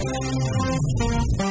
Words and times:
Pedro, 0.00 1.49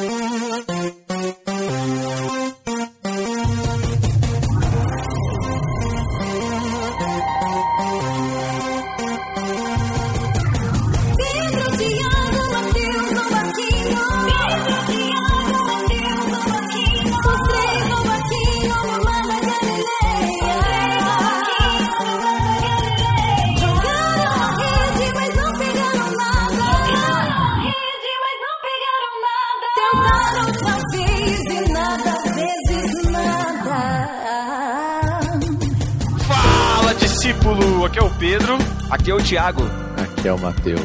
Aqui 40.19 40.27
é 40.27 40.33
o 40.33 40.39
Matheus. 40.39 40.81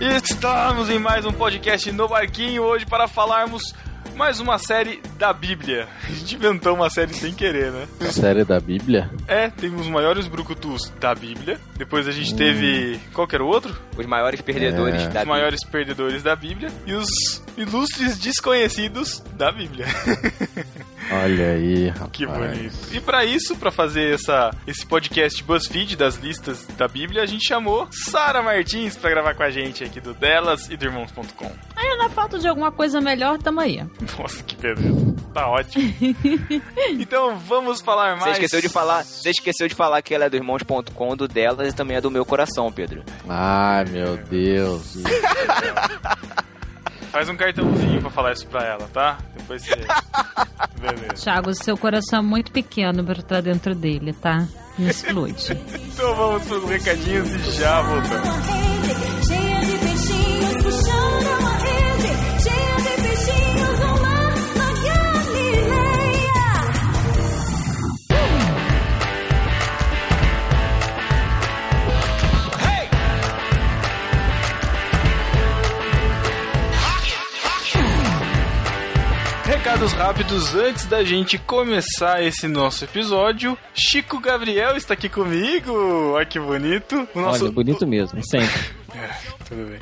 Estamos 0.00 0.90
em 0.90 0.98
mais 0.98 1.24
um 1.24 1.32
podcast 1.32 1.90
no 1.92 2.08
Barquinho 2.08 2.62
hoje 2.62 2.84
para 2.84 3.06
falarmos 3.06 3.62
mais 4.16 4.40
uma 4.40 4.58
série 4.58 5.00
da 5.16 5.32
Bíblia. 5.32 5.88
A 6.08 6.12
gente 6.12 6.34
inventou 6.34 6.74
uma 6.74 6.90
série 6.90 7.14
sem 7.14 7.32
querer, 7.32 7.70
né? 7.70 7.86
Série 8.10 8.44
da 8.44 8.58
Bíblia? 8.60 9.10
É, 9.28 9.48
tem 9.48 9.74
os 9.74 9.88
maiores 9.88 10.26
brucutus 10.26 10.92
da 11.00 11.14
Bíblia. 11.14 11.58
Depois 11.76 12.06
a 12.08 12.12
gente 12.12 12.34
teve. 12.34 13.00
Qual 13.12 13.26
que 13.26 13.34
era 13.34 13.44
o 13.44 13.48
outro? 13.48 13.74
Os 13.96 14.06
maiores 14.06 14.40
perdedores 14.40 15.02
É. 15.02 15.08
da 15.08 15.20
Os 15.22 15.26
maiores 15.26 15.60
perdedores 15.64 16.22
da 16.22 16.34
Bíblia. 16.36 16.70
E 16.86 16.94
os 16.94 17.08
ilustres 17.56 18.18
desconhecidos 18.18 19.20
da 19.36 19.50
Bíblia. 19.52 19.86
Olha 21.22 21.52
aí, 21.52 21.88
rapaz. 21.88 22.10
Que 22.12 22.26
bonito. 22.26 22.74
E 22.92 23.00
pra 23.00 23.24
isso, 23.24 23.56
pra 23.56 23.70
fazer 23.70 24.14
essa, 24.14 24.50
esse 24.66 24.84
podcast 24.86 25.42
BuzzFeed 25.42 25.96
das 25.96 26.16
listas 26.16 26.66
da 26.76 26.88
Bíblia, 26.88 27.22
a 27.22 27.26
gente 27.26 27.46
chamou 27.46 27.86
Sara 27.90 28.42
Martins 28.42 28.96
pra 28.96 29.10
gravar 29.10 29.34
com 29.34 29.42
a 29.42 29.50
gente 29.50 29.84
aqui 29.84 30.00
do 30.00 30.14
Delas 30.14 30.68
e 30.70 30.76
do 30.76 30.84
Irmãos.com. 30.84 31.52
Aí 31.76 31.96
na 31.96 32.08
falta 32.08 32.38
de 32.38 32.48
alguma 32.48 32.70
coisa 32.72 33.00
melhor, 33.00 33.38
tamo 33.38 33.60
aí. 33.60 33.84
Nossa, 34.18 34.42
que 34.42 34.56
beleza. 34.56 35.14
Tá 35.32 35.48
ótimo. 35.48 35.94
então 36.98 37.36
vamos 37.38 37.80
falar 37.80 38.14
Você 38.16 38.20
mais. 38.20 38.32
esqueceu 38.34 38.60
de 38.60 38.68
falar, 38.68 39.04
você 39.04 39.30
esqueceu 39.30 39.68
de 39.68 39.74
falar 39.74 40.00
que 40.02 40.14
ela 40.14 40.26
é 40.26 40.30
do 40.30 40.36
irmãos.com, 40.36 41.16
do 41.16 41.26
delas 41.26 41.72
e 41.72 41.76
também 41.76 41.96
é 41.96 42.00
do 42.00 42.10
meu 42.10 42.24
coração, 42.24 42.70
Pedro. 42.70 43.02
Ai, 43.28 43.84
meu 43.86 44.16
Deus. 44.16 44.96
Faz 47.10 47.28
um 47.28 47.36
cartãozinho 47.36 48.00
pra 48.00 48.10
falar 48.10 48.32
isso 48.32 48.46
pra 48.48 48.64
ela, 48.64 48.88
tá? 48.92 49.18
Depois 49.36 49.62
você. 49.64 49.74
Beleza. 50.80 51.14
Thiago, 51.14 51.54
seu 51.54 51.76
coração 51.76 52.20
é 52.20 52.22
muito 52.22 52.52
pequeno 52.52 53.04
pra 53.04 53.14
estar 53.18 53.40
dentro 53.40 53.74
dele, 53.74 54.12
tá? 54.12 54.46
Não 54.78 54.90
ilude. 55.08 55.58
Então 55.94 56.12
vamos 56.16 56.42
pros 56.48 56.68
recadinhos 56.68 57.30
e 57.30 57.50
já 57.52 57.80
voltamos. 57.82 59.43
Recados 79.64 79.94
rápidos 79.94 80.54
antes 80.54 80.84
da 80.84 81.02
gente 81.02 81.38
começar 81.38 82.22
esse 82.22 82.46
nosso 82.46 82.84
episódio. 82.84 83.56
Chico 83.72 84.20
Gabriel 84.20 84.76
está 84.76 84.92
aqui 84.92 85.08
comigo. 85.08 85.72
Olha 86.12 86.26
que 86.26 86.38
bonito. 86.38 87.08
O 87.14 87.20
nosso, 87.22 87.44
Olha, 87.44 87.52
bonito 87.54 87.86
mesmo, 87.86 88.22
sempre. 88.22 88.60
Tudo 89.48 89.70
bem. 89.70 89.78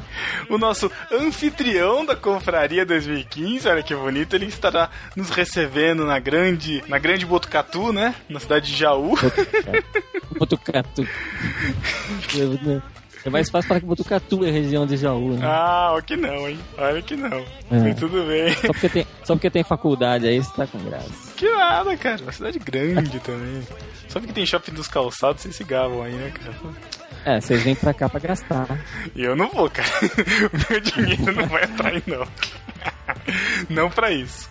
O 0.48 0.56
nosso 0.56 0.88
anfitrião 1.10 2.06
da 2.06 2.14
Confraria 2.14 2.86
2015, 2.86 3.66
olha 3.66 3.82
que 3.82 3.92
bonito, 3.92 4.36
ele 4.36 4.46
estará 4.46 4.88
nos 5.16 5.30
recebendo 5.30 6.06
na 6.06 6.20
grande, 6.20 6.80
na 6.86 7.00
grande 7.00 7.26
Botucatu, 7.26 7.92
né? 7.92 8.14
Na 8.28 8.38
cidade 8.38 8.70
de 8.70 8.76
Jaú. 8.76 9.16
Botucatu. 10.38 11.04
É 13.24 13.30
mais 13.30 13.48
fácil 13.48 13.68
falar 13.68 13.80
que 13.80 13.86
Botucatu 13.86 14.44
é 14.44 14.50
região 14.50 14.84
de 14.84 14.96
Jaú, 14.96 15.34
né? 15.34 15.46
Ah, 15.46 15.90
olha 15.92 16.02
que 16.02 16.16
não, 16.16 16.48
hein? 16.48 16.58
Olha 16.76 17.02
que 17.02 17.16
não. 17.16 17.44
É. 17.70 17.94
Tudo 17.94 18.24
bem. 18.26 18.52
Só, 18.54 18.72
porque 18.72 18.88
tem, 18.88 19.06
só 19.24 19.34
porque 19.34 19.50
tem 19.50 19.62
faculdade 19.62 20.26
aí, 20.26 20.38
você 20.38 20.52
tá 20.54 20.66
com 20.66 20.78
graça. 20.78 21.32
Que 21.36 21.48
nada, 21.50 21.96
cara. 21.96 22.22
Uma 22.22 22.32
cidade 22.32 22.58
grande 22.58 23.20
também. 23.20 23.62
Só 24.08 24.18
porque 24.18 24.32
tem 24.32 24.44
shopping 24.44 24.72
dos 24.72 24.88
calçados, 24.88 25.42
vocês 25.42 25.54
se 25.54 25.64
gavam 25.64 26.02
aí, 26.02 26.12
né, 26.12 26.32
cara? 26.32 26.56
É, 27.24 27.40
vocês 27.40 27.62
vêm 27.62 27.74
pra 27.76 27.94
cá 27.94 28.08
pra 28.08 28.18
gastar. 28.18 28.66
E 29.14 29.22
eu 29.22 29.36
não 29.36 29.48
vou, 29.48 29.70
cara. 29.70 29.88
O 30.52 30.58
meu 30.72 30.80
dinheiro 30.80 31.32
não 31.32 31.46
vai 31.46 31.62
aí, 31.62 32.02
não. 32.06 32.26
Não 33.68 33.88
pra 33.90 34.10
isso. 34.10 34.50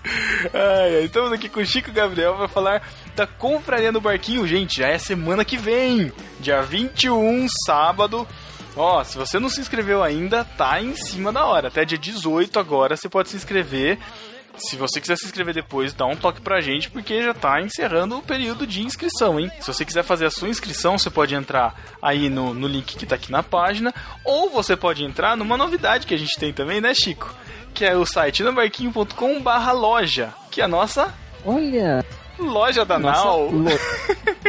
Ai, 0.53 0.95
ai, 0.95 1.03
estamos 1.03 1.31
aqui 1.31 1.49
com 1.49 1.59
o 1.59 1.65
Chico 1.65 1.91
Gabriel 1.91 2.35
para 2.35 2.47
falar 2.47 2.81
da 3.15 3.27
Confraria 3.27 3.91
no 3.91 3.99
Barquinho. 3.99 4.47
Gente, 4.47 4.77
já 4.77 4.87
é 4.87 4.97
semana 4.97 5.43
que 5.43 5.57
vem. 5.57 6.11
Dia 6.39 6.61
21, 6.61 7.47
sábado. 7.65 8.27
Ó, 8.75 9.03
se 9.03 9.17
você 9.17 9.37
não 9.39 9.49
se 9.49 9.59
inscreveu 9.59 10.01
ainda, 10.03 10.45
tá 10.45 10.81
em 10.81 10.95
cima 10.95 11.31
da 11.31 11.45
hora. 11.45 11.67
Até 11.67 11.83
dia 11.83 11.97
18 11.97 12.57
agora 12.59 12.95
você 12.95 13.09
pode 13.09 13.29
se 13.29 13.35
inscrever. 13.35 13.99
Se 14.57 14.75
você 14.75 14.99
quiser 14.99 15.17
se 15.17 15.25
inscrever 15.25 15.53
depois, 15.53 15.93
dá 15.93 16.05
um 16.05 16.15
toque 16.15 16.41
pra 16.41 16.59
gente, 16.61 16.89
porque 16.91 17.23
já 17.23 17.33
tá 17.33 17.61
encerrando 17.61 18.17
o 18.17 18.21
período 18.21 18.67
de 18.67 18.81
inscrição, 18.83 19.39
hein? 19.39 19.49
Se 19.61 19.67
você 19.67 19.85
quiser 19.85 20.03
fazer 20.03 20.25
a 20.25 20.29
sua 20.31 20.49
inscrição, 20.49 20.97
você 20.97 21.09
pode 21.09 21.33
entrar 21.33 21.73
aí 22.01 22.29
no, 22.29 22.53
no 22.53 22.67
link 22.67 22.97
que 22.97 23.05
tá 23.05 23.15
aqui 23.15 23.31
na 23.31 23.41
página, 23.41 23.93
ou 24.25 24.49
você 24.49 24.75
pode 24.75 25.03
entrar 25.05 25.37
numa 25.37 25.55
novidade 25.57 26.05
que 26.05 26.13
a 26.13 26.17
gente 26.17 26.37
tem 26.37 26.51
também, 26.51 26.81
né, 26.81 26.93
Chico? 26.93 27.33
Que 27.73 27.85
é 27.85 27.95
o 27.95 28.05
site 28.05 28.43
nobarquinho.com 28.43 29.41
barra 29.41 29.71
loja, 29.71 30.33
que 30.51 30.59
é 30.59 30.65
a 30.65 30.67
nossa 30.67 31.13
Olha, 31.45 32.05
loja 32.37 32.83
da 32.83 32.99
nossa, 32.99 33.23
Nau. 33.23 33.49
lo- 33.51 33.69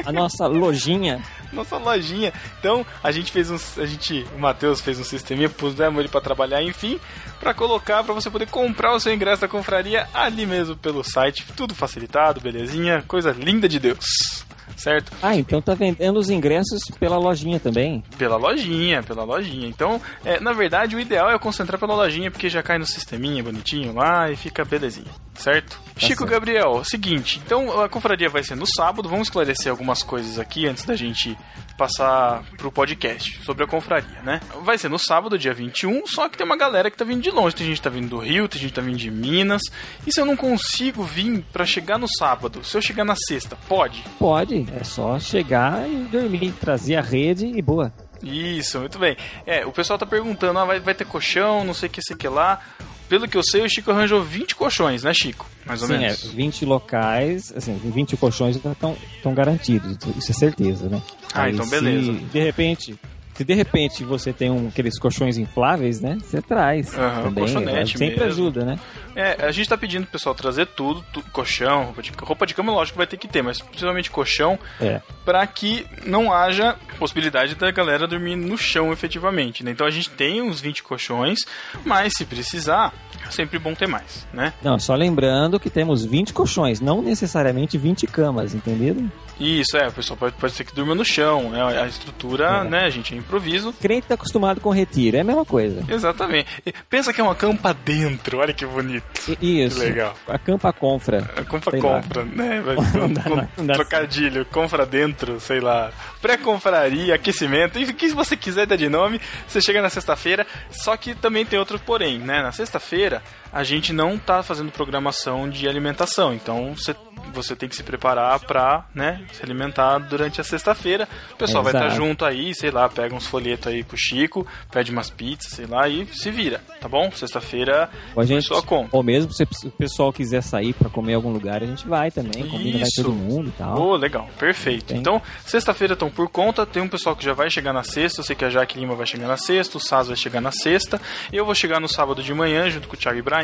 a 0.05 0.13
nossa 0.13 0.47
lojinha. 0.51 1.23
nossa 1.63 1.77
lojinha. 1.77 2.33
Então, 2.59 2.85
a 3.03 3.13
gente 3.13 3.31
fez 3.31 3.51
um. 3.51 3.57
A 3.81 3.87
gente, 3.87 4.27
o 4.35 4.39
Matheus 4.39 4.81
fez 4.81 4.99
um 4.99 5.05
sisteminha, 5.05 5.49
pusemos 5.49 6.01
ele 6.01 6.09
pra 6.09 6.21
trabalhar, 6.21 6.63
enfim, 6.63 6.99
pra 7.39 7.55
colocar, 7.55 8.03
pra 8.03 8.15
você 8.15 8.31
poder 8.31 8.49
comprar 8.49 8.95
o 8.95 9.01
seu 9.01 9.13
ingresso 9.13 9.43
da 9.43 9.49
confraria 9.49 10.09
ali 10.13 10.47
mesmo 10.47 10.77
pelo 10.77 11.05
site. 11.05 11.45
Tudo 11.57 11.75
facilitado, 11.75 12.41
belezinha, 12.41 13.05
coisa 13.07 13.31
linda 13.33 13.69
de 13.69 13.79
Deus. 13.79 14.43
Certo? 14.77 15.13
Ah, 15.23 15.37
então 15.37 15.63
tá 15.63 15.75
vendendo 15.75 16.19
os 16.19 16.31
ingressos 16.31 16.83
pela 16.99 17.17
lojinha 17.17 17.61
também. 17.61 18.03
Pela 18.19 18.37
lojinha, 18.37 19.03
pela 19.03 19.23
lojinha. 19.23 19.69
Então, 19.69 20.01
é, 20.25 20.41
na 20.41 20.53
verdade, 20.53 20.97
o 20.97 21.01
ideal 21.01 21.31
é 21.31 21.39
concentrar 21.39 21.79
pela 21.79 21.95
lojinha, 21.95 22.31
porque 22.31 22.49
já 22.49 22.63
cai 22.63 22.79
no 22.79 22.87
sisteminha 22.87 23.43
bonitinho 23.43 23.95
lá 23.95 24.31
e 24.31 24.35
fica 24.37 24.65
belezinha. 24.65 25.11
Certo? 25.35 25.81
Chico 25.97 26.21
certo. 26.21 26.31
Gabriel, 26.31 26.83
seguinte, 26.85 27.41
então 27.45 27.81
a 27.83 27.89
confraria 27.89 28.29
vai 28.29 28.43
ser 28.43 28.55
no 28.55 28.67
sábado, 28.67 29.09
vamos 29.09 29.29
esclarecer 29.29 29.71
algumas 29.71 30.03
coisas 30.03 30.39
aqui 30.39 30.67
antes 30.67 30.85
da 30.85 30.95
gente 30.95 31.37
passar 31.77 32.45
pro 32.57 32.71
podcast 32.71 33.43
sobre 33.45 33.65
a 33.65 33.67
confraria, 33.67 34.21
né? 34.23 34.41
Vai 34.63 34.79
ser 34.79 34.89
no 34.89 34.99
sábado, 34.99 35.39
dia 35.39 35.53
21, 35.53 36.07
só 36.07 36.29
que 36.29 36.37
tem 36.37 36.47
uma 36.47 36.57
galera 36.57 36.91
que 36.91 36.97
tá 36.97 37.05
vindo 37.05 37.23
de 37.23 37.31
longe, 37.31 37.57
tem 37.57 37.67
gente 37.67 37.77
que 37.77 37.83
tá 37.83 37.91
vindo 37.91 38.09
do 38.09 38.19
Rio, 38.19 38.49
tem 38.49 38.61
gente 38.61 38.71
que 38.71 38.77
tá 38.77 38.83
vindo 38.83 38.97
de 38.97 39.11
Minas. 39.11 39.63
E 40.07 40.13
se 40.13 40.21
eu 40.21 40.27
não 40.27 40.37
consigo 40.37 41.03
vir 41.03 41.45
pra 41.53 41.65
chegar 41.65 41.99
no 41.99 42.07
sábado, 42.09 42.63
se 42.65 42.77
eu 42.77 42.83
chegar 42.83 43.05
na 43.05 43.17
sexta, 43.17 43.57
pode? 43.69 44.05
Pode, 44.19 44.67
é 44.79 44.85
só 44.85 45.19
chegar 45.19 45.89
e 45.89 46.05
dormir, 46.05 46.53
trazer 46.61 46.97
a 46.97 47.03
rede 47.03 47.47
e 47.47 47.61
boa. 47.63 47.93
Isso, 48.23 48.79
muito 48.81 48.99
bem. 48.99 49.17
É, 49.47 49.67
o 49.67 49.73
pessoal 49.73 49.99
tá 49.99 50.07
perguntando, 50.07 50.59
ah, 50.59 50.65
vai, 50.65 50.81
vai 50.81 50.95
ter 50.95 51.05
colchão, 51.05 51.65
não 51.65 51.75
sei 51.75 51.89
o 51.89 51.93
que, 51.93 52.03
sei 52.03 52.17
que 52.17 52.29
lá. 52.29 52.61
Pelo 53.09 53.29
que 53.29 53.37
eu 53.37 53.43
sei, 53.43 53.63
o 53.63 53.69
Chico 53.69 53.91
arranjou 53.91 54.23
20 54.23 54.55
colchões, 54.55 55.03
né, 55.03 55.13
Chico? 55.13 55.47
Mais 55.67 55.83
ou 55.83 55.89
Sim, 55.89 55.95
é, 55.95 55.99
menos. 55.99 56.25
20 56.25 56.65
locais, 56.65 57.53
assim, 57.55 57.75
20 57.75 58.17
colchões 58.17 58.57
estão 58.57 59.35
garantidos, 59.35 59.99
isso 60.17 60.31
é 60.31 60.35
certeza, 60.35 60.89
né? 60.89 61.03
Ah, 61.35 61.51
então 61.51 61.69
beleza. 61.69 62.13
Se 62.13 62.19
de 62.19 62.43
repente, 62.43 62.99
se 63.43 63.45
de 63.45 63.55
repente 63.55 64.05
você 64.05 64.33
tem 64.33 64.51
um, 64.51 64.69
aqueles 64.69 64.99
colchões 64.99 65.37
infláveis, 65.37 66.01
né? 66.01 66.19
Você 66.23 66.41
traz. 66.41 66.97
Aham, 66.97 67.23
também, 67.25 67.45
colchonete 67.45 67.99
sempre 67.99 68.21
mesmo. 68.21 68.25
ajuda, 68.33 68.65
né? 68.65 68.79
É, 69.15 69.45
a 69.45 69.51
gente 69.53 69.69
tá 69.69 69.77
pedindo 69.77 70.05
pro 70.05 70.13
pessoal 70.13 70.35
trazer 70.35 70.67
tudo, 70.69 71.05
tu- 71.13 71.23
colchão, 71.33 71.85
roupa 71.85 72.03
de, 72.03 72.13
roupa 72.23 72.47
de 72.47 72.55
cama, 72.55 72.73
lógico 72.73 72.95
que 72.95 72.99
vai 72.99 73.07
ter 73.07 73.17
que 73.19 73.29
ter, 73.29 73.43
mas 73.43 73.61
principalmente 73.61 74.11
colchão, 74.11 74.59
É. 74.81 75.01
para 75.25 75.47
que 75.47 75.87
não 76.07 76.33
haja 76.33 76.77
possibilidade 76.99 77.55
da 77.57 77.71
galera 77.71 78.07
dormir 78.07 78.37
no 78.37 78.57
chão 78.57 78.93
efetivamente, 78.93 79.63
né? 79.65 79.71
Então 79.73 79.87
a 79.87 79.91
gente 79.91 80.09
tem 80.11 80.41
uns 80.41 80.61
20 80.61 80.83
colchões, 80.83 81.41
mas 81.85 82.13
se 82.17 82.25
precisar, 82.25 82.93
sempre 83.31 83.59
bom 83.59 83.75
ter 83.75 83.87
mais, 83.87 84.27
né? 84.33 84.53
Não, 84.63 84.79
só 84.79 84.95
lembrando 84.95 85.61
que 85.61 85.69
temos 85.69 86.05
20 86.05 86.33
colchões, 86.33 86.81
não 86.81 87.03
necessariamente 87.03 87.77
20 87.77 88.07
camas, 88.07 88.55
entendido? 88.55 89.11
Isso, 89.41 89.77
é, 89.77 89.89
o 89.89 89.93
pessoal 89.93 90.17
pode, 90.17 90.37
pode 90.37 90.53
ser 90.53 90.65
que 90.65 90.75
durma 90.75 90.95
no 90.95 91.05
chão, 91.05 91.51
né? 91.51 91.63
A 91.83 91.87
estrutura, 91.87 92.63
É. 92.65 92.65
né, 92.65 92.85
a 92.85 92.91
gente 92.91 93.15
é 93.15 93.17
improviso. 93.17 93.73
Crente 93.75 94.07
tá 94.07 94.15
acostumado 94.15 94.61
com 94.61 94.71
retiro, 94.71 95.17
é 95.17 95.21
a 95.21 95.25
mesma 95.25 95.45
coisa. 95.45 95.83
Exatamente. 95.89 96.49
E 96.67 96.73
Pensa 96.89 97.13
que 97.13 97.21
é 97.21 97.25
uma 97.25 97.35
campa 97.35 97.73
dentro, 97.75 98.39
olha 98.39 98.53
que 98.53 98.65
bonito. 98.67 99.05
Isso. 99.41 99.79
Que 99.81 99.85
legal. 99.87 100.15
A 100.29 100.39
campa 100.39 100.73
confra. 100.73 101.31
A 101.37 101.43
compra 101.45 101.71
Sei 101.73 101.81
lá. 101.81 102.01
compra, 102.03 102.25
né? 102.25 102.63
Um, 103.59 103.67
trocadilho, 103.67 104.45
compra 104.47 104.85
dentro, 104.87 105.41
sei 105.41 105.61
lá. 105.61 105.91
Pré-confraria, 106.21 107.15
aquecimento, 107.15 107.79
enfim, 107.79 107.93
o 107.93 107.95
que 107.95 108.09
você 108.11 108.37
quiser 108.37 108.67
dar 108.67 108.77
de 108.77 108.89
nome, 108.89 109.21
você 109.47 109.61
chega 109.61 109.81
na 109.83 109.89
sexta-feira, 109.91 110.47
só 110.71 110.97
que 110.97 111.15
também 111.15 111.45
tem 111.45 111.59
outro 111.59 111.79
porém, 111.79 112.19
né? 112.19 112.43
Na 112.43 112.53
sexta-feira, 112.53 113.23
a 113.53 113.63
gente 113.63 113.93
não 113.93 114.19
tá 114.19 114.43
fazendo 114.43 114.71
programação 114.73 115.49
de 115.49 115.69
alimentação, 115.69 116.33
então 116.33 116.75
você, 116.75 116.97
você 117.35 117.55
tem 117.55 117.69
que 117.69 117.77
se 117.77 117.83
preparar 117.83 118.41
pra, 118.41 118.87
né, 118.95 119.25
se 119.33 119.43
alimentar 119.45 119.99
durante 119.99 120.41
a 120.41 120.45
sexta-feira. 120.45 121.07
O 121.33 121.37
pessoal 121.37 121.63
vai 121.63 121.73
estar 121.73 121.87
Exato. 121.87 122.03
junto 122.03 122.25
aí, 122.25 122.55
sei 122.55 122.71
lá, 122.71 122.89
pega 122.89 123.15
uns 123.15 123.27
folhetos 123.27 123.67
aí 123.67 123.85
pro 123.85 123.97
Chico, 123.97 124.47
pede 124.71 124.91
umas 124.91 125.11
pizzas, 125.11 125.53
sei 125.53 125.67
lá, 125.67 125.89
e 125.89 126.07
se 126.07 126.31
vira, 126.31 126.63
tá 126.81 126.89
bom? 126.89 127.11
Sexta-feira, 127.13 127.91
a 128.17 128.25
gente, 128.25 128.43
pessoa 128.43 128.63
compra. 128.63 128.97
ou 128.97 129.03
mesmo 129.03 129.33
se 129.33 129.43
o 129.43 129.71
pessoal 129.71 130.13
quiser 130.13 130.43
sair 130.43 130.73
pra 130.73 130.89
comer 130.89 131.13
em 131.13 131.17
algum 131.17 131.33
lugar, 131.33 131.63
a 131.63 131.67
gente 131.67 131.87
vai 131.87 132.11
também, 132.11 132.49
combina, 132.49 132.79
vai 132.79 132.89
todo 132.97 133.13
mundo 133.13 133.49
e 133.49 133.53
tal. 133.53 133.79
Oh, 133.79 133.97
legal, 133.97 134.29
perfeito. 134.39 134.87
Tem. 134.87 134.99
Então, 134.99 135.21
sexta-feira 135.45 135.93
estão 135.93 136.11
por 136.11 136.29
conta, 136.29 136.65
tem 136.65 136.83
um 136.83 136.89
pessoal 136.89 137.15
que 137.15 137.25
já 137.25 137.35
vai 137.35 137.51
chegar 137.51 137.73
na 137.73 137.83
sexta, 137.83 138.21
eu 138.21 138.25
sei 138.25 138.35
que 138.35 138.45
a 138.45 138.51
Jaque 138.51 138.79
Lima 138.79 138.95
vai 138.95 139.07
chegar 139.07 139.29
na 139.29 139.37
sexta, 139.37 139.77
o 139.77 139.81
Saz 139.81 140.09
vai 140.09 140.17
chegar 140.17 140.41
na 140.41 140.53
sexta, 140.53 141.01
eu 141.33 141.45
vou 141.45 141.55
chegar 141.55 141.81
no 141.81 141.89
sábado 141.89 142.23
de 142.23 142.33
manhã 142.33 142.71
junto 142.71 142.89
com 142.89 142.95
o 142.95 142.99
Thiago 142.99 143.19
Ibrahim, 143.19 143.42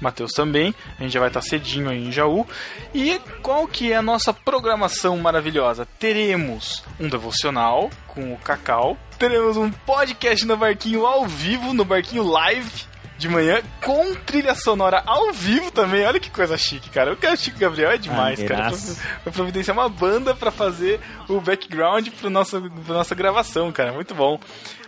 Matheus 0.00 0.32
também, 0.32 0.74
a 0.98 1.02
gente 1.02 1.12
já 1.12 1.20
vai 1.20 1.28
estar 1.28 1.42
cedinho 1.42 1.88
aí 1.88 2.08
em 2.08 2.12
Jaú. 2.12 2.46
E 2.94 3.20
qual 3.42 3.66
que 3.66 3.92
é 3.92 3.96
a 3.96 4.02
nossa 4.02 4.32
programação 4.32 5.16
maravilhosa? 5.18 5.86
Teremos 5.98 6.82
um 6.98 7.08
devocional 7.08 7.90
com 8.06 8.32
o 8.32 8.38
Cacau, 8.38 8.96
teremos 9.18 9.56
um 9.56 9.70
podcast 9.70 10.44
no 10.46 10.56
Barquinho 10.56 11.06
ao 11.06 11.26
vivo, 11.26 11.72
no 11.72 11.84
Barquinho 11.84 12.22
Live, 12.22 12.86
de 13.18 13.28
manhã, 13.28 13.60
com 13.84 14.14
trilha 14.14 14.54
sonora 14.54 15.02
ao 15.04 15.32
vivo 15.32 15.72
também. 15.72 16.06
Olha 16.06 16.20
que 16.20 16.30
coisa 16.30 16.56
chique, 16.56 16.88
cara. 16.88 17.12
O 17.12 17.16
cara 17.16 17.34
Chico 17.34 17.58
Gabriel 17.58 17.90
é 17.90 17.98
demais, 17.98 18.40
cara. 18.40 18.62
Maneiraço. 18.62 19.02
Vai 19.24 19.34
providenciar 19.34 19.76
uma 19.76 19.88
banda 19.88 20.36
pra 20.36 20.52
fazer 20.52 21.00
o 21.28 21.40
background 21.40 22.08
pro 22.10 22.30
nosso, 22.30 22.70
pra 22.86 22.94
nossa 22.94 23.16
gravação, 23.16 23.72
cara. 23.72 23.92
Muito 23.92 24.14
bom. 24.14 24.38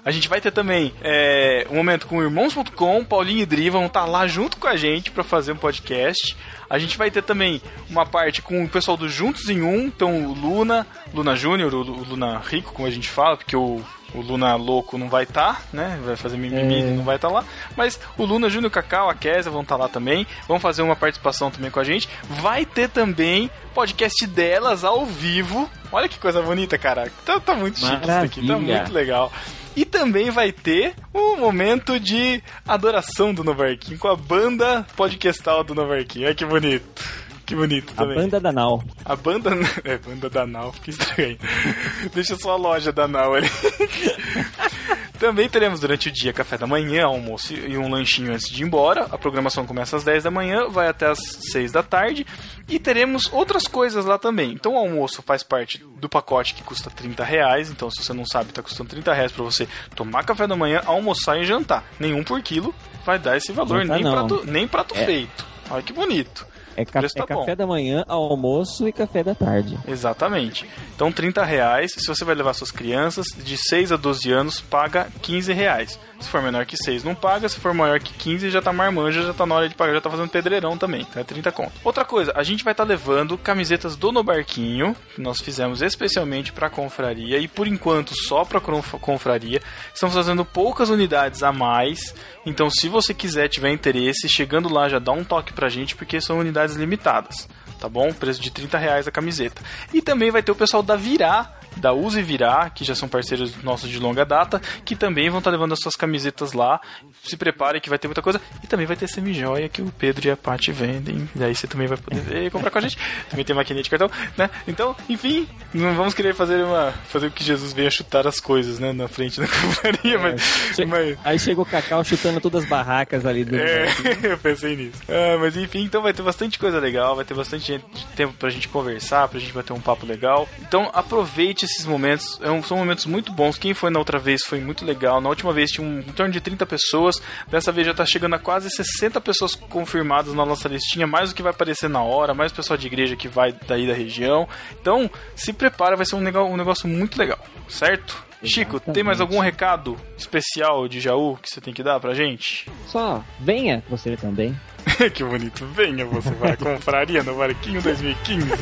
A 0.05 0.11
gente 0.11 0.29
vai 0.29 0.41
ter 0.41 0.51
também 0.51 0.95
é, 1.03 1.67
um 1.71 1.77
momento 1.77 2.07
com 2.07 2.23
irmãos.com, 2.23 3.05
Paulinho 3.05 3.43
e 3.43 3.47
Dri 3.47 3.69
vão 3.69 3.87
estar 3.87 4.07
lá 4.07 4.27
junto 4.27 4.57
com 4.57 4.67
a 4.67 4.77
gente 4.77 5.11
pra 5.11 5.23
fazer 5.23 5.53
um 5.53 5.57
podcast. 5.57 6.37
A 6.69 6.79
gente 6.79 6.97
vai 6.97 7.11
ter 7.11 7.23
também 7.23 7.61
uma 7.89 8.07
parte 8.07 8.41
com 8.41 8.65
o 8.65 8.69
pessoal 8.69 8.97
do 8.97 9.09
Juntos 9.09 9.49
em 9.51 9.61
Um, 9.61 9.87
então 9.87 10.25
o 10.27 10.33
Luna, 10.33 10.87
Luna 11.13 11.37
Júnior, 11.37 11.75
o, 11.75 11.83
Luna 11.83 12.39
Rico, 12.39 12.73
como 12.73 12.89
a 12.89 12.91
gente 12.91 13.11
fala, 13.11 13.37
porque 13.37 13.55
o, 13.55 13.85
o 14.15 14.21
Luna 14.21 14.55
Louco 14.55 14.97
não 14.97 15.09
vai 15.09 15.25
estar, 15.25 15.63
né? 15.73 15.99
Vai 16.03 16.17
fazer 16.17 16.39
mimimi 16.39 16.81
e 16.81 16.83
não 16.83 17.05
vai 17.05 17.17
estar 17.17 17.29
lá. 17.29 17.45
Mas 17.77 18.01
o 18.17 18.25
Luna 18.25 18.49
Júnior, 18.49 18.69
o 18.69 18.73
Cacau, 18.73 19.11
a 19.11 19.15
Kézia 19.15 19.53
vão 19.53 19.63
estar 19.63 19.77
lá 19.77 19.89
também. 19.89 20.27
Vão 20.49 20.59
fazer 20.59 20.81
uma 20.81 20.97
participação 20.97 21.51
também 21.51 21.71
com 21.71 21.81
a 21.81 21.85
gente. 21.85 22.09
Vai 22.25 22.65
ter 22.65 22.89
também 22.89 23.51
podcast 23.75 24.27
delas 24.27 24.83
ao 24.83 25.05
vivo. 25.05 25.69
Olha 25.93 26.09
que 26.09 26.19
coisa 26.19 26.41
bonita, 26.41 26.79
cara. 26.79 27.13
Tá, 27.25 27.39
tá 27.39 27.55
muito 27.55 27.79
chique 27.79 28.03
isso 28.03 28.11
aqui, 28.11 28.47
tá 28.47 28.59
muito 28.59 28.93
legal. 28.93 29.31
E 29.77 29.85
também 29.85 30.31
vai 30.31 30.53
ter 30.53 30.95
um 31.15 31.37
momento 31.37 31.99
de 31.99 32.43
adoração 32.67 33.33
do 33.33 33.45
Novarquinho 33.45 33.99
com 33.99 34.09
a 34.09 34.17
banda 34.17 34.85
podcastal 34.97 35.63
do 35.63 35.75
Novarquinho. 35.75 36.27
Olha 36.27 36.35
que 36.35 36.45
bonito. 36.45 37.30
Que 37.51 37.57
bonito 37.57 37.93
A 37.97 37.97
também. 37.97 38.15
banda 38.17 38.39
da 38.39 38.53
Nau. 38.53 38.81
A 39.05 39.17
banda. 39.17 39.51
É, 39.83 39.99
banda 39.99 40.31
da 40.31 40.47
Nau, 40.47 40.73
fica 40.73 40.91
estranho. 40.91 41.37
Deixa 42.15 42.37
só 42.37 42.53
a 42.53 42.57
loja 42.57 42.93
da 42.93 43.09
Nau 43.09 43.35
ali. 43.35 43.49
Também 45.19 45.49
teremos 45.49 45.81
durante 45.81 46.09
o 46.09 46.13
dia 46.13 46.33
café 46.33 46.57
da 46.57 46.67
manhã, 46.67 47.05
almoço 47.07 47.53
e 47.53 47.77
um 47.77 47.91
lanchinho 47.91 48.33
antes 48.33 48.49
de 48.49 48.63
ir 48.63 48.67
embora. 48.67 49.07
A 49.11 49.19
programação 49.19 49.67
começa 49.67 49.97
às 49.97 50.05
10 50.05 50.25
da 50.25 50.31
manhã, 50.31 50.69
vai 50.69 50.89
até 50.89 51.07
às 51.09 51.19
6 51.53 51.73
da 51.73 51.83
tarde. 51.83 52.25
E 52.69 52.79
teremos 52.79 53.29
outras 53.33 53.65
coisas 53.67 54.05
lá 54.07 54.17
também. 54.17 54.53
Então 54.53 54.75
o 54.75 54.79
almoço 54.79 55.21
faz 55.23 55.43
parte 55.43 55.85
do 56.01 56.09
pacote 56.09 56.55
que 56.55 56.63
custa 56.63 56.89
30 56.89 57.23
reais. 57.25 57.69
Então 57.71 57.91
se 57.91 58.03
você 58.03 58.13
não 58.15 58.25
sabe, 58.25 58.51
está 58.51 58.63
custando 58.63 58.89
30 58.91 59.13
reais 59.13 59.33
para 59.33 59.45
você 59.45 59.69
tomar 59.95 60.25
café 60.25 60.47
da 60.47 60.57
manhã, 60.57 60.81
almoçar 60.87 61.37
e 61.39 61.45
jantar. 61.45 61.85
Nenhum 61.99 62.23
por 62.25 62.41
quilo 62.41 62.73
vai 63.05 63.19
dar 63.19 63.37
esse 63.37 63.51
valor, 63.53 63.85
nem 63.85 64.03
não. 64.05 64.13
prato, 64.13 64.43
nem 64.47 64.69
prato 64.69 64.95
É. 64.95 65.05
feito. 65.05 65.45
Olha 65.69 65.83
que 65.83 65.93
bonito. 65.93 66.47
É, 66.81 66.85
ca- 66.85 67.01
tá 67.01 67.09
é 67.25 67.27
café 67.27 67.51
bom. 67.53 67.57
da 67.57 67.67
manhã, 67.67 68.05
almoço 68.09 68.87
e 68.89 68.93
café 68.93 69.23
da 69.23 69.35
tarde. 69.35 69.79
Exatamente. 69.87 70.67
Então, 70.95 71.11
30 71.13 71.45
reais. 71.45 71.93
Se 71.97 72.07
você 72.07 72.25
vai 72.25 72.35
levar 72.35 72.55
suas 72.55 72.71
crianças 72.71 73.27
de 73.37 73.57
6 73.57 73.93
a 73.93 73.97
12 73.97 74.31
anos, 74.31 74.61
paga 74.61 75.09
15 75.23 75.53
reais. 75.53 75.99
Se 76.21 76.29
for 76.29 76.43
menor 76.43 76.67
que 76.67 76.77
6, 76.77 77.03
não 77.03 77.15
paga. 77.15 77.49
Se 77.49 77.59
for 77.59 77.73
maior 77.73 77.99
que 77.99 78.13
15, 78.13 78.51
já 78.51 78.61
tá 78.61 78.73
marmanja, 78.73 79.23
já 79.23 79.33
tá 79.33 79.47
na 79.47 79.55
hora 79.55 79.69
de 79.69 79.75
pagar, 79.75 79.95
já 79.95 80.01
tá 80.01 80.11
fazendo 80.11 80.29
pedreirão 80.29 80.77
também. 80.77 81.01
Então 81.03 81.21
é 81.21 81.25
30 81.25 81.51
conto. 81.51 81.73
Outra 81.83 82.05
coisa, 82.05 82.33
a 82.37 82.43
gente 82.43 82.63
vai 82.63 82.73
estar 82.73 82.85
levando 82.85 83.39
camisetas 83.39 83.97
do 83.97 84.13
No 84.13 84.23
Barquinho, 84.23 84.95
que 85.15 85.21
nós 85.21 85.41
fizemos 85.41 85.81
especialmente 85.83 86.53
pra 86.53 86.69
confraria 86.69 87.39
e 87.39 87.49
por 87.49 87.67
enquanto 87.67 88.15
só 88.15 88.45
pra 88.45 88.61
conf- 88.61 88.95
confraria. 89.01 89.63
Estamos 89.95 90.15
fazendo 90.15 90.45
poucas 90.45 90.91
unidades 90.91 91.43
a 91.43 91.53
mais. 91.53 92.15
Então, 92.45 92.69
se 92.71 92.89
você 92.89 93.15
quiser, 93.15 93.49
tiver 93.49 93.71
interesse, 93.73 94.29
chegando 94.29 94.73
lá 94.73 94.89
já 94.89 94.99
dá 94.99 95.13
um 95.13 95.25
toque 95.25 95.53
pra 95.53 95.69
gente, 95.69 95.97
porque 95.97 96.21
são 96.21 96.39
unidades 96.39 96.77
limitadas 96.77 97.49
tá 97.81 97.89
bom? 97.89 98.13
Preço 98.13 98.43
de 98.43 98.51
30 98.51 98.77
reais 98.77 99.09
a 99.09 99.11
camiseta. 99.11 99.63
E 99.95 100.03
também 100.03 100.31
vai 100.31 100.43
ter 100.43 100.53
o 100.53 100.55
pessoal 100.55 100.83
da 100.83 100.97
Virá, 100.97 101.51
da 101.77 101.93
Use 101.93 102.21
Virá, 102.23 102.71
que 102.71 102.85
já 102.85 102.95
são 102.95 103.09
parceiros 103.09 103.63
nossos 103.63 103.89
de 103.91 103.99
longa 103.99 104.25
data, 104.25 104.61
que 104.85 104.95
também 104.97 105.29
vão 105.31 105.39
estar 105.39 105.51
levando 105.51 105.73
as 105.73 105.81
suas 105.81 105.97
camisetas 105.97 106.53
lá. 106.53 106.81
Se 107.25 107.37
prepare 107.37 107.81
que 107.81 107.89
vai 107.89 107.99
ter 107.99 108.09
muita 108.09 108.23
coisa. 108.23 108.41
E 108.63 108.67
também 108.67 108.87
vai 108.87 108.97
ter 108.97 109.09
semijoia 109.09 109.69
que 109.69 109.83
o 109.83 109.93
Pedro 109.99 110.27
e 110.27 110.31
a 110.31 110.37
Paty 110.37 110.73
vendem. 110.73 111.29
E 111.37 111.45
aí 111.45 111.55
você 111.55 111.67
também 111.67 111.87
vai 111.87 111.97
poder 111.99 112.21
ver 112.21 112.51
comprar 112.51 112.71
com 112.71 112.79
a 112.79 112.81
gente. 112.81 112.99
Também 113.31 113.45
tem 113.45 113.55
maquininha 113.55 113.83
de 113.83 113.91
cartão, 113.91 114.11
né? 114.37 114.51
Então, 114.67 114.95
enfim, 115.09 115.47
não 115.73 115.95
vamos 115.95 116.15
querer 116.15 116.35
fazer 116.35 116.65
uma. 116.65 116.93
fazer 117.09 117.27
o 117.29 117.31
que 117.31 117.45
Jesus 117.45 117.73
venha 117.73 117.91
chutar 117.91 118.27
as 118.27 118.41
coisas, 118.41 118.79
né? 118.79 118.93
Na 118.93 119.07
frente 119.09 119.41
da 119.41 119.47
companhia, 119.49 120.19
mas. 120.19 120.43
Che- 120.75 120.85
mas 120.85 121.17
Aí 121.25 121.39
chega 121.39 121.61
o 121.61 121.65
Cacau 121.67 122.03
chutando 122.05 122.41
todas 122.41 122.65
as 122.65 122.69
barracas 122.69 123.25
ali 123.25 123.45
do. 123.45 123.57
é, 123.57 123.87
eu 124.23 124.39
pensei 124.39 124.75
nisso. 124.77 124.99
Ah, 125.09 125.37
mas 125.39 125.57
enfim, 125.57 125.83
então 125.85 126.03
vai 126.03 126.13
ter 126.13 126.23
bastante 126.23 126.59
coisa 126.59 126.79
legal, 126.81 127.15
vai 127.15 127.25
ter 127.25 127.35
bastante 127.35 127.81
tempo 128.17 128.33
pra 128.35 128.51
gente 128.51 128.69
conversar, 128.69 129.29
pra 129.29 129.39
gente 129.39 129.53
bater 129.53 129.73
um 129.73 129.81
papo 129.81 130.05
legal. 130.07 130.49
Então 130.61 130.91
aproveite 130.93 131.60
esses 131.65 131.87
momentos, 131.87 132.39
é 132.43 132.63
são 132.63 132.77
momentos 132.77 133.07
muito 133.07 133.33
bons. 133.33 133.57
Quem 133.59 133.75
foi 133.75 133.91
na 133.91 133.99
outra 133.99 134.19
vez 134.19 134.43
foi 134.47 134.61
muito 134.61 134.85
legal. 134.85 135.21
Na 135.21 135.29
última 135.29 135.53
vez 135.53 135.71
tinha 135.71 135.87
um, 135.87 136.01
em 136.01 136.13
torno 136.13 136.33
de 136.33 136.41
30 136.41 136.65
pessoas, 136.67 137.21
dessa 137.49 137.71
vez 137.73 137.87
já 137.87 137.95
tá 137.95 138.05
chegando 138.07 138.35
a 138.35 138.39
quase 138.39 138.71
60 138.71 139.21
pessoas 139.21 139.55
confirmadas 139.55 140.35
na 140.35 140.45
nossa 140.47 140.69
listinha, 140.69 141.07
mais 141.07 141.31
o 141.31 141.35
que 141.35 141.43
vai 141.43 141.51
aparecer 141.53 141.89
na 141.89 142.03
hora, 142.03 142.35
mais 142.35 142.53
o 142.53 142.55
pessoal 142.55 142.77
de 142.77 142.87
igreja 142.87 143.17
que 143.17 143.29
vai 143.29 143.55
daí 143.67 143.87
da 143.87 143.95
região. 143.95 144.49
Então 144.81 145.11
se 145.35 145.53
prepara, 145.53 145.97
vai 145.97 146.07
ser 146.07 146.17
um, 146.17 146.21
nego- 146.21 146.45
um 146.45 146.57
negócio 146.57 146.89
muito 146.89 147.19
legal, 147.19 147.39
certo? 147.69 148.25
Chico, 148.43 148.81
tem 148.81 149.03
mais 149.05 149.19
Exatamente. 149.19 149.21
algum 149.21 149.39
recado 149.39 149.97
especial 150.17 150.89
de 150.89 150.99
Jaú 150.99 151.37
que 151.37 151.51
você 151.51 151.61
tem 151.61 151.75
que 151.75 151.83
dar 151.83 152.01
pra 152.01 152.15
gente? 152.15 152.67
Só 152.87 153.23
venha 153.39 153.85
você 153.91 154.17
também. 154.17 154.59
que 155.13 155.23
bonito. 155.23 155.67
Venha, 155.75 156.07
você 156.07 156.31
vai 156.31 156.53
à 156.53 156.57
confraria 156.57 157.23
no 157.23 157.35
Barquinho 157.37 157.83
2015. 157.83 158.47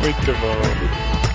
Muito 0.00 0.32
bom. 0.40 1.31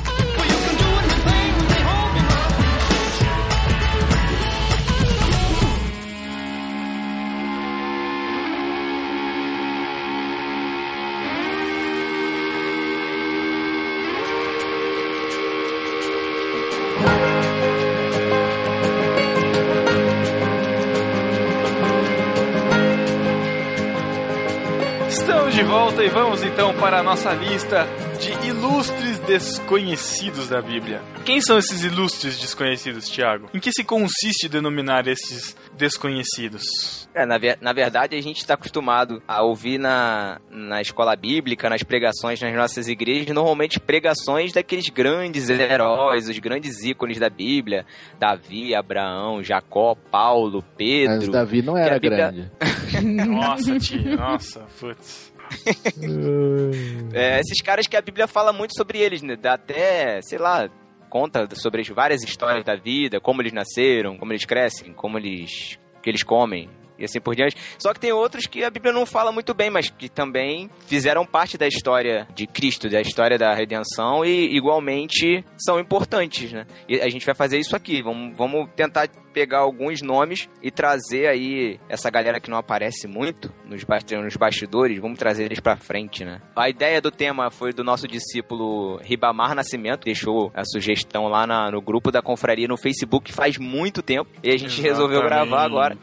Volta 25.67 26.03
e 26.03 26.09
vamos 26.09 26.43
então 26.43 26.73
para 26.79 26.99
a 26.99 27.03
nossa 27.03 27.33
lista 27.33 27.85
de 28.19 28.47
ilustres 28.47 29.19
desconhecidos 29.19 30.47
da 30.49 30.61
Bíblia. 30.61 31.01
Quem 31.25 31.41
são 31.41 31.57
esses 31.57 31.83
ilustres 31.83 32.39
desconhecidos, 32.39 33.09
Tiago? 33.09 33.49
Em 33.53 33.59
que 33.59 33.71
se 33.71 33.83
consiste 33.83 34.47
denominar 34.49 35.07
esses 35.07 35.55
desconhecidos? 35.77 37.07
É, 37.13 37.25
na, 37.25 37.37
ver- 37.37 37.57
na 37.61 37.73
verdade, 37.73 38.15
a 38.15 38.21
gente 38.21 38.37
está 38.37 38.53
acostumado 38.53 39.21
a 39.27 39.43
ouvir 39.43 39.77
na, 39.77 40.39
na 40.49 40.81
escola 40.81 41.15
bíblica, 41.15 41.69
nas 41.69 41.83
pregações 41.83 42.39
nas 42.41 42.55
nossas 42.55 42.87
igrejas, 42.87 43.27
normalmente 43.35 43.79
pregações 43.79 44.53
daqueles 44.53 44.87
grandes 44.89 45.49
heróis, 45.49 46.29
os 46.29 46.39
grandes 46.39 46.81
ícones 46.83 47.19
da 47.19 47.29
Bíblia: 47.29 47.85
Davi, 48.19 48.73
Abraão, 48.73 49.43
Jacó, 49.43 49.95
Paulo, 50.09 50.63
Mas 50.65 50.75
Pedro. 50.77 51.31
Davi 51.31 51.61
não 51.61 51.77
era 51.77 51.99
Bíblia- 51.99 52.31
grande. 52.31 52.51
Nossa, 53.27 53.77
tia, 53.79 54.15
nossa, 54.15 54.61
putz. 54.79 55.33
É, 57.13 57.39
esses 57.39 57.61
caras 57.61 57.87
que 57.87 57.95
a 57.95 58.01
Bíblia 58.01 58.27
fala 58.27 58.51
muito 58.53 58.75
sobre 58.75 58.99
eles, 58.99 59.21
né? 59.21 59.35
Dá 59.35 59.53
até, 59.53 60.21
sei 60.21 60.37
lá, 60.37 60.69
conta 61.09 61.47
sobre 61.55 61.81
as 61.81 61.87
várias 61.87 62.21
histórias 62.21 62.63
da 62.63 62.75
vida, 62.75 63.19
como 63.19 63.41
eles 63.41 63.53
nasceram, 63.53 64.17
como 64.17 64.31
eles 64.31 64.45
crescem, 64.45 64.93
como 64.93 65.17
eles. 65.17 65.79
que 66.01 66.09
eles 66.09 66.23
comem. 66.23 66.69
E 66.97 67.05
assim 67.05 67.19
por 67.19 67.35
diante. 67.35 67.55
Só 67.77 67.93
que 67.93 67.99
tem 67.99 68.11
outros 68.11 68.45
que 68.47 68.63
a 68.63 68.69
Bíblia 68.69 68.91
não 68.93 69.05
fala 69.05 69.31
muito 69.31 69.53
bem, 69.53 69.69
mas 69.69 69.89
que 69.89 70.09
também 70.09 70.69
fizeram 70.87 71.25
parte 71.25 71.57
da 71.57 71.67
história 71.67 72.27
de 72.33 72.47
Cristo, 72.47 72.89
da 72.89 73.01
história 73.01 73.37
da 73.37 73.53
redenção 73.53 74.23
e 74.25 74.55
igualmente 74.55 75.43
são 75.57 75.79
importantes, 75.79 76.51
né? 76.51 76.65
E 76.87 76.99
a 77.01 77.09
gente 77.09 77.25
vai 77.25 77.35
fazer 77.35 77.57
isso 77.59 77.75
aqui. 77.75 78.01
Vamos, 78.01 78.35
vamos 78.37 78.69
tentar 78.75 79.07
pegar 79.33 79.59
alguns 79.59 80.01
nomes 80.01 80.49
e 80.63 80.71
trazer 80.71 81.27
aí 81.27 81.79
essa 81.87 82.09
galera 82.09 82.39
que 82.39 82.49
não 82.49 82.57
aparece 82.57 83.07
muito 83.07 83.53
nos, 83.65 83.83
nos 84.23 84.35
bastidores, 84.35 84.99
vamos 84.99 85.19
trazer 85.19 85.43
eles 85.45 85.59
pra 85.59 85.75
frente, 85.77 86.25
né? 86.25 86.41
A 86.55 86.67
ideia 86.69 86.99
do 86.99 87.11
tema 87.11 87.51
foi 87.51 87.71
do 87.71 87.83
nosso 87.83 88.07
discípulo 88.07 88.97
Ribamar 89.03 89.53
Nascimento, 89.53 90.05
deixou 90.05 90.51
a 90.55 90.63
sugestão 90.65 91.27
lá 91.27 91.45
na- 91.45 91.69
no 91.69 91.81
grupo 91.81 92.11
da 92.11 92.19
confraria 92.21 92.67
no 92.67 92.77
Facebook 92.77 93.31
faz 93.31 93.57
muito 93.59 94.01
tempo 94.01 94.27
e 94.43 94.49
a 94.49 94.57
gente 94.57 94.81
resolveu 94.81 95.21
gravar 95.21 95.63
agora. 95.65 95.95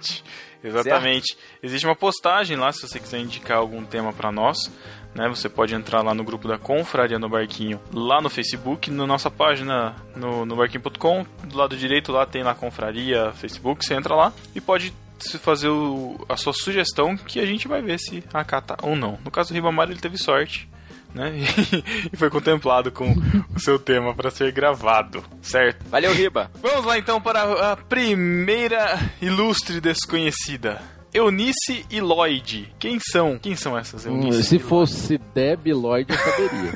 Exatamente. 0.64 1.36
Existe 1.62 1.86
uma 1.86 1.94
postagem 1.94 2.56
lá, 2.56 2.72
se 2.72 2.80
você 2.86 2.98
quiser 2.98 3.18
indicar 3.20 3.58
algum 3.58 3.84
tema 3.84 4.12
pra 4.12 4.32
nós, 4.32 4.72
né? 5.14 5.28
Você 5.28 5.48
pode 5.48 5.74
entrar 5.74 6.02
lá 6.02 6.14
no 6.14 6.24
grupo 6.24 6.48
da 6.48 6.58
Confraria 6.58 7.18
no 7.18 7.28
Barquinho, 7.28 7.80
lá 7.92 8.20
no 8.20 8.30
Facebook, 8.30 8.90
na 8.90 9.06
nossa 9.06 9.30
página 9.30 9.94
no, 10.16 10.44
no 10.46 10.56
barquinho.com, 10.56 11.24
do 11.46 11.56
lado 11.56 11.76
direito 11.76 12.10
lá 12.10 12.24
tem 12.26 12.42
lá 12.42 12.54
Confraria, 12.54 13.30
Facebook, 13.32 13.84
você 13.84 13.94
entra 13.94 14.14
lá 14.14 14.32
e 14.54 14.60
pode 14.60 14.92
fazer 15.40 15.68
o- 15.68 16.18
a 16.28 16.36
sua 16.36 16.52
sugestão 16.52 17.16
que 17.16 17.38
a 17.40 17.46
gente 17.46 17.68
vai 17.68 17.80
ver 17.80 17.98
se 17.98 18.24
acata 18.32 18.76
ou 18.82 18.96
não. 18.96 19.18
No 19.24 19.30
caso 19.30 19.50
do 19.50 19.54
Ribamar, 19.54 19.88
ele 19.90 20.00
teve 20.00 20.18
sorte. 20.18 20.68
Né? 21.14 21.32
E 22.12 22.16
foi 22.16 22.28
contemplado 22.28 22.90
com 22.90 23.14
o 23.54 23.60
seu 23.60 23.78
tema 23.78 24.12
para 24.14 24.30
ser 24.30 24.50
gravado, 24.52 25.22
certo? 25.40 25.84
Valeu, 25.88 26.12
Riba! 26.12 26.50
Vamos 26.60 26.84
lá 26.84 26.98
então 26.98 27.20
para 27.20 27.72
a 27.72 27.76
primeira 27.76 28.98
ilustre 29.22 29.80
desconhecida. 29.80 30.82
Eunice 31.12 31.86
e 31.88 32.00
Lloyd. 32.00 32.74
Quem 32.76 32.98
são? 32.98 33.38
Quem 33.38 33.54
são 33.54 33.78
essas 33.78 34.04
Hum, 34.04 34.20
Eunice? 34.22 34.42
se 34.42 34.56
e 34.56 34.58
fosse 34.58 35.16
Deb 35.32 35.68
Lloyd, 35.68 36.12
eu 36.12 36.18
saberia. 36.18 36.72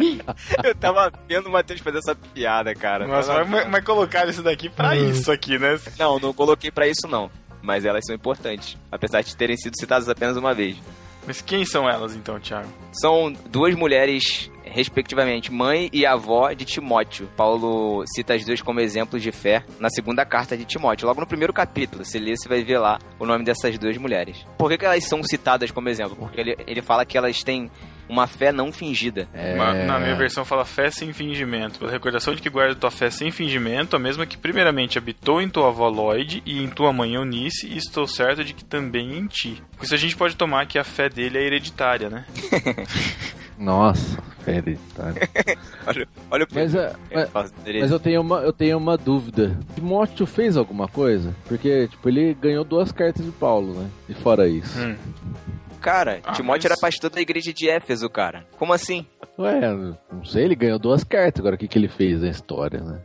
Eu 0.64 0.74
tava 0.76 1.12
vendo 1.28 1.46
o 1.48 1.50
Matheus 1.52 1.80
fazer 1.80 1.98
essa 1.98 2.14
piada, 2.14 2.74
cara. 2.74 3.06
Tava 3.06 3.44
mas, 3.44 3.68
mas 3.68 3.84
colocaram 3.84 4.30
isso 4.30 4.42
daqui 4.42 4.68
pra 4.68 4.96
isso 4.96 5.30
aqui, 5.30 5.58
né? 5.58 5.78
Não, 5.98 6.18
não 6.18 6.32
coloquei 6.32 6.70
pra 6.70 6.86
isso 6.86 7.06
não. 7.08 7.30
Mas 7.62 7.84
elas 7.84 8.04
são 8.06 8.14
importantes, 8.14 8.78
apesar 8.90 9.20
de 9.22 9.36
terem 9.36 9.56
sido 9.56 9.76
citadas 9.78 10.08
apenas 10.08 10.36
uma 10.36 10.54
vez. 10.54 10.76
Mas 11.26 11.40
quem 11.40 11.64
são 11.64 11.88
elas 11.88 12.14
então, 12.14 12.38
Thiago? 12.40 12.68
São 12.92 13.32
duas 13.50 13.74
mulheres, 13.74 14.50
respectivamente, 14.64 15.52
mãe 15.52 15.88
e 15.92 16.06
avó 16.06 16.52
de 16.52 16.64
Timóteo. 16.64 17.28
Paulo 17.36 18.04
cita 18.14 18.34
as 18.34 18.44
duas 18.44 18.60
como 18.62 18.80
exemplos 18.80 19.22
de 19.22 19.30
fé 19.30 19.64
na 19.78 19.88
segunda 19.90 20.24
carta 20.24 20.56
de 20.56 20.64
Timóteo. 20.64 21.06
Logo 21.06 21.20
no 21.20 21.26
primeiro 21.26 21.52
capítulo, 21.52 22.04
se 22.04 22.18
ler, 22.18 22.36
você 22.36 22.48
vai 22.48 22.62
ver 22.62 22.78
lá 22.78 22.98
o 23.18 23.26
nome 23.26 23.44
dessas 23.44 23.78
duas 23.78 23.96
mulheres. 23.96 24.44
Por 24.58 24.70
que, 24.70 24.78
que 24.78 24.84
elas 24.84 25.04
são 25.04 25.22
citadas 25.22 25.70
como 25.70 25.88
exemplo? 25.88 26.16
Porque 26.16 26.40
ele, 26.40 26.56
ele 26.66 26.82
fala 26.82 27.04
que 27.04 27.16
elas 27.16 27.42
têm 27.42 27.70
uma 28.10 28.26
fé 28.26 28.50
não 28.52 28.72
fingida. 28.72 29.28
É... 29.32 29.54
Uma- 29.54 29.72
Na 29.72 29.98
minha 30.00 30.14
versão 30.16 30.44
fala 30.44 30.64
fé 30.64 30.90
sem 30.90 31.12
fingimento. 31.12 31.78
Pela 31.78 31.90
recordação 31.90 32.34
de 32.34 32.42
que 32.42 32.50
guarda 32.50 32.74
tua 32.74 32.90
fé 32.90 33.08
sem 33.10 33.30
fingimento, 33.30 33.94
a 33.96 33.98
mesma 33.98 34.26
que 34.26 34.36
primeiramente 34.36 34.98
habitou 34.98 35.40
em 35.40 35.48
tua 35.48 35.68
avó 35.68 35.88
Lloyd 35.88 36.42
e 36.44 36.62
em 36.62 36.68
tua 36.68 36.92
mãe 36.92 37.14
Eunice, 37.14 37.66
e 37.66 37.76
estou 37.78 38.06
certo 38.06 38.44
de 38.44 38.52
que 38.52 38.64
também 38.64 39.16
em 39.16 39.26
ti. 39.26 39.62
Com 39.78 39.84
isso 39.84 39.94
a 39.94 39.98
gente 39.98 40.16
pode 40.16 40.36
tomar 40.36 40.66
que 40.66 40.78
a 40.78 40.84
fé 40.84 41.08
dele 41.08 41.38
é 41.38 41.42
hereditária, 41.46 42.10
né? 42.10 42.24
Nossa, 43.58 44.18
hereditário. 44.46 45.16
Olha, 45.86 46.08
olha 46.30 46.44
o 46.44 46.48
Mas, 46.54 46.74
é, 46.74 46.92
mas, 47.34 47.52
mas 47.80 47.90
eu 47.90 47.98
tenho 48.00 48.20
uma, 48.20 48.38
eu 48.40 48.52
tenho 48.52 48.78
uma 48.78 48.96
dúvida. 48.96 49.58
Timóteo 49.74 50.24
fez 50.26 50.56
alguma 50.56 50.86
coisa? 50.88 51.34
Porque, 51.46 51.88
tipo, 51.88 52.08
ele 52.08 52.32
ganhou 52.34 52.64
duas 52.64 52.92
cartas 52.92 53.24
de 53.24 53.32
Paulo, 53.32 53.74
né? 53.74 53.88
E 54.08 54.14
fora 54.14 54.48
isso. 54.48 54.78
Hum. 54.80 54.94
Cara, 55.80 56.20
Ah, 56.24 56.32
Timóteo 56.32 56.68
mas- 56.68 56.72
era 56.72 56.80
pastor 56.80 57.10
da 57.10 57.20
igreja 57.20 57.52
de 57.52 57.68
Éfeso, 57.68 58.08
cara. 58.10 58.44
Como 58.58 58.72
assim? 58.72 59.06
Ué, 59.38 59.60
não 60.12 60.24
sei, 60.24 60.44
ele 60.44 60.54
ganhou 60.54 60.78
duas 60.78 61.02
cartas. 61.02 61.40
Agora, 61.40 61.54
o 61.56 61.58
que, 61.58 61.66
que 61.66 61.78
ele 61.78 61.88
fez 61.88 62.20
na 62.20 62.28
história, 62.28 62.80
né? 62.80 63.00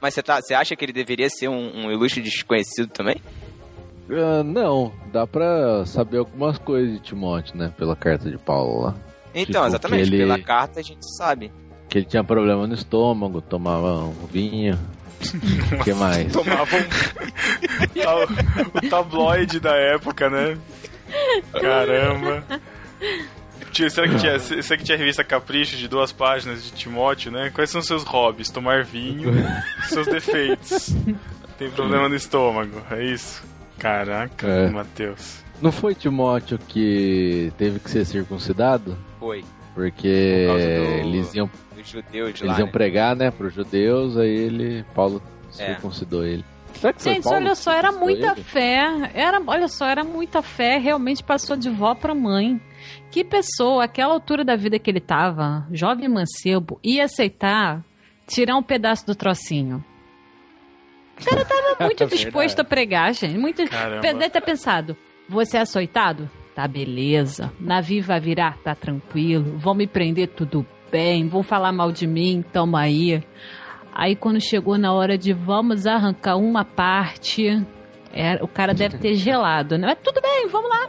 Mas 0.00 0.14
você 0.14 0.22
tá, 0.22 0.38
acha 0.58 0.74
que 0.76 0.84
ele 0.84 0.92
deveria 0.92 1.28
ser 1.28 1.48
um, 1.48 1.86
um 1.86 1.90
ilustre 1.92 2.22
desconhecido 2.22 2.88
também? 2.88 3.16
Ah, 4.10 4.42
não, 4.42 4.92
dá 5.12 5.26
pra 5.26 5.84
saber 5.86 6.18
algumas 6.18 6.58
coisas 6.58 6.92
de 6.94 7.00
Timóteo, 7.00 7.56
né? 7.56 7.72
Pela 7.76 7.96
carta 7.96 8.30
de 8.30 8.36
Paulo 8.38 8.82
lá. 8.82 8.94
Então, 9.34 9.62
Tipo, 9.62 9.66
exatamente. 9.66 10.02
ele- 10.08 10.18
Pela 10.18 10.38
carta 10.38 10.80
a 10.80 10.82
gente 10.82 11.04
sabe. 11.16 11.50
Que 11.88 11.98
ele 11.98 12.04
tinha 12.06 12.22
problema 12.24 12.66
no 12.66 12.74
estômago, 12.74 13.40
tomava 13.40 14.04
um 14.04 14.26
vinho. 14.30 14.78
O 15.80 15.84
que 15.84 15.94
mais? 15.94 16.30
Tomavam 16.32 16.80
tal- 18.02 18.24
o 18.84 18.88
tabloide 18.90 19.58
da 19.60 19.74
época, 19.74 20.28
né? 20.28 20.58
Caramba. 21.60 22.44
Tinha- 23.72 23.90
Será 23.90 24.08
que, 24.08 24.16
tinha, 24.18 24.38
será 24.38 24.76
que 24.78 24.84
tinha 24.84 24.96
a 24.96 24.98
revista 24.98 25.24
Capricho 25.24 25.76
de 25.76 25.88
duas 25.88 26.12
páginas 26.12 26.62
de 26.64 26.70
Timóteo, 26.72 27.32
né? 27.32 27.50
Quais 27.54 27.70
são 27.70 27.82
seus 27.82 28.04
hobbies? 28.04 28.50
Tomar 28.50 28.84
vinho, 28.84 29.32
seus 29.88 30.06
defeitos. 30.06 30.94
Tem 31.58 31.70
problema 31.70 32.08
no 32.08 32.14
estômago, 32.16 32.82
é 32.90 33.04
isso? 33.04 33.42
Caraca, 33.78 34.46
É. 34.46 34.68
Matheus. 34.70 35.42
Não 35.62 35.70
foi 35.72 35.94
Timóteo 35.94 36.58
que 36.58 37.52
teve 37.56 37.78
que 37.78 37.90
ser 37.90 38.04
circuncidado? 38.04 38.96
Foi. 39.18 39.44
Porque 39.74 40.46
Por 40.48 40.58
do- 40.58 41.08
eles 41.08 41.34
iam, 41.34 41.50
eles 42.12 42.40
lá, 42.42 42.58
iam 42.58 42.66
né? 42.66 42.72
pregar, 42.72 43.16
né, 43.16 43.30
pros 43.30 43.52
judeus, 43.54 44.16
aí 44.16 44.30
ele, 44.30 44.84
Paulo 44.94 45.22
É. 45.58 45.66
circuncidou 45.66 46.24
ele. 46.24 46.44
Será 46.74 46.92
que 46.92 47.02
Gente, 47.02 47.22
Paulo 47.24 47.38
olha 47.38 47.54
só, 47.54 47.72
era 47.72 47.92
muita 47.92 48.32
ele? 48.32 48.42
fé. 48.42 49.10
Era, 49.14 49.40
olha 49.46 49.68
só, 49.68 49.86
era 49.86 50.04
muita 50.04 50.42
fé. 50.42 50.78
Realmente 50.78 51.22
passou 51.22 51.56
de 51.56 51.70
vó 51.70 51.94
pra 51.94 52.14
mãe. 52.14 52.60
Que 53.10 53.24
pessoa, 53.24 53.84
aquela 53.84 54.12
altura 54.12 54.44
da 54.44 54.56
vida 54.56 54.78
que 54.78 54.90
ele 54.90 55.00
tava, 55.00 55.66
jovem 55.72 56.08
mancebo, 56.08 56.78
ia 56.82 57.04
aceitar 57.04 57.82
tirar 58.26 58.56
um 58.56 58.62
pedaço 58.62 59.06
do 59.06 59.14
trocinho? 59.14 59.84
O 61.20 61.24
cara 61.24 61.44
tava 61.44 61.76
muito 61.86 62.06
disposto 62.06 62.60
a 62.60 62.64
pregar, 62.64 63.14
gente. 63.14 63.38
Muito. 63.38 63.64
Caramba. 63.68 64.00
Deve 64.02 64.30
ter 64.30 64.40
pensado: 64.40 64.96
você 65.28 65.56
é 65.56 65.60
açoitado? 65.60 66.28
Tá 66.54 66.68
beleza. 66.68 67.52
Navio 67.58 68.02
vai 68.02 68.20
virar? 68.20 68.58
Tá 68.58 68.74
tranquilo. 68.74 69.58
Vão 69.58 69.74
me 69.74 69.86
prender? 69.86 70.28
Tudo 70.28 70.64
bem. 70.90 71.26
Vão 71.26 71.42
falar 71.42 71.72
mal 71.72 71.90
de 71.90 72.06
mim? 72.06 72.44
Tamo 72.52 72.76
aí. 72.76 73.22
Aí 73.94 74.16
quando 74.16 74.40
chegou 74.40 74.76
na 74.76 74.92
hora 74.92 75.16
de 75.16 75.32
vamos 75.32 75.86
arrancar 75.86 76.36
uma 76.36 76.64
parte, 76.64 77.64
é, 78.12 78.42
o 78.42 78.48
cara 78.48 78.74
deve 78.74 78.98
ter 78.98 79.14
gelado, 79.14 79.78
né? 79.78 79.86
Mas 79.86 79.98
tudo 80.02 80.20
bem, 80.20 80.48
vamos 80.48 80.68
lá. 80.68 80.88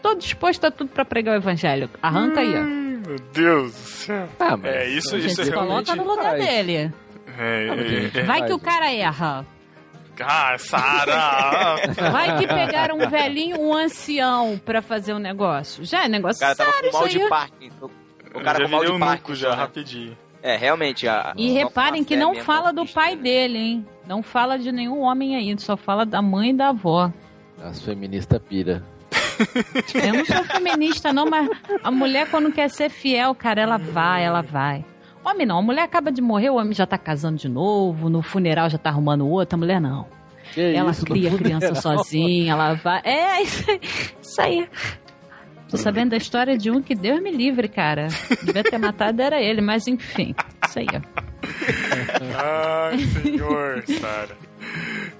Tô 0.00 0.14
disposto 0.14 0.64
a 0.64 0.70
tudo 0.70 0.90
pra 0.90 1.04
pregar 1.04 1.34
o 1.34 1.38
evangelho. 1.38 1.90
Arranca 2.00 2.40
aí, 2.40 2.54
ó. 2.54 2.60
Hum, 2.60 3.02
Meu 3.06 3.16
Deus 3.32 3.72
do 3.72 3.76
céu. 3.78 4.28
Ah, 4.38 4.56
mas 4.56 4.72
É, 4.72 4.88
isso, 4.88 5.16
A 5.16 5.18
gente 5.18 5.32
isso 5.32 5.42
é 5.42 5.44
realmente... 5.46 5.86
coloca 5.86 5.96
no 5.96 6.08
lugar 6.08 6.36
faz. 6.36 6.46
dele. 6.46 6.92
É, 7.36 7.66
é, 7.68 7.88
gente, 7.88 8.18
é. 8.20 8.22
Vai 8.22 8.44
que 8.46 8.52
o 8.52 8.58
cara 8.58 8.92
erra. 8.92 9.44
Ah, 10.20 10.56
Sara! 10.58 11.74
Vai 12.12 12.38
que 12.38 12.46
pegaram 12.46 12.98
um 12.98 13.08
velhinho, 13.08 13.60
um 13.60 13.74
ancião 13.74 14.60
pra 14.64 14.80
fazer 14.80 15.12
um 15.12 15.18
negócio. 15.18 15.84
Já 15.84 16.04
é 16.04 16.06
O 16.06 16.10
negócio 16.10 16.38
cara 16.40 16.54
tava 16.54 16.70
sério 16.70 16.90
com 16.92 16.98
mal 16.98 17.08
de. 17.08 17.28
Parkinson. 17.28 17.90
O 18.32 18.40
cara 18.40 18.58
já 18.58 18.64
com 18.64 18.70
mal 18.70 18.84
de 18.84 18.92
um 18.92 18.98
Parkinson. 19.00 19.34
já, 19.34 19.50
né? 19.50 19.56
rapidinho. 19.56 20.16
É, 20.44 20.56
realmente. 20.56 21.08
A, 21.08 21.32
E 21.38 21.50
reparem 21.52 22.04
que 22.04 22.14
não 22.14 22.34
fala 22.34 22.70
do 22.70 22.84
pai 22.84 23.16
né? 23.16 23.22
dele, 23.22 23.58
hein? 23.58 23.86
Não 24.06 24.22
fala 24.22 24.58
de 24.58 24.70
nenhum 24.70 25.00
homem 25.00 25.34
aí, 25.34 25.58
só 25.58 25.74
fala 25.74 26.04
da 26.04 26.20
mãe 26.20 26.50
e 26.50 26.52
da 26.52 26.68
avó. 26.68 27.10
As 27.62 27.80
feministas 27.80 28.38
pira. 28.46 28.84
Eu 29.94 30.14
não 30.14 30.24
sou 30.26 30.44
feminista, 30.44 31.14
não, 31.14 31.24
mas 31.24 31.48
a 31.82 31.90
mulher, 31.90 32.30
quando 32.30 32.52
quer 32.52 32.68
ser 32.68 32.90
fiel, 32.90 33.34
cara, 33.34 33.62
ela 33.62 33.78
vai, 33.78 34.22
ela 34.22 34.42
vai. 34.42 34.84
Homem 35.24 35.46
não, 35.46 35.58
a 35.60 35.62
mulher 35.62 35.82
acaba 35.82 36.12
de 36.12 36.20
morrer, 36.20 36.50
o 36.50 36.56
homem 36.56 36.74
já 36.74 36.86
tá 36.86 36.98
casando 36.98 37.38
de 37.38 37.48
novo, 37.48 38.10
no 38.10 38.20
funeral 38.20 38.68
já 38.68 38.76
tá 38.76 38.90
arrumando 38.90 39.26
outra, 39.26 39.56
a 39.56 39.58
mulher 39.58 39.80
não. 39.80 40.06
Que 40.52 40.74
ela 40.74 40.90
isso, 40.90 41.06
cria 41.06 41.32
a 41.32 41.38
criança 41.38 41.74
sozinha, 41.74 42.52
ela 42.52 42.74
vai. 42.74 43.00
É, 43.02 43.40
isso 43.42 44.40
aí. 44.42 44.68
Tô 45.74 45.78
sabendo 45.78 46.10
da 46.10 46.16
história 46.16 46.56
de 46.56 46.70
um 46.70 46.80
que 46.80 46.94
Deus 46.94 47.20
me 47.20 47.32
livre, 47.32 47.66
cara. 47.66 48.06
Devia 48.44 48.62
ter 48.62 48.78
matado 48.78 49.20
era 49.20 49.42
ele, 49.42 49.60
mas 49.60 49.88
enfim. 49.88 50.32
Isso 50.64 50.78
aí, 50.78 50.86
ó. 50.94 51.00
Ai, 52.40 52.98
senhor, 52.98 53.82
Sara. 53.88 54.36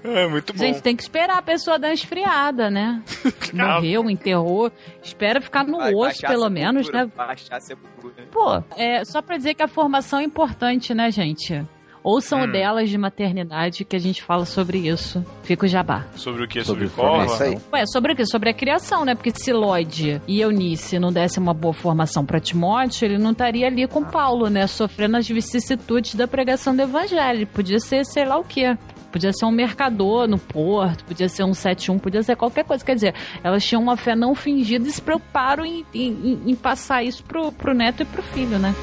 É 0.01 0.27
muito 0.27 0.53
bom. 0.53 0.59
Gente, 0.59 0.81
tem 0.81 0.95
que 0.95 1.03
esperar 1.03 1.39
a 1.39 1.41
pessoa 1.41 1.77
dar 1.77 1.89
uma 1.89 1.93
esfriada, 1.93 2.71
né? 2.71 3.03
Morreu, 3.53 4.09
enterrou. 4.09 4.71
Espera 5.03 5.41
ficar 5.41 5.65
no 5.65 5.77
Vai 5.77 5.93
osso, 5.93 6.21
pelo 6.21 6.49
menos, 6.49 6.89
né? 6.89 7.05
Baixar 7.13 7.57
a 7.57 7.59
sepultura. 7.59 8.25
Pô, 8.31 8.63
é 8.77 9.03
só 9.03 9.21
pra 9.21 9.35
dizer 9.35 9.55
que 9.55 9.63
a 9.63 9.67
formação 9.67 10.19
é 10.19 10.23
importante, 10.23 10.93
né, 10.93 11.11
gente? 11.11 11.65
Ouçam 12.07 12.41
o 12.41 12.43
Hum. 12.45 12.51
delas 12.51 12.87
de 12.87 12.99
maternidade 12.99 13.83
que 13.83 13.95
a 13.95 13.99
gente 13.99 14.21
fala 14.21 14.45
sobre 14.45 14.77
isso. 14.87 15.25
Fica 15.41 15.65
o 15.65 15.67
jabá. 15.67 16.05
Sobre 16.15 16.43
o 16.43 16.47
que? 16.47 16.63
Sobre 16.63 16.87
Sobre, 16.87 17.01
cova? 17.03 17.23
É 17.23 17.25
isso 17.25 17.43
aí. 17.43 17.57
Ué, 17.73 17.83
sobre 17.87 18.13
o 18.13 18.15
quê? 18.15 18.25
Sobre 18.27 18.49
a 18.51 18.53
criação, 18.53 19.03
né? 19.03 19.15
Porque 19.15 19.31
se 19.35 19.51
Lloyd 19.51 20.21
e 20.27 20.39
Eunice 20.39 20.99
não 20.99 21.11
dessem 21.11 21.41
uma 21.41 21.53
boa 21.53 21.73
formação 21.73 22.23
pra 22.23 22.39
Timóteo, 22.39 23.05
ele 23.05 23.17
não 23.17 23.31
estaria 23.31 23.65
ali 23.65 23.87
com 23.87 24.03
Paulo, 24.03 24.51
né? 24.51 24.67
Sofrendo 24.67 25.17
as 25.17 25.27
vicissitudes 25.27 26.13
da 26.13 26.27
pregação 26.27 26.75
do 26.75 26.83
evangelho. 26.83 27.39
Ele 27.39 27.45
Podia 27.47 27.79
ser 27.79 28.05
sei 28.05 28.23
lá 28.23 28.37
o 28.37 28.43
quê. 28.43 28.77
Podia 29.11 29.33
ser 29.33 29.45
um 29.45 29.51
mercador 29.51 30.27
no 30.27 30.37
porto, 30.37 31.05
podia 31.05 31.27
ser 31.27 31.43
um 31.43 31.53
71, 31.55 31.97
podia 31.97 32.21
ser 32.21 32.35
qualquer 32.35 32.65
coisa. 32.65 32.85
Quer 32.85 32.95
dizer, 32.95 33.15
elas 33.43 33.65
tinham 33.65 33.81
uma 33.81 33.97
fé 33.97 34.13
não 34.15 34.35
fingida 34.35 34.87
e 34.87 34.91
se 34.91 35.01
preocuparam 35.01 35.65
em, 35.65 35.83
em- 35.93 36.41
em 36.45 36.53
passar 36.55 37.01
isso 37.01 37.23
pro, 37.23 37.51
pro 37.51 37.73
neto 37.73 38.03
e 38.03 38.05
pro 38.05 38.21
filho, 38.21 38.59
né? 38.59 38.75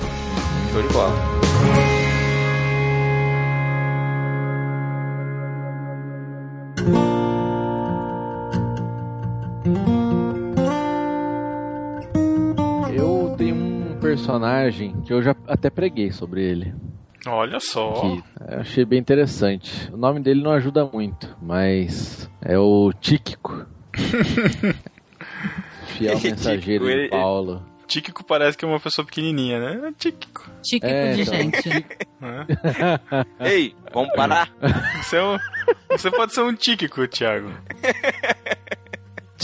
Show 0.73 0.83
de 0.83 0.88
bola. 0.93 1.91
Eu 12.95 13.35
tenho 13.38 13.54
um 13.54 13.99
personagem 14.00 15.00
que 15.02 15.12
eu 15.12 15.23
já 15.23 15.35
até 15.47 15.71
preguei 15.71 16.11
sobre 16.12 16.42
ele. 16.42 16.75
Olha 17.26 17.61
só. 17.61 17.92
Que 18.00 18.23
eu 18.52 18.61
achei 18.61 18.85
bem 18.85 18.99
interessante. 18.99 19.88
O 19.92 19.97
nome 19.97 20.21
dele 20.21 20.42
não 20.42 20.50
ajuda 20.52 20.85
muito, 20.85 21.37
mas 21.40 22.28
é 22.40 22.59
o 22.59 22.92
Tíquico. 23.00 23.64
Fiel 25.87 26.21
mensageiro 26.21 26.85
de 26.87 27.09
Paulo. 27.09 27.64
Tíquico 27.87 28.25
parece 28.25 28.57
que 28.57 28.64
é 28.64 28.69
uma 28.69 28.81
pessoa 28.81 29.04
pequenininha, 29.04 29.61
né? 29.61 29.92
Tíquico. 29.99 30.50
Tíquico 30.62 30.87
É, 30.87 31.12
de 31.14 31.23
então, 31.23 31.35
gente. 31.35 31.69
Ei, 33.40 33.75
vamos 33.92 34.12
parar? 34.14 34.50
Você, 35.02 35.16
é 35.16 35.23
um- 35.23 35.38
você 35.90 36.11
pode 36.11 36.33
ser 36.35 36.40
um 36.40 36.54
Tíquico, 36.54 37.07
Thiago. 37.07 37.50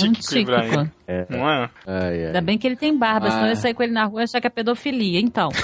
Um 0.04 0.12
Tíquico 0.12 0.38
Ibrahim. 0.38 0.70
tíquico. 0.70 0.92
Não 1.30 1.50
é? 1.50 1.70
Ai, 1.86 2.02
ai. 2.20 2.26
Ainda 2.26 2.40
bem 2.40 2.58
que 2.58 2.66
ele 2.66 2.76
tem 2.76 2.96
barba, 2.96 3.26
Ah. 3.28 3.30
senão 3.30 3.44
eu 3.44 3.48
ia 3.50 3.56
sair 3.56 3.74
com 3.74 3.82
ele 3.82 3.92
na 3.92 4.04
rua 4.04 4.20
e 4.20 4.24
achar 4.24 4.40
que 4.40 4.46
é 4.46 4.50
pedofilia. 4.50 5.20
Então, 5.20 5.48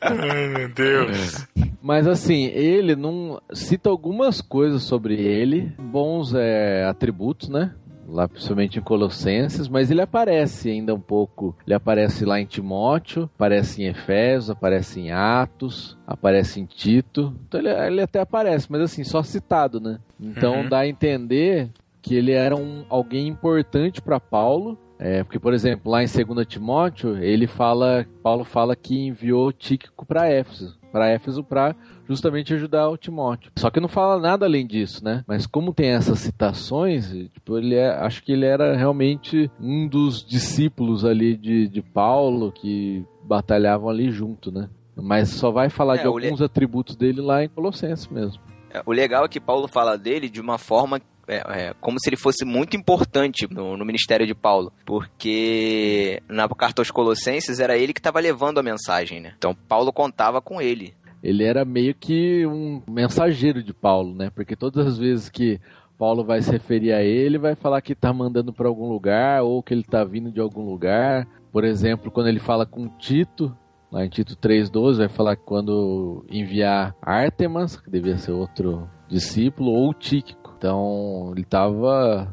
Ai, 0.00 0.48
meu 0.48 0.68
Deus. 0.68 1.46
Mas 1.82 2.06
assim, 2.06 2.44
ele 2.46 2.96
não 2.96 3.40
cita 3.52 3.88
algumas 3.90 4.40
coisas 4.40 4.82
sobre 4.82 5.14
ele, 5.14 5.72
bons 5.78 6.34
é, 6.34 6.84
atributos, 6.84 7.48
né? 7.48 7.72
Lá 8.08 8.28
principalmente 8.28 8.78
em 8.78 8.82
Colossenses, 8.82 9.68
mas 9.68 9.90
ele 9.90 10.00
aparece 10.00 10.70
ainda 10.70 10.94
um 10.94 11.00
pouco. 11.00 11.56
Ele 11.66 11.74
aparece 11.74 12.24
lá 12.24 12.40
em 12.40 12.46
Timóteo, 12.46 13.28
aparece 13.34 13.82
em 13.82 13.86
Efésios, 13.86 14.50
aparece 14.50 15.00
em 15.00 15.10
Atos, 15.12 15.98
aparece 16.06 16.60
em 16.60 16.64
Tito. 16.64 17.34
Então 17.48 17.60
ele, 17.60 17.68
ele 17.70 18.00
até 18.00 18.20
aparece, 18.20 18.66
mas 18.70 18.80
assim, 18.82 19.02
só 19.04 19.22
citado, 19.22 19.80
né? 19.80 19.98
Então 20.20 20.60
Uhum. 20.60 20.68
dá 20.68 20.78
a 20.80 20.88
entender 20.88 21.70
que 22.00 22.14
ele 22.14 22.32
era 22.32 22.54
um, 22.56 22.84
alguém 22.88 23.26
importante 23.26 24.00
para 24.00 24.20
Paulo. 24.20 24.78
É, 24.98 25.22
porque, 25.24 25.38
por 25.38 25.52
exemplo, 25.52 25.90
lá 25.92 26.02
em 26.02 26.06
2 26.06 26.46
Timóteo, 26.46 27.18
ele 27.18 27.46
fala, 27.46 28.06
Paulo 28.22 28.44
fala 28.44 28.74
que 28.74 28.96
enviou 29.08 29.52
Tíquico 29.52 30.06
para 30.06 30.26
Éfeso, 30.26 30.78
para 30.90 31.10
Éfeso 31.10 31.44
para 31.44 31.76
justamente 32.08 32.54
ajudar 32.54 32.88
o 32.88 32.96
Timóteo. 32.96 33.50
Só 33.58 33.70
que 33.70 33.80
não 33.80 33.88
fala 33.88 34.20
nada 34.20 34.46
além 34.46 34.66
disso, 34.66 35.04
né? 35.04 35.24
Mas 35.26 35.46
como 35.46 35.72
tem 35.74 35.90
essas 35.90 36.18
citações, 36.20 37.10
tipo, 37.32 37.58
ele 37.58 37.74
é, 37.74 37.88
acho 37.96 38.22
que 38.22 38.32
ele 38.32 38.44
era 38.46 38.76
realmente 38.76 39.50
um 39.60 39.86
dos 39.88 40.24
discípulos 40.24 41.04
ali 41.04 41.36
de, 41.36 41.68
de 41.68 41.82
Paulo 41.82 42.52
que 42.52 43.04
batalhavam 43.24 43.88
ali 43.88 44.10
junto, 44.10 44.50
né? 44.52 44.68
Mas 44.94 45.28
só 45.30 45.50
vai 45.50 45.68
falar 45.68 45.96
É, 45.96 46.02
de 46.02 46.08
o 46.08 46.16
le- 46.16 46.26
alguns 46.26 46.40
atributos 46.40 46.96
dele 46.96 47.20
lá 47.20 47.44
em 47.44 47.48
Colossenses 47.48 48.08
mesmo. 48.08 48.40
É, 48.70 48.82
O 48.86 48.92
legal 48.92 49.24
é 49.24 49.28
que 49.28 49.38
Paulo 49.40 49.68
fala 49.68 49.98
dele 49.98 50.28
de 50.28 50.40
uma 50.40 50.56
forma 50.58 51.00
é, 51.28 51.36
é, 51.68 51.74
como 51.80 51.98
se 52.00 52.08
ele 52.08 52.16
fosse 52.16 52.44
muito 52.44 52.76
importante 52.76 53.46
no, 53.50 53.76
no 53.76 53.84
ministério 53.84 54.26
de 54.26 54.34
Paulo, 54.34 54.72
porque 54.84 56.22
na 56.28 56.48
carta 56.48 56.80
aos 56.80 56.90
Colossenses 56.90 57.58
era 57.58 57.76
ele 57.76 57.92
que 57.92 57.98
estava 58.00 58.20
levando 58.20 58.58
a 58.58 58.62
mensagem, 58.62 59.20
né? 59.20 59.34
Então 59.36 59.54
Paulo 59.68 59.92
contava 59.92 60.40
com 60.40 60.60
ele. 60.62 60.94
Ele 61.26 61.42
era 61.42 61.64
meio 61.64 61.92
que 61.92 62.46
um 62.46 62.80
mensageiro 62.88 63.60
de 63.60 63.74
Paulo, 63.74 64.14
né? 64.14 64.30
Porque 64.32 64.54
todas 64.54 64.86
as 64.86 64.96
vezes 64.96 65.28
que 65.28 65.60
Paulo 65.98 66.24
vai 66.24 66.40
se 66.40 66.52
referir 66.52 66.92
a 66.92 67.02
ele, 67.02 67.36
vai 67.36 67.56
falar 67.56 67.80
que 67.80 67.96
tá 67.96 68.12
mandando 68.12 68.52
para 68.52 68.68
algum 68.68 68.88
lugar 68.88 69.42
ou 69.42 69.60
que 69.60 69.74
ele 69.74 69.82
tá 69.82 70.04
vindo 70.04 70.30
de 70.30 70.40
algum 70.40 70.64
lugar. 70.64 71.26
Por 71.50 71.64
exemplo, 71.64 72.12
quando 72.12 72.28
ele 72.28 72.38
fala 72.38 72.64
com 72.64 72.86
Tito, 72.96 73.52
lá 73.90 74.04
em 74.04 74.08
Tito 74.08 74.36
3:12, 74.36 74.98
vai 74.98 75.08
falar 75.08 75.34
que 75.34 75.42
quando 75.42 76.24
enviar 76.30 76.94
Artemas, 77.02 77.76
que 77.76 77.90
devia 77.90 78.16
ser 78.18 78.30
outro 78.30 78.88
discípulo, 79.08 79.72
ou 79.72 79.92
Tíquico. 79.92 80.54
Então, 80.56 81.32
ele 81.32 81.44
tava 81.44 82.32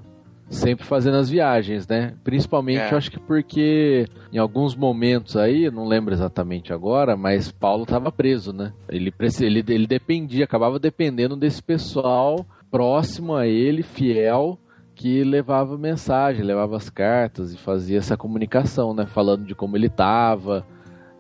sempre 0.54 0.86
fazendo 0.86 1.18
as 1.18 1.30
viagens, 1.30 1.88
né? 1.88 2.14
Principalmente, 2.24 2.80
É. 2.80 2.94
eu 2.94 2.98
acho 2.98 3.12
que 3.12 3.20
porque 3.20 4.06
em 4.32 4.38
alguns 4.38 4.76
momentos 4.76 5.36
aí, 5.36 5.70
não 5.70 5.86
lembro 5.86 6.14
exatamente 6.14 6.72
agora, 6.72 7.18
mas 7.18 7.52
Paulo 7.52 7.84
estava 7.84 8.12
preso, 8.12 8.54
né? 8.54 8.72
Ele, 8.88 9.14
ele, 9.42 9.64
ele 9.68 9.88
dependia, 9.88 10.46
acabava 10.46 10.80
dependendo 10.80 11.36
desse 11.36 11.62
pessoal 11.62 12.46
próximo 12.72 13.36
a 13.36 13.48
ele, 13.48 13.84
fiel, 13.84 14.58
que 14.96 15.24
levava 15.24 15.78
mensagem, 15.78 16.44
levava 16.44 16.76
as 16.76 16.90
cartas 16.90 17.54
e 17.54 17.58
fazia 17.58 17.98
essa 17.98 18.16
comunicação, 18.16 18.94
né? 18.94 19.06
Falando 19.06 19.46
de 19.46 19.56
como 19.56 19.76
ele 19.76 19.88
estava 19.88 20.66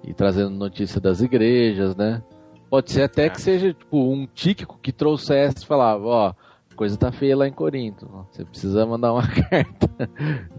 e 0.03 0.13
trazendo 0.13 0.51
notícia 0.51 0.99
das 1.01 1.21
igrejas, 1.21 1.95
né? 1.95 2.21
Pode 2.69 2.91
ser 2.91 3.03
até 3.03 3.29
que 3.29 3.39
seja 3.41 3.73
tipo 3.73 3.97
um 4.11 4.27
tíquico 4.33 4.79
que 4.81 4.91
trouxesse 4.91 5.63
e 5.63 5.65
falava, 5.67 6.05
ó, 6.05 6.33
coisa 6.73 6.97
tá 6.97 7.11
feia 7.11 7.35
lá 7.35 7.47
em 7.47 7.53
Corinto, 7.53 8.07
você 8.31 8.43
precisa 8.45 8.85
mandar 8.85 9.13
uma 9.13 9.25
carta. 9.27 9.87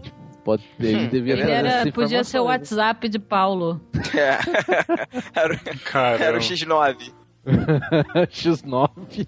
Tipo, 0.01 0.25
Pode 0.43 0.63
ele 0.79 1.07
devia 1.07 1.33
ele 1.33 1.41
trazer 1.43 1.67
era, 1.67 1.91
podia 1.91 2.23
ser 2.23 2.39
o? 2.39 2.43
WhatsApp 2.43 3.09
de 3.09 3.17
Paulo. 3.17 3.81
era, 5.33 5.57
Caramba. 5.85 6.23
era 6.23 6.37
o 6.37 6.39
X9. 6.39 7.11
X9. 8.29 9.27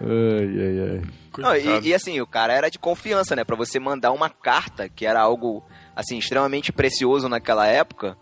ai, 0.00 0.60
ai, 0.60 0.90
ai. 0.92 1.02
Não, 1.38 1.54
e, 1.54 1.88
e, 1.88 1.94
assim, 1.94 2.20
o 2.22 2.26
cara 2.26 2.54
era 2.54 2.70
de 2.70 2.78
confiança, 2.78 3.36
né? 3.36 3.44
Pra 3.44 3.54
você 3.54 3.78
mandar 3.78 4.12
uma 4.12 4.30
carta, 4.30 4.88
que 4.88 5.04
era 5.06 5.20
algo, 5.20 5.62
assim, 5.94 6.18
extremamente 6.18 6.72
precioso 6.72 7.28
naquela 7.28 7.66
época, 7.66 8.16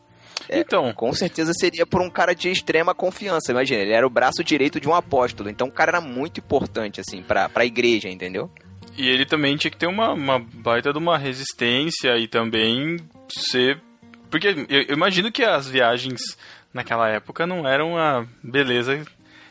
Então, 0.48 0.92
com 0.92 1.12
certeza 1.12 1.52
seria 1.52 1.86
por 1.86 2.00
um 2.00 2.10
cara 2.10 2.34
de 2.34 2.50
extrema 2.50 2.94
confiança. 2.94 3.52
Imagina, 3.52 3.82
ele 3.82 3.92
era 3.92 4.06
o 4.06 4.10
braço 4.10 4.44
direito 4.44 4.80
de 4.80 4.88
um 4.88 4.94
apóstolo. 4.94 5.50
Então 5.50 5.68
o 5.68 5.72
cara 5.72 5.90
era 5.90 6.00
muito 6.00 6.40
importante, 6.40 7.00
assim, 7.00 7.22
pra, 7.22 7.48
pra 7.48 7.64
igreja, 7.66 8.08
entendeu? 8.08 8.50
e 8.98 9.08
ele 9.08 9.24
também 9.24 9.56
tinha 9.56 9.70
que 9.70 9.76
ter 9.76 9.86
uma, 9.86 10.12
uma 10.12 10.40
baita 10.40 10.92
de 10.92 10.98
uma 10.98 11.16
resistência 11.16 12.18
e 12.18 12.26
também 12.26 12.96
ser. 13.28 13.80
Porque 14.28 14.48
eu, 14.48 14.66
eu 14.68 14.94
imagino 14.94 15.30
que 15.30 15.44
as 15.44 15.68
viagens 15.68 16.36
naquela 16.74 17.08
época 17.08 17.46
não 17.46 17.66
eram 17.66 17.96
a 17.96 18.26
beleza 18.42 19.06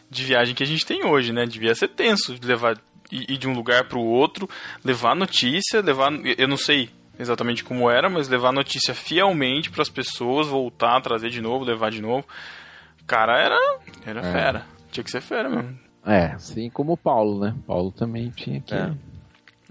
de 0.09 0.23
viagem 0.25 0.53
que 0.53 0.63
a 0.63 0.67
gente 0.67 0.85
tem 0.85 1.05
hoje, 1.05 1.31
né? 1.31 1.45
Devia 1.45 1.73
ser 1.73 1.87
tenso 1.87 2.37
de 2.37 2.45
levar 2.45 2.77
ir 3.09 3.37
de 3.37 3.47
um 3.47 3.53
lugar 3.53 3.85
para 3.85 3.97
o 3.97 4.05
outro, 4.05 4.49
levar 4.83 5.15
notícia, 5.15 5.79
levar. 5.81 6.11
Eu 6.37 6.47
não 6.47 6.57
sei 6.57 6.89
exatamente 7.19 7.63
como 7.63 7.89
era, 7.89 8.09
mas 8.09 8.27
levar 8.27 8.51
notícia 8.51 8.93
fielmente 8.93 9.69
para 9.71 9.81
as 9.81 9.89
pessoas, 9.89 10.47
voltar, 10.47 11.01
trazer 11.01 11.29
de 11.29 11.41
novo, 11.41 11.63
levar 11.65 11.89
de 11.91 12.01
novo. 12.01 12.25
O 13.01 13.05
cara 13.05 13.39
era, 13.39 13.57
era 14.05 14.19
É. 14.21 14.31
fera. 14.31 14.65
Tinha 14.91 15.03
que 15.03 15.11
ser 15.11 15.21
fera 15.21 15.49
mesmo. 15.49 15.77
É, 16.05 16.27
assim 16.33 16.69
como 16.69 16.93
o 16.93 16.97
Paulo, 16.97 17.39
né? 17.39 17.53
Paulo 17.65 17.91
também 17.91 18.29
tinha 18.29 18.61
que. 18.61 18.73
É. 18.73 18.91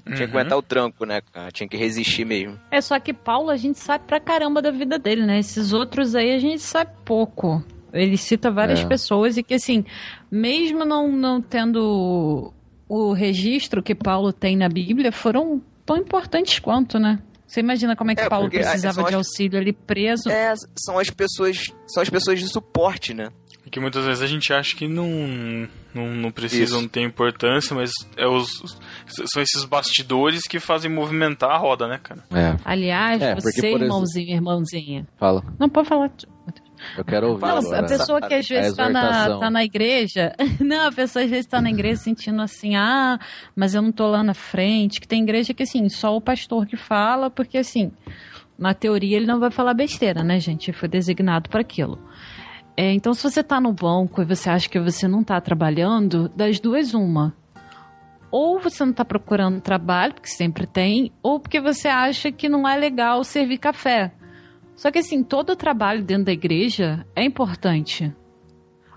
Tinha 0.04 0.16
que 0.18 0.22
Uhum. 0.24 0.30
aguentar 0.30 0.56
o 0.58 0.62
tranco, 0.62 1.04
né? 1.04 1.20
cara? 1.32 1.50
Tinha 1.50 1.68
que 1.68 1.76
resistir 1.76 2.24
mesmo. 2.24 2.60
É 2.70 2.80
só 2.80 2.98
que 3.00 3.12
Paulo 3.12 3.50
a 3.50 3.56
gente 3.56 3.78
sabe 3.78 4.04
pra 4.06 4.20
caramba 4.20 4.62
da 4.62 4.70
vida 4.70 4.98
dele, 4.98 5.26
né? 5.26 5.38
Esses 5.40 5.72
outros 5.72 6.14
aí 6.14 6.32
a 6.32 6.38
gente 6.38 6.60
sabe 6.62 6.92
pouco. 7.04 7.64
Ele 7.92 8.16
cita 8.16 8.50
várias 8.50 8.80
É. 8.80 8.86
pessoas 8.86 9.36
e 9.36 9.42
que 9.42 9.54
assim, 9.54 9.84
mesmo 10.30 10.84
não, 10.84 11.10
não 11.10 11.40
tendo 11.42 12.52
o 12.88 13.12
registro 13.14 13.82
que 13.82 13.94
Paulo 13.96 14.32
tem 14.32 14.56
na 14.56 14.68
Bíblia, 14.68 15.10
foram 15.10 15.60
tão 15.84 15.96
importantes 15.96 16.58
quanto, 16.60 16.98
né? 17.00 17.18
Você 17.46 17.60
imagina 17.60 17.94
como 17.96 18.10
é 18.10 18.14
que 18.14 18.22
É, 18.22 18.28
Paulo 18.28 18.46
porque, 18.46 18.58
precisava 18.58 18.94
são 18.94 19.04
de 19.04 19.08
as- 19.10 19.14
auxílio 19.14 19.58
ali 19.58 19.72
preso. 19.72 20.28
É, 20.28 20.52
são 20.76 20.98
as 20.98 21.08
pessoas. 21.10 21.58
São 21.86 22.02
as 22.02 22.10
pessoas 22.10 22.40
de 22.40 22.48
suporte, 22.48 23.14
né? 23.14 23.28
E 23.64 23.70
que 23.70 23.80
muitas 23.80 24.04
vezes 24.04 24.22
a 24.22 24.26
gente 24.28 24.52
acha 24.52 24.76
que 24.76 24.86
não, 24.86 25.68
não, 25.92 26.06
não 26.14 26.30
precisam 26.30 26.80
Isso. 26.80 26.88
ter 26.88 27.00
importância, 27.02 27.74
mas 27.74 27.90
é 28.16 28.24
os, 28.26 28.46
são 29.32 29.42
esses 29.42 29.64
bastidores 29.64 30.42
que 30.42 30.60
fazem 30.60 30.88
movimentar 30.90 31.50
a 31.50 31.56
roda, 31.58 31.88
né, 31.88 31.98
cara? 32.00 32.22
É, 32.32 32.56
Aliás, 32.64 33.20
É, 33.20 33.34
porque, 33.34 33.50
você, 33.50 33.60
por 33.62 33.66
exemplo- 33.68 33.84
irmãozinho, 33.86 34.34
irmãzinha. 34.34 35.06
fala. 35.18 35.42
Não 35.58 35.68
pode 35.68 35.88
falar. 35.88 36.10
Eu 36.96 37.04
quero 37.04 37.30
ouvir 37.30 37.46
Não, 37.46 37.58
agora. 37.58 37.80
a 37.80 37.88
pessoa 37.88 38.20
que 38.20 38.34
às 38.34 38.48
vezes 38.48 38.74
tá 38.74 38.88
na, 38.88 39.38
tá 39.38 39.50
na 39.50 39.64
igreja. 39.64 40.34
Não, 40.60 40.88
a 40.88 40.92
pessoa 40.92 41.24
às 41.24 41.30
vezes 41.30 41.46
tá 41.46 41.60
na 41.60 41.70
igreja 41.70 42.00
sentindo 42.02 42.40
assim, 42.42 42.76
ah, 42.76 43.18
mas 43.54 43.74
eu 43.74 43.82
não 43.82 43.92
tô 43.92 44.06
lá 44.08 44.22
na 44.22 44.34
frente. 44.34 45.00
Que 45.00 45.08
tem 45.08 45.22
igreja 45.22 45.54
que 45.54 45.62
assim, 45.62 45.88
só 45.88 46.16
o 46.16 46.20
pastor 46.20 46.66
que 46.66 46.76
fala, 46.76 47.30
porque 47.30 47.58
assim, 47.58 47.90
na 48.58 48.74
teoria 48.74 49.16
ele 49.16 49.26
não 49.26 49.40
vai 49.40 49.50
falar 49.50 49.74
besteira, 49.74 50.22
né, 50.22 50.38
gente? 50.40 50.70
Ele 50.70 50.76
foi 50.76 50.88
designado 50.88 51.48
para 51.48 51.60
aquilo. 51.60 51.98
É, 52.76 52.92
então, 52.92 53.14
se 53.14 53.22
você 53.22 53.42
tá 53.42 53.58
no 53.58 53.72
banco 53.72 54.20
e 54.20 54.24
você 54.24 54.50
acha 54.50 54.68
que 54.68 54.78
você 54.78 55.08
não 55.08 55.24
tá 55.24 55.40
trabalhando, 55.40 56.28
das 56.28 56.60
duas, 56.60 56.92
uma. 56.92 57.34
Ou 58.30 58.60
você 58.60 58.84
não 58.84 58.92
tá 58.92 59.04
procurando 59.04 59.62
trabalho, 59.62 60.12
porque 60.12 60.28
sempre 60.28 60.66
tem, 60.66 61.10
ou 61.22 61.40
porque 61.40 61.58
você 61.58 61.88
acha 61.88 62.30
que 62.30 62.48
não 62.48 62.68
é 62.68 62.76
legal 62.76 63.24
servir 63.24 63.56
café. 63.56 64.12
Só 64.76 64.90
que 64.90 64.98
assim, 64.98 65.24
todo 65.24 65.50
o 65.50 65.56
trabalho 65.56 66.04
dentro 66.04 66.26
da 66.26 66.32
igreja 66.32 67.04
é 67.16 67.24
importante. 67.24 68.14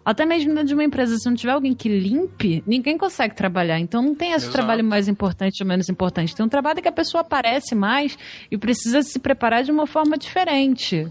Até 0.03 0.25
mesmo 0.25 0.53
dentro 0.53 0.67
de 0.67 0.73
uma 0.73 0.83
empresa, 0.83 1.17
se 1.17 1.25
não 1.27 1.35
tiver 1.35 1.51
alguém 1.51 1.73
que 1.73 1.87
limpe, 1.87 2.63
ninguém 2.65 2.97
consegue 2.97 3.35
trabalhar. 3.35 3.79
Então 3.79 4.01
não 4.01 4.15
tem 4.15 4.29
esse 4.29 4.45
Exato. 4.45 4.53
trabalho 4.53 4.83
mais 4.83 5.07
importante 5.07 5.61
ou 5.61 5.67
menos 5.67 5.87
importante. 5.89 6.35
Tem 6.35 6.45
um 6.45 6.49
trabalho 6.49 6.81
que 6.81 6.87
a 6.87 6.91
pessoa 6.91 7.21
aparece 7.21 7.75
mais 7.75 8.17
e 8.51 8.57
precisa 8.57 9.01
se 9.01 9.19
preparar 9.19 9.63
de 9.63 9.71
uma 9.71 9.87
forma 9.87 10.17
diferente. 10.17 11.07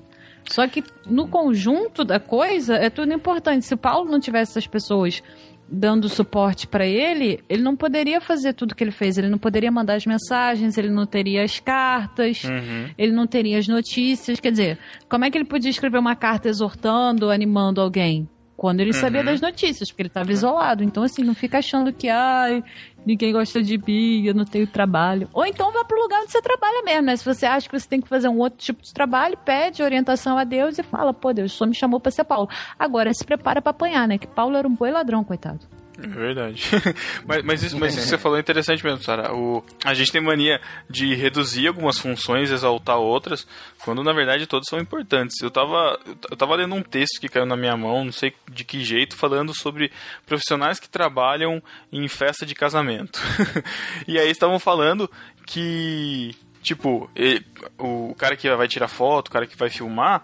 Só 0.50 0.66
que 0.66 0.82
no 1.06 1.28
conjunto 1.28 2.04
da 2.04 2.18
coisa 2.18 2.74
é 2.74 2.90
tudo 2.90 3.12
importante. 3.12 3.66
Se 3.66 3.74
o 3.74 3.78
Paulo 3.78 4.10
não 4.10 4.18
tivesse 4.18 4.52
essas 4.52 4.66
pessoas 4.66 5.22
dando 5.70 6.08
suporte 6.08 6.66
para 6.66 6.86
ele, 6.86 7.40
ele 7.48 7.62
não 7.62 7.76
poderia 7.76 8.20
fazer 8.20 8.54
tudo 8.54 8.74
que 8.74 8.82
ele 8.82 8.90
fez. 8.90 9.18
Ele 9.18 9.28
não 9.28 9.38
poderia 9.38 9.70
mandar 9.70 9.94
as 9.94 10.06
mensagens, 10.06 10.78
ele 10.78 10.88
não 10.90 11.06
teria 11.06 11.44
as 11.44 11.60
cartas, 11.60 12.42
Uhum. 12.44 12.88
ele 12.96 13.12
não 13.12 13.26
teria 13.26 13.58
as 13.58 13.68
notícias. 13.68 14.40
Quer 14.40 14.50
dizer, 14.50 14.78
como 15.08 15.24
é 15.24 15.30
que 15.30 15.36
ele 15.36 15.44
podia 15.44 15.70
escrever 15.70 15.98
uma 15.98 16.16
carta 16.16 16.48
exortando, 16.48 17.30
animando 17.30 17.80
alguém? 17.80 18.28
Quando 18.58 18.80
ele 18.80 18.92
sabia 18.92 19.20
Uhum. 19.20 19.26
das 19.26 19.40
notícias, 19.40 19.88
porque 19.88 20.02
ele 20.02 20.08
estava 20.08 20.32
isolado. 20.32 20.82
Então, 20.82 21.04
assim, 21.04 21.22
não 21.22 21.32
fica 21.32 21.58
achando 21.58 21.92
que, 21.92 22.08
ai, 22.08 22.64
ninguém 23.06 23.32
gosta 23.32 23.62
de 23.62 23.78
mim, 23.78 24.24
eu 24.26 24.34
não 24.34 24.44
tenho 24.44 24.66
trabalho. 24.66 25.28
Ou 25.32 25.46
então 25.46 25.70
vá 25.72 25.84
pro 25.84 25.96
lugar 26.02 26.22
onde 26.22 26.32
você 26.32 26.42
trabalha 26.42 26.82
mesmo, 26.84 27.02
né? 27.02 27.14
Se 27.16 27.24
você 27.24 27.46
acha 27.46 27.68
que 27.68 27.78
você 27.78 27.88
tem 27.88 28.00
que 28.00 28.08
fazer 28.08 28.26
um 28.28 28.38
outro 28.38 28.58
tipo 28.58 28.82
de 28.82 28.92
trabalho, 28.92 29.38
pede 29.44 29.80
orientação 29.80 30.36
a 30.36 30.42
Deus 30.42 30.76
e 30.76 30.82
fala, 30.82 31.14
pô, 31.14 31.32
Deus 31.32 31.52
só 31.52 31.64
me 31.66 31.74
chamou 31.74 32.00
pra 32.00 32.10
ser 32.10 32.24
Paulo. 32.24 32.48
Agora, 32.76 33.14
se 33.14 33.24
prepara 33.24 33.62
pra 33.62 33.70
apanhar, 33.70 34.08
né? 34.08 34.18
Que 34.18 34.26
Paulo 34.26 34.56
era 34.56 34.66
um 34.66 34.74
boi 34.74 34.90
ladrão, 34.90 35.22
coitado. 35.22 35.60
É 36.00 36.06
verdade. 36.06 36.62
mas, 37.26 37.42
mas, 37.42 37.62
isso, 37.62 37.76
mas 37.78 37.92
isso 37.92 38.02
que 38.04 38.08
você 38.10 38.18
falou 38.18 38.36
é 38.36 38.40
interessante 38.40 38.84
mesmo, 38.84 39.02
Sara. 39.02 39.34
O, 39.34 39.64
a 39.84 39.94
gente 39.94 40.12
tem 40.12 40.20
mania 40.20 40.60
de 40.88 41.14
reduzir 41.14 41.66
algumas 41.66 41.98
funções, 41.98 42.50
exaltar 42.50 42.98
outras, 42.98 43.46
quando 43.84 44.02
na 44.04 44.12
verdade 44.12 44.46
todas 44.46 44.68
são 44.68 44.78
importantes. 44.78 45.40
Eu 45.42 45.50
tava, 45.50 45.98
eu 46.30 46.36
tava 46.36 46.54
lendo 46.54 46.74
um 46.74 46.82
texto 46.82 47.20
que 47.20 47.28
caiu 47.28 47.46
na 47.46 47.56
minha 47.56 47.76
mão, 47.76 48.04
não 48.04 48.12
sei 48.12 48.32
de 48.50 48.64
que 48.64 48.84
jeito, 48.84 49.16
falando 49.16 49.52
sobre 49.52 49.90
profissionais 50.24 50.78
que 50.78 50.88
trabalham 50.88 51.60
em 51.92 52.06
festa 52.06 52.46
de 52.46 52.54
casamento. 52.54 53.20
e 54.06 54.18
aí 54.18 54.30
estavam 54.30 54.60
falando 54.60 55.10
que, 55.46 56.32
tipo, 56.62 57.10
ele- 57.16 57.44
o 57.76 58.14
cara 58.16 58.36
que 58.36 58.48
vai 58.54 58.68
tirar 58.68 58.86
foto, 58.88 59.28
o 59.28 59.30
cara 59.32 59.46
que 59.48 59.56
vai 59.56 59.68
filmar, 59.68 60.22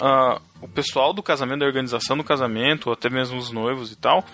ah, 0.00 0.40
o 0.60 0.68
pessoal 0.68 1.12
do 1.12 1.24
casamento, 1.24 1.60
da 1.60 1.66
organização 1.66 2.16
do 2.16 2.22
casamento, 2.22 2.86
ou 2.86 2.92
até 2.92 3.10
mesmo 3.10 3.36
os 3.36 3.50
noivos 3.50 3.90
e 3.90 3.96
tal, 3.96 4.24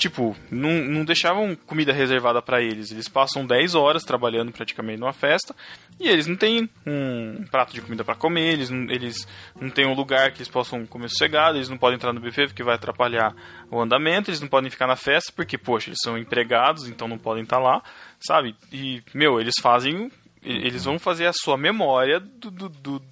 tipo, 0.00 0.34
não, 0.50 0.70
não 0.84 1.04
deixavam 1.04 1.54
comida 1.54 1.92
reservada 1.92 2.40
pra 2.40 2.60
eles. 2.62 2.90
Eles 2.90 3.06
passam 3.08 3.46
10 3.46 3.74
horas 3.74 4.02
trabalhando 4.02 4.50
praticamente 4.50 4.98
numa 4.98 5.12
festa 5.12 5.54
e 6.00 6.08
eles 6.08 6.26
não 6.26 6.34
têm 6.34 6.68
um 6.86 7.44
prato 7.50 7.74
de 7.74 7.82
comida 7.82 8.02
pra 8.02 8.14
comer, 8.14 8.54
eles 8.54 8.70
não, 8.70 8.90
eles 8.90 9.28
não 9.60 9.68
têm 9.68 9.86
um 9.86 9.92
lugar 9.94 10.32
que 10.32 10.38
eles 10.38 10.48
possam 10.48 10.86
comer 10.86 11.08
sossegado, 11.10 11.58
eles 11.58 11.68
não 11.68 11.76
podem 11.76 11.96
entrar 11.96 12.12
no 12.12 12.20
buffet 12.20 12.46
porque 12.46 12.62
vai 12.64 12.74
atrapalhar 12.74 13.34
o 13.70 13.78
andamento, 13.80 14.30
eles 14.30 14.40
não 14.40 14.48
podem 14.48 14.70
ficar 14.70 14.86
na 14.86 14.96
festa 14.96 15.30
porque, 15.36 15.58
poxa, 15.58 15.90
eles 15.90 15.98
são 16.02 16.16
empregados, 16.18 16.88
então 16.88 17.06
não 17.06 17.18
podem 17.18 17.42
estar 17.44 17.58
lá, 17.58 17.82
sabe? 18.18 18.56
E, 18.72 19.02
meu, 19.14 19.38
eles 19.40 19.54
fazem. 19.60 20.10
Eles 20.42 20.84
vão 20.86 20.98
fazer 20.98 21.26
a 21.26 21.32
sua 21.34 21.58
memória 21.58 22.18
do, 22.18 22.50
do, 22.50 22.68
do- 22.70 23.02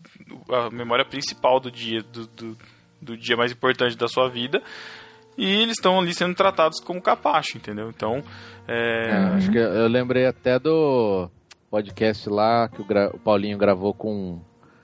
a 0.50 0.70
memória 0.70 1.04
principal 1.04 1.60
do 1.60 1.70
dia, 1.70 2.02
do, 2.02 2.26
do, 2.26 2.58
do 3.02 3.16
dia 3.18 3.36
mais 3.36 3.52
importante 3.52 3.94
da 3.98 4.08
sua 4.08 4.30
vida. 4.30 4.62
E 5.38 5.46
eles 5.62 5.76
estão 5.78 5.98
ali 6.00 6.12
sendo 6.12 6.34
tratados 6.34 6.80
como 6.80 7.00
capacho, 7.00 7.56
entendeu? 7.56 7.88
Então, 7.90 8.22
é, 8.66 9.08
É, 9.10 9.14
acho 9.36 9.50
que 9.50 9.56
eu 9.58 9.86
lembrei 9.86 10.26
até 10.26 10.58
do 10.58 11.30
podcast 11.70 12.28
lá 12.28 12.68
que 12.68 12.82
o, 12.82 12.84
gra- 12.84 13.10
o 13.14 13.18
Paulinho 13.18 13.56
gravou 13.56 13.94
com. 13.94 14.40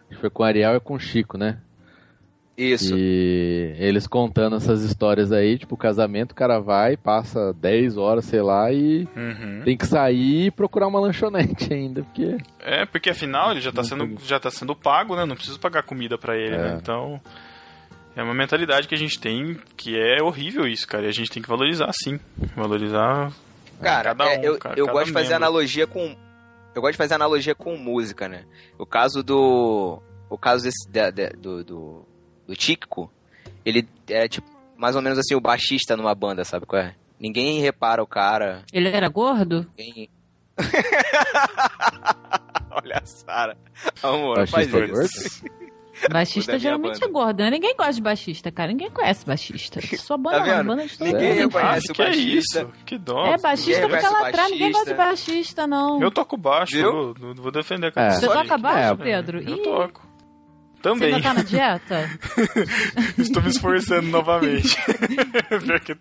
Acho 0.08 0.10
que 0.16 0.20
foi 0.20 0.30
com 0.30 0.42
o 0.42 0.46
Ariel 0.46 0.76
e 0.76 0.80
com 0.80 0.94
o 0.94 0.98
Chico, 1.00 1.36
né? 1.36 1.58
Isso. 2.56 2.94
E 2.96 3.74
eles 3.80 4.06
contando 4.06 4.54
essas 4.54 4.84
histórias 4.84 5.32
aí, 5.32 5.58
tipo, 5.58 5.74
o 5.74 5.78
casamento, 5.78 6.30
o 6.30 6.34
cara 6.36 6.60
vai, 6.60 6.96
passa 6.96 7.52
10 7.54 7.96
horas, 7.96 8.26
sei 8.26 8.42
lá, 8.42 8.70
e 8.72 9.08
uhum. 9.16 9.62
tem 9.64 9.76
que 9.76 9.84
sair 9.84 10.46
e 10.46 10.50
procurar 10.52 10.86
uma 10.86 11.00
lanchonete 11.00 11.74
ainda, 11.74 12.04
porque. 12.04 12.36
é 12.60 12.86
porque 12.86 13.10
afinal 13.10 13.50
ele 13.50 13.60
já 13.60 13.70
está 13.70 13.82
Não 13.82 13.88
sendo, 13.88 14.16
já 14.24 14.38
tá 14.38 14.52
sendo 14.52 14.76
pago, 14.76 15.16
né? 15.16 15.24
Não 15.24 15.34
preciso 15.34 15.58
pagar 15.58 15.82
comida 15.82 16.16
pra 16.16 16.36
ele, 16.36 16.54
É. 16.54 16.58
né? 16.58 16.78
Então, 16.80 17.20
é 18.16 18.22
uma 18.22 18.34
mentalidade 18.34 18.86
que 18.88 18.94
a 18.94 18.98
gente 18.98 19.18
tem 19.18 19.58
que 19.76 19.96
é 19.98 20.22
horrível 20.22 20.66
isso, 20.66 20.86
cara. 20.86 21.06
E 21.06 21.08
a 21.08 21.12
gente 21.12 21.30
tem 21.30 21.42
que 21.42 21.48
valorizar, 21.48 21.90
sim. 22.02 22.18
Valorizar 22.56 23.32
Cara, 23.82 24.14
cada 24.14 24.32
é, 24.32 24.38
um, 24.38 24.42
eu, 24.42 24.58
cara, 24.58 24.78
eu 24.78 24.86
cada 24.86 24.92
gosto 24.98 25.06
de 25.08 25.12
fazer 25.12 25.28
membro. 25.30 25.44
analogia 25.46 25.86
com. 25.86 26.16
Eu 26.74 26.80
gosto 26.82 26.92
de 26.92 26.98
fazer 26.98 27.14
analogia 27.14 27.54
com 27.54 27.76
música, 27.76 28.28
né? 28.28 28.44
O 28.78 28.86
caso 28.86 29.22
do. 29.22 30.00
O 30.30 30.38
caso 30.38 30.64
desse, 30.64 30.88
da- 30.90 31.10
da- 31.10 31.30
do, 31.36 31.64
do. 31.64 32.08
Do 32.46 32.54
Tíquico, 32.56 33.10
ele 33.64 33.86
é 34.08 34.28
tipo. 34.28 34.48
Mais 34.76 34.96
ou 34.96 35.02
menos 35.02 35.18
assim, 35.18 35.34
o 35.34 35.40
baixista 35.40 35.96
numa 35.96 36.14
banda, 36.14 36.44
sabe 36.44 36.66
qual 36.66 36.82
é? 36.82 36.94
Ninguém 37.18 37.60
repara 37.60 38.02
o 38.02 38.06
cara. 38.06 38.62
Ele 38.72 38.88
era 38.88 39.08
gordo? 39.08 39.66
Ninguém. 39.78 40.08
Olha 42.70 42.98
a 43.00 43.06
Sara. 43.06 43.56
Amor, 44.02 44.38
não 44.38 44.46
faz 44.46 44.66
Baixista 44.68 45.04
isso. 45.04 45.40
gordo? 45.42 45.63
Baixista 46.10 46.58
geralmente 46.58 47.02
é 47.02 47.08
gordo, 47.08 47.42
né? 47.42 47.50
Ninguém 47.50 47.74
gosta 47.76 47.94
de 47.94 48.02
baixista, 48.02 48.50
cara. 48.50 48.70
Ninguém 48.72 48.90
conhece 48.90 49.24
baixista. 49.26 49.80
Só 49.96 50.16
banda 50.16 50.44
tá 50.44 50.62
não, 50.62 50.64
banda 50.64 50.86
de 50.86 50.98
todo 50.98 51.06
Ninguém 51.06 51.42
mundo. 51.42 51.52
conhece 51.52 51.92
o 51.92 51.94
baixista. 51.94 51.94
Que 51.94 52.02
é 52.02 52.16
isso? 52.16 52.72
Que 52.84 52.98
dó. 52.98 53.26
É 53.26 53.38
baixista 53.38 53.88
fica 53.88 54.10
lá 54.10 54.28
atrás, 54.28 54.50
ninguém 54.50 54.72
gosta 54.72 54.90
de 54.90 54.96
baixista, 54.96 55.66
não. 55.66 56.02
Eu 56.02 56.10
toco 56.10 56.36
baixo, 56.36 56.76
eu 56.76 57.14
não 57.20 57.34
vou 57.34 57.52
defender. 57.52 57.92
Cara. 57.92 58.08
É. 58.08 58.10
Você 58.12 58.26
toca 58.26 58.58
baixo, 58.58 58.94
é, 58.94 59.04
Pedro? 59.04 59.38
Eu 59.40 59.56
Ih. 59.56 59.62
toco. 59.62 60.14
Também. 60.84 61.14
Você 61.14 61.22
tá 61.22 61.32
na 61.32 61.42
dieta? 61.42 62.10
Estou 63.16 63.42
me 63.42 63.48
esforçando 63.48 64.06
novamente. 64.06 64.76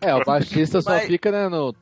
é, 0.02 0.14
o 0.14 0.26
baixista 0.26 0.82
só 0.82 0.90
Mas... 0.90 1.08
fica, 1.08 1.32
né, 1.32 1.48
no... 1.48 1.74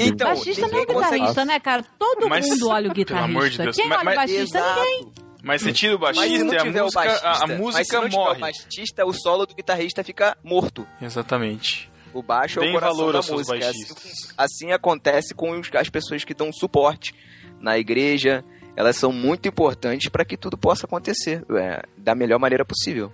Então, 0.00 0.26
baixista 0.26 0.68
não 0.68 0.78
é 0.78 0.86
guitarrista, 0.86 1.44
né, 1.44 1.60
cara? 1.60 1.84
Todo 1.98 2.30
Mas... 2.30 2.48
mundo 2.48 2.70
olha 2.70 2.90
o 2.90 2.94
guitarrista. 2.94 3.70
Quem 3.72 3.92
olha 3.92 4.12
o 4.12 4.14
baixista? 4.14 4.58
Ninguém. 4.58 5.12
Mas 5.42 5.60
você 5.62 5.72
tira 5.72 5.96
o 5.96 5.98
baixista 5.98 6.60
a 6.60 6.64
música, 6.64 7.00
baixista, 7.00 7.26
a, 7.28 7.30
a 7.30 7.46
mas 7.46 7.50
se 7.50 7.56
música 7.56 8.00
não 8.00 8.08
tiver 8.08 8.16
o 8.16 8.24
morre. 8.24 8.40
baixista, 8.40 9.04
o 9.06 9.12
solo 9.12 9.46
do 9.46 9.54
guitarrista 9.54 10.04
fica 10.04 10.36
morto. 10.42 10.86
Exatamente. 11.00 11.90
O 12.14 12.22
baixo 12.22 12.58
é 12.60 12.62
Deem 12.62 12.72
o 12.72 12.74
coração 12.74 12.96
valor 12.96 13.12
da 13.12 13.18
aos 13.18 13.26
seus 13.26 13.38
música. 13.48 13.58
baixistas. 13.58 14.34
Assim, 14.36 14.66
assim 14.66 14.72
acontece 14.72 15.34
com 15.34 15.60
as 15.74 15.88
pessoas 15.88 16.24
que 16.24 16.34
dão 16.34 16.52
suporte 16.52 17.12
na 17.60 17.78
igreja. 17.78 18.44
Elas 18.76 18.96
são 18.96 19.12
muito 19.12 19.48
importantes 19.48 20.08
para 20.10 20.24
que 20.24 20.36
tudo 20.36 20.56
possa 20.56 20.86
acontecer 20.86 21.44
é, 21.50 21.82
da 21.96 22.14
melhor 22.14 22.38
maneira 22.38 22.64
possível. 22.64 23.12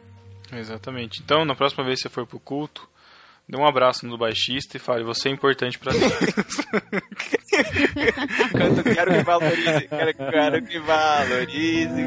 Exatamente. 0.52 1.20
Então, 1.22 1.44
na 1.44 1.54
próxima 1.54 1.84
vez 1.84 1.98
que 1.98 2.08
você 2.08 2.14
for 2.14 2.26
pro 2.26 2.38
culto, 2.40 2.87
dê 3.48 3.56
um 3.56 3.66
abraço 3.66 4.06
no 4.06 4.18
baixista 4.18 4.76
e 4.76 4.80
fale, 4.80 5.02
você 5.02 5.28
é 5.28 5.32
importante 5.32 5.78
pra 5.78 5.92
mim. 5.92 6.00
Canto, 8.56 8.82
quero 8.84 9.12
que 9.12 9.22
valorize, 9.22 9.88
quero, 9.88 10.14
quero 10.14 10.62
que 10.62 10.78
valorize. 10.80 12.02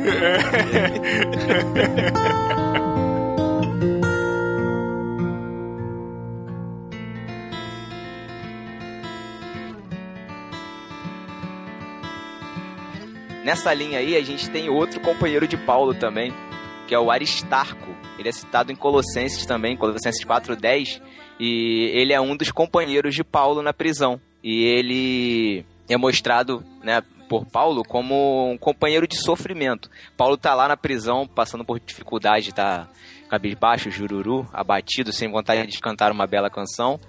Nessa 13.43 13.73
linha 13.73 13.97
aí, 13.97 14.15
a 14.15 14.21
gente 14.21 14.49
tem 14.51 14.69
outro 14.69 14.99
companheiro 14.99 15.47
de 15.47 15.57
Paulo 15.57 15.95
também, 15.95 16.31
que 16.87 16.93
é 16.93 16.99
o 16.99 17.09
Aristarco. 17.09 18.00
Ele 18.21 18.29
é 18.29 18.31
citado 18.31 18.71
em 18.71 18.75
Colossenses 18.75 19.47
também, 19.47 19.75
Colossenses 19.75 20.23
4:10, 20.23 21.01
e 21.39 21.89
ele 21.91 22.13
é 22.13 22.21
um 22.21 22.37
dos 22.37 22.51
companheiros 22.51 23.15
de 23.15 23.23
Paulo 23.23 23.63
na 23.63 23.73
prisão. 23.73 24.21
E 24.43 24.63
ele 24.63 25.65
é 25.89 25.97
mostrado, 25.97 26.63
né, 26.83 27.01
por 27.27 27.47
Paulo 27.47 27.83
como 27.83 28.51
um 28.51 28.57
companheiro 28.59 29.07
de 29.07 29.17
sofrimento. 29.17 29.89
Paulo 30.15 30.37
tá 30.37 30.53
lá 30.53 30.67
na 30.67 30.77
prisão, 30.77 31.27
passando 31.27 31.65
por 31.65 31.79
dificuldade, 31.79 32.53
tá 32.53 32.87
cabisbaixo, 33.27 33.89
jururu, 33.89 34.47
abatido, 34.53 35.11
sem 35.11 35.31
vontade 35.31 35.65
de 35.65 35.79
cantar 35.79 36.11
uma 36.11 36.27
bela 36.27 36.49
canção. 36.49 36.99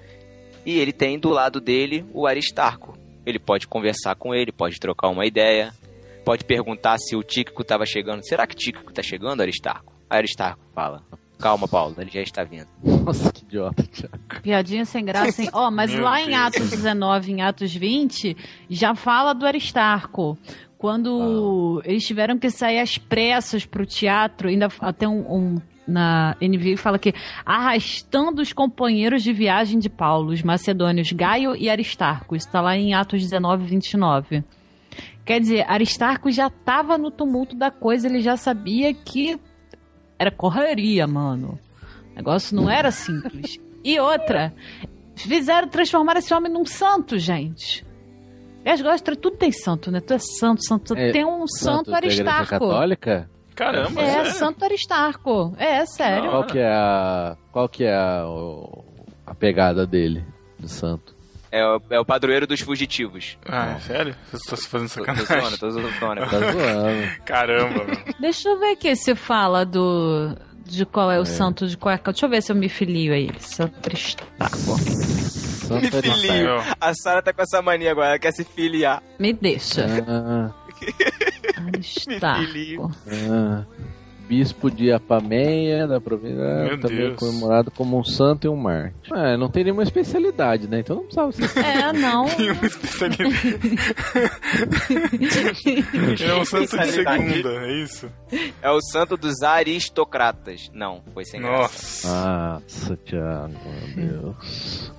E 0.64 0.79
ele 0.79 0.92
tem 0.92 1.18
do 1.18 1.29
lado 1.29 1.61
dele 1.61 2.07
o 2.14 2.27
Aristarco. 2.27 2.96
Ele 3.27 3.38
pode 3.38 3.68
conversar 3.68 4.14
com 4.14 4.35
ele, 4.35 4.51
pode 4.51 4.81
trocar 4.81 5.09
uma 5.09 5.27
ideia, 5.27 5.75
pode 6.25 6.44
perguntar 6.44 6.96
se 6.98 7.14
o 7.14 7.22
Tíquico 7.22 7.61
estava 7.61 7.85
chegando. 7.85 8.27
Será 8.27 8.46
que 8.46 8.57
Tíquico 8.57 8.92
tá 8.92 9.03
chegando, 9.03 9.42
Aristarco? 9.42 9.91
Aí 10.12 10.18
Aristarco 10.18 10.61
fala: 10.75 11.03
Calma, 11.38 11.66
Paulo, 11.66 11.94
ele 11.96 12.11
já 12.11 12.20
está 12.20 12.44
vindo. 12.44 12.68
Nossa, 12.85 13.33
que 13.33 13.42
idiota, 13.44 13.83
Thiago. 13.85 14.42
Piadinha 14.42 14.85
sem 14.85 15.03
graça, 15.03 15.42
hein? 15.42 15.48
Ó, 15.55 15.70
mas 15.70 15.90
Meu 15.90 16.05
lá 16.05 16.20
em 16.20 16.27
Deus. 16.27 16.38
Atos 16.38 16.70
19, 16.70 17.33
em 17.33 17.40
Atos 17.40 17.75
20, 17.75 18.37
já 18.68 18.94
fala 18.94 19.33
do 19.33 19.46
Aristarco. 19.46 20.37
Quando 20.77 21.81
eles 21.87 22.05
tiveram 22.05 22.38
que 22.38 22.51
sair 22.51 22.81
às 22.81 22.98
pressas 22.98 23.64
pro 23.64 23.87
teatro, 23.87 24.48
ainda 24.48 24.68
até 24.81 25.09
um, 25.09 25.20
um, 25.20 25.62
na 25.87 26.37
NV 26.40 26.77
fala 26.77 26.98
que 26.98 27.14
arrastando 27.46 28.42
os 28.42 28.53
companheiros 28.53 29.22
de 29.22 29.33
viagem 29.33 29.79
de 29.79 29.88
Paulo, 29.88 30.33
os 30.33 30.42
macedônios 30.42 31.11
Gaio 31.12 31.57
e 31.57 31.70
Aristarco. 31.70 32.37
Isso 32.37 32.48
está 32.48 32.61
lá 32.61 32.77
em 32.77 32.92
Atos 32.92 33.22
19, 33.22 33.64
29. 33.64 34.44
Quer 35.25 35.40
dizer, 35.40 35.64
Aristarco 35.70 36.31
já 36.31 36.48
estava 36.48 36.98
no 36.98 37.11
tumulto 37.11 37.57
da 37.57 37.70
coisa, 37.70 38.09
ele 38.09 38.20
já 38.20 38.37
sabia 38.37 38.92
que 38.92 39.40
era 40.22 40.30
correria, 40.30 41.06
mano. 41.06 41.58
O 42.12 42.16
negócio 42.16 42.54
não 42.56 42.70
era 42.70 42.90
simples. 42.90 43.58
E 43.85 43.98
outra, 43.98 44.54
fizeram 45.16 45.68
transformar 45.68 46.16
esse 46.16 46.32
homem 46.32 46.52
num 46.52 46.64
santo, 46.64 47.18
gente. 47.18 47.85
As 48.64 48.80
gostras, 48.80 49.18
tudo 49.20 49.37
tem 49.37 49.50
santo, 49.50 49.90
né? 49.90 50.00
Tu 50.00 50.14
é 50.14 50.18
santo, 50.18 50.64
santo. 50.64 50.94
É, 50.96 51.11
tem 51.11 51.24
um 51.24 51.46
santo 51.48 51.90
Igreja 51.90 52.22
Aristarco. 52.22 52.48
Católica? 52.68 53.30
Caramba, 53.56 54.00
É, 54.00 54.11
sério? 54.11 54.32
Santo 54.32 54.64
Aristarco. 54.64 55.54
É, 55.58 55.85
sério. 55.85 56.30
Qual 56.30 56.44
que 56.46 56.58
é 56.58 56.68
a. 56.72 57.37
Qual 57.50 57.68
que 57.68 57.85
é 57.85 57.94
a, 57.94 58.24
a 59.26 59.35
pegada 59.35 59.85
dele, 59.87 60.24
do 60.58 60.68
santo? 60.68 61.14
É 61.52 61.62
o, 61.66 61.82
é 61.90 62.00
o 62.00 62.04
padroeiro 62.04 62.46
dos 62.46 62.60
fugitivos. 62.60 63.36
Ah, 63.46 63.74
é 63.76 63.80
sério? 63.80 64.16
Você 64.32 64.50
tá 64.50 64.56
se 64.56 64.66
fazendo 64.68 64.88
Tô, 64.88 65.04
tô 65.04 65.04
zoando, 65.04 65.26
sacanagem? 65.26 65.58
tô 65.58 65.70
zoando. 65.70 65.90
Tá 66.22 66.38
zoando. 66.38 67.20
Caramba, 67.26 67.84
meu. 67.84 67.98
Deixa 68.18 68.48
eu 68.48 68.58
ver 68.58 68.72
aqui 68.72 68.96
se 68.96 69.14
fala 69.14 69.64
do. 69.66 70.34
De 70.64 70.86
qual 70.86 71.10
é 71.10 71.18
o 71.20 71.26
santo, 71.26 71.68
de 71.68 71.76
qual 71.76 71.94
é. 71.94 71.98
Deixa 72.02 72.24
eu 72.24 72.30
ver 72.30 72.42
se 72.42 72.50
eu 72.50 72.56
me 72.56 72.70
filio 72.70 73.12
a 73.12 73.18
ele. 73.18 73.38
Santo. 73.38 73.90
Santo 74.40 75.74
Me 75.74 75.90
filio. 75.90 76.56
A 76.80 76.94
Sara 76.94 77.20
tá 77.20 77.32
com 77.34 77.42
essa 77.42 77.60
mania 77.60 77.90
agora, 77.90 78.08
ela 78.08 78.18
quer 78.18 78.32
se 78.32 78.44
filiar. 78.44 79.02
Me 79.18 79.34
deixa. 79.34 79.86
Ah, 80.08 80.50
Aristarco. 81.66 82.90
ah. 83.30 83.64
Bispo 84.28 84.70
de 84.70 84.90
Apameia, 84.92 85.87
da 85.87 86.00
província, 86.00 86.37
Meu 86.64 86.80
também 86.80 86.96
Deus. 86.98 87.16
comemorado 87.18 87.70
como 87.70 87.98
um 87.98 88.04
santo 88.04 88.46
e 88.46 88.50
um 88.50 88.56
mártir. 88.56 89.12
É, 89.14 89.37
não 89.37 89.48
tem 89.50 89.64
nenhuma 89.64 89.82
especialidade, 89.82 90.66
né? 90.68 90.80
Então 90.80 90.96
não 90.96 91.02
precisava 91.04 91.32
ser. 91.32 91.42
É, 91.62 91.92
não. 91.92 92.26
Tem 92.26 92.50
um 92.50 92.64
especialista. 92.64 93.48
Ele 95.92 96.24
é 96.30 96.35
um 96.35 96.44
santo 96.44 96.61
de 96.78 96.85
Especialidade. 96.85 97.28
segunda, 97.32 97.48
é 97.66 97.82
isso? 97.82 98.11
É 98.62 98.70
o 98.70 98.80
santo 98.80 99.16
dos 99.16 99.42
aristocratas. 99.42 100.70
Não, 100.72 101.02
foi 101.12 101.24
sem 101.24 101.40
graça. 101.40 102.08
Nossa. 102.08 102.61
Nossa, 102.61 102.96
Thiago, 102.96 103.54
meu 103.96 104.06
Deus. 104.35 104.92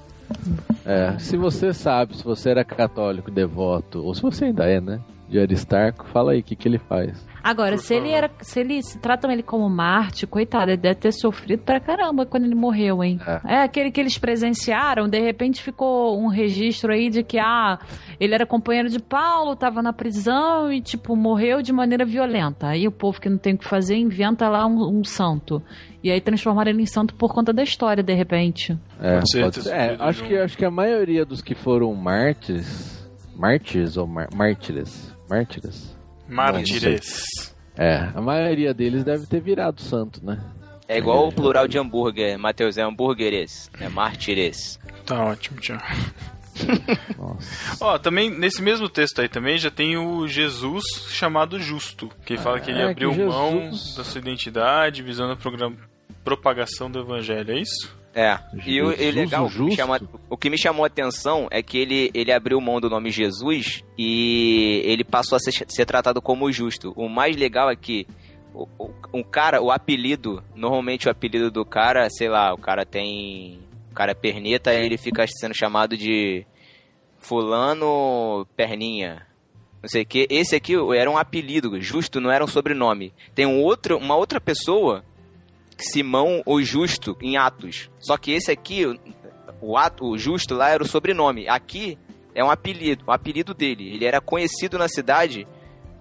É, 0.86 1.18
se 1.20 1.38
você 1.38 1.74
sabe, 1.74 2.18
se 2.18 2.24
você 2.24 2.50
era 2.50 2.64
católico 2.66 3.30
devoto, 3.32 4.04
ou 4.04 4.14
se 4.14 4.22
você 4.22 4.46
ainda 4.46 4.66
é, 4.66 4.82
né? 4.82 5.00
De 5.34 5.40
Aristarco, 5.40 6.06
fala 6.10 6.34
aí 6.34 6.42
o 6.42 6.44
que, 6.44 6.56
que 6.56 6.68
ele 6.68 6.78
faz. 6.78 7.26
Agora, 7.44 7.76
se 7.76 7.96
ele 7.96 8.12
era. 8.12 8.30
Se 8.40 8.60
ele 8.60 8.84
se 8.84 9.00
tratam 9.00 9.32
ele 9.32 9.42
como 9.42 9.68
Marte, 9.68 10.28
coitado, 10.28 10.70
ele 10.70 10.78
deve 10.78 10.94
ter 10.94 11.12
sofrido 11.12 11.64
pra 11.64 11.80
caramba 11.80 12.24
quando 12.24 12.46
ele 12.46 12.54
morreu, 12.54 13.04
hein? 13.04 13.20
É. 13.26 13.56
É. 13.56 13.64
aquele 13.64 13.90
que 13.90 14.00
eles 14.00 14.16
presenciaram, 14.16 15.10
de 15.10 15.20
repente 15.20 15.64
ficou 15.64 16.22
um 16.22 16.28
registro 16.28 16.94
aí 16.94 17.10
de 17.10 17.24
que, 17.24 17.40
ah, 17.40 17.80
ele 18.20 18.36
era 18.36 18.46
companheiro 18.46 18.90
de 18.90 19.00
Paulo, 19.00 19.56
tava 19.56 19.82
na 19.82 19.92
prisão 19.92 20.72
e, 20.72 20.80
tipo, 20.80 21.16
morreu 21.16 21.64
de 21.64 21.74
maneira 21.74 22.06
violenta. 22.06 22.68
Aí 22.68 22.88
o 22.88 22.92
povo 22.92 23.20
que 23.20 23.28
não 23.28 23.40
tem 23.40 23.56
o 23.56 23.58
que 23.58 23.68
fazer 23.68 23.96
inventa 23.96 24.48
lá 24.48 24.68
um, 24.68 25.00
um 25.00 25.04
santo. 25.04 25.64
E 26.04 26.12
aí 26.12 26.22
transformaram 26.22 26.70
ele 26.70 26.84
em 26.84 26.86
santo 26.86 27.16
por 27.16 27.34
conta 27.34 27.52
da 27.52 27.64
história, 27.64 28.04
de 28.04 28.14
repente. 28.14 28.78
É, 29.02 29.16
Pode 29.16 29.32
ser, 29.32 29.42
pode 29.42 29.56
ter 29.56 29.62
ser. 29.64 29.74
É, 29.74 29.98
acho, 30.00 30.24
que, 30.26 30.38
acho 30.38 30.56
que 30.56 30.64
a 30.64 30.70
maioria 30.70 31.26
dos 31.26 31.42
que 31.42 31.56
foram 31.56 31.92
mártires. 31.96 33.02
Mártires 33.36 33.98
ou 33.98 34.06
mar, 34.06 34.30
mártires? 34.36 35.13
Mártires? 35.30 35.96
Mártires. 36.28 37.24
É, 37.76 38.10
a 38.14 38.22
maioria 38.22 38.74
deles 38.74 39.04
deve 39.04 39.26
ter 39.26 39.42
virado 39.42 39.82
santo, 39.82 40.24
né? 40.26 40.40
É 40.88 40.98
igual 40.98 41.28
o 41.28 41.32
plural 41.32 41.68
de 41.68 41.78
hambúrguer, 41.80 42.38
Matheus, 42.38 42.78
é 42.78 42.84
hambúrgueres, 42.84 43.70
é 43.80 43.88
mártires. 43.90 44.80
Tá 45.06 45.24
ótimo, 45.26 45.60
Tiago. 45.60 45.84
Nossa. 47.18 47.78
Ó, 47.84 47.98
também, 47.98 48.30
nesse 48.30 48.62
mesmo 48.62 48.88
texto 48.88 49.20
aí 49.22 49.28
também 49.30 49.58
já 49.58 49.72
tem 49.72 49.98
o 49.98 50.28
Jesus 50.28 50.84
chamado 51.10 51.60
Justo, 51.60 52.10
que 52.26 52.38
fala 52.38 52.60
que 52.60 52.70
ele 52.70 52.82
É, 52.82 52.92
abriu 52.92 53.10
que 53.10 53.16
Jesus- 53.16 53.34
mão 53.36 53.70
da 53.98 54.04
sua 54.04 54.20
identidade 54.20 55.02
visando 55.02 55.34
a 55.34 55.36
program- 55.36 55.76
propagação 56.24 56.92
do 56.92 57.00
evangelho, 57.00 57.52
é 57.54 57.60
isso? 57.60 57.98
É, 58.16 58.38
e 58.66 58.80
o, 58.80 58.92
e 58.92 59.10
legal, 59.12 59.48
o 59.48 59.50
que, 59.70 59.76
chama- 59.76 60.00
o 60.30 60.38
que 60.38 60.50
me 60.50 60.58
chamou 60.58 60.84
a 60.84 60.88
atenção 60.88 61.48
é 61.50 61.64
que 61.64 61.78
ele, 61.80 62.12
ele 62.14 62.32
abriu 62.32 62.62
mão 62.62 62.80
do 62.80 62.88
nome 62.90 63.10
Jesus 63.10 63.84
e 63.98 64.82
ele 64.86 65.04
passou 65.04 65.36
a 65.36 65.40
ser, 65.40 65.52
ser 65.68 65.86
tratado 65.86 66.22
como 66.22 66.52
justo. 66.52 66.94
O 66.96 67.10
mais 67.10 67.36
legal 67.36 67.72
é 67.72 67.76
que 67.76 68.06
o, 68.54 68.68
o, 68.78 68.92
um 69.12 69.24
cara, 69.24 69.62
o 69.64 69.72
apelido, 69.72 70.44
normalmente 70.56 71.08
o 71.08 71.12
apelido 71.12 71.50
do 71.50 71.66
cara, 71.66 72.08
sei 72.12 72.30
lá, 72.30 72.54
o 72.54 72.58
cara 72.58 72.86
tem. 72.86 73.60
O 73.92 73.96
cara 73.96 74.12
é 74.12 74.16
perneta, 74.16 74.70
aí 74.70 74.86
ele 74.86 74.98
fica 74.98 75.26
sendo 75.28 75.56
chamado 75.56 75.98
de 75.98 76.46
Fulano 77.20 78.46
Perninha. 78.56 79.26
Não 79.82 79.90
sei 79.90 80.04
o 80.04 80.06
que. 80.06 80.28
Esse 80.30 80.56
aqui 80.56 80.74
era 80.96 81.10
um 81.10 81.18
apelido, 81.18 81.80
justo, 81.82 82.22
não 82.22 82.32
era 82.32 82.44
um 82.44 82.48
sobrenome. 82.48 83.14
Tem 83.34 83.46
um 83.46 83.62
outro, 83.62 83.98
uma 83.98 84.16
outra 84.16 84.40
pessoa 84.40 85.04
Simão 85.80 86.42
o 86.46 86.62
Justo 86.62 87.18
em 87.22 87.38
Atos. 87.38 87.90
Só 88.00 88.18
que 88.18 88.32
esse 88.32 88.52
aqui, 88.52 88.86
o 89.62 89.78
ato, 89.78 90.06
o 90.06 90.18
Justo 90.18 90.54
lá 90.56 90.70
era 90.70 90.84
o 90.84 90.88
sobrenome. 90.88 91.48
Aqui 91.48 91.98
é 92.36 92.44
um 92.44 92.50
apelido, 92.52 93.04
o 93.08 93.12
apelido 93.12 93.54
dele. 93.54 93.94
Ele 93.94 94.06
era 94.06 94.20
conhecido 94.22 94.78
na 94.78 94.88
cidade 94.88 95.48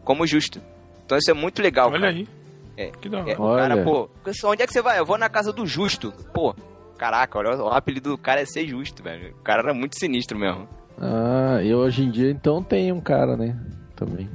como 0.05 0.27
Justo. 0.27 0.61
Então 1.05 1.17
isso 1.19 1.31
é 1.31 1.35
muito 1.35 1.61
legal, 1.63 1.89
Olha 1.91 2.01
cara. 2.01 2.13
aí. 2.13 2.29
É. 2.77 2.91
Que 2.91 3.09
da 3.09 3.19
É, 3.21 3.37
hora. 3.39 3.43
o 3.43 3.57
cara, 3.69 3.85
pô, 3.85 4.09
onde 4.47 4.63
é 4.63 4.67
que 4.67 4.73
você 4.73 4.81
vai? 4.83 4.99
Eu 4.99 5.05
vou 5.07 5.19
na 5.19 5.29
casa 5.29 5.53
do 5.53 5.67
Justo. 5.67 6.13
Pô, 6.33 6.55
caraca, 6.97 7.39
olha, 7.39 7.57
o 7.57 7.69
apelido 7.69 8.11
do 8.11 8.19
cara 8.19 8.41
é 8.41 8.47
ser 8.47 8.67
Justo, 8.67 9.03
velho. 9.03 9.35
O 9.39 9.43
cara 9.43 9.63
era 9.63 9.75
muito 9.75 9.99
sinistro 9.99 10.39
mesmo. 10.39 10.67
Ah, 10.99 11.61
e 11.63 11.75
hoje 11.75 12.03
em 12.05 12.11
dia 12.11 12.31
então 12.31 12.63
tem 12.63 12.91
um 12.93 13.01
cara, 13.01 13.37
né? 13.37 13.59
Também. 13.95 14.29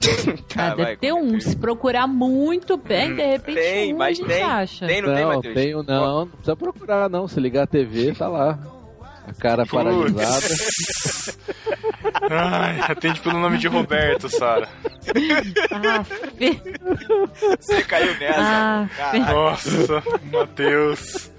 Ah, 0.56 0.72
Ah, 0.72 0.74
deve 0.74 0.96
ter 0.96 1.12
um. 1.12 1.38
Se 1.40 1.54
procurar 1.56 2.06
muito 2.06 2.76
bem, 2.76 3.14
de 3.14 3.24
repente 3.24 3.54
Tem, 3.58 3.94
um 3.94 3.98
mas 3.98 4.18
a 4.18 4.20
gente 4.22 4.28
tem. 4.34 4.42
acha. 4.42 4.86
Tem, 4.86 5.02
não, 5.02 5.14
tem, 5.14 5.24
não, 5.24 5.34
Matheus? 5.36 5.54
tenho, 5.54 5.82
não, 5.82 6.18
não 6.20 6.26
precisa 6.28 6.56
procurar, 6.56 7.08
não. 7.08 7.28
Se 7.28 7.38
ligar 7.40 7.62
a 7.64 7.66
TV, 7.66 8.12
tá 8.14 8.28
lá. 8.28 8.58
A 9.26 9.32
cara 9.34 9.64
paralisada. 9.66 10.46
Ai, 12.30 12.80
atende 12.88 13.20
pelo 13.20 13.38
nome 13.38 13.58
de 13.58 13.68
Roberto, 13.68 14.28
Sara. 14.28 14.68
Ah, 15.72 16.04
fe- 16.04 16.60
Você 17.60 17.82
caiu 17.82 18.18
nessa. 18.18 18.40
Ah. 18.98 19.18
Nossa, 19.32 20.02
Matheus. 20.32 21.29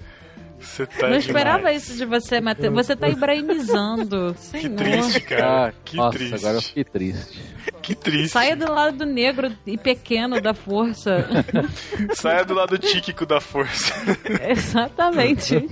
Você 0.72 0.86
tá 0.86 1.08
Não 1.08 1.16
esperava 1.16 1.58
demais. 1.58 1.82
isso 1.88 1.96
de 1.98 2.04
você, 2.06 2.40
Matheus. 2.40 2.72
Você 2.74 2.96
tá 2.96 3.08
ibrahimizando. 3.08 4.34
Que 4.52 4.60
Senhor. 4.62 4.76
triste, 4.76 5.20
cara. 5.20 5.68
Ah, 5.68 5.72
que 5.84 5.96
nossa, 5.96 6.18
triste. 6.18 6.34
agora 6.34 6.54
eu 6.56 6.62
fiquei 6.62 6.84
triste. 6.84 7.40
Que 7.82 7.94
triste. 7.94 8.28
Saia 8.30 8.56
do 8.56 8.70
lado 8.72 9.04
negro 9.04 9.52
e 9.66 9.76
pequeno 9.76 10.40
da 10.40 10.54
força. 10.54 11.26
Saia 12.14 12.44
do 12.44 12.54
lado 12.54 12.78
tíquico 12.78 13.26
da 13.26 13.40
força. 13.40 13.92
Exatamente. 14.48 15.68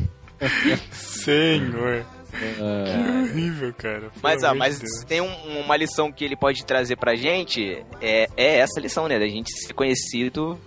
Senhor. 0.92 2.04
Ah, 2.32 2.84
Que 2.86 3.32
horrível, 3.32 3.74
cara. 3.76 4.10
Mas, 4.22 4.44
ah, 4.44 4.54
mas 4.54 4.78
Deus. 4.78 5.04
tem 5.06 5.20
um- 5.20 5.60
uma 5.60 5.76
lição 5.76 6.12
que 6.12 6.24
ele 6.24 6.36
pode 6.36 6.64
trazer 6.64 6.96
pra 6.96 7.14
gente, 7.16 7.84
é, 8.00 8.28
é 8.36 8.58
essa 8.58 8.80
lição, 8.80 9.08
né? 9.08 9.18
Da 9.18 9.26
gente 9.26 9.50
ser 9.50 9.72
conhecido 9.72 10.58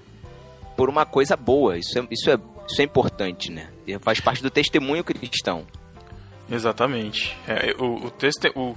por 0.75 0.89
uma 0.89 1.05
coisa 1.05 1.37
boa. 1.37 1.77
Isso 1.77 1.97
é, 1.97 2.07
isso 2.11 2.29
é, 2.29 2.37
isso 2.67 2.81
é 2.81 2.85
importante, 2.85 3.51
né? 3.51 3.69
Faz 4.01 4.19
parte 4.19 4.41
do 4.41 4.49
testemunho 4.49 5.03
cristão. 5.03 5.65
Exatamente. 6.49 7.37
É, 7.47 7.73
o, 7.79 8.05
o 8.05 8.11
texto, 8.11 8.47
o, 8.55 8.75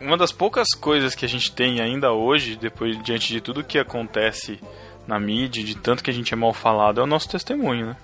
uma 0.00 0.16
das 0.16 0.32
poucas 0.32 0.68
coisas 0.78 1.14
que 1.14 1.24
a 1.24 1.28
gente 1.28 1.52
tem 1.52 1.80
ainda 1.80 2.12
hoje, 2.12 2.56
depois 2.56 3.00
diante 3.02 3.28
de 3.28 3.40
tudo 3.40 3.64
que 3.64 3.78
acontece 3.78 4.60
na 5.06 5.18
mídia, 5.18 5.62
de 5.64 5.76
tanto 5.76 6.02
que 6.02 6.10
a 6.10 6.14
gente 6.14 6.32
é 6.32 6.36
mal 6.36 6.52
falado, 6.52 7.00
é 7.00 7.04
o 7.04 7.06
nosso 7.06 7.28
testemunho, 7.28 7.86
né? 7.86 7.96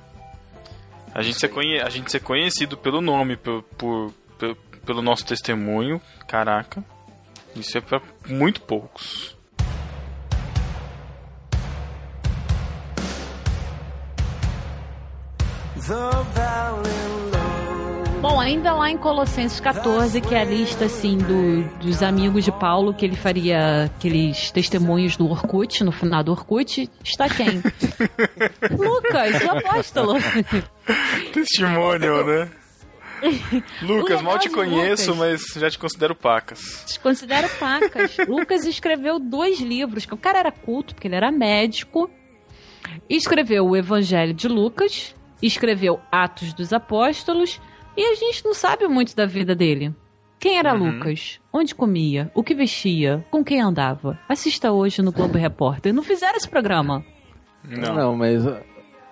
A 1.15 1.21
gente, 1.21 1.39
ser, 1.39 1.49
conhe, 1.49 1.79
a 1.81 1.91
gente 1.91 2.11
ser 2.11 2.21
conhecido 2.21 2.77
pelo 2.77 3.01
nome, 3.03 3.37
por, 3.37 3.63
por, 3.77 4.15
pe- 4.39 4.57
pelo 4.87 5.03
nosso 5.03 5.27
testemunho, 5.27 6.01
caraca, 6.27 6.83
isso 7.55 7.77
é 7.77 7.81
pra 7.83 8.01
muito 8.27 8.63
poucos. 8.63 9.37
Bom, 18.21 18.39
ainda 18.39 18.73
lá 18.73 18.89
em 18.89 18.97
Colossenses 18.97 19.59
14, 19.59 20.21
que 20.21 20.33
é 20.33 20.43
a 20.43 20.45
lista 20.45 20.85
assim 20.85 21.19
do, 21.19 21.65
dos 21.79 22.05
amigos 22.05 22.45
de 22.45 22.53
Paulo 22.53 22.95
que 22.95 23.05
ele 23.05 23.17
faria 23.17 23.87
aqueles 23.87 24.53
testemunhos 24.53 25.17
do 25.17 25.29
Orkut, 25.29 25.83
no 25.83 25.91
final 25.91 26.23
do 26.23 26.31
Orkut, 26.31 26.89
está 27.03 27.29
quem? 27.29 27.61
Lucas, 28.71 29.43
o 29.43 29.51
apóstolo. 29.51 30.15
Testemunho, 31.33 32.25
né? 32.27 32.49
Lucas, 33.83 34.23
mal 34.23 34.39
te 34.39 34.51
conheço, 34.51 35.13
Lucas. 35.13 35.43
mas 35.53 35.61
já 35.61 35.69
te 35.69 35.79
considero 35.81 36.15
pacas. 36.15 36.85
Desconsidero 36.87 37.49
pacas. 37.59 38.17
Lucas 38.29 38.65
escreveu 38.67 39.19
dois 39.19 39.61
livros. 39.61 40.07
que 40.07 40.15
O 40.15 40.19
cara 40.19 40.39
era 40.39 40.53
culto, 40.53 40.95
porque 40.95 41.09
ele 41.09 41.17
era 41.17 41.33
médico. 41.33 42.09
Escreveu 43.09 43.67
o 43.67 43.77
Evangelho 43.77 44.35
de 44.35 44.49
Lucas, 44.49 45.15
escreveu 45.43 46.01
Atos 46.11 46.53
dos 46.55 46.73
Apóstolos 46.73 47.61
e 47.97 48.03
a 48.05 48.15
gente 48.15 48.45
não 48.45 48.55
sabe 48.55 48.87
muito 48.89 49.15
da 49.17 49.27
vida 49.27 49.55
dele. 49.55 49.95
Quem 50.39 50.59
era 50.59 50.75
Uhum. 50.75 50.93
Lucas? 50.97 51.41
Onde 51.53 51.75
comia? 51.75 52.31
O 52.35 52.43
que 52.43 52.55
vestia? 52.55 53.25
Com 53.31 53.45
quem 53.45 53.61
andava? 53.61 54.19
Assista 54.29 54.73
hoje 54.73 55.01
no 55.03 55.13
Globo 55.13 55.39
Repórter. 55.39 55.93
Não 55.95 56.03
fizeram 56.03 56.37
esse 56.37 56.49
programa. 56.49 57.05
Não. 57.65 58.17
mas 58.17 58.45
uh, 58.45 58.57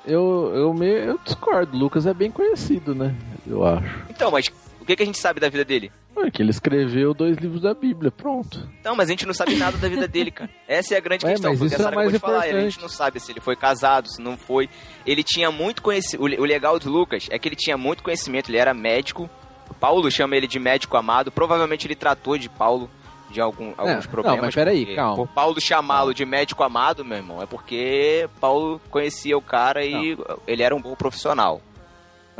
eu, 0.04 0.52
eu, 0.54 0.74
me, 0.74 0.88
eu 0.88 1.18
discordo. 1.24 1.76
Lucas 1.76 2.04
é 2.06 2.12
bem 2.14 2.30
conhecido, 2.32 2.94
né? 2.94 3.14
Eu 3.46 3.64
acho. 3.64 4.04
Então, 4.10 4.30
mas 4.32 4.50
que, 4.90 4.96
que 4.96 5.02
a 5.02 5.06
gente 5.06 5.18
sabe 5.18 5.40
da 5.40 5.48
vida 5.48 5.64
dele? 5.64 5.90
É 6.18 6.30
que 6.30 6.42
ele 6.42 6.50
escreveu 6.50 7.14
dois 7.14 7.38
livros 7.38 7.62
da 7.62 7.72
Bíblia, 7.72 8.10
pronto. 8.10 8.68
Não, 8.84 8.94
mas 8.94 9.08
a 9.08 9.12
gente 9.12 9.24
não 9.26 9.32
sabe 9.32 9.56
nada 9.56 9.78
da 9.78 9.88
vida 9.88 10.06
dele, 10.06 10.30
cara. 10.30 10.50
Essa 10.68 10.94
é 10.94 10.98
a 10.98 11.00
grande 11.00 11.24
É, 11.24 11.30
questão. 11.30 11.50
mas 11.50 11.60
que 11.60 11.66
isso 11.66 11.86
a 11.88 11.90
é 11.90 11.94
mais 11.94 12.12
de 12.12 12.18
falar. 12.18 12.38
A 12.40 12.42
gente 12.42 12.52
importante. 12.54 12.80
não 12.82 12.88
sabe 12.88 13.20
se 13.20 13.32
ele 13.32 13.40
foi 13.40 13.56
casado, 13.56 14.08
se 14.08 14.20
não 14.20 14.36
foi. 14.36 14.68
Ele 15.06 15.22
tinha 15.22 15.50
muito 15.50 15.80
conhecimento. 15.80 16.40
O 16.40 16.44
legal 16.44 16.78
do 16.78 16.90
Lucas 16.90 17.26
é 17.30 17.38
que 17.38 17.48
ele 17.48 17.56
tinha 17.56 17.76
muito 17.78 18.02
conhecimento, 18.02 18.50
ele 18.50 18.58
era 18.58 18.74
médico. 18.74 19.30
Paulo 19.78 20.10
chama 20.10 20.36
ele 20.36 20.46
de 20.46 20.58
médico 20.58 20.96
amado. 20.96 21.32
Provavelmente 21.32 21.86
ele 21.86 21.94
tratou 21.94 22.36
de 22.36 22.48
Paulo 22.50 22.90
de 23.30 23.40
algum, 23.40 23.72
alguns 23.78 24.04
não, 24.04 24.10
problemas. 24.10 24.40
mas 24.42 24.54
peraí, 24.54 24.94
calma. 24.94 25.14
Por 25.16 25.28
Paulo 25.28 25.60
chamá-lo 25.60 26.12
de 26.12 26.26
médico 26.26 26.62
amado, 26.64 27.04
meu 27.04 27.16
irmão, 27.18 27.40
é 27.40 27.46
porque 27.46 28.28
Paulo 28.40 28.80
conhecia 28.90 29.38
o 29.38 29.40
cara 29.42 29.84
e 29.84 30.18
ele 30.46 30.62
era 30.62 30.74
um 30.74 30.82
bom 30.82 30.94
profissional. 30.96 31.62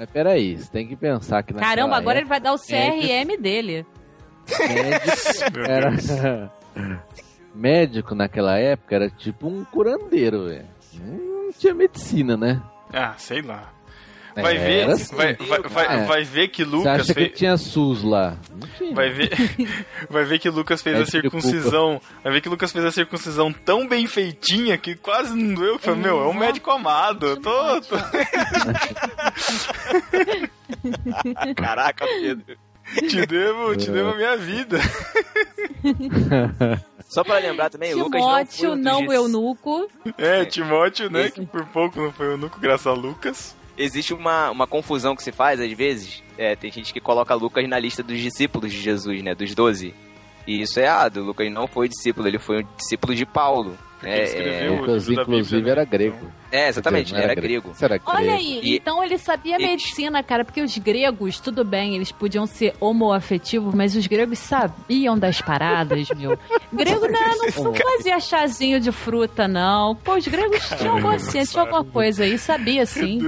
Mas 0.00 0.08
peraí, 0.08 0.56
você 0.56 0.70
tem 0.70 0.86
que 0.86 0.96
pensar 0.96 1.42
que 1.42 1.52
naquela 1.52 1.74
Caramba, 1.74 1.94
agora 1.94 2.20
ele 2.20 2.26
vai 2.26 2.40
dar 2.40 2.54
o 2.54 2.58
CRM 2.58 3.36
dele. 3.38 3.84
médico 4.48 5.60
era... 5.68 6.50
Médico 7.54 8.14
naquela 8.14 8.56
época 8.56 8.94
era 8.94 9.10
tipo 9.10 9.46
um 9.46 9.62
curandeiro, 9.62 10.46
velho. 10.46 10.64
Não 10.94 11.52
tinha 11.52 11.74
medicina, 11.74 12.34
né? 12.34 12.62
Ah, 12.90 13.12
sei 13.18 13.42
lá. 13.42 13.74
Vai 14.34 14.56
Era 14.56 14.64
ver, 14.66 14.90
assim. 14.90 15.16
vai, 15.16 15.34
vai, 15.34 15.60
vai, 15.62 15.86
É. 15.86 16.04
vai 16.04 16.24
ver 16.24 16.48
que 16.48 16.64
Você 16.64 16.70
Lucas 16.70 17.00
acha 17.00 17.14
que 17.14 17.20
fez. 17.26 17.38
tinha 17.38 17.56
SUS 17.56 18.02
lá? 18.02 18.36
Vai 18.94 19.10
ver, 19.10 19.30
vai 20.08 20.24
ver 20.24 20.38
que 20.38 20.48
Lucas 20.48 20.80
fez 20.82 20.98
a 21.00 21.06
circuncisão. 21.06 22.00
Vai 22.22 22.32
ver 22.34 22.40
que 22.40 22.48
Lucas 22.48 22.70
fez 22.72 22.84
a 22.84 22.92
circuncisão 22.92 23.52
tão 23.52 23.86
bem 23.88 24.06
feitinha 24.06 24.78
que 24.78 24.94
quase 24.94 25.34
não 25.36 25.54
doeu. 25.54 25.78
Que 25.78 25.84
falei, 25.86 26.00
meu, 26.00 26.22
é 26.22 26.28
um 26.28 26.34
médico 26.34 26.70
amado. 26.70 27.26
Eu 27.26 27.36
tô, 27.40 27.80
tô- 27.82 27.96
Caraca, 31.56 32.06
Pedro. 32.06 32.56
te 33.08 33.26
devo, 33.26 33.76
te 33.76 33.90
devo 33.90 34.10
a 34.10 34.16
minha 34.16 34.36
vida. 34.36 34.78
Só 37.08 37.24
pra 37.24 37.38
lembrar 37.38 37.70
também, 37.70 37.92
Lucas 37.94 38.20
não 38.20 38.30
foi 38.30 38.44
Timóteo, 38.46 38.72
um 38.72 38.76
dos 38.76 38.84
não 38.84 39.12
eunuco. 39.12 39.88
É, 40.16 40.44
Timóteo, 40.44 41.10
né? 41.10 41.22
Esse- 41.26 41.32
Que 41.32 41.46
por 41.46 41.64
pouco 41.66 42.00
não 42.00 42.12
foi 42.12 42.26
eunuco, 42.32 42.60
graças 42.60 42.86
a 42.86 42.92
Lucas. 42.92 43.56
Existe 43.76 44.12
uma, 44.12 44.50
uma 44.50 44.66
confusão 44.66 45.16
que 45.16 45.22
se 45.22 45.32
faz 45.32 45.60
às 45.60 45.72
vezes. 45.72 46.22
É, 46.36 46.54
tem 46.54 46.70
gente 46.70 46.92
que 46.92 47.00
coloca 47.00 47.34
Lucas 47.34 47.66
na 47.68 47.78
lista 47.78 48.02
dos 48.02 48.18
discípulos 48.18 48.72
de 48.72 48.80
Jesus, 48.80 49.22
né? 49.22 49.34
Dos 49.34 49.54
doze. 49.54 49.94
E 50.46 50.62
isso 50.62 50.80
é 50.80 50.84
errado. 50.84 51.22
Lucas 51.22 51.50
não 51.52 51.66
foi 51.66 51.88
discípulo, 51.88 52.26
ele 52.26 52.38
foi 52.38 52.62
um 52.62 52.66
discípulo 52.76 53.14
de 53.14 53.24
Paulo. 53.24 53.76
Porque 53.98 54.08
É, 54.12 54.16
ele 54.16 54.24
escreveu 54.24 54.52
é, 54.52 54.76
o 54.76 54.80
Lucas, 54.80 55.08
inclusive, 55.08 55.56
Bíblia, 55.56 55.62
né? 55.62 55.70
era 55.70 55.84
grego. 55.84 56.32
É, 56.50 56.68
exatamente, 56.68 57.12
Não 57.12 57.18
ele 57.20 57.24
era 57.30 57.34
grego. 57.40 57.72
Era 57.80 57.98
grego. 57.98 58.10
Olha 58.12 58.34
aí, 58.34 58.60
E- 58.62 58.76
então 58.76 59.02
ele 59.04 59.18
sabia 59.18 59.56
e- 59.56 59.66
medicina, 59.66 60.22
cara, 60.22 60.44
porque 60.44 60.60
os 60.62 60.76
gregos, 60.78 61.38
tudo 61.40 61.64
bem, 61.64 61.94
eles 61.94 62.10
podiam 62.12 62.46
ser 62.46 62.74
homoafetivos, 62.80 63.74
mas 63.74 63.94
os 63.96 64.06
gregos 64.06 64.38
sabiam 64.38 65.18
das 65.18 65.40
paradas, 65.40 66.08
meu. 66.16 66.38
Grego 66.72 67.06
não, 67.08 67.20
não, 67.20 67.64
não 67.64 67.74
fazia 67.74 68.18
chazinho 68.20 68.80
de 68.80 68.92
fruta, 68.92 69.46
não. 69.48 69.94
Pô, 69.96 70.14
os 70.16 70.26
gregos 70.26 70.60
tinham 70.78 70.94
alguma 70.96 71.18
ciência, 71.18 71.52
tinha 71.52 71.62
alguma 71.62 71.84
coisa 71.84 72.24
aí, 72.24 72.38
sabia 72.38 72.86
sim. 72.86 73.18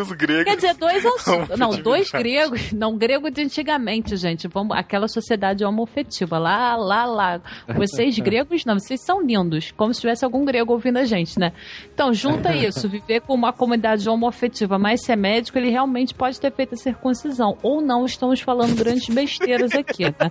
Os 0.00 0.12
gregos. 0.12 0.44
Quer 0.44 0.56
dizer, 0.56 0.74
dois 0.74 1.04
ans- 1.04 1.56
não, 1.58 1.70
dois 1.70 2.10
gregos, 2.10 2.72
não 2.72 2.96
grego 2.96 3.30
de 3.30 3.42
antigamente, 3.42 4.16
gente. 4.16 4.48
Vamos, 4.48 4.76
aquela 4.76 5.08
sociedade 5.08 5.64
homoafetiva, 5.64 6.38
lá, 6.38 6.76
lá, 6.76 7.04
lá. 7.04 7.40
Vocês 7.76 8.18
gregos 8.20 8.64
não, 8.64 8.78
vocês 8.78 9.00
são 9.04 9.20
lindos, 9.22 9.72
como 9.76 9.92
se 9.94 10.00
tivesse 10.00 10.24
algum 10.24 10.44
grego 10.44 10.72
ouvindo 10.72 10.98
a 10.98 11.04
gente, 11.04 11.38
né? 11.38 11.52
Então, 11.92 12.12
junta 12.22 12.52
isso, 12.56 12.88
viver 12.88 13.20
com 13.22 13.34
uma 13.34 13.52
comunidade 13.52 14.08
homoafetiva, 14.08 14.78
mas 14.78 15.02
ser 15.04 15.16
médico, 15.16 15.58
ele 15.58 15.70
realmente 15.70 16.14
pode 16.14 16.40
ter 16.40 16.52
feito 16.52 16.74
a 16.74 16.78
circuncisão. 16.78 17.56
Ou 17.62 17.80
não, 17.80 18.04
estamos 18.06 18.40
falando 18.40 18.74
grandes 18.76 19.12
besteiras 19.14 19.72
aqui, 19.72 20.04
né? 20.04 20.30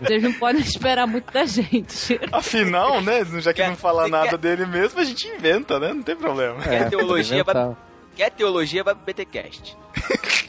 Vocês 0.00 0.22
não 0.22 0.32
podem 0.34 0.60
esperar 0.60 1.06
muito 1.06 1.32
da 1.32 1.44
gente. 1.46 2.18
Afinal, 2.32 3.00
né? 3.00 3.24
Já 3.40 3.52
que 3.52 3.62
Quer- 3.62 3.68
não 3.68 3.76
fala 3.76 4.08
nada 4.08 4.30
quer- 4.30 4.38
dele 4.38 4.66
mesmo, 4.66 5.00
a 5.00 5.04
gente 5.04 5.28
inventa, 5.28 5.78
né? 5.78 5.92
Não 5.92 6.02
tem 6.02 6.16
problema. 6.16 6.60
Quer 6.62 6.88
teologia, 6.90 7.44
vai, 7.44 7.76
quer 8.16 8.30
teologia, 8.30 8.82
vai 8.84 8.94
pro 8.94 9.04
BTcast. 9.04 9.76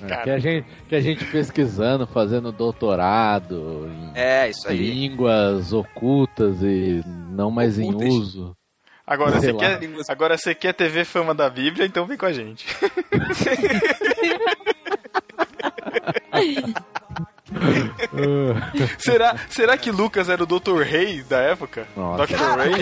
É, 0.08 0.15
que, 0.23 0.30
a 0.30 0.39
gente, 0.39 0.67
que 0.89 0.95
a 0.95 0.99
gente 1.01 1.25
pesquisando, 1.25 2.06
fazendo 2.08 2.51
doutorado 2.51 3.89
em 3.89 4.12
É, 4.19 4.49
isso 4.49 4.67
aí. 4.67 4.78
línguas 4.78 5.71
ocultas 5.73 6.62
e 6.62 7.01
não 7.30 7.49
mais 7.51 7.78
em 7.80 7.89
Ocultas. 7.89 8.10
uso. 8.13 8.58
Agora 9.07 9.39
você, 9.39 9.53
quer, 9.53 9.79
agora 10.09 10.35
você 10.37 10.55
quer 10.55 10.73
TV 10.73 11.05
fama 11.05 11.35
da 11.35 11.47
Bíblia, 11.47 11.85
então 11.85 12.07
vem 12.07 12.17
com 12.17 12.25
a 12.25 12.33
gente. 12.33 12.65
será, 18.97 19.37
será 19.47 19.77
que 19.77 19.91
Lucas 19.91 20.27
era 20.27 20.41
o 20.41 20.47
Dr. 20.47 20.81
Rei 20.81 21.21
da 21.21 21.37
época? 21.37 21.87
Nossa. 21.95 22.25
Dr. 22.25 22.33
Rei? 22.57 22.73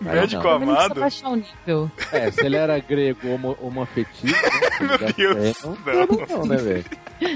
Médico 0.00 0.42
não. 0.42 0.52
Amado? 0.52 0.98
nível. 1.36 1.90
É, 2.10 2.30
se 2.30 2.46
ele 2.46 2.56
era 2.56 2.78
grego 2.78 3.28
homo, 3.28 3.54
homoafetivo, 3.60 4.32
né? 4.32 4.40
Meu 4.80 4.96
Deus, 5.34 5.62
não, 5.62 5.76
não. 5.84 6.06
não, 6.38 6.46
né, 6.46 6.56
velho? 6.56 6.86
É. 7.20 7.28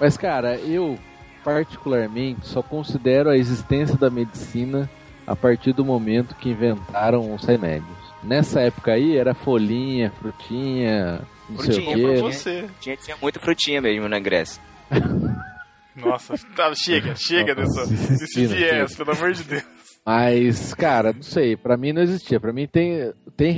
Mas, 0.00 0.16
cara, 0.16 0.56
eu 0.56 0.98
particularmente 1.44 2.46
só 2.46 2.62
considero 2.62 3.28
a 3.28 3.36
existência 3.36 3.96
da 3.96 4.08
medicina 4.08 4.88
a 5.30 5.36
partir 5.36 5.72
do 5.72 5.84
momento 5.84 6.34
que 6.34 6.50
inventaram 6.50 7.32
os 7.34 7.44
remédios. 7.44 7.88
Nessa 8.22 8.60
época 8.60 8.92
aí 8.92 9.16
era 9.16 9.32
folhinha, 9.32 10.10
frutinha, 10.20 11.20
não 11.48 11.56
Frutinha, 11.56 11.94
sei 11.94 12.04
o 12.04 12.06
Pra 12.06 12.14
quê. 12.14 12.20
você. 12.22 12.64
Tinha, 12.80 12.96
tinha 12.96 13.16
muita 13.22 13.40
frutinha 13.40 13.80
mesmo 13.80 14.08
na 14.08 14.18
Grécia. 14.18 14.60
Nossa, 15.96 16.34
tá, 16.56 16.72
chega, 16.74 17.14
chega 17.14 17.54
dessa, 17.54 17.86
desse 17.86 18.24
Ensina, 18.24 18.54
viés, 18.54 18.94
pelo 18.96 19.10
amor 19.12 19.32
de 19.32 19.42
Deus. 19.44 19.64
Mas, 20.06 20.72
cara, 20.72 21.12
não 21.12 21.22
sei, 21.22 21.56
pra 21.56 21.76
mim 21.76 21.92
não 21.92 22.00
existia. 22.02 22.40
Pra 22.40 22.52
mim 22.52 22.66
tem, 22.66 23.12
tem 23.36 23.54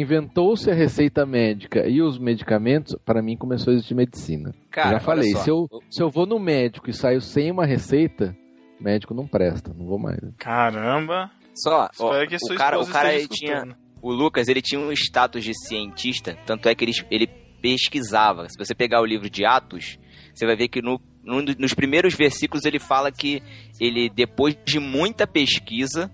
inventou-se 0.00 0.70
a 0.70 0.74
receita 0.74 1.26
médica 1.26 1.86
e 1.88 2.00
os 2.00 2.18
medicamentos, 2.18 2.94
pra 3.04 3.20
mim 3.22 3.36
começou 3.36 3.72
a 3.72 3.74
existir 3.74 3.94
medicina. 3.94 4.54
Cara, 4.70 4.88
Eu 4.88 4.92
já 4.94 5.00
falei, 5.00 5.34
se 5.34 5.50
eu, 5.50 5.66
se 5.90 6.00
eu 6.02 6.08
vou 6.08 6.26
no 6.26 6.38
médico 6.38 6.88
e 6.88 6.92
saio 6.92 7.20
sem 7.20 7.50
uma 7.50 7.66
receita, 7.66 8.36
médico 8.80 9.14
não 9.14 9.26
presta, 9.26 9.72
não 9.76 9.86
vou 9.86 9.98
mais. 9.98 10.18
Caramba. 10.38 11.30
Só, 11.54 11.88
ó, 11.98 12.10
o 12.54 12.56
cara, 12.58 12.76
o 12.80 12.86
cara 12.92 13.14
ele 13.14 13.28
tinha, 13.28 13.76
o 14.00 14.12
Lucas, 14.12 14.48
ele 14.48 14.62
tinha 14.62 14.80
um 14.80 14.92
status 14.92 15.44
de 15.44 15.52
cientista, 15.66 16.38
tanto 16.46 16.68
é 16.68 16.74
que 16.74 16.84
ele, 16.84 16.92
ele 17.10 17.26
pesquisava. 17.60 18.48
Se 18.48 18.56
você 18.58 18.74
pegar 18.74 19.00
o 19.00 19.04
livro 19.06 19.28
de 19.28 19.44
Atos, 19.44 19.98
você 20.34 20.46
vai 20.46 20.56
ver 20.56 20.68
que 20.68 20.80
no, 20.80 20.98
do- 21.22 21.56
nos 21.58 21.74
primeiros 21.74 22.14
versículos 22.14 22.64
ele 22.64 22.78
fala 22.78 23.12
que 23.12 23.42
ele, 23.80 24.08
depois 24.08 24.56
de 24.64 24.78
muita 24.78 25.26
pesquisa, 25.26 26.10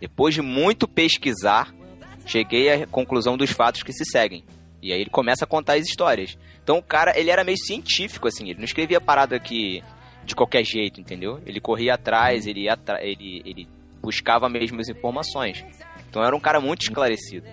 depois 0.00 0.34
de 0.34 0.40
muito 0.42 0.88
pesquisar, 0.88 1.74
cheguei 2.24 2.70
à 2.72 2.86
conclusão 2.86 3.36
dos 3.36 3.50
fatos 3.50 3.82
que 3.82 3.92
se 3.92 4.04
seguem. 4.04 4.44
E 4.80 4.92
aí 4.92 5.00
ele 5.00 5.10
começa 5.10 5.44
a 5.44 5.48
contar 5.48 5.74
as 5.74 5.86
histórias. 5.86 6.38
Então 6.62 6.78
o 6.78 6.82
cara, 6.82 7.18
ele 7.18 7.30
era 7.30 7.42
meio 7.44 7.58
científico, 7.58 8.28
assim, 8.28 8.48
ele 8.48 8.58
não 8.58 8.64
escrevia 8.64 9.00
parada 9.00 9.38
que 9.40 9.82
de 10.28 10.36
qualquer 10.36 10.64
jeito, 10.64 11.00
entendeu? 11.00 11.40
Ele 11.44 11.58
corria 11.60 11.94
atrás, 11.94 12.46
ele, 12.46 12.62
ia 12.64 12.74
atra- 12.74 13.02
ele, 13.02 13.42
ele 13.44 13.66
buscava 14.00 14.48
mesmo 14.48 14.80
as 14.80 14.88
informações. 14.88 15.64
Então 16.08 16.22
era 16.22 16.36
um 16.36 16.40
cara 16.40 16.60
muito 16.60 16.82
esclarecido. 16.82 17.46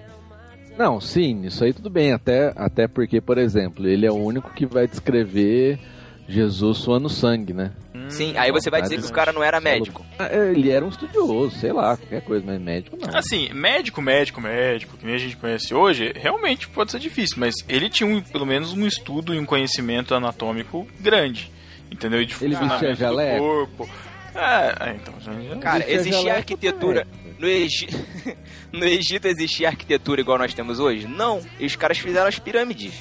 Não, 0.77 0.99
sim, 0.99 1.43
isso 1.45 1.63
aí 1.63 1.71
tudo 1.73 1.89
bem, 1.89 2.11
até, 2.11 2.53
até 2.55 2.87
porque, 2.87 3.21
por 3.21 3.37
exemplo, 3.37 3.87
ele 3.87 4.05
é 4.05 4.11
o 4.11 4.15
único 4.15 4.53
que 4.53 4.65
vai 4.65 4.85
descrever 4.87 5.79
Jesus 6.27 6.79
suando 6.79 7.07
sangue, 7.09 7.53
né? 7.53 7.71
Sim, 8.09 8.35
aí 8.37 8.51
você 8.51 8.69
vai 8.69 8.81
dizer 8.81 8.97
que 8.99 9.05
o 9.05 9.11
cara 9.11 9.31
não 9.31 9.41
era 9.43 9.61
médico. 9.61 10.05
Ah, 10.19 10.27
Ele 10.33 10.69
era 10.69 10.83
um 10.83 10.89
estudioso, 10.89 11.55
sei 11.57 11.71
lá, 11.71 11.95
qualquer 11.95 12.21
coisa, 12.21 12.45
mas 12.45 12.59
médico 12.61 12.97
não. 12.97 13.17
Assim, 13.17 13.51
médico, 13.53 14.01
médico, 14.01 14.41
médico, 14.41 14.97
que 14.97 15.05
nem 15.05 15.15
a 15.15 15.17
gente 15.17 15.37
conhece 15.37 15.73
hoje, 15.73 16.11
realmente 16.15 16.67
pode 16.67 16.91
ser 16.91 16.99
difícil, 16.99 17.37
mas 17.39 17.55
ele 17.69 17.89
tinha 17.89 18.07
um- 18.07 18.21
pelo 18.21 18.45
menos 18.45 18.73
um 18.73 18.85
estudo 18.85 19.33
e 19.33 19.39
um 19.39 19.45
conhecimento 19.45 20.13
anatômico 20.13 20.85
grande. 20.99 21.49
Entendeu? 21.91 22.21
E 22.21 22.25
de 22.25 22.35
Ele 22.41 22.55
vestia 22.55 22.95
jaleco? 22.95 23.39
corpo. 23.43 23.89
É, 24.33 24.89
é, 24.89 24.95
então 24.95 25.13
já, 25.21 25.31
já- 25.33 25.55
Cara, 25.57 25.89
Existia 25.89 26.35
arquitetura. 26.35 27.07
No, 27.39 27.47
Egi... 27.47 27.87
no 28.71 28.85
Egito 28.85 29.27
existia 29.27 29.67
arquitetura 29.69 30.21
igual 30.21 30.37
nós 30.37 30.53
temos 30.53 30.79
hoje? 30.79 31.07
Não. 31.07 31.41
E 31.59 31.65
os 31.65 31.75
caras 31.75 31.97
fizeram 31.97 32.27
as 32.27 32.37
pirâmides. 32.39 32.93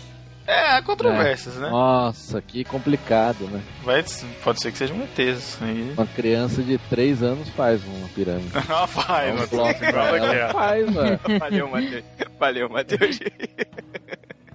É, 0.47 0.73
há 0.77 0.83
controvérsias, 0.83 1.57
né? 1.57 1.71
Nossa, 1.71 2.43
que 2.43 2.65
complicado, 2.65 3.47
né? 3.49 3.63
Vai, 3.83 4.05
pode 4.43 4.61
ser 4.61 4.71
que 4.73 4.77
seja 4.79 4.93
um 4.93 5.03
ET. 5.03 5.19
isso 5.19 5.59
aí. 5.65 5.95
Uma 5.97 6.07
criança 6.07 6.63
de 6.63 6.77
3 6.77 7.23
anos 7.23 7.49
faz 7.51 7.83
uma 7.85 8.07
pirâmide. 8.09 8.51
Ah, 8.69 8.85
vai, 8.85 9.31
Um 9.33 9.37
Matheus. 9.39 9.51
bloco 9.51 9.79
pra 9.79 10.07
ela, 10.17 10.35
é. 10.35 10.53
faz, 10.53 10.93
velho. 10.93 11.21
Valeu, 11.39 11.69
Matheus. 11.71 12.05
Valeu, 12.39 12.69
Matheus. 12.69 13.19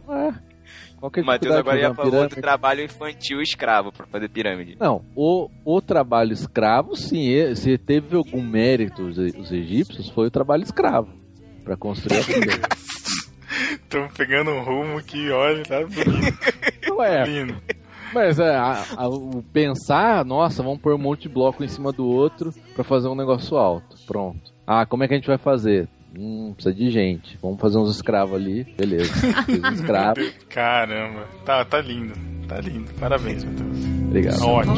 Qual 1.00 1.10
que 1.12 1.20
é 1.20 1.24
O 1.24 1.26
Matheus 1.26 1.56
agora 1.56 1.80
ia 1.80 1.88
uma 1.89 1.95
falar 1.95 2.08
do 2.10 2.12
pirâmide? 2.12 2.41
trabalho 2.41 2.84
infantil 2.84 3.41
escravo 3.41 3.91
pra 3.91 4.06
fazer 4.08 4.30
pirâmide. 4.30 4.76
Não, 4.80 5.04
o, 5.16 5.50
o 5.66 5.82
trabalho 5.82 6.34
escravo, 6.34 6.95
sim, 6.95 7.56
se 7.56 7.78
teve 7.78 8.16
algum 8.16 8.41
mérito 8.41 9.04
os, 9.04 9.18
os 9.18 9.52
egípcios, 9.52 10.10
foi 10.10 10.28
o 10.28 10.32
trabalho 10.32 10.64
escravo. 10.64 11.10
Pra 11.64 11.78
construir 11.78 12.20
a 12.20 12.24
pirâmide. 12.26 12.60
Estamos 13.84 14.14
pegando 14.14 14.52
um 14.52 14.64
rumo 14.64 15.02
que, 15.04 15.30
olha, 15.32 15.64
tá 15.64 15.80
bonito. 15.82 16.38
Ué, 16.97 17.24
lindo. 17.26 17.56
mas 18.14 18.38
é, 18.39 18.56
a- 18.56 18.86
a- 18.97 19.08
o 19.10 19.41
pensar, 19.54 20.24
nossa, 20.26 20.62
vamos 20.62 20.80
pôr 20.80 20.93
um 20.93 20.97
monte 21.00 21.24
de 21.24 21.30
bloco 21.30 21.64
em 21.64 21.68
cima 21.68 21.91
do 21.91 22.06
outro 22.06 22.54
pra 22.76 22.84
fazer 22.84 23.08
um 23.08 23.16
negócio 23.16 23.58
alto. 23.58 23.95
Pronto. 24.06 24.52
Ah, 24.68 24.86
como 24.86 25.04
é 25.04 25.08
que 25.08 25.14
a 25.14 25.18
gente 25.18 25.28
vai 25.28 25.38
fazer? 25.38 25.88
Hum, 26.18 26.53
precisa 26.53 26.74
de 26.74 26.89
gente. 26.89 27.38
Vamos 27.41 27.60
fazer 27.60 27.78
uns 27.78 27.95
escravos 27.95 28.36
ali. 28.36 28.64
Beleza. 28.78 29.14
Fiz 29.45 29.64
um 29.64 29.72
escravo. 29.72 30.22
Caramba. 30.49 31.28
Tá, 31.45 31.64
tá 31.64 31.82
lindo. 31.82 32.14
Tá 32.47 32.60
lindo. 32.60 32.91
Parabéns, 32.99 33.43
Matheus. 33.43 33.78
Obrigado. 34.07 34.43
Ótimo. 34.43 34.78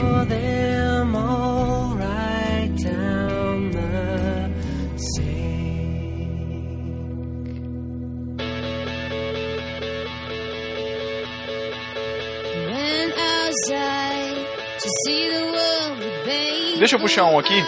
Deixa 16.77 16.95
eu 16.95 16.99
puxar 16.99 17.25
um 17.25 17.37
aqui 17.37 17.63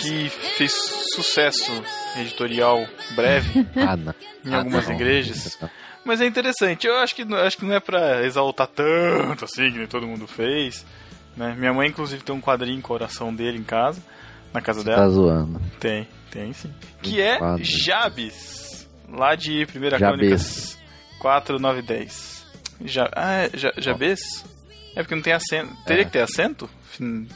que 0.00 0.28
fez 0.28 0.72
sucesso 1.14 1.72
editorial 2.16 2.86
breve 3.14 3.66
Ah, 3.76 3.96
não. 3.96 4.14
em 4.44 4.52
Ah, 4.54 4.58
algumas 4.58 4.86
não. 4.86 4.94
igrejas. 4.94 5.58
Mas 6.04 6.20
é 6.20 6.26
interessante. 6.26 6.86
Eu 6.86 6.96
acho 6.98 7.14
que, 7.14 7.24
não- 7.24 7.36
acho 7.38 7.56
que 7.58 7.64
não 7.64 7.74
é 7.74 7.80
pra 7.80 8.24
exaltar 8.24 8.66
tanto 8.66 9.44
assim, 9.44 9.70
que 9.70 9.78
nem 9.78 9.86
todo 9.86 10.06
mundo 10.06 10.26
fez. 10.26 10.84
Né? 11.36 11.54
Minha 11.58 11.72
mãe, 11.72 11.88
inclusive, 11.88 12.22
tem 12.22 12.34
um 12.34 12.40
quadrinho 12.40 12.80
com 12.82 12.92
a 12.92 12.96
oração 12.96 13.34
dele 13.34 13.58
em 13.58 13.62
casa. 13.64 14.02
Na 14.52 14.60
casa 14.62 14.82
Tá 14.82 14.90
dela. 14.96 15.10
zoando. 15.10 15.60
Tem, 15.78 16.08
tem 16.30 16.52
sim. 16.54 16.72
Que 17.02 17.20
é 17.20 17.36
quadro. 17.36 17.62
Jabes. 17.64 18.88
Lá 19.10 19.34
de 19.34 19.64
1 19.66 19.90
Jabes. 19.90 19.98
Crônicas 19.98 20.78
4, 21.18 21.58
9 21.58 21.80
e 21.80 21.82
10. 21.82 22.46
Ja, 22.80 23.10
ah, 23.14 23.32
é 23.44 23.50
Ja- 23.54 23.72
Jabes? 23.76 24.20
É 24.96 25.02
porque 25.02 25.14
não 25.14 25.22
tem 25.22 25.32
acento. 25.34 25.74
Teria 25.84 26.02
É. 26.02 26.04
que 26.06 26.10
ter 26.12 26.20
acento? 26.20 26.68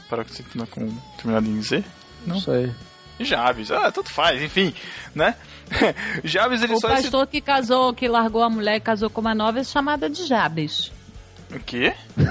Para 0.09 0.23
que 0.25 0.31
você 0.35 0.43
terminar 0.43 0.67
com 0.67 0.89
terminado 1.17 1.47
em 1.47 1.61
Z? 1.61 1.83
Não 2.25 2.39
sei. 2.39 2.71
Jabes, 3.19 3.71
ah, 3.71 3.91
tanto 3.91 4.11
faz, 4.11 4.41
enfim, 4.41 4.73
né? 5.15 5.35
Jabes, 6.23 6.61
ele 6.61 6.73
O 6.73 6.79
só 6.79 6.89
pastor 6.89 7.27
que 7.27 7.39
casou, 7.41 7.93
que 7.93 8.07
largou 8.07 8.43
a 8.43 8.49
mulher 8.49 8.75
e 8.77 8.79
casou 8.79 9.09
com 9.09 9.21
uma 9.21 9.33
nova 9.35 9.59
é 9.59 9.63
chamada 9.63 10.09
de 10.09 10.25
Jabes. 10.25 10.91
O 11.51 11.59
quê? 11.59 11.93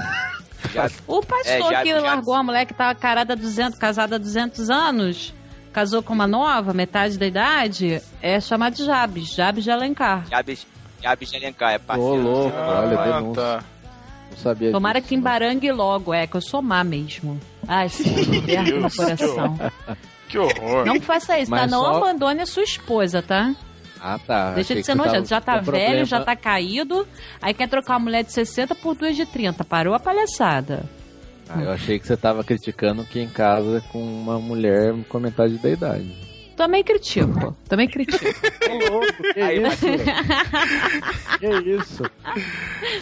Já, 0.73 0.89
O 1.07 1.21
pastor 1.21 1.51
É, 1.51 1.59
Jabes, 1.59 1.79
que 1.83 1.89
Jabes. 1.89 2.03
largou 2.03 2.33
a 2.35 2.43
mulher 2.43 2.65
que 2.65 2.73
tava 2.73 2.95
carada 2.95 3.33
há 3.33 3.35
200, 3.35 3.77
casada 3.77 4.15
há 4.15 4.19
200 4.19 4.69
anos, 4.69 5.33
casou 5.73 6.01
com 6.03 6.13
uma 6.13 6.27
nova, 6.27 6.73
metade 6.73 7.17
da 7.17 7.25
idade, 7.25 8.01
é 8.21 8.39
chamado 8.39 8.75
de 8.75 8.85
Jabes, 8.85 9.33
Jabes 9.33 9.63
de 9.63 9.71
Alencar. 9.71 10.25
Jabes, 10.29 10.65
Jabes 11.01 11.29
de 11.29 11.35
Alencar, 11.37 11.73
é 11.73 11.77
Ô, 11.77 11.79
parceiro. 11.79 12.21
louco, 12.21 12.55
olha, 12.57 12.99
Ah, 12.99 13.19
denúncia. 13.19 13.41
tá. 13.43 13.63
Não 14.31 14.37
sabia 14.37 14.71
Tomara 14.71 14.99
disso, 14.99 15.09
que 15.09 15.15
não. 15.15 15.21
embarangue 15.21 15.71
logo, 15.71 16.13
é, 16.13 16.25
que 16.25 16.35
eu 16.35 16.41
sou 16.41 16.61
má 16.61 16.83
mesmo. 16.83 17.39
Ai, 17.67 17.87
aberto 17.87 18.25
no 18.31 18.41
Deus, 18.41 18.95
coração. 18.95 19.59
Que 20.33 20.37
horror. 20.39 20.85
Não 20.85 20.99
faça 20.99 21.39
isso, 21.39 21.51
tá? 21.51 21.67
Não 21.67 21.81
só- 21.83 21.95
abandone 21.97 22.41
a 22.41 22.45
sua 22.45 22.63
esposa, 22.63 23.21
tá? 23.21 23.53
Ah, 24.01 24.19
tá. 24.19 24.51
Deixa 24.53 24.73
Achei 24.73 24.75
de 24.77 24.81
que 24.81 24.85
ser 24.85 24.97
tava 24.97 25.07
nojento. 25.07 25.29
Já 25.29 25.39
tá 25.39 25.53
velho, 25.53 25.63
problema. 25.65 26.05
já 26.05 26.21
tá 26.21 26.35
caído. 26.35 27.07
Aí 27.41 27.53
quer 27.53 27.69
trocar 27.69 27.93
uma 27.93 27.99
mulher 27.99 28.23
de 28.23 28.33
60 28.33 28.75
por 28.75 28.95
duas 28.95 29.15
de 29.15 29.25
30. 29.25 29.63
Parou 29.63 29.93
a 29.93 29.99
palhaçada. 29.99 30.83
Ah, 31.49 31.61
eu 31.61 31.71
achei 31.71 31.99
que 31.99 32.07
você 32.07 32.17
tava 32.17 32.43
criticando 32.43 33.05
quem 33.05 33.27
casa 33.29 33.81
com 33.91 33.99
uma 34.03 34.39
mulher 34.39 34.93
com 35.07 35.19
metade 35.19 35.57
da 35.57 35.69
idade. 35.69 36.13
Também 36.57 36.83
critico. 36.83 37.55
Também 37.67 37.87
critico. 37.87 38.25
Ô, 38.69 38.91
louco, 38.91 39.23
que 39.33 39.39
Aí, 39.41 39.63
isso? 39.63 39.85
que 41.39 41.47
isso? 41.69 42.03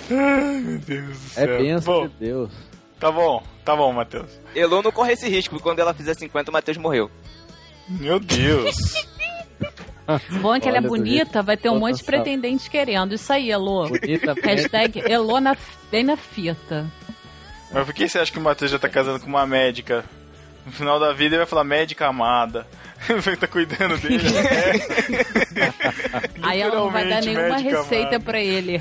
Meu 0.10 0.80
Deus 0.80 1.18
do 1.18 1.40
É 1.40 1.46
céu. 1.46 1.58
bênção 1.58 1.94
Bom, 1.94 2.08
de 2.08 2.14
Deus. 2.20 2.52
tá 3.00 3.12
bom, 3.12 3.44
tá 3.64 3.76
bom, 3.76 3.91
Matheus. 3.93 4.30
Elô 4.55 4.82
não 4.82 4.91
corre 4.91 5.14
esse 5.14 5.30
risco, 5.30 5.51
porque 5.51 5.64
quando 5.64 5.80
ela 5.80 5.93
fizer 5.93 6.14
50, 6.14 6.49
o 6.49 6.53
Matheus 6.53 6.78
morreu. 6.78 7.09
Meu 7.88 8.20
Deus. 8.20 8.76
Bom 10.41 10.53
é 10.55 10.59
que 10.59 10.68
ela 10.68 10.78
é 10.78 10.80
Olha, 10.82 10.89
bonita, 10.89 11.41
vai 11.41 11.55
ter 11.55 11.70
um 11.70 11.80
monte 11.80 11.97
de 11.97 12.03
pretendentes 12.03 12.68
querendo. 12.68 13.14
Isso 13.14 13.32
aí, 13.32 13.49
Elô. 13.51 13.88
Bonita 13.88 14.34
Hashtag 14.43 14.99
Elô 15.09 15.39
na, 15.39 15.55
bem 15.89 16.03
na 16.03 16.18
fita. 16.18 16.86
Mas 17.72 17.86
por 17.86 17.93
que 17.93 18.09
você 18.09 18.20
acha 18.20 18.32
que 18.32 18.39
o 18.39 18.41
Matheus 18.41 18.72
já 18.72 18.80
tá 18.80 18.89
casando 18.89 19.20
com 19.20 19.28
uma 19.28 19.45
médica? 19.45 20.03
No 20.66 20.72
final 20.72 20.99
da 20.99 21.14
vida 21.14 21.36
ele 21.36 21.38
vai 21.38 21.45
falar 21.45 21.64
médica 21.64 22.07
amada. 22.07 22.68
Vai 23.24 23.34
estar 23.34 23.47
cuidando 23.47 23.97
dele. 23.97 24.30
né? 24.30 25.64
Aí 26.43 26.62
ela 26.62 26.76
não 26.76 26.91
vai 26.91 27.09
dar 27.09 27.20
nenhuma 27.22 27.57
receita 27.57 28.09
amada. 28.09 28.20
pra 28.20 28.39
ele. 28.39 28.80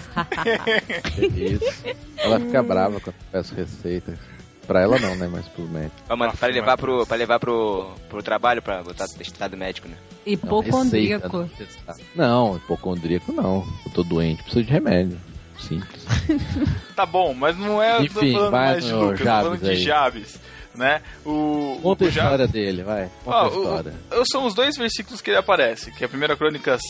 Isso. 1.35 1.97
Ela 2.19 2.39
fica 2.39 2.63
brava 2.63 3.01
quando 3.01 3.15
peço 3.33 3.55
receitas. 3.55 4.19
Pra 4.71 4.83
ela 4.83 5.01
não, 5.01 5.17
né? 5.17 5.29
Mas 5.29 5.49
pros 5.49 5.69
médicos. 5.69 6.01
Pra, 6.07 6.15
man- 6.15 6.27
Nossa, 6.27 6.39
pra 6.39 6.47
levar, 6.49 6.77
pro, 6.79 7.05
pra 7.05 7.17
levar 7.17 7.41
pro, 7.41 7.91
pro 8.09 8.23
trabalho, 8.23 8.63
pra 8.63 8.85
botar 8.85 9.07
testado 9.09 9.57
médico, 9.57 9.89
né? 9.89 9.97
E 10.25 10.37
Não, 10.37 10.45
hipocondríaco. 10.63 11.27
receita, 11.27 11.29
não 11.39 11.49
testar. 11.49 11.97
Não, 12.15 12.57
hipocondríaco 12.57 13.33
não. 13.33 13.67
Eu 13.85 13.93
tô 13.93 14.05
doente, 14.05 14.45
preciso 14.45 14.65
de 14.65 14.71
remédio. 14.73 15.19
Simples. 15.59 16.05
Tá 16.95 17.05
bom, 17.05 17.35
mas 17.35 17.57
não 17.59 17.83
é. 17.83 17.97
tô 17.97 18.03
Enfim, 18.05 18.33
falando 18.35 18.51
vai 18.53 18.67
mais 18.73 18.85
de 18.85 18.93
Lucas, 18.93 19.19
tô 19.19 19.25
falando 19.25 19.59
de. 19.61 19.75
Jabes. 19.77 20.41
Né? 20.73 21.03
O, 21.27 21.79
Conta 21.83 22.05
a 22.05 22.07
o 22.07 22.11
Ja- 22.11 22.23
história 22.23 22.47
dele, 22.47 22.83
vai. 22.85 23.11
Conta 23.25 23.37
Ó, 23.37 23.41
a 23.41 23.49
o- 23.49 23.63
história. 23.63 23.95
o- 24.13 24.25
são 24.31 24.47
os 24.47 24.55
dois 24.55 24.77
versículos 24.77 25.21
que 25.21 25.31
ele 25.31 25.39
aparece, 25.39 25.91
que 25.91 26.05
é 26.05 26.07
a 26.07 26.09
primeira 26.09 26.37
Crônicas 26.37 26.81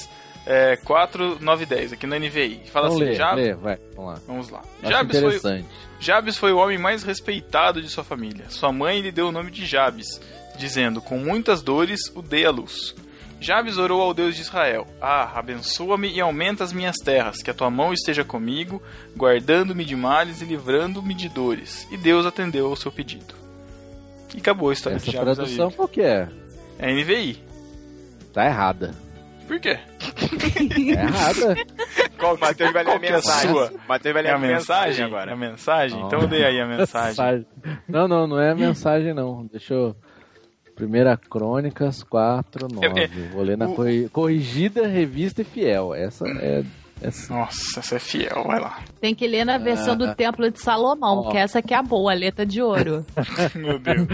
é, 0.46 0.76
4, 0.76 1.38
9 1.40 1.62
e 1.62 1.66
10, 1.66 1.92
aqui 1.92 2.06
na 2.06 2.18
NVI. 2.18 2.62
Fala 2.72 2.86
Então 2.86 2.96
assim, 2.96 3.04
lê, 3.04 3.14
Jabes, 3.14 3.44
lê, 3.44 3.54
vai, 3.54 3.78
vamos 3.94 4.12
lá. 4.12 4.20
vamos 4.26 4.50
lá. 4.50 4.62
Acho 4.82 4.92
Jabes 4.92 5.18
foi, 5.18 5.36
interessante. 5.36 5.68
Jabes 5.98 6.36
foi 6.36 6.52
o 6.52 6.58
homem 6.58 6.78
mais 6.78 7.02
respeitado 7.02 7.82
de 7.82 7.88
sua 7.88 8.04
família. 8.04 8.46
Sua 8.48 8.72
mãe 8.72 9.00
lhe 9.00 9.12
deu 9.12 9.28
o 9.28 9.32
nome 9.32 9.50
de 9.50 9.66
Jabes, 9.66 10.20
dizendo: 10.56 11.00
Com 11.00 11.18
muitas 11.18 11.62
dores 11.62 12.00
o 12.14 12.22
dei 12.22 12.44
à 12.44 12.50
luz. 12.50 12.94
Jabes 13.40 13.78
orou 13.78 14.02
ao 14.02 14.12
Deus 14.12 14.34
de 14.34 14.42
Israel: 14.42 14.86
Ah, 15.00 15.38
abençoa-me 15.38 16.12
e 16.12 16.20
aumenta 16.20 16.62
as 16.62 16.72
minhas 16.72 16.96
terras, 16.96 17.42
que 17.42 17.50
a 17.50 17.54
tua 17.54 17.70
mão 17.70 17.92
esteja 17.92 18.22
comigo, 18.22 18.82
guardando-me 19.16 19.84
de 19.84 19.96
males 19.96 20.42
e 20.42 20.44
livrando-me 20.44 21.14
de 21.14 21.28
dores. 21.28 21.88
E 21.90 21.96
Deus 21.96 22.26
atendeu 22.26 22.66
ao 22.66 22.76
seu 22.76 22.92
pedido. 22.92 23.34
E 24.34 24.38
acabou 24.38 24.70
a 24.70 24.72
história 24.72 24.96
Essa 24.96 25.06
de 25.06 25.12
Jabes 25.12 25.36
tradução 25.36 25.70
qual 25.70 25.88
que 25.88 26.02
é? 26.02 26.28
É 26.78 26.92
NVI. 26.92 27.42
Tá 28.32 28.46
errada. 28.46 28.94
Por 29.48 29.58
quê? 29.58 29.78
Tá 30.20 30.80
errada. 30.80 31.56
Qual, 32.18 32.36
Matheus 32.38 32.72
vai 32.72 32.84
ler 32.84 32.90
a 32.90 32.94
é 32.94 32.96
a 32.96 33.00
mensagem. 33.00 33.50
sua? 33.50 33.72
Matheus 33.88 34.12
vai 34.14 34.22
ler 34.22 34.28
É 34.28 34.32
a 34.32 34.38
mensagem? 34.38 35.04
agora. 35.04 35.30
É 35.30 35.34
a 35.34 35.36
mensagem? 35.36 36.00
Então 36.06 36.26
dê 36.26 36.44
aí 36.44 36.60
a 36.60 36.66
mensagem. 36.66 37.46
Não, 37.88 38.06
não, 38.06 38.26
não 38.26 38.40
é 38.40 38.50
a 38.50 38.54
mensagem 38.54 39.14
não. 39.14 39.46
Deixa 39.46 39.74
eu. 39.74 39.96
Primeira 40.74 41.16
Crônicas 41.16 42.02
4, 42.02 42.68
9. 42.72 42.86
É, 43.00 43.04
é, 43.04 43.08
Vou 43.32 43.42
ler 43.42 43.56
na 43.58 43.68
o- 43.68 43.74
corri- 43.74 44.08
corrigida, 44.08 44.86
revista 44.86 45.42
e 45.42 45.44
fiel. 45.44 45.94
Essa 45.94 46.24
é. 46.28 46.62
Essa... 47.02 47.32
Nossa, 47.32 47.80
essa 47.80 47.96
é 47.96 47.98
fiel, 47.98 48.44
vai 48.46 48.60
lá. 48.60 48.78
Tem 49.00 49.14
que 49.14 49.26
ler 49.26 49.44
na 49.46 49.56
versão 49.56 49.96
do 49.96 50.14
Templo 50.14 50.50
de 50.50 50.60
Salomão, 50.60 51.20
Ó. 51.26 51.30
que 51.30 51.38
essa 51.38 51.62
que 51.62 51.72
é 51.72 51.76
a 51.78 51.82
boa, 51.82 52.12
a 52.12 52.14
letra 52.14 52.44
de 52.44 52.60
ouro. 52.62 53.04
Meu 53.56 53.78
Deus. 53.78 54.06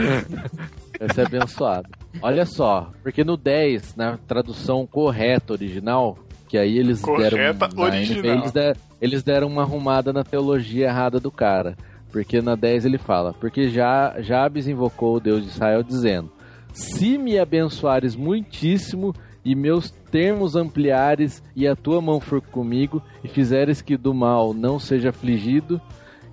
Essa 1.01 1.23
é 1.23 1.27
abençoada. 1.27 1.89
Olha 2.23 2.45
só, 2.47 2.91
porque 3.03 3.23
no 3.25 3.37
10, 3.37 3.95
na 3.97 4.17
tradução 4.17 4.87
correta 4.87 5.53
original, 5.53 6.19
que 6.49 6.57
aí 6.59 6.79
eles 6.79 7.01
Correta 7.01 7.37
deram. 7.37 7.83
original. 7.83 8.21
NVI, 8.21 8.29
eles, 8.41 8.53
der- 8.53 8.77
eles 9.01 9.23
deram 9.23 9.49
uma 9.49 9.63
arrumada 9.63 10.13
na 10.13 10.23
teologia 10.25 10.87
errada 10.87 11.19
do 11.21 11.31
cara. 11.31 11.77
Porque 12.13 12.41
na 12.41 12.55
10 12.55 12.85
ele 12.87 12.99
fala: 12.99 13.33
Porque 13.35 13.69
já 13.69 14.15
Jabes 14.21 14.67
invocou 14.69 15.17
o 15.17 15.21
Deus 15.21 15.43
de 15.43 15.49
Israel, 15.51 15.83
dizendo: 15.83 16.31
Se 16.73 17.19
me 17.19 17.39
abençoares 17.39 18.15
muitíssimo 18.17 19.13
e 19.45 19.55
meus 19.55 19.91
termos 20.11 20.57
ampliares, 20.57 21.43
e 21.55 21.67
a 21.69 21.77
tua 21.77 22.01
mão 22.01 22.19
for 22.21 22.41
comigo, 22.41 23.03
e 23.23 23.29
fizeres 23.29 23.83
que 23.83 23.97
do 23.97 24.15
mal 24.15 24.55
não 24.55 24.79
seja 24.79 25.11
afligido, 25.11 25.81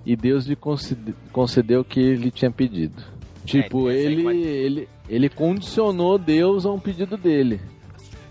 e 0.06 0.16
Deus 0.16 0.46
lhe 0.46 0.56
concede- 0.56 1.14
concedeu 1.32 1.80
o 1.80 1.84
que 1.84 2.00
ele 2.00 2.30
tinha 2.30 2.50
pedido. 2.50 3.02
Tipo, 3.44 3.90
essa 3.90 3.98
aí 4.08 4.14
ele, 4.14 4.46
ele, 4.46 4.88
ele 5.08 5.28
condicionou 5.28 6.18
Deus 6.18 6.64
a 6.66 6.70
um 6.70 6.78
pedido 6.80 7.16
dele. 7.16 7.60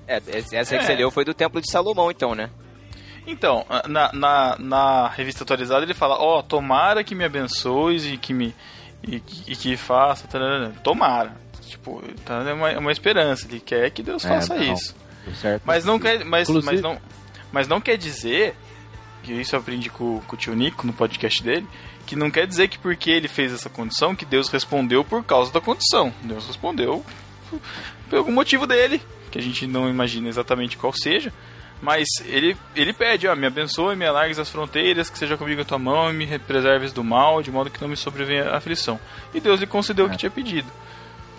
É, 0.08 0.18
essa 0.18 0.56
aí 0.58 0.66
que 0.66 0.76
É. 0.76 0.82
você 0.84 0.96
leu 0.96 1.10
foi 1.12 1.24
do 1.26 1.34
Templo 1.34 1.62
de 1.62 1.70
Salomão, 1.72 2.12
então, 2.12 2.36
né? 2.36 2.50
Então, 3.26 3.66
na, 3.88 4.12
na, 4.12 4.56
na 4.60 5.08
revista 5.08 5.44
atualizada 5.44 5.86
ele 5.86 5.94
fala, 5.94 6.16
ó, 6.20 6.42
tomara 6.42 7.04
que 7.04 7.16
me 7.16 7.24
abençoes 7.24 8.06
e 8.06 8.18
que 8.18 8.34
me 8.34 8.54
e, 9.02 9.20
que- 9.20 9.52
e 9.52 9.56
que 9.56 9.78
faça, 9.78 10.28
tarará. 10.28 10.70
tomara. 10.84 11.36
Tipo, 11.62 12.02
tá, 12.26 12.44
é 12.48 12.54
uma, 12.54 12.72
é 12.72 12.78
uma 12.78 12.92
esperança, 12.92 13.48
ele 13.48 13.60
quer 13.62 13.90
que 13.92 14.04
Deus 14.04 14.24
É, 14.26 14.28
faça 14.30 14.56
não. 14.56 14.74
isso. 14.74 14.96
Certo 15.42 15.62
Mas 15.66 15.84
é 15.86 15.88
não 15.88 15.98
que- 15.98 16.04
quer, 16.18 16.26
mas, 16.26 16.50
Inclusive- 16.50 16.74
mas 16.74 16.82
não, 16.82 16.98
mas 17.52 17.68
não 17.68 17.80
quer 17.80 17.98
dizer 17.98 18.56
que 19.24 19.32
isso 19.32 19.56
eu 19.56 19.60
aprendi 19.62 19.90
com, 19.90 20.20
com 20.22 20.36
o 20.36 20.38
tio 20.38 20.54
Nico 20.54 20.86
no 20.86 20.92
podcast 20.92 21.42
dele, 21.42 21.66
que 22.14 22.20
não 22.20 22.30
quer 22.30 22.45
dizer 22.45 22.68
que 22.68 22.78
porque 22.78 23.09
ele 23.09 23.28
fez 23.28 23.51
essa 23.51 23.70
condição 23.70 24.16
que 24.16 24.24
Deus 24.26 24.47
respondeu 24.49 25.03
por 25.03 25.24
causa 25.24 25.51
da 25.51 25.59
condição. 25.59 26.14
Deus 26.24 26.45
respondeu 26.47 27.03
por 28.09 28.18
algum 28.20 28.32
motivo 28.32 28.68
dele, 28.68 29.01
que 29.32 29.39
a 29.39 29.41
gente 29.41 29.66
não 29.66 29.89
imagina 29.89 30.30
exatamente 30.30 30.78
qual 30.78 30.93
seja. 30.93 31.34
Mas 31.82 32.07
ele, 32.26 32.55
ele 32.76 32.93
pede, 32.93 33.28
ó, 33.28 33.36
me 33.36 33.45
abençoe, 33.47 33.95
me 33.95 34.05
alargues 34.05 34.39
as 34.39 34.49
fronteiras, 34.49 35.09
que 35.09 35.18
seja 35.18 35.36
comigo 35.36 35.61
a 35.61 35.66
tua 35.66 35.78
mão 35.80 36.09
e 36.09 36.14
me 36.14 36.39
preserves 36.39 36.93
do 36.93 37.03
mal, 37.03 37.41
de 37.43 37.51
modo 37.51 37.70
que 37.70 37.82
não 37.82 37.89
me 37.89 37.97
sobrevenha 37.97 38.45
a 38.51 38.57
aflição. 38.57 38.97
E 39.34 39.39
Deus 39.41 39.59
lhe 39.59 39.68
concedeu 39.68 40.05
o 40.05 40.09
que 40.09 40.16
tinha 40.18 40.32
pedido. 40.32 40.68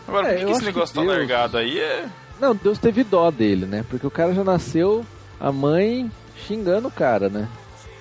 Agora, 0.07 0.29
É, 0.29 0.31
por 0.33 0.39
que, 0.39 0.43
esse 0.45 0.51
acho 0.53 0.61
que 0.61 0.67
negócio 0.67 0.95
tá 0.95 1.01
Deus- 1.01 1.17
largado 1.17 1.57
aí? 1.57 1.79
É... 1.79 2.07
Não, 2.39 2.55
Deus 2.55 2.79
teve 2.79 3.03
dó 3.05 3.31
dele, 3.31 3.65
né? 3.65 3.85
Porque 3.89 4.07
o 4.07 4.11
cara 4.11 4.35
já 4.35 4.45
nasceu, 4.45 5.07
a 5.41 5.51
mãe 5.51 6.11
xingando 6.47 6.89
o 6.89 6.91
cara, 6.91 7.29
né? 7.31 7.49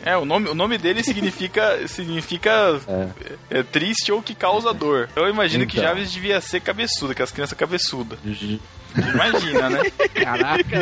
É, 0.06 0.18
o 0.18 0.26
nome, 0.26 0.50
o 0.50 0.54
nome 0.54 0.78
dele 0.78 1.04
significa, 1.04 1.80
significa 1.88 2.52
É. 3.50 3.60
é, 3.60 3.64
triste 3.64 4.12
ou 4.12 4.22
que 4.22 4.36
causa 4.36 4.74
dor. 4.74 5.10
Eu 5.16 5.30
imagino 5.30 5.66
que 5.66 5.78
Então. 5.78 5.90
Chaves 5.90 6.12
devia 6.12 6.40
ser 6.42 6.60
cabeçuda, 6.60 7.16
que 7.16 7.22
as 7.24 7.32
crianças 7.32 7.58
cabeçudas. 7.58 8.20
Imagina, 8.96 9.70
né? 9.70 9.82
Caraca, 10.14 10.80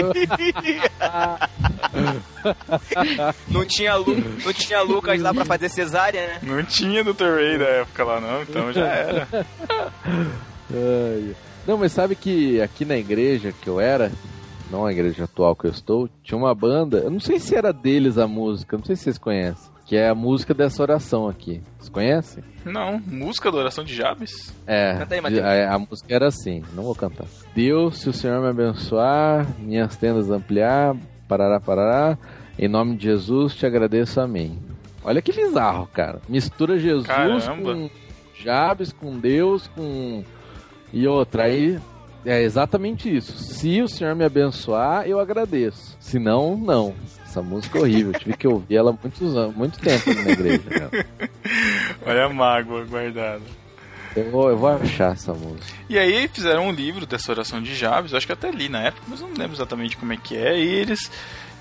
Não 3.47 3.65
tinha, 3.65 3.95
Lu, 3.95 4.15
não 4.43 4.51
tinha 4.53 4.81
Lucas 4.81 5.21
lá 5.21 5.33
pra 5.33 5.45
fazer 5.45 5.69
cesárea, 5.69 6.27
né? 6.27 6.39
Não 6.41 6.63
tinha 6.63 7.03
Dr. 7.03 7.35
Ray 7.35 7.57
da 7.57 7.65
época 7.65 8.03
lá, 8.03 8.19
não, 8.19 8.41
então 8.41 8.73
já 8.73 8.85
era. 8.87 9.27
Não, 11.67 11.77
mas 11.77 11.91
sabe 11.91 12.15
que 12.15 12.59
aqui 12.61 12.83
na 12.85 12.97
igreja 12.97 13.53
que 13.61 13.67
eu 13.67 13.79
era, 13.79 14.11
não 14.71 14.85
a 14.85 14.91
igreja 14.91 15.25
atual 15.25 15.55
que 15.55 15.65
eu 15.65 15.71
estou, 15.71 16.09
tinha 16.23 16.37
uma 16.37 16.55
banda, 16.55 16.99
eu 16.99 17.11
não 17.11 17.19
sei 17.19 17.39
se 17.39 17.55
era 17.55 17.73
deles 17.73 18.17
a 18.17 18.27
música, 18.27 18.77
não 18.77 18.85
sei 18.85 18.95
se 18.95 19.03
vocês 19.03 19.17
conhecem, 19.17 19.71
que 19.85 19.97
é 19.97 20.07
a 20.07 20.15
música 20.15 20.53
dessa 20.53 20.81
oração 20.81 21.27
aqui. 21.27 21.61
Vocês 21.77 21.89
conhecem? 21.89 22.43
Não, 22.63 22.99
música 23.05 23.51
da 23.51 23.57
oração 23.57 23.83
de 23.83 23.93
Jabes? 23.93 24.55
É, 24.65 24.97
Canta 24.97 25.15
aí, 25.15 25.39
a, 25.39 25.75
a 25.75 25.79
música 25.79 26.15
era 26.15 26.27
assim, 26.27 26.63
não 26.73 26.83
vou 26.83 26.95
cantar. 26.95 27.27
Deus, 27.53 27.99
se 27.99 28.09
o 28.09 28.13
Senhor 28.13 28.41
me 28.41 28.47
abençoar, 28.47 29.45
minhas 29.59 29.95
tendas 29.97 30.31
ampliar, 30.31 30.95
parará, 31.27 31.59
parará, 31.59 32.17
em 32.57 32.67
nome 32.67 32.95
de 32.95 33.03
Jesus 33.05 33.53
te 33.55 33.65
agradeço, 33.65 34.21
amém. 34.21 34.57
Olha 35.03 35.21
que 35.21 35.33
bizarro, 35.33 35.87
cara. 35.87 36.21
Mistura 36.29 36.77
Jesus 36.77 37.07
Caramba. 37.07 37.73
com 37.73 37.89
Jabes, 38.35 38.93
com 38.93 39.19
Deus, 39.19 39.67
com... 39.67 40.23
E 40.93 41.07
outra, 41.07 41.43
aí 41.43 41.79
é 42.25 42.41
exatamente 42.41 43.13
isso. 43.15 43.37
Se 43.37 43.81
o 43.81 43.87
Senhor 43.87 44.15
me 44.15 44.23
abençoar, 44.25 45.07
eu 45.07 45.19
agradeço. 45.19 45.95
Se 45.99 46.19
não, 46.19 46.55
não. 46.57 46.93
Essa 47.25 47.41
música 47.41 47.77
é 47.77 47.81
horrível. 47.81 48.11
Eu 48.13 48.19
tive 48.19 48.37
que 48.37 48.47
ouvir 48.47 48.75
ela 48.75 48.91
muitos 49.01 49.35
anos, 49.37 49.55
muito 49.55 49.79
tempo 49.79 50.13
na 50.13 50.31
igreja. 50.31 50.59
Cara. 50.69 51.05
Olha 52.05 52.25
a 52.25 52.29
mágoa 52.29 52.83
guardada. 52.85 53.41
Eu, 54.15 54.29
vou- 54.29 54.49
eu 54.49 54.57
vou 54.57 54.69
achar 54.69 55.13
essa 55.13 55.33
música. 55.33 55.65
E 55.89 55.97
aí 55.97 56.27
fizeram 56.27 56.67
um 56.67 56.71
livro 56.71 57.05
dessa 57.05 57.31
oração 57.31 57.61
de 57.61 57.73
Jabes, 57.73 58.13
acho 58.13 58.25
que 58.27 58.33
até 58.33 58.51
li 58.51 58.67
na 58.67 58.81
época, 58.83 59.03
mas 59.07 59.21
não 59.21 59.29
lembro 59.29 59.53
exatamente 59.55 59.95
como 59.95 60.11
é 60.11 60.17
que 60.17 60.35
é. 60.35 60.59
E 60.59 60.67
eles. 60.67 61.09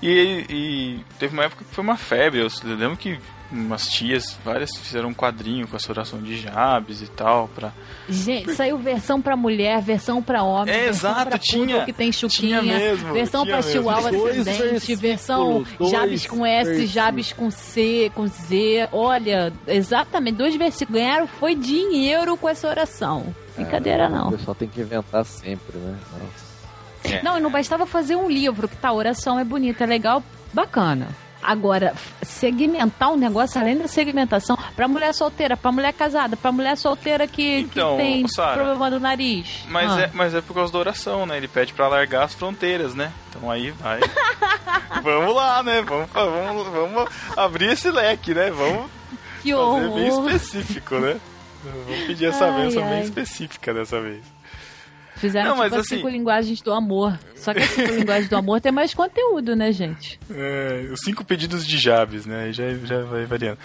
E, 0.03 0.45
e 0.49 0.99
teve 1.17 1.33
uma 1.33 1.45
época 1.45 1.63
que 1.63 1.73
foi 1.73 1.83
uma 1.83 1.95
febre. 1.95 2.41
Eu 2.41 2.47
lembro 2.77 2.97
que 2.97 3.17
umas 3.51 3.85
tias, 3.87 4.37
várias, 4.45 4.69
fizeram 4.77 5.09
um 5.09 5.13
quadrinho 5.13 5.67
com 5.67 5.75
essa 5.75 5.91
oração 5.91 6.21
de 6.21 6.37
Jabes 6.37 7.01
e 7.01 7.07
tal. 7.07 7.49
Pra... 7.53 7.71
Gente, 8.09 8.53
saiu 8.55 8.77
versão 8.77 9.21
pra 9.21 9.35
mulher, 9.35 9.81
versão 9.81 10.21
pra 10.21 10.41
homem, 10.43 10.73
É, 10.73 10.83
versão 10.85 11.11
exato, 11.11 11.29
pra 11.29 11.37
tinha. 11.37 11.85
que 11.85 11.91
tem 11.93 12.11
chuquinha, 12.11 12.61
Tinha 12.61 12.77
mesmo, 12.77 13.13
versão 13.13 13.43
mesmo. 13.45 13.63
chihuahua 13.71 14.09
ascendente, 14.09 14.95
versão 14.95 15.65
dois 15.77 15.91
Jabes 15.91 16.25
com 16.25 16.45
S, 16.45 16.63
versículos. 16.69 16.91
Jabes 16.91 17.33
com 17.33 17.51
C, 17.51 18.11
com 18.15 18.27
Z. 18.27 18.89
Olha, 18.91 19.51
exatamente, 19.67 20.35
dois 20.37 20.55
versículos. 20.55 21.01
Ganharam 21.01 21.27
foi 21.27 21.55
dinheiro 21.55 22.37
com 22.37 22.47
essa 22.47 22.67
oração. 22.67 23.35
Brincadeira 23.55 24.03
É, 24.03 24.07
O 24.07 24.11
não. 24.11 24.31
pessoal 24.31 24.55
tem 24.55 24.67
que 24.67 24.79
inventar 24.81 25.25
sempre, 25.25 25.77
né? 25.77 25.97
Nossa. 26.13 27.21
Não, 27.23 27.37
e 27.37 27.41
não 27.41 27.49
bastava 27.51 27.85
fazer 27.85 28.15
um 28.15 28.29
livro, 28.29 28.67
que 28.67 28.77
tá, 28.77 28.89
a 28.89 28.93
oração 28.93 29.37
é 29.39 29.43
bonita, 29.43 29.83
é 29.83 29.87
legal, 29.87 30.23
bacana. 30.53 31.07
Agora, 31.43 31.93
segmentar 32.21 33.11
um 33.11 33.17
negócio 33.17 33.59
além 33.59 33.77
da 33.77 33.87
segmentação 33.87 34.57
pra 34.75 34.87
mulher 34.87 35.13
solteira, 35.13 35.57
pra 35.57 35.71
mulher 35.71 35.91
casada, 35.93 36.35
pra 36.37 36.51
mulher 36.51 36.77
solteira 36.77 37.27
que, 37.27 37.63
que 37.63 37.79
Então, 37.79 37.97
tem 37.97 38.27
Sara, 38.27 38.53
problema 38.55 38.89
do 38.91 38.99
nariz. 38.99 39.63
Mas, 39.67 39.91
Ah. 39.91 40.01
é, 40.01 40.09
mas 40.13 40.33
é 40.35 40.41
por 40.41 40.53
causa 40.53 40.71
da 40.71 40.79
oração, 40.79 41.25
né? 41.25 41.37
Ele 41.37 41.47
pede 41.47 41.73
pra 41.73 41.87
largar 41.87 42.23
as 42.25 42.33
fronteiras, 42.33 42.93
né? 42.93 43.11
Então 43.29 43.49
aí 43.49 43.71
vai. 43.71 43.99
vamos 45.03 45.35
lá, 45.35 45.63
né? 45.63 45.81
Vamos, 45.81 46.09
vamos, 46.13 46.67
vamos 46.67 47.09
abrir 47.35 47.71
esse 47.71 47.89
leque, 47.89 48.33
né? 48.33 48.51
Vamos 48.51 48.89
Que 49.41 49.53
fazer 49.53 49.89
bem 49.89 50.07
específico, 50.07 50.95
né? 50.95 51.17
Vamos 51.63 52.05
pedir 52.07 52.25
essa 52.25 52.45
Ai, 52.45 52.61
bênção 52.61 52.83
bem 52.83 52.93
ai. 52.93 53.03
específica 53.03 53.73
dessa 53.73 53.99
vez. 54.01 54.21
Fizeram 55.21 55.55
Não, 55.55 55.63
tipo 55.63 55.75
as 55.75 55.81
assim- 55.81 55.95
cinco 55.97 56.09
linguagens 56.09 56.61
do 56.61 56.73
amor. 56.73 57.17
Só 57.35 57.53
que 57.53 57.59
as 57.59 57.69
cinco 57.69 57.91
linguagens 57.93 58.27
do 58.27 58.35
amor 58.35 58.59
tem 58.59 58.71
mais 58.71 58.91
conteúdo, 58.91 59.55
né, 59.55 59.71
gente? 59.71 60.19
É, 60.31 60.89
os 60.91 60.99
cinco 61.01 61.23
pedidos 61.23 61.65
de 61.65 61.77
Jabes, 61.77 62.25
né? 62.25 62.51
Já, 62.51 62.73
já 62.73 63.03
vai 63.03 63.23
variando. 63.25 63.59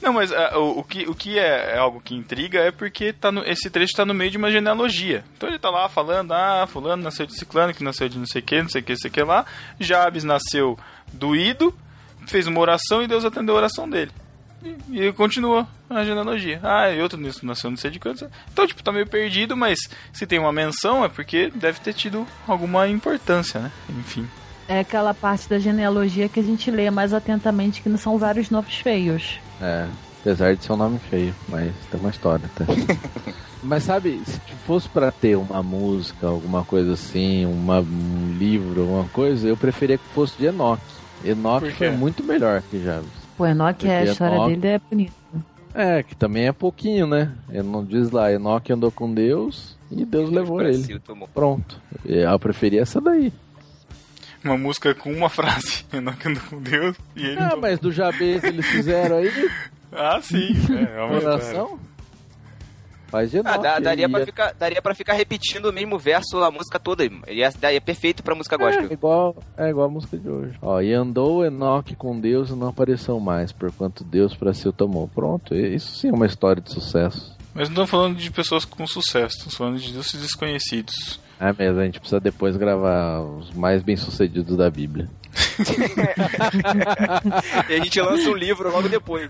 Não, 0.00 0.14
mas 0.14 0.32
ah, 0.32 0.58
o, 0.58 0.78
o 0.78 0.82
que, 0.82 1.06
o 1.06 1.14
que 1.14 1.38
é, 1.38 1.74
é 1.74 1.76
algo 1.78 2.00
que 2.00 2.14
intriga 2.14 2.60
é 2.60 2.70
porque 2.70 3.12
tá 3.12 3.30
no, 3.30 3.44
esse 3.44 3.68
trecho 3.68 3.92
tá 3.94 4.06
no 4.06 4.14
meio 4.14 4.30
de 4.30 4.38
uma 4.38 4.50
genealogia. 4.50 5.22
Então 5.36 5.50
ele 5.50 5.58
tá 5.58 5.68
lá 5.68 5.86
falando, 5.86 6.32
ah, 6.32 6.66
fulano 6.66 7.02
nasceu 7.02 7.26
de 7.26 7.38
ciclano, 7.38 7.74
que 7.74 7.84
nasceu 7.84 8.08
de 8.08 8.16
não 8.18 8.26
sei 8.26 8.40
o 8.40 8.44
que, 8.44 8.62
não 8.62 8.68
sei 8.70 8.80
o 8.80 8.84
que, 8.84 8.92
não 8.92 8.98
sei 8.98 9.10
o 9.10 9.12
que 9.12 9.22
lá. 9.22 9.44
Jabes 9.78 10.24
nasceu 10.24 10.78
doído, 11.12 11.74
fez 12.26 12.46
uma 12.46 12.58
oração 12.58 13.02
e 13.02 13.06
Deus 13.06 13.22
atendeu 13.26 13.54
a 13.54 13.58
oração 13.58 13.86
dele. 13.86 14.10
E, 14.64 14.76
e 14.90 15.00
ele 15.00 15.12
continua 15.12 15.66
a 15.88 16.04
genealogia. 16.04 16.60
Ah, 16.62 16.90
e 16.90 17.00
outro 17.00 17.18
nisso 17.18 17.44
nasceu 17.44 17.70
não 17.70 17.76
sei 17.76 17.90
de 17.90 17.98
quanto. 17.98 18.30
Então, 18.52 18.66
tipo, 18.66 18.82
tá 18.82 18.92
meio 18.92 19.06
perdido, 19.06 19.56
mas 19.56 19.78
se 20.12 20.26
tem 20.26 20.38
uma 20.38 20.52
menção 20.52 21.04
é 21.04 21.08
porque 21.08 21.50
deve 21.54 21.80
ter 21.80 21.92
tido 21.92 22.26
alguma 22.46 22.88
importância, 22.88 23.60
né? 23.60 23.72
Enfim. 23.90 24.26
É 24.68 24.80
aquela 24.80 25.12
parte 25.12 25.48
da 25.48 25.58
genealogia 25.58 26.28
que 26.28 26.40
a 26.40 26.42
gente 26.42 26.70
lê 26.70 26.90
mais 26.90 27.12
atentamente, 27.12 27.82
que 27.82 27.88
não 27.88 27.98
são 27.98 28.16
vários 28.16 28.48
nomes 28.48 28.76
feios. 28.76 29.38
É, 29.60 29.86
apesar 30.20 30.54
de 30.54 30.64
ser 30.64 30.72
um 30.72 30.76
nome 30.76 30.98
feio, 31.10 31.34
mas 31.48 31.72
tem 31.90 32.00
uma 32.00 32.10
história, 32.10 32.48
tá? 32.54 32.64
mas 33.62 33.82
sabe, 33.82 34.22
se 34.24 34.40
fosse 34.66 34.88
pra 34.88 35.10
ter 35.10 35.36
uma 35.36 35.62
música, 35.62 36.26
alguma 36.26 36.64
coisa 36.64 36.94
assim, 36.94 37.44
uma, 37.44 37.80
um 37.80 38.36
livro, 38.38 38.82
alguma 38.82 39.04
coisa, 39.08 39.48
eu 39.48 39.56
preferia 39.56 39.98
que 39.98 40.08
fosse 40.14 40.38
de 40.38 40.46
Enoch. 40.46 40.80
Enoch 41.24 41.70
foi 41.72 41.90
muito 41.90 42.22
melhor 42.22 42.62
que 42.70 42.82
Jabes. 42.82 43.21
Pô, 43.36 43.46
Enoque, 43.46 43.88
a 43.88 43.96
Porque 43.98 44.10
história 44.10 44.34
Enoque- 44.34 44.56
dele 44.56 44.74
é 44.74 44.78
bonita. 44.78 45.12
É, 45.74 46.02
que 46.02 46.14
também 46.14 46.46
é 46.48 46.52
pouquinho, 46.52 47.06
né? 47.06 47.32
Ele 47.50 47.62
não 47.62 47.84
diz 47.84 48.10
lá, 48.10 48.30
Enoch 48.30 48.70
andou 48.72 48.90
com 48.90 49.12
Deus 49.12 49.76
e 49.90 50.04
Deus 50.04 50.30
levou 50.30 50.60
ele. 50.62 50.98
Tomou. 51.00 51.26
Pronto. 51.28 51.80
Eu 52.04 52.38
preferia 52.38 52.82
essa 52.82 53.00
daí. 53.00 53.32
Uma 54.44 54.58
música 54.58 54.94
com 54.94 55.10
uma 55.12 55.30
frase. 55.30 55.84
Enoque 55.92 56.28
andou 56.28 56.42
com 56.50 56.60
Deus 56.60 56.96
e 57.16 57.24
ele. 57.24 57.38
Ah, 57.38 57.56
mas 57.58 57.78
do 57.78 57.90
Jabez 57.90 58.44
eles 58.44 58.66
fizeram 58.66 59.16
aí 59.16 59.30
Ah, 59.94 60.20
sim. 60.22 60.54
É, 60.70 60.98
é 60.98 61.02
uma 61.02 61.16
história. 61.16 61.28
oração? 61.28 61.78
Faz 63.12 63.30
de 63.30 63.36
Enoch. 63.36 63.54
Ah, 63.54 63.58
dá- 63.58 63.78
daria, 63.78 64.08
pra 64.08 64.24
ficar, 64.24 64.54
daria 64.54 64.80
pra 64.80 64.94
ficar 64.94 65.12
repetindo 65.12 65.66
o 65.66 65.72
mesmo 65.72 65.98
verso 65.98 66.38
a 66.42 66.50
música 66.50 66.80
toda. 66.80 67.04
Ele 67.04 67.20
ia, 67.28 67.50
daria 67.60 67.78
perfeito 67.78 68.22
pra 68.22 68.34
música 68.34 68.56
gospel. 68.56 68.88
É 68.88 68.92
igual, 68.94 69.36
é 69.58 69.68
igual 69.68 69.86
a 69.86 69.90
música 69.90 70.16
de 70.16 70.30
hoje. 70.30 70.54
Ó, 70.62 70.80
e 70.80 70.94
andou 70.94 71.44
Enoque 71.44 71.94
com 71.94 72.18
Deus 72.18 72.48
e 72.48 72.54
não 72.54 72.68
apareceu 72.68 73.20
mais, 73.20 73.52
porquanto 73.52 74.02
Deus 74.02 74.34
para 74.34 74.54
si 74.54 74.66
o 74.66 74.72
tomou. 74.72 75.08
Pronto, 75.08 75.54
isso 75.54 75.94
sim 75.94 76.08
é 76.08 76.12
uma 76.12 76.24
história 76.24 76.62
de 76.62 76.72
sucesso. 76.72 77.36
Mas 77.54 77.68
não 77.68 77.84
estamos 77.84 77.90
falando 77.90 78.16
de 78.16 78.30
pessoas 78.30 78.64
com 78.64 78.86
sucesso, 78.86 79.36
estamos 79.36 79.54
falando 79.56 79.78
de 79.78 79.92
deuses 79.92 80.18
desconhecidos. 80.18 81.20
É 81.38 81.52
mesmo, 81.52 81.80
a 81.80 81.84
gente 81.84 82.00
precisa 82.00 82.18
depois 82.18 82.56
gravar 82.56 83.20
os 83.20 83.52
mais 83.52 83.82
bem-sucedidos 83.82 84.56
da 84.56 84.70
Bíblia. 84.70 85.06
E 87.68 87.74
a 87.74 87.78
gente 87.78 88.00
lança 88.00 88.28
um 88.28 88.34
livro 88.34 88.70
logo 88.70 88.88
depois. 88.88 89.28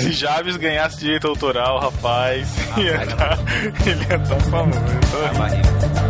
Se 0.00 0.12
Javes 0.12 0.56
ganhasse 0.56 0.98
direito 0.98 1.26
autoral, 1.28 1.78
rapaz, 1.80 2.48
ia 2.76 3.06
tá, 3.16 3.38
ele 3.86 4.04
ia 4.04 4.16
estar 4.16 4.40
famoso. 4.50 6.01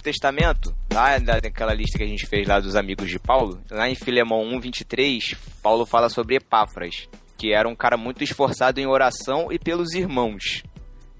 Novo 0.00 0.02
Testamento, 0.02 0.74
lá 0.92 1.18
naquela 1.20 1.74
lista 1.74 1.98
que 1.98 2.04
a 2.04 2.06
gente 2.06 2.26
fez 2.26 2.48
lá 2.48 2.58
dos 2.58 2.74
amigos 2.74 3.08
de 3.08 3.18
Paulo, 3.18 3.60
lá 3.70 3.88
em 3.88 3.94
Filemão 3.94 4.42
1:23, 4.44 5.36
Paulo 5.62 5.84
fala 5.84 6.08
sobre 6.08 6.36
Epáfras, 6.36 7.08
que 7.36 7.52
era 7.52 7.68
um 7.68 7.76
cara 7.76 7.96
muito 7.98 8.24
esforçado 8.24 8.80
em 8.80 8.86
oração 8.86 9.52
e 9.52 9.58
pelos 9.58 9.92
irmãos. 9.92 10.62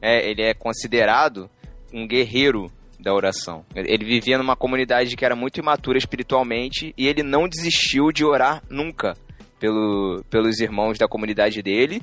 É, 0.01 0.29
ele 0.29 0.43
é 0.43 0.55
considerado 0.55 1.51
um 1.93 2.07
guerreiro 2.07 2.73
da 2.99 3.13
oração. 3.13 3.65
Ele 3.75 4.05
vivia 4.05 4.39
numa 4.39 4.57
comunidade 4.57 5.15
que 5.15 5.25
era 5.25 5.37
muito 5.37 5.61
imatura 5.61 5.99
espiritualmente 5.99 6.95
e 6.97 7.07
ele 7.07 7.23
não 7.23 7.49
desistiu 7.49 8.11
de 8.11 8.25
orar 8.25 8.63
nunca 8.71 9.15
pelo, 9.59 10.25
pelos 10.31 10.59
irmãos 10.59 10.99
da 10.99 11.07
comunidade 11.07 11.63
dele. 11.63 12.03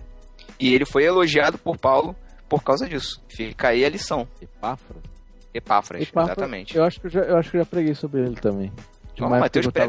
E 0.60 0.74
ele 0.74 0.86
foi 0.86 1.06
elogiado 1.06 1.58
por 1.58 1.78
Paulo 1.78 2.16
por 2.48 2.64
causa 2.64 2.88
disso. 2.88 3.22
Fica 3.28 3.70
aí 3.70 3.84
a 3.84 3.90
lição. 3.90 4.28
Epáfras? 4.42 5.17
Epáfras, 5.58 6.02
Epáfras, 6.02 6.38
exatamente. 6.38 6.78
Eu 6.78 6.84
acho, 6.84 7.00
que 7.02 7.08
eu, 7.08 7.12
já, 7.12 7.22
eu 7.22 7.38
acho 7.38 7.52
que 7.52 7.58
eu 7.58 7.62
já 7.62 7.66
preguei 7.66 7.94
sobre 7.96 8.22
ele 8.22 8.36
também. 8.36 8.72
De 9.16 9.24
Ó, 9.24 9.26
uma 9.28 9.32
o 9.32 9.36
época 9.36 9.46
Matheus 9.46 9.68
pega- 9.68 9.88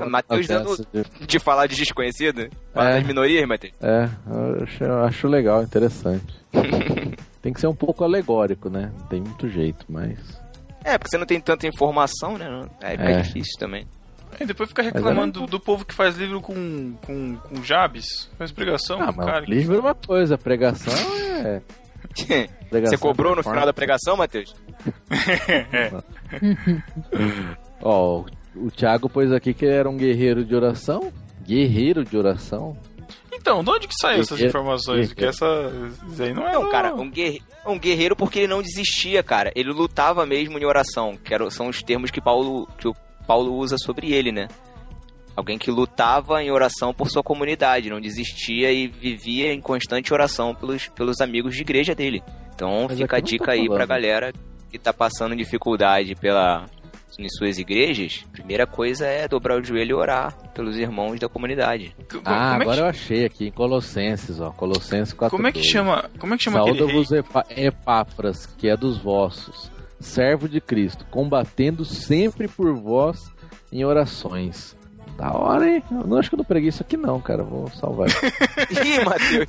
dando- 0.48 0.86
de- 1.20 1.26
De 1.26 1.38
falar 1.38 1.66
de 1.66 1.76
desconhecido? 1.76 2.48
Falar 2.72 2.90
É. 2.90 2.94
das 2.98 3.06
minorias, 3.06 3.46
Matheus? 3.46 3.74
É, 3.80 4.08
eu 4.30 4.62
acho, 4.64 4.84
eu 4.84 5.04
acho 5.04 5.28
legal, 5.28 5.62
interessante. 5.62 6.34
Tem 7.42 7.52
que 7.52 7.60
ser 7.60 7.66
um 7.68 7.74
pouco 7.74 8.02
alegórico, 8.04 8.68
né? 8.68 8.90
Não 8.98 9.06
tem 9.06 9.20
muito 9.20 9.48
jeito, 9.48 9.84
mas. 9.88 10.18
É, 10.84 10.98
porque 10.98 11.10
você 11.10 11.18
não 11.18 11.26
tem 11.26 11.40
tanta 11.40 11.66
informação, 11.66 12.36
né? 12.36 12.46
Aí 12.82 12.96
fica 12.96 13.10
É. 13.10 13.20
difícil 13.22 13.58
também. 13.58 13.86
E 14.40 14.44
depois 14.44 14.68
fica 14.68 14.82
reclamando 14.82 15.40
do, 15.40 15.46
do 15.46 15.60
povo 15.60 15.84
que 15.84 15.94
faz 15.94 16.16
livro 16.16 16.40
com, 16.40 16.94
com, 17.06 17.36
com 17.36 17.62
Jabes, 17.62 18.28
faz 18.36 18.50
pregação 18.52 19.00
Ah, 19.00 19.06
com 19.12 19.16
mas 19.18 19.26
cara. 19.26 19.44
que- 19.44 19.50
livro 19.50 19.76
é 19.76 19.80
uma 19.80 19.94
coisa, 19.94 20.36
pregação 20.36 20.92
é. 21.44 21.62
Pregação 22.70 22.90
Você 22.90 22.99
cobrou 22.99 23.32
é 23.32 23.36
no 23.36 23.42
final 23.42 23.66
da 23.66 23.72
pregação, 23.72 24.16
Matheus? 24.16 24.55
Ó, 27.82 28.20
o- 28.20 28.26
o 28.66 28.70
Thiago 28.70 29.09
pôs 29.09 29.32
aqui 29.32 29.55
que 29.55 29.64
ele 29.64 29.74
era 29.74 29.88
um 29.88 29.96
guerreiro 29.96 30.44
de 30.44 30.55
oração. 30.55 31.12
Guerreiro 31.46 32.05
de 32.05 32.16
oração? 32.16 32.76
Então, 33.32 33.62
de 33.62 33.70
onde 33.70 33.88
que 33.88 33.94
saiu 33.94 34.20
essas 34.20 34.38
Guerreiro- 34.38 34.59
informações? 34.59 35.12
Que 35.12 35.24
essa 35.24 35.46
isso 36.12 36.22
aí 36.22 36.34
não 36.34 36.46
é. 36.46 36.53
Não, 36.53 36.68
cara, 36.68 36.94
um, 36.94 37.09
guerre... 37.11 37.40
um 37.64 37.78
guerreiro 37.78 38.16
porque 38.16 38.40
ele 38.40 38.49
não 38.49 38.61
desistia, 38.61 39.22
cara. 39.22 39.53
Ele 39.55 39.72
lutava 39.72 40.26
mesmo 40.26 40.59
em 40.59 40.64
oração, 40.64 41.16
que 41.16 41.32
são 41.51 41.68
os 41.68 41.82
termos 41.82 42.11
que 42.11 42.20
Paulo, 42.20 42.66
que 42.78 42.88
o 42.88 42.94
Paulo 43.26 43.55
usa 43.55 43.76
sobre 43.78 44.12
ele, 44.12 44.32
né? 44.32 44.49
Alguém 45.39 45.57
que 45.57 45.70
lutava 45.70 46.43
em 46.43 46.51
oração 46.51 46.93
por 46.93 47.09
sua 47.09 47.22
comunidade, 47.22 47.89
não 47.89 48.01
desistia 48.01 48.72
e 48.72 48.89
vivia 48.89 49.53
em 49.53 49.61
constante 49.61 50.12
oração 50.12 50.53
pelos, 50.53 50.89
pelos 50.89 51.20
amigos 51.20 51.55
de 51.55 51.61
igreja 51.61 51.95
dele. 51.95 52.20
Então 52.53 52.86
Mas 52.89 52.99
fica 52.99 53.18
a 53.18 53.20
dica 53.20 53.53
aí 53.53 53.66
pra 53.66 53.74
falando. 53.76 53.89
galera 53.89 54.32
que 54.68 54.78
tá 54.80 54.93
passando 54.93 55.36
dificuldade 55.36 56.16
pela 56.16 56.64
em 57.20 57.28
suas 57.28 57.59
igrejas. 57.59 58.24
Primeira 58.32 58.64
coisa 58.66 59.05
é 59.07 59.26
dobrar 59.26 59.61
o 59.61 59.64
joelho 59.64 59.91
e 59.91 59.95
orar 59.95 60.36
pelos 60.55 60.76
irmãos 60.76 61.18
da 61.18 61.28
comunidade. 61.28 61.93
Co- 62.11 62.20
Ah, 62.24 62.51
como, 62.53 62.62
é 62.62 62.62
agora 62.62 62.76
que, 62.76 62.82
eu 62.82 62.86
achei 62.86 63.24
aqui 63.24 63.47
em 63.49 63.51
Colossenses, 63.53 64.41
ó. 64.41 64.51
Colossenses 64.51 65.14
4. 65.14 65.36
como 65.36 65.49
é 65.49 65.53
que 65.53 65.62
chama? 65.64 66.09
Como 66.18 66.34
é 66.34 66.36
que 66.36 66.45
chama 66.45 66.61
aquele 66.61 66.78
rei? 66.78 66.80
Saúda-vos 66.86 67.11
Epa- 67.12 67.47
Epáfras, 67.57 68.47
que 68.47 68.68
é 68.68 68.76
dos 68.76 68.99
vossos, 68.99 69.68
servo 69.99 70.49
de 70.49 70.61
Cristo, 70.61 71.05
combatendo 71.11 71.84
sempre 71.84 72.47
por 72.47 72.72
vós 72.74 73.18
em 73.72 73.84
orações. 73.84 74.76
Da 75.18 75.32
hora, 75.32 75.68
hein? 75.68 75.82
Eu 75.90 76.06
não 76.06 76.16
acho 76.16 76.28
que 76.30 76.36
eu 76.36 76.38
não 76.38 76.44
preguei 76.44 76.68
isso 76.68 76.80
aqui 76.80 76.96
não, 76.96 77.20
cara. 77.20 77.42
Vou 77.42 77.68
salvar. 77.70 78.06
Ih, 78.70 79.04
Matheus! 79.04 79.48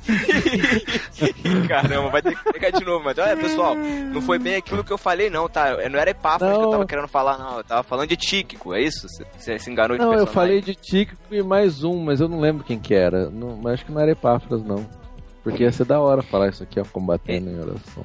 Caramba, 1.68 2.08
vai 2.10 2.20
ter 2.22 2.36
que 2.36 2.52
pegar 2.52 2.70
de 2.70 2.84
novo, 2.84 3.04
Matheus. 3.04 3.28
Olha, 3.28 3.36
pessoal, 3.36 3.74
não 3.76 4.20
foi 4.20 4.36
bem 4.40 4.56
aquilo 4.56 4.82
que 4.82 4.92
eu 4.92 4.98
falei, 4.98 5.30
não, 5.30 5.48
tá? 5.48 5.76
Não 5.88 5.98
era 5.98 6.10
Epáfras 6.10 6.56
que 6.58 6.64
eu 6.64 6.70
tava 6.70 6.86
querendo 6.86 7.06
falar, 7.06 7.38
não. 7.38 7.58
Eu 7.58 7.64
tava 7.64 7.82
falando 7.84 8.08
de 8.08 8.16
Tíquico, 8.16 8.74
é 8.74 8.82
isso? 8.82 9.06
Você- 9.38 9.58
se 9.60 9.70
enganou 9.70 9.96
de 9.96 10.02
Não, 10.02 10.12
eu 10.12 10.24
personagem. 10.26 10.34
falei 10.34 10.60
de 10.60 10.74
Tíquico 10.74 11.22
e 11.30 11.40
mais 11.42 11.84
um, 11.84 12.02
mas 12.02 12.20
eu 12.20 12.28
não 12.28 12.40
lembro 12.40 12.64
quem 12.64 12.78
que 12.78 12.92
era. 12.92 13.30
Não, 13.30 13.56
mas 13.56 13.74
acho 13.74 13.86
que 13.86 13.92
não 13.92 14.00
era 14.00 14.10
Epáfras, 14.10 14.64
não. 14.64 14.84
Porque 15.42 15.62
ia 15.62 15.72
ser 15.72 15.86
da 15.86 15.98
hora 15.98 16.22
falar 16.22 16.50
isso 16.50 16.62
aqui, 16.62 16.78
ó, 16.78 16.84
combatendo 16.84 17.48
em 17.48 17.58
oração. 17.58 18.04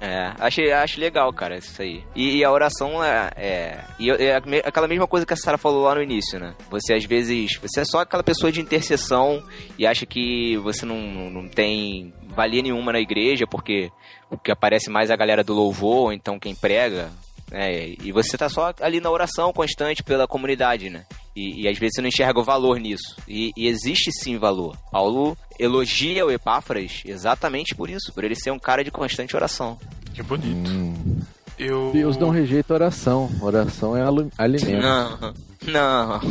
É, 0.00 0.32
achei, 0.38 0.72
acho 0.72 1.00
legal, 1.00 1.32
cara, 1.32 1.56
isso 1.56 1.82
aí. 1.82 2.04
E, 2.14 2.36
e 2.36 2.44
a 2.44 2.52
oração 2.52 3.02
é. 3.02 3.30
é 3.36 3.84
e 3.98 4.10
é 4.10 4.36
aquela 4.36 4.86
mesma 4.86 5.06
coisa 5.06 5.26
que 5.26 5.32
a 5.32 5.36
Sara 5.36 5.58
falou 5.58 5.82
lá 5.82 5.96
no 5.96 6.02
início, 6.02 6.38
né? 6.38 6.54
Você 6.70 6.94
às 6.94 7.04
vezes. 7.04 7.58
Você 7.60 7.80
é 7.80 7.84
só 7.84 8.00
aquela 8.00 8.22
pessoa 8.22 8.52
de 8.52 8.60
intercessão 8.60 9.42
e 9.76 9.86
acha 9.86 10.06
que 10.06 10.56
você 10.58 10.86
não, 10.86 11.30
não, 11.30 11.48
tem 11.48 12.14
valia 12.28 12.62
nenhuma 12.62 12.92
na 12.92 13.00
igreja, 13.00 13.46
porque 13.46 13.90
o 14.30 14.38
que 14.38 14.52
aparece 14.52 14.88
mais 14.88 15.10
é 15.10 15.14
a 15.14 15.16
galera 15.16 15.42
do 15.42 15.54
louvor, 15.54 16.04
ou 16.04 16.12
então 16.12 16.38
quem 16.38 16.54
prega. 16.54 17.10
né? 17.50 17.94
e 18.00 18.12
você 18.12 18.38
tá 18.38 18.48
só 18.48 18.72
ali 18.80 19.00
na 19.00 19.10
oração 19.10 19.52
constante 19.52 20.04
pela 20.04 20.28
comunidade, 20.28 20.88
né? 20.88 21.04
E, 21.36 21.62
e 21.62 21.68
às 21.68 21.78
vezes 21.78 21.96
você 21.96 22.00
não 22.00 22.08
enxerga 22.08 22.40
o 22.40 22.44
valor 22.44 22.80
nisso. 22.80 23.14
E, 23.28 23.52
e 23.54 23.68
existe 23.68 24.10
sim 24.10 24.38
valor. 24.38 24.74
Paulo 24.90 25.36
elogia 25.58 26.24
o 26.24 26.30
Epáfras 26.30 27.02
exatamente 27.04 27.74
por 27.74 27.90
isso, 27.90 28.10
por 28.12 28.24
ele 28.24 28.34
ser 28.34 28.50
um 28.50 28.58
cara 28.58 28.82
de 28.82 28.90
constante 28.90 29.36
oração. 29.36 29.78
Que 30.14 30.22
bonito. 30.22 30.70
Hum. 30.70 31.20
Eu... 31.58 31.90
Deus 31.92 32.16
não 32.16 32.30
rejeita 32.30 32.72
oração. 32.74 33.30
Oração 33.40 33.96
é 33.96 34.02
alimento. 34.38 34.82
Não, 34.82 35.34
não. 35.66 36.20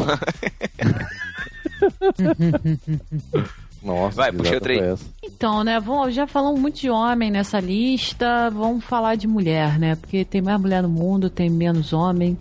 Nossa, 3.85 4.15
Vai, 4.15 4.31
que 4.31 4.37
puxa 4.37 4.59
foi 4.59 4.79
essa? 4.79 5.05
Então, 5.23 5.63
né, 5.63 5.77
já 6.09 6.25
falamos 6.25 6.59
muito 6.59 6.79
de 6.79 6.89
homem 6.89 7.29
nessa 7.29 7.59
lista, 7.59 8.49
vamos 8.49 8.83
falar 8.83 9.13
de 9.13 9.27
mulher, 9.27 9.77
né? 9.77 9.95
Porque 9.95 10.25
tem 10.25 10.41
mais 10.41 10.59
mulher 10.59 10.81
no 10.81 10.89
mundo, 10.89 11.29
tem 11.29 11.51
menos 11.51 11.93
homem. 11.93 12.35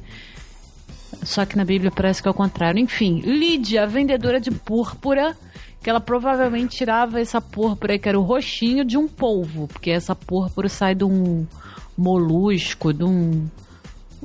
Só 1.24 1.44
que 1.44 1.56
na 1.56 1.64
Bíblia 1.64 1.90
parece 1.90 2.22
que 2.22 2.28
é 2.28 2.30
o 2.30 2.34
contrário. 2.34 2.78
Enfim, 2.78 3.20
Lídia, 3.20 3.86
vendedora 3.86 4.40
de 4.40 4.50
púrpura, 4.50 5.36
que 5.82 5.90
ela 5.90 6.00
provavelmente 6.00 6.76
tirava 6.76 7.20
essa 7.20 7.40
púrpura 7.40 7.98
que 7.98 8.08
era 8.08 8.18
o 8.18 8.22
roxinho, 8.22 8.84
de 8.84 8.96
um 8.96 9.08
polvo, 9.08 9.68
porque 9.68 9.90
essa 9.90 10.14
púrpura 10.14 10.68
sai 10.68 10.94
de 10.94 11.04
um 11.04 11.46
molusco, 11.96 12.92
de 12.92 13.04
um 13.04 13.46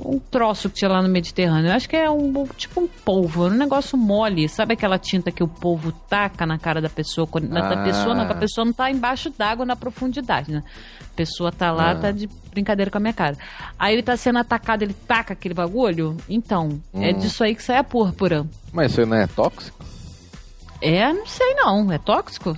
um 0.04 0.18
troço 0.18 0.68
que 0.70 0.76
tinha 0.76 0.90
lá 0.90 1.02
no 1.02 1.08
Mediterrâneo. 1.08 1.70
Eu 1.70 1.74
acho 1.74 1.88
que 1.88 1.96
é 1.96 2.08
um 2.10 2.46
tipo 2.56 2.80
um 2.80 2.86
polvo, 2.86 3.46
um 3.46 3.50
negócio 3.50 3.96
mole. 3.98 4.48
Sabe 4.48 4.74
aquela 4.74 4.98
tinta 4.98 5.30
que 5.30 5.42
o 5.42 5.48
polvo 5.48 5.92
taca 5.92 6.44
na 6.46 6.58
cara 6.58 6.80
da 6.80 6.88
pessoa? 6.88 7.26
quando- 7.26 7.48
Na 7.48 7.60
da 7.68 7.80
Ah. 7.80 7.84
pessoa, 7.84 8.14
não, 8.14 8.26
que 8.26 8.32
a 8.32 8.36
pessoa 8.36 8.64
não 8.64 8.72
tá 8.72 8.90
embaixo 8.90 9.30
d'água 9.30 9.64
na 9.66 9.76
profundidade, 9.76 10.50
né? 10.52 10.62
A 11.00 11.14
pessoa 11.16 11.50
tá 11.52 11.70
lá, 11.72 11.90
Ah. 11.90 11.94
tá 11.96 12.10
de 12.10 12.28
brincadeira 12.50 12.90
com 12.90 12.98
a 12.98 13.00
minha 13.00 13.12
cara. 13.12 13.36
Aí 13.78 13.94
ele 13.94 14.02
tá 14.02 14.16
sendo 14.16 14.38
atacado, 14.38 14.82
ele 14.82 14.94
taca 14.94 15.32
aquele 15.34 15.54
bagulho? 15.54 16.16
Então, 16.28 16.80
é 16.94 17.10
Hum. 17.10 17.18
disso 17.18 17.44
aí 17.44 17.54
que 17.54 17.62
sai 17.62 17.76
a 17.76 17.84
púrpura. 17.84 18.46
Mas 18.72 18.92
isso 18.92 19.00
aí 19.00 19.06
não 19.06 19.16
é 19.16 19.26
tóxico? 19.26 19.84
É, 20.82 21.12
não 21.12 21.26
sei 21.26 21.54
não. 21.54 21.92
É 21.92 21.98
tóxico? 21.98 22.56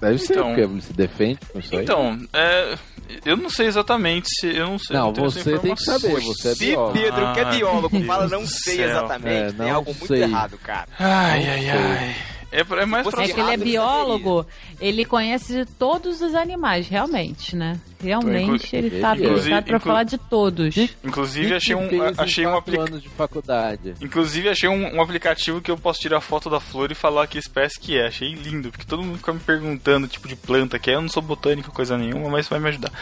Deve 0.00 0.18
ser, 0.18 0.34
Então. 0.34 0.46
porque 0.46 0.60
ele 0.60 0.80
se 0.80 0.92
defende 0.92 1.40
com 1.52 1.58
isso 1.58 1.74
aí. 1.74 1.82
Então, 1.82 2.16
é, 2.32 2.78
eu 3.24 3.36
não 3.36 3.48
sei 3.50 3.66
exatamente 3.66 4.26
se. 4.40 4.46
Eu 4.48 4.66
não 4.68 4.78
sei. 4.78 4.96
Não, 4.96 5.10
essa 5.10 5.20
você 5.22 5.58
tem 5.58 5.74
que 5.74 5.82
saber, 5.82 6.20
você 6.20 6.48
é 6.48 6.54
Se 6.54 6.66
biólogo. 6.66 6.92
Pedro, 6.92 7.32
que 7.32 7.40
é 7.40 7.42
Ah, 7.44 7.50
biólogo, 7.50 8.04
fala 8.04 8.28
não 8.28 8.46
sei 8.46 8.82
exatamente, 8.82 9.36
É, 9.36 9.52
tem 9.52 9.66
não 9.68 9.74
algo 9.76 9.90
muito 9.92 10.06
sei. 10.06 10.22
errado, 10.22 10.58
cara. 10.62 10.88
Ai, 10.98 11.44
Não 11.44 11.52
ai, 11.52 11.60
sei. 11.60 11.70
ai. 11.70 12.16
É, 12.54 12.60
é 12.82 12.86
mais 12.86 13.06
pra... 13.08 13.24
É 13.24 13.28
que 13.28 13.40
ele 13.40 13.50
é 13.50 13.56
biólogo, 13.56 14.46
ele 14.80 15.04
conhece 15.04 15.52
de 15.52 15.64
todos 15.66 16.20
os 16.20 16.34
animais, 16.34 16.86
realmente, 16.88 17.56
né? 17.56 17.78
Realmente 18.00 18.66
Inclu- 18.76 18.78
ele 18.78 19.00
tá 19.00 19.12
habilitado 19.12 19.64
pra 19.66 19.76
inclu- 19.76 19.80
falar 19.80 20.02
de 20.04 20.18
todos. 20.18 20.76
Inclusive, 21.02 21.54
achei 21.54 21.74
um, 21.74 21.88
achei 22.18 22.46
um 22.46 22.54
aplicativo. 22.56 23.00
de 23.00 23.08
faculdade. 23.08 23.94
Inclusive, 24.00 24.48
achei 24.50 24.68
um, 24.68 24.96
um 24.96 25.00
aplicativo 25.00 25.60
que 25.62 25.70
eu 25.70 25.76
posso 25.78 26.00
tirar 26.00 26.20
foto 26.20 26.50
da 26.50 26.60
flor 26.60 26.92
e 26.92 26.94
falar 26.94 27.26
que 27.26 27.38
espécie 27.38 27.80
que 27.80 27.98
é. 27.98 28.06
Achei 28.06 28.34
lindo, 28.34 28.70
porque 28.70 28.84
todo 28.84 29.02
mundo 29.02 29.16
fica 29.18 29.32
me 29.32 29.40
perguntando 29.40 30.06
tipo 30.06 30.28
de 30.28 30.36
planta 30.36 30.78
que 30.78 30.90
é. 30.90 30.94
Eu 30.96 31.00
não 31.02 31.08
sou 31.08 31.22
botânico, 31.22 31.72
coisa 31.72 31.96
nenhuma, 31.96 32.28
mas 32.28 32.46
vai 32.46 32.60
me 32.60 32.68
ajudar. 32.68 32.92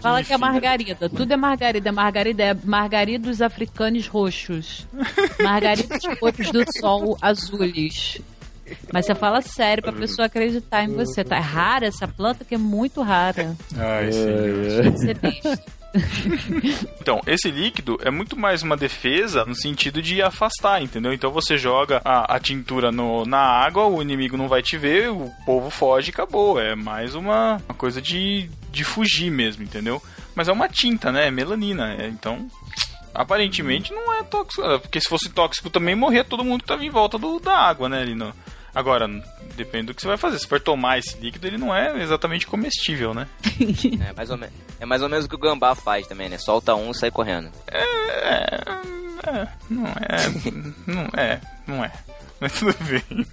Fala 0.00 0.22
que 0.22 0.32
é 0.32 0.36
Enfim. 0.36 0.44
margarida. 0.44 1.08
Tudo 1.08 1.32
é 1.32 1.36
margarida. 1.36 1.90
Margarida 1.92 2.42
é 2.44 2.56
margaridos 2.64 3.42
africanos 3.42 4.06
roxos. 4.06 4.86
Margaridas 5.42 6.02
cores 6.20 6.50
do 6.52 6.64
sol 6.78 7.18
azules. 7.20 8.20
Mas 8.92 9.06
você 9.06 9.14
fala 9.14 9.40
sério 9.40 9.82
pra 9.82 9.92
pessoa 9.92 10.26
acreditar 10.26 10.84
em 10.84 10.92
você. 10.94 11.22
Tá 11.24 11.36
é 11.36 11.40
rara 11.40 11.86
essa 11.86 12.06
planta 12.08 12.44
que 12.44 12.54
é 12.54 12.58
muito 12.58 13.02
rara. 13.02 13.56
Ai, 13.76 14.08
É, 14.08 14.12
senhor. 14.12 14.86
é. 15.10 15.14
Besta. 15.14 15.64
Então, 17.00 17.20
esse 17.26 17.50
líquido 17.50 17.98
é 18.02 18.10
muito 18.10 18.34
mais 18.38 18.62
uma 18.62 18.76
defesa 18.78 19.44
no 19.44 19.54
sentido 19.54 20.00
de 20.00 20.22
afastar, 20.22 20.80
entendeu? 20.82 21.12
Então 21.12 21.30
você 21.30 21.58
joga 21.58 22.00
a, 22.04 22.36
a 22.36 22.40
tintura 22.40 22.90
no- 22.90 23.26
na 23.26 23.38
água, 23.40 23.84
o 23.86 24.00
inimigo 24.00 24.36
não 24.36 24.48
vai 24.48 24.62
te 24.62 24.78
ver, 24.78 25.10
o 25.10 25.30
povo 25.44 25.68
foge 25.68 26.08
e 26.08 26.12
acabou. 26.12 26.58
É 26.58 26.74
mais 26.74 27.14
uma, 27.14 27.60
uma 27.68 27.74
coisa 27.76 28.00
de, 28.00 28.48
de 28.70 28.84
fugir 28.84 29.30
mesmo, 29.30 29.62
entendeu? 29.62 30.02
Mas 30.34 30.48
é 30.48 30.52
uma 30.52 30.66
tinta, 30.68 31.12
né? 31.12 31.26
É 31.28 31.30
melanina. 31.30 31.92
é, 31.94 32.08
então, 32.08 32.46
aparentemente 33.14 33.92
não 33.92 34.12
é 34.14 34.22
tóxico. 34.22 34.62
é, 34.62 34.78
Porque 34.78 35.00
se 35.00 35.08
fosse 35.08 35.28
tóxico 35.28 35.68
também 35.68 35.94
morria 35.94 36.24
todo 36.24 36.44
mundo 36.44 36.62
que 36.62 36.68
tava 36.68 36.84
em 36.84 36.90
volta 36.90 37.18
do, 37.18 37.38
da 37.38 37.54
água, 37.56 37.88
né? 37.88 38.00
Ali 38.00 38.14
no, 38.14 38.32
Agora, 38.74 39.06
depende 39.54 39.86
do 39.86 39.94
que 39.94 40.00
você 40.00 40.08
vai 40.08 40.16
fazer. 40.16 40.38
Se 40.38 40.46
for 40.46 40.58
tomar 40.60 40.98
esse 40.98 41.16
líquido, 41.18 41.46
ele 41.46 41.58
não 41.58 41.74
é 41.74 42.02
exatamente 42.02 42.46
comestível, 42.46 43.12
né? 43.12 43.28
É 44.08 44.12
mais, 44.14 44.30
ou 44.30 44.38
me- 44.38 44.48
é 44.80 44.86
mais 44.86 45.02
ou 45.02 45.08
menos 45.08 45.26
o 45.26 45.28
que 45.28 45.34
o 45.34 45.38
gambá 45.38 45.74
faz 45.74 46.06
também, 46.06 46.28
né? 46.28 46.38
Solta 46.38 46.74
um 46.74 46.90
e 46.90 46.94
sai 46.94 47.10
correndo. 47.10 47.50
É, 47.70 47.82
é, 47.82 49.48
não 49.68 49.86
é, 49.86 50.32
não 50.86 51.08
é, 51.16 51.40
não 51.66 51.84
é. 51.84 51.92
Mas 52.40 52.52
tudo 52.54 52.74
bem. 52.84 53.26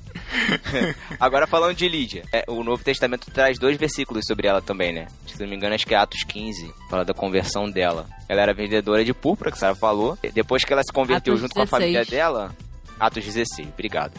Agora 1.20 1.48
falando 1.48 1.76
de 1.76 1.88
Lídia, 1.88 2.24
é, 2.32 2.44
o 2.48 2.64
Novo 2.64 2.84
Testamento 2.84 3.32
traz 3.32 3.58
dois 3.58 3.76
versículos 3.78 4.26
sobre 4.28 4.48
ela 4.48 4.62
também, 4.62 4.94
né? 4.94 5.08
Se 5.26 5.40
não 5.42 5.50
me 5.50 5.56
engano, 5.56 5.74
acho 5.74 5.88
que 5.88 5.96
é 5.96 5.98
Atos 5.98 6.24
15, 6.26 6.72
fala 6.90 7.04
da 7.04 7.14
conversão 7.14 7.70
dela. 7.72 8.08
Ela 8.28 8.42
era 8.42 8.54
vendedora 8.54 9.04
de 9.04 9.14
púrpura, 9.14 9.50
que 9.52 9.58
a 9.58 9.60
Sarah 9.60 9.76
falou. 9.76 10.16
Depois 10.34 10.64
que 10.64 10.72
ela 10.72 10.84
se 10.84 10.92
converteu 10.94 11.34
Atos 11.34 11.42
junto 11.42 11.54
com 11.56 11.62
a 11.62 11.66
16. 11.66 11.82
família 11.82 12.06
dela, 12.06 12.56
Atos 13.00 13.24
16, 13.26 13.70
obrigado. 13.70 14.14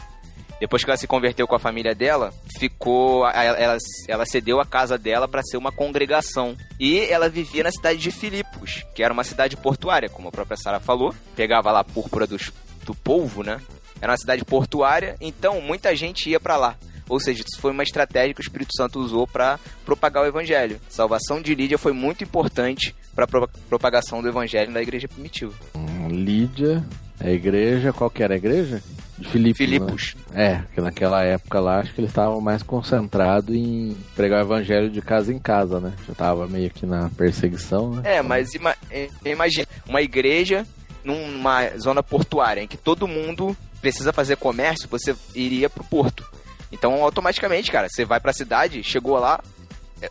Depois 0.61 0.83
que 0.83 0.89
ela 0.89 0.95
se 0.97 1.07
converteu 1.07 1.45
com 1.47 1.55
a 1.55 1.59
família 1.59 1.93
dela, 1.93 2.31
ficou. 2.57 3.25
a- 3.25 3.31
Ela, 3.33 3.77
ela 4.07 4.25
cedeu 4.25 4.61
a 4.61 4.65
casa 4.65 4.97
dela 4.97 5.27
para 5.27 5.41
ser 5.43 5.57
uma 5.57 5.71
congregação. 5.71 6.55
E 6.79 6.99
ela 6.99 7.27
vivia 7.27 7.63
na 7.63 7.71
cidade 7.71 7.99
de 7.99 8.11
Filipos, 8.11 8.85
que 8.95 9.03
era 9.03 9.11
uma 9.13 9.23
cidade 9.23 9.57
portuária, 9.57 10.07
como 10.07 10.27
a 10.29 10.31
própria 10.31 10.55
Sara 10.55 10.79
falou. 10.79 11.13
Pegava 11.35 11.71
lá 11.71 11.79
a 11.79 11.83
púrpura 11.83 12.25
dos, 12.27 12.53
do 12.85 12.93
polvo, 12.95 13.43
né? 13.43 13.59
Era 13.99 14.11
uma 14.11 14.17
cidade 14.17 14.45
portuária, 14.45 15.15
então 15.19 15.59
muita 15.61 15.95
gente 15.95 16.29
ia 16.29 16.39
para 16.39 16.55
lá. 16.57 16.75
Ou 17.09 17.19
seja, 17.19 17.43
isso 17.45 17.59
foi 17.59 17.71
uma 17.71 17.83
estratégia 17.83 18.33
que 18.33 18.39
o 18.39 18.43
Espírito 18.43 18.73
Santo 18.75 18.99
usou 18.99 19.27
para 19.27 19.59
propagar 19.83 20.23
o 20.23 20.27
evangelho. 20.27 20.79
A 20.87 20.91
salvação 20.93 21.41
de 21.41 21.53
Lídia 21.53 21.77
foi 21.77 21.91
muito 21.91 22.23
importante 22.23 22.95
para 23.13 23.25
a 23.25 23.47
propagação 23.67 24.21
do 24.21 24.29
evangelho 24.29 24.71
na 24.71 24.81
igreja 24.81 25.07
primitiva. 25.07 25.53
Hum, 25.75 26.07
Lídia, 26.07 26.83
a 27.19 27.29
igreja, 27.29 27.91
qual 27.91 28.09
que 28.09 28.23
era 28.23 28.35
a 28.35 28.37
igreja? 28.37 28.81
Filipos. 29.29 30.15
né? 30.31 30.45
É, 30.45 30.55
porque 30.63 30.81
naquela 30.81 31.23
época 31.23 31.59
lá 31.59 31.79
acho 31.79 31.93
que 31.93 32.01
eles 32.01 32.11
estavam 32.11 32.39
mais 32.41 32.63
concentrados 32.63 33.55
em 33.55 33.95
pregar 34.15 34.39
o 34.39 34.45
evangelho 34.45 34.89
de 34.89 35.01
casa 35.01 35.33
em 35.33 35.39
casa, 35.39 35.79
né? 35.79 35.93
Já 36.07 36.13
tava 36.13 36.47
meio 36.47 36.69
que 36.69 36.85
na 36.85 37.09
perseguição, 37.09 37.91
né? 37.95 38.17
É, 38.17 38.21
mas 38.21 38.53
ima 38.53 38.75
é, 38.89 39.09
imagina, 39.25 39.67
uma 39.87 40.01
igreja 40.01 40.65
numa 41.03 41.69
zona 41.77 42.03
portuária 42.03 42.61
em 42.61 42.67
que 42.67 42.77
todo 42.77 43.07
mundo 43.07 43.55
precisa 43.81 44.13
fazer 44.13 44.37
comércio, 44.37 44.87
você 44.89 45.15
iria 45.33 45.69
pro 45.69 45.83
porto. 45.83 46.23
Então, 46.71 47.03
automaticamente, 47.03 47.71
cara, 47.71 47.87
você 47.89 48.05
vai 48.05 48.19
pra 48.19 48.31
cidade, 48.31 48.83
chegou 48.83 49.17
lá, 49.17 49.41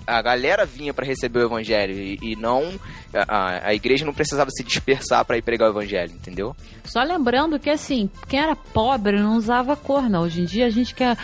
a 0.07 0.23
galera 0.23 0.65
vinha 0.65 0.93
pra 0.95 1.05
receber 1.05 1.41
o 1.41 1.47
evangelho 1.47 1.95
e, 1.95 2.19
e 2.23 2.37
não 2.37 2.73
a, 3.15 3.69
a- 3.69 3.75
igreja 3.75 4.05
não 4.05 4.13
precisava 4.15 4.51
se 4.51 4.63
dispersar 4.63 5.25
pra 5.25 5.37
ir 5.37 5.43
pregar 5.43 5.69
o 5.69 5.73
evangelho, 5.73 6.13
entendeu? 6.13 6.55
Só 6.85 7.03
lembrando 7.03 7.59
que, 7.59 7.71
assim, 7.71 8.09
quem 8.29 8.41
era 8.41 8.55
pobre 8.57 9.21
não 9.21 9.37
usava 9.37 9.75
cor, 9.77 10.09
não. 10.09 10.23
Hoje 10.23 10.43
em 10.43 10.45
dia 10.45 10.67
a 10.67 10.71
gente 10.71 10.95
quer. 10.95 11.17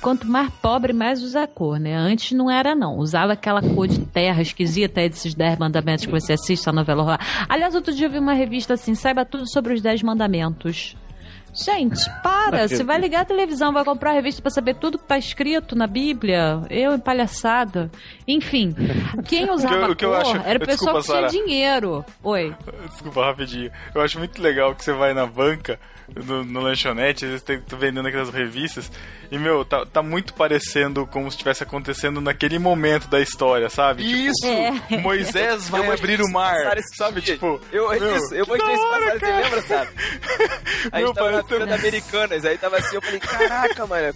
Quanto 0.00 0.26
mais 0.26 0.50
pobre, 0.62 0.94
mais 0.94 1.22
usa 1.22 1.46
cor, 1.46 1.78
né? 1.78 1.94
Antes 1.94 2.32
não 2.32 2.50
era, 2.50 2.74
não. 2.74 2.96
Usava 2.96 3.34
aquela 3.34 3.60
cor 3.60 3.86
de 3.86 3.98
terra 4.00 4.40
esquisita 4.40 4.98
aí 5.00 5.10
desses 5.10 5.34
10 5.34 5.58
mandamentos 5.58 6.06
que 6.06 6.10
você 6.10 6.32
assiste 6.32 6.66
a 6.68 6.72
novela. 6.72 7.18
Aliás, 7.46 7.74
outro 7.74 7.92
dia 7.94 8.06
eu 8.06 8.10
vi 8.10 8.18
uma 8.18 8.32
revista 8.32 8.72
assim, 8.74 8.94
saiba 8.94 9.26
tudo 9.26 9.46
sobre 9.50 9.74
os 9.74 9.82
10 9.82 10.02
mandamentos. 10.02 10.96
Gente, 11.52 12.00
para! 12.22 12.68
Você 12.68 12.84
vai 12.84 12.98
ligar 12.98 13.22
a 13.22 13.24
televisão, 13.24 13.72
vai 13.72 13.84
comprar 13.84 14.10
a 14.10 14.14
revista 14.14 14.40
pra 14.40 14.50
saber 14.50 14.74
tudo 14.76 14.98
que 14.98 15.04
tá 15.04 15.18
escrito 15.18 15.74
na 15.76 15.86
Bíblia. 15.86 16.62
Eu, 16.70 16.98
palhaçada. 16.98 17.90
Enfim, 18.26 18.74
quem 19.26 19.50
usava 19.52 19.90
o 19.90 19.96
que 19.96 20.04
eu 20.04 20.10
cor 20.10 20.20
acho- 20.20 20.36
era 20.46 20.58
o 20.62 20.66
pessoal 20.66 20.98
Desculpa, 20.98 21.00
que 21.00 21.06
tinha 21.06 21.16
Sara. 21.16 21.28
dinheiro. 21.28 22.04
Oi. 22.22 22.54
Desculpa, 22.90 23.24
rapidinho. 23.26 23.70
Eu 23.94 24.00
acho 24.02 24.18
muito 24.18 24.40
legal 24.40 24.74
que 24.74 24.84
você 24.84 24.92
vai 24.92 25.12
na 25.12 25.26
banca, 25.26 25.78
no, 26.26 26.44
no 26.44 26.60
lanchonete, 26.60 27.24
às 27.24 27.30
vezes 27.30 27.44
tem, 27.44 27.60
tô 27.60 27.76
vendendo 27.76 28.06
aquelas 28.08 28.30
revistas, 28.30 28.90
e, 29.30 29.38
meu, 29.38 29.64
tá, 29.64 29.86
tá 29.86 30.02
muito 30.02 30.34
parecendo 30.34 31.06
como 31.06 31.30
se 31.30 31.36
estivesse 31.36 31.62
acontecendo 31.62 32.20
naquele 32.20 32.58
momento 32.58 33.06
da 33.08 33.20
história, 33.20 33.70
sabe? 33.70 34.02
Isso! 34.02 34.44
Tipo, 34.88 34.98
Moisés 35.02 35.68
vai 35.68 35.86
Eu 35.86 35.92
abrir 35.92 36.20
o 36.20 36.28
mar, 36.32 36.56
sabe? 36.64 36.80
esse 36.80 37.20
dia. 37.22 37.34
Tipo, 37.34 37.60
Eu, 37.70 37.90
meu, 37.90 38.16
isso, 38.16 38.34
eu 38.34 38.44
que 38.44 38.50
mostrei 38.50 38.76
hora, 38.76 39.04
Sara, 39.04 39.18
você 39.20 39.26
lembra, 39.42 39.62
sabe? 39.62 39.90
A 40.90 40.98
Meu, 40.98 41.12
tava 41.12 41.39
na 41.42 41.48
parece 41.48 41.48
feira 41.48 41.66
da 41.66 41.74
Americanas, 41.74 42.44
aí 42.44 42.58
tava 42.58 42.76
assim, 42.78 42.96
eu 42.96 43.02
falei, 43.02 43.20
caraca, 43.20 43.86
mano, 43.86 44.14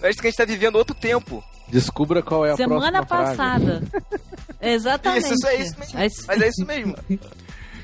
parece 0.00 0.18
que 0.20 0.26
a 0.26 0.30
gente 0.30 0.38
tá 0.38 0.44
vivendo 0.44 0.76
outro 0.76 0.94
tempo. 0.94 1.42
Descubra 1.68 2.22
qual 2.22 2.46
é 2.46 2.52
a 2.52 2.56
Semana 2.56 3.04
próxima 3.04 3.36
passada. 3.36 3.82
Exatamente. 4.60 5.24
Isso, 5.24 5.34
isso 5.34 5.46
é 5.48 5.56
isso 5.56 5.78
mesmo. 5.78 6.24
Mas 6.28 6.40
é 6.42 6.48
isso 6.48 6.66
mesmo. 6.66 6.96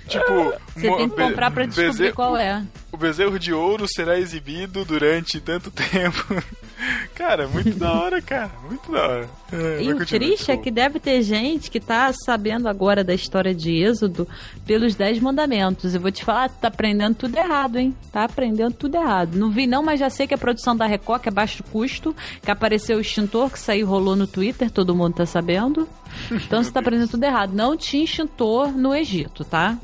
Tipo, 0.08 0.54
Você 0.74 0.80
tem 0.96 1.08
que 1.08 1.16
be- 1.16 1.22
comprar 1.22 1.50
pra 1.50 1.66
descobrir 1.66 2.12
qual 2.12 2.36
é. 2.36 2.62
O 2.92 2.96
bezerro 2.98 3.38
de 3.38 3.54
ouro 3.54 3.86
será 3.88 4.18
exibido 4.18 4.84
durante 4.84 5.40
tanto 5.40 5.70
tempo. 5.70 6.42
cara, 7.16 7.48
muito 7.48 7.70
da 7.70 7.90
hora, 7.90 8.20
cara. 8.20 8.52
Muito 8.68 8.92
da 8.92 9.02
hora. 9.02 9.30
É, 9.50 9.82
E 9.82 9.90
o 9.94 10.04
triste 10.04 10.50
é 10.50 10.58
que 10.58 10.70
deve 10.70 11.00
ter 11.00 11.22
gente 11.22 11.70
que 11.70 11.80
tá 11.80 12.12
sabendo 12.12 12.68
agora 12.68 13.02
da 13.02 13.14
história 13.14 13.54
de 13.54 13.82
Êxodo 13.82 14.28
pelos 14.66 14.94
Dez 14.94 15.18
Mandamentos. 15.18 15.94
Eu 15.94 16.02
vou 16.02 16.12
te 16.12 16.22
falar, 16.22 16.50
tá 16.50 16.68
aprendendo 16.68 17.14
tudo 17.14 17.34
errado, 17.38 17.78
hein? 17.78 17.96
Tá 18.12 18.24
aprendendo 18.24 18.74
tudo 18.74 18.96
errado. 18.96 19.36
Não 19.36 19.50
vi 19.50 19.66
não, 19.66 19.82
mas 19.82 19.98
já 19.98 20.10
sei 20.10 20.26
que 20.26 20.34
a 20.34 20.38
produção 20.38 20.76
da 20.76 20.84
Record, 20.84 21.26
é 21.26 21.30
baixo 21.30 21.64
custo, 21.64 22.14
que 22.42 22.50
apareceu 22.50 22.98
o 22.98 23.00
extintor, 23.00 23.50
que 23.50 23.58
saiu 23.58 23.86
e 23.86 23.88
rolou 23.88 24.14
no 24.14 24.26
Twitter, 24.26 24.70
todo 24.70 24.94
mundo 24.94 25.14
tá 25.14 25.24
sabendo. 25.24 25.88
Então 26.30 26.62
você 26.62 26.70
tá 26.70 26.80
aprendendo 26.80 27.08
tudo 27.08 27.24
errado. 27.24 27.54
Não 27.54 27.74
tinha 27.74 28.04
extintor 28.04 28.70
no 28.70 28.94
Egito, 28.94 29.44
tá? 29.44 29.78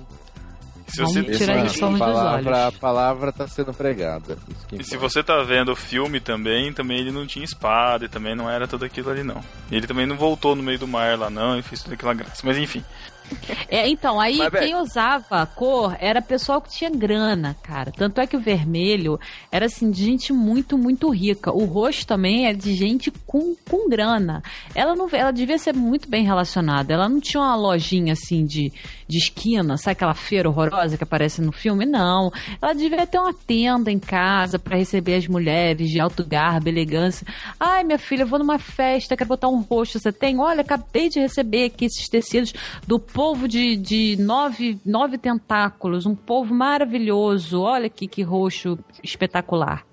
Se 0.89 1.03
você, 1.03 1.23
tirar 1.23 1.67
Isso, 1.67 1.87
dos 1.87 1.99
palavra, 1.99 2.57
olhos. 2.57 2.75
a 2.75 2.79
palavra 2.81 3.33
tá 3.33 3.47
sendo 3.47 3.75
pregada. 3.75 4.39
Isso 4.49 4.67
que 4.67 4.77
E 4.77 4.85
se 4.85 4.97
você 4.97 5.23
tá 5.23 5.43
vendo 5.43 5.73
o 5.73 5.77
filme 5.77 6.19
também, 6.19 6.73
também 6.73 6.99
ele 6.99 7.13
não 7.13 7.27
tinha 7.27 7.45
espada 7.45 8.07
e 8.07 8.09
também 8.09 8.35
não 8.35 8.51
era 8.51 8.67
tudo 8.67 8.85
aquilo 8.85 9.11
ali 9.11 9.23
não. 9.23 9.43
E 9.71 9.77
ele 9.77 9.87
também 9.87 10.07
não 10.07 10.17
voltou 10.17 10.57
no 10.57 10.63
meio 10.63 10.79
do 10.79 10.89
mar 10.89 11.19
lá 11.19 11.29
não 11.29 11.59
e 11.59 11.63
fez 11.63 11.83
toda 11.83 11.95
aquela 11.95 12.15
graça. 12.15 12.43
Mas 12.45 12.57
enfim. 12.57 12.83
É, 13.69 13.89
então, 13.89 14.21
aí 14.21 14.39
Mas, 14.39 14.51
quem 14.51 14.75
usava 14.75 15.43
a 15.43 15.47
cor 15.47 15.97
era 16.01 16.23
pessoal 16.23 16.61
que 16.61 16.71
tinha 16.71 16.91
grana, 16.91 17.57
cara. 17.63 17.93
Tanto 17.93 18.21
é 18.21 18.27
que 18.27 18.37
o 18.37 18.41
vermelho 18.41 19.19
era 19.51 19.67
assim, 19.67 19.91
de 19.91 20.05
gente 20.05 20.33
muito, 20.33 20.79
muito 20.79 21.09
rica. 21.11 21.53
O 21.53 21.65
roxo 21.65 22.07
também 22.07 22.47
é 22.47 22.53
de 22.53 22.75
gente 22.75 23.11
com, 23.27 23.55
com 23.69 23.89
grana. 23.89 24.43
Ela 24.75 24.95
não 24.95 25.09
ela 25.13 25.31
devia 25.31 25.59
ser 25.59 25.75
muito 25.75 26.09
bem 26.09 26.25
relacionada. 26.25 26.93
Ela 26.93 27.09
não 27.09 27.21
tinha 27.21 27.43
uma 27.43 27.57
lojinha 27.57 28.13
assim 28.13 28.45
de, 28.45 28.73
de 29.07 29.19
esquina, 29.19 29.77
sabe 29.77 29.93
aquela 29.93 30.15
feira 30.15 30.49
horrorosa 30.49 30.97
que 30.97 31.05
aparece 31.05 31.41
no 31.41 31.53
filme? 31.53 31.85
Não. 31.87 32.31
Ela 32.61 32.73
devia 32.73 33.07
ter 33.07 33.19
uma 33.19 33.35
tenda 33.35 33.91
em 33.91 33.99
casa 33.99 34.59
para 34.59 34.77
receber 34.77 35.17
as 35.17 35.27
mulheres 35.27 35.91
de 35.91 36.01
alto 36.01 36.25
garbo, 36.25 36.69
elegância. 36.69 37.27
Ai, 37.59 37.85
minha 37.85 37.99
filha, 37.99 38.23
eu 38.23 38.27
vou 38.27 38.39
numa 38.39 38.59
festa, 38.59 39.17
quero 39.17 39.29
botar 39.29 39.49
um 39.49 39.61
roxo. 39.61 39.99
Você 39.99 40.13
tem? 40.13 40.39
Olha, 40.39 40.61
acabei 40.61 41.09
de 41.09 41.21
receber 41.21 41.67
aqui 41.67 41.87
esses 41.87 42.09
tecidos 42.09 42.53
do 42.87 42.99
povo 43.19 43.49
de, 43.49 43.75
de 43.75 44.17
nove, 44.21 44.79
nove 44.87 45.19
tentáculos, 45.19 46.07
um 46.07 46.15
povo 46.15 46.55
maravilhoso. 46.55 47.63
Olha 47.63 47.87
aqui 47.87 48.07
que 48.07 48.23
roxo 48.23 48.79
espetacular. 49.03 49.85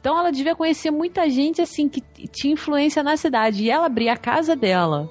Então 0.00 0.16
ela 0.16 0.30
devia 0.30 0.54
conhecer 0.54 0.92
muita 0.92 1.28
gente 1.28 1.60
assim 1.60 1.88
que 1.88 2.00
tinha 2.28 2.54
influência 2.54 3.02
na 3.02 3.16
cidade. 3.16 3.64
E 3.64 3.70
ela 3.70 3.86
abrir 3.86 4.08
a 4.10 4.16
casa 4.16 4.54
dela 4.54 5.10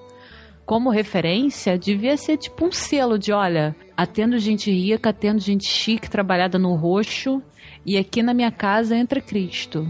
como 0.65 0.89
referência, 0.89 1.77
devia 1.77 2.15
ser 2.15 2.37
tipo 2.37 2.65
um 2.67 2.71
selo 2.71 3.19
de, 3.19 3.33
olha, 3.33 3.75
atendo 3.97 4.39
gente 4.39 4.71
rica, 4.71 5.09
atendo 5.09 5.39
gente 5.41 5.67
chique, 5.67 6.09
trabalhada 6.09 6.57
no 6.57 6.73
roxo, 6.75 7.41
e 7.85 7.97
aqui 7.97 8.23
na 8.23 8.33
minha 8.33 8.51
casa 8.51 8.95
entra 8.95 9.19
Cristo. 9.19 9.85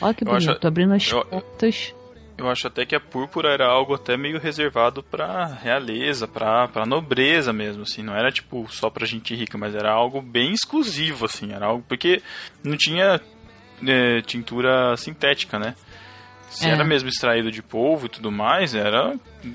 Olha 0.00 0.14
que 0.14 0.24
Eu 0.26 0.32
acho- 0.32 0.46
bonito, 0.46 0.66
abrindo 0.66 0.94
as 0.94 1.10
eu- 1.10 1.22
portas. 1.26 1.94
Eu 2.36 2.48
acho 2.50 2.66
até 2.66 2.84
que 2.86 2.94
a 2.94 3.00
púrpura 3.00 3.50
era 3.50 3.66
algo 3.66 3.94
até 3.94 4.16
meio 4.16 4.38
reservado 4.40 5.02
pra 5.02 5.46
realeza, 5.46 6.26
pra, 6.26 6.66
pra 6.68 6.86
nobreza 6.86 7.52
mesmo, 7.52 7.82
assim. 7.82 8.02
Não 8.02 8.14
era, 8.14 8.32
tipo, 8.32 8.66
só 8.70 8.88
pra 8.90 9.06
gente 9.06 9.34
rica, 9.34 9.56
mas 9.58 9.74
era 9.74 9.92
algo 9.92 10.20
bem 10.20 10.52
exclusivo, 10.52 11.26
assim. 11.26 11.52
Era 11.52 11.66
algo... 11.66 11.84
Porque 11.86 12.22
não 12.64 12.76
tinha 12.76 13.20
é, 13.86 14.22
tintura 14.22 14.96
sintética, 14.96 15.58
né? 15.58 15.74
Se 16.50 16.66
É. 16.66 16.70
era 16.70 16.84
mesmo 16.84 17.08
extraído 17.08 17.50
de 17.50 17.62
polvo 17.62 18.06
e 18.06 18.08
tudo 18.08 18.30
mais, 18.32 18.74
era 18.74 19.14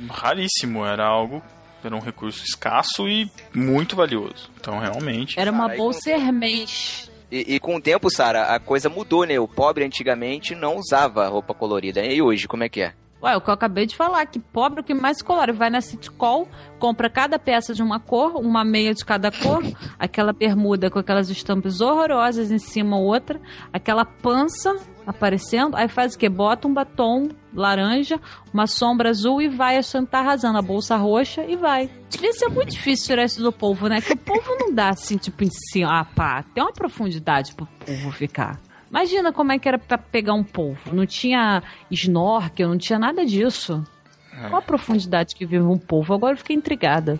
raríssimo. 0.09 0.85
Era 0.85 1.05
algo... 1.05 1.41
Era 1.83 1.95
um 1.95 1.99
recurso 1.99 2.43
escasso 2.43 3.07
e 3.07 3.29
muito 3.53 3.95
valioso. 3.95 4.49
Então, 4.59 4.79
realmente... 4.79 5.39
Era 5.39 5.51
uma 5.51 5.69
bolsa 5.69 6.09
Hermès. 6.09 7.09
E, 7.31 7.55
e 7.55 7.59
com 7.59 7.75
o 7.75 7.81
tempo, 7.81 8.09
Sara, 8.09 8.55
a 8.55 8.59
coisa 8.59 8.89
mudou, 8.89 9.25
né? 9.25 9.39
O 9.39 9.47
pobre 9.47 9.83
antigamente 9.83 10.55
não 10.55 10.77
usava 10.77 11.27
roupa 11.27 11.53
colorida. 11.53 12.01
E 12.05 12.21
hoje, 12.21 12.47
como 12.47 12.63
é 12.63 12.69
que 12.69 12.81
é? 12.81 12.93
Ué, 13.21 13.35
o 13.35 13.41
que 13.41 13.49
eu 13.49 13.53
acabei 13.53 13.87
de 13.87 13.95
falar, 13.95 14.25
que 14.27 14.39
pobre 14.39 14.79
é 14.79 14.81
o 14.81 14.83
que 14.83 14.93
mais 14.93 15.21
colore. 15.21 15.51
Vai 15.51 15.69
na 15.69 15.81
City 15.81 16.11
Call, 16.11 16.47
compra 16.77 17.09
cada 17.09 17.39
peça 17.39 17.73
de 17.73 17.81
uma 17.81 17.99
cor, 17.99 18.35
uma 18.35 18.63
meia 18.63 18.93
de 18.93 19.03
cada 19.03 19.31
cor, 19.31 19.63
aquela 19.97 20.31
bermuda 20.31 20.89
com 20.89 20.99
aquelas 20.99 21.29
estampas 21.29 21.81
horrorosas 21.81 22.51
em 22.51 22.59
cima 22.59 22.97
outra, 22.97 23.41
aquela 23.73 24.05
pança 24.05 24.75
aparecendo, 25.07 25.77
aí 25.77 25.87
faz 25.87 26.13
o 26.13 26.19
quê? 26.19 26.27
Bota 26.27 26.67
um 26.67 26.73
batom 26.73 27.29
laranja, 27.53 28.19
uma 28.53 28.67
sombra 28.67 29.09
azul 29.09 29.41
e 29.41 29.47
vai 29.47 29.77
achando 29.77 30.05
tá 30.05 30.19
arrasando 30.19 30.57
a 30.57 30.61
bolsa 30.61 30.97
roxa 30.97 31.43
e 31.45 31.55
vai. 31.55 31.89
Devia 32.09 32.33
ser 32.33 32.49
muito 32.49 32.71
difícil 32.71 33.07
tirar 33.07 33.23
isso 33.23 33.41
do 33.41 33.51
povo, 33.51 33.87
né? 33.87 34.01
Que 34.01 34.13
o 34.13 34.17
povo 34.17 34.57
não 34.59 34.73
dá 34.73 34.89
assim, 34.89 35.17
tipo, 35.17 35.43
em 35.43 35.49
cima. 35.49 36.01
Ah, 36.01 36.05
pá, 36.05 36.43
tem 36.53 36.61
uma 36.61 36.73
profundidade 36.73 37.55
pro 37.55 37.65
povo 37.65 38.11
ficar. 38.11 38.59
Imagina 38.89 39.31
como 39.31 39.51
é 39.51 39.59
que 39.59 39.67
era 39.67 39.79
pra 39.79 39.97
pegar 39.97 40.33
um 40.33 40.43
polvo. 40.43 40.93
Não 40.93 41.05
tinha 41.05 41.63
snorkel, 41.89 42.69
não 42.69 42.77
tinha 42.77 42.99
nada 42.99 43.25
disso. 43.25 43.83
É. 44.33 44.49
Qual 44.49 44.59
a 44.59 44.61
profundidade 44.61 45.35
que 45.35 45.45
vive 45.45 45.63
um 45.63 45.77
polvo? 45.77 46.13
Agora 46.13 46.33
eu 46.33 46.37
fiquei 46.37 46.55
intrigada. 46.55 47.19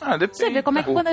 Ah, 0.00 0.16
depende. 0.16 0.38
Você 0.38 0.50
vê 0.50 0.62
como 0.62 0.78
é 0.78 0.82
que 0.82 0.92
quando 0.92 1.08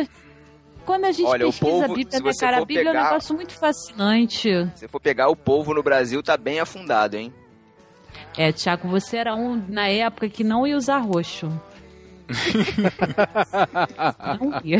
quando 0.85 1.05
a 1.05 1.11
gente 1.11 1.25
Olha, 1.25 1.47
o 1.47 1.51
pesquisa 1.51 1.71
polvo, 1.71 1.93
a 1.93 1.95
Bíblia, 1.95 2.17
se 2.17 2.23
né, 2.23 2.31
você 2.33 2.39
cara? 2.45 2.57
A 2.57 2.59
for 2.59 2.65
Bíblia 2.65 2.87
é 2.87 2.89
um 2.89 2.93
pegar- 2.93 3.03
negócio 3.09 3.35
muito 3.35 3.53
fascinante. 3.53 4.49
Se 4.75 4.87
for 4.87 4.99
pegar 4.99 5.29
o 5.29 5.35
povo 5.35 5.73
no 5.73 5.83
Brasil, 5.83 6.21
tá 6.23 6.37
bem 6.37 6.59
afundado, 6.59 7.17
hein? 7.17 7.33
É, 8.37 8.51
Tiago, 8.51 8.87
você 8.87 9.17
era 9.17 9.35
um 9.35 9.63
na 9.67 9.87
época 9.87 10.29
que 10.29 10.43
não 10.43 10.65
ia 10.67 10.77
usar 10.77 10.97
roxo. 10.99 11.49
não 14.39 14.61
ia. 14.63 14.79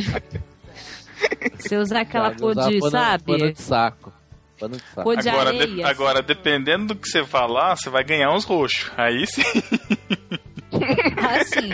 Você 1.58 1.78
usar 1.78 2.01
aquela 2.01 2.32
Thiago, 2.32 2.54
cor 2.54 2.70
de, 2.70 2.80
pano- 2.80 2.91
sabe? 2.91 3.24
Pano 3.26 3.51
de 3.54 3.62
saco. 3.62 4.14
Pano 4.60 4.76
de 4.78 4.84
saco. 4.84 5.04
Cor 5.04 5.18
de 5.18 5.30
Agora, 5.30 5.49
areia. 5.49 5.68
de- 5.68 5.84
agora, 5.84 6.22
dependendo 6.22 6.88
do 6.88 6.95
que 6.95 7.08
você 7.08 7.24
falar, 7.26 7.76
você 7.78 7.89
vai 7.89 8.04
ganhar 8.04 8.32
uns 8.32 8.45
roxos. 8.45 8.91
Aí 8.97 9.26
sim. 9.28 9.43
Assim. 11.39 11.70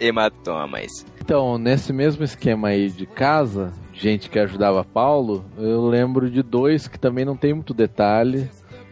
Hematomas. 0.00 1.06
Então, 1.20 1.58
nesse 1.58 1.92
mesmo 1.92 2.24
esquema 2.24 2.68
aí 2.68 2.88
de 2.90 3.06
casa, 3.06 3.72
gente 3.92 4.30
que 4.30 4.38
ajudava 4.38 4.84
Paulo, 4.84 5.44
eu 5.58 5.86
lembro 5.86 6.30
de 6.30 6.42
dois 6.42 6.88
que 6.88 6.98
também 6.98 7.24
não 7.24 7.36
tem 7.36 7.52
muito 7.52 7.74
detalhe, 7.74 8.48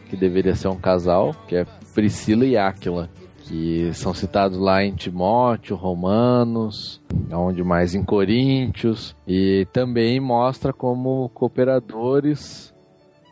que 0.08 0.16
deveria 0.16 0.54
ser 0.54 0.68
um 0.68 0.76
casal, 0.76 1.34
que 1.48 1.56
é 1.56 1.66
Priscila 1.94 2.44
e 2.44 2.56
Áquila, 2.56 3.08
que 3.40 3.92
são 3.94 4.12
citados 4.12 4.58
lá 4.58 4.84
em 4.84 4.94
Timóteo, 4.94 5.76
Romanos, 5.76 7.00
onde 7.32 7.62
mais 7.62 7.94
em 7.94 8.04
Coríntios, 8.04 9.16
e 9.26 9.66
também 9.72 10.20
mostra 10.20 10.72
como 10.72 11.28
cooperadores 11.30 12.74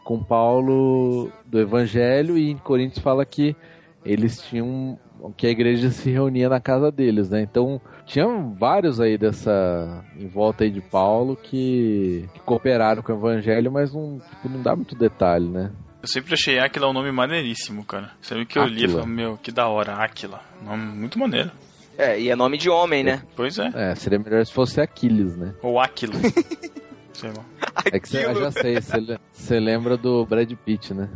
com 0.04 0.22
Paulo 0.22 1.30
do 1.44 1.58
Evangelho, 1.58 2.38
e 2.38 2.50
em 2.50 2.56
Coríntios 2.56 3.02
fala 3.02 3.24
que 3.24 3.56
eles 4.04 4.40
tinham 4.42 4.98
que 5.32 5.46
a 5.46 5.50
igreja 5.50 5.90
se 5.90 6.10
reunia 6.10 6.48
na 6.48 6.60
casa 6.60 6.90
deles, 6.90 7.28
né? 7.30 7.42
Então 7.42 7.80
tinham 8.06 8.52
vários 8.54 9.00
aí 9.00 9.16
dessa 9.16 10.04
em 10.18 10.26
volta 10.26 10.64
aí 10.64 10.70
de 10.70 10.80
Paulo 10.80 11.36
que, 11.36 12.28
que 12.34 12.40
cooperaram 12.40 13.02
com 13.02 13.12
o 13.12 13.16
evangelho, 13.16 13.72
mas 13.72 13.92
não, 13.94 14.18
tipo, 14.18 14.48
não 14.48 14.62
dá 14.62 14.74
muito 14.76 14.94
detalhe, 14.94 15.48
né? 15.48 15.70
Eu 16.02 16.08
sempre 16.08 16.34
achei 16.34 16.58
Aquila 16.58 16.88
um 16.88 16.92
nome 16.92 17.10
maneiríssimo, 17.10 17.84
cara. 17.84 18.10
Sempre 18.20 18.44
que 18.44 18.58
eu 18.58 18.66
li, 18.66 18.84
eu 18.84 18.90
falei, 18.90 19.06
meu, 19.06 19.38
que 19.38 19.50
da 19.50 19.68
hora, 19.68 19.94
Aquila. 19.94 20.42
Nome 20.62 20.84
muito 20.84 21.18
maneiro. 21.18 21.50
É, 21.96 22.20
e 22.20 22.28
é 22.28 22.36
nome 22.36 22.58
de 22.58 22.68
homem, 22.68 23.02
né? 23.02 23.22
Pois 23.34 23.58
é. 23.58 23.70
É, 23.74 23.94
seria 23.94 24.18
melhor 24.18 24.44
se 24.44 24.52
fosse 24.52 24.80
Aquiles, 24.80 25.36
né? 25.36 25.54
Ou 25.62 25.80
Aquila. 25.80 26.14
Sei 27.14 27.30
lá. 27.30 27.44
É 27.92 27.98
que 27.98 28.08
você 28.08 28.34
já 28.34 28.50
sei, 28.50 28.76
você 29.32 29.60
lembra 29.60 29.96
do 29.96 30.26
Brad 30.26 30.52
Pitt, 30.52 30.92
né? 30.92 31.08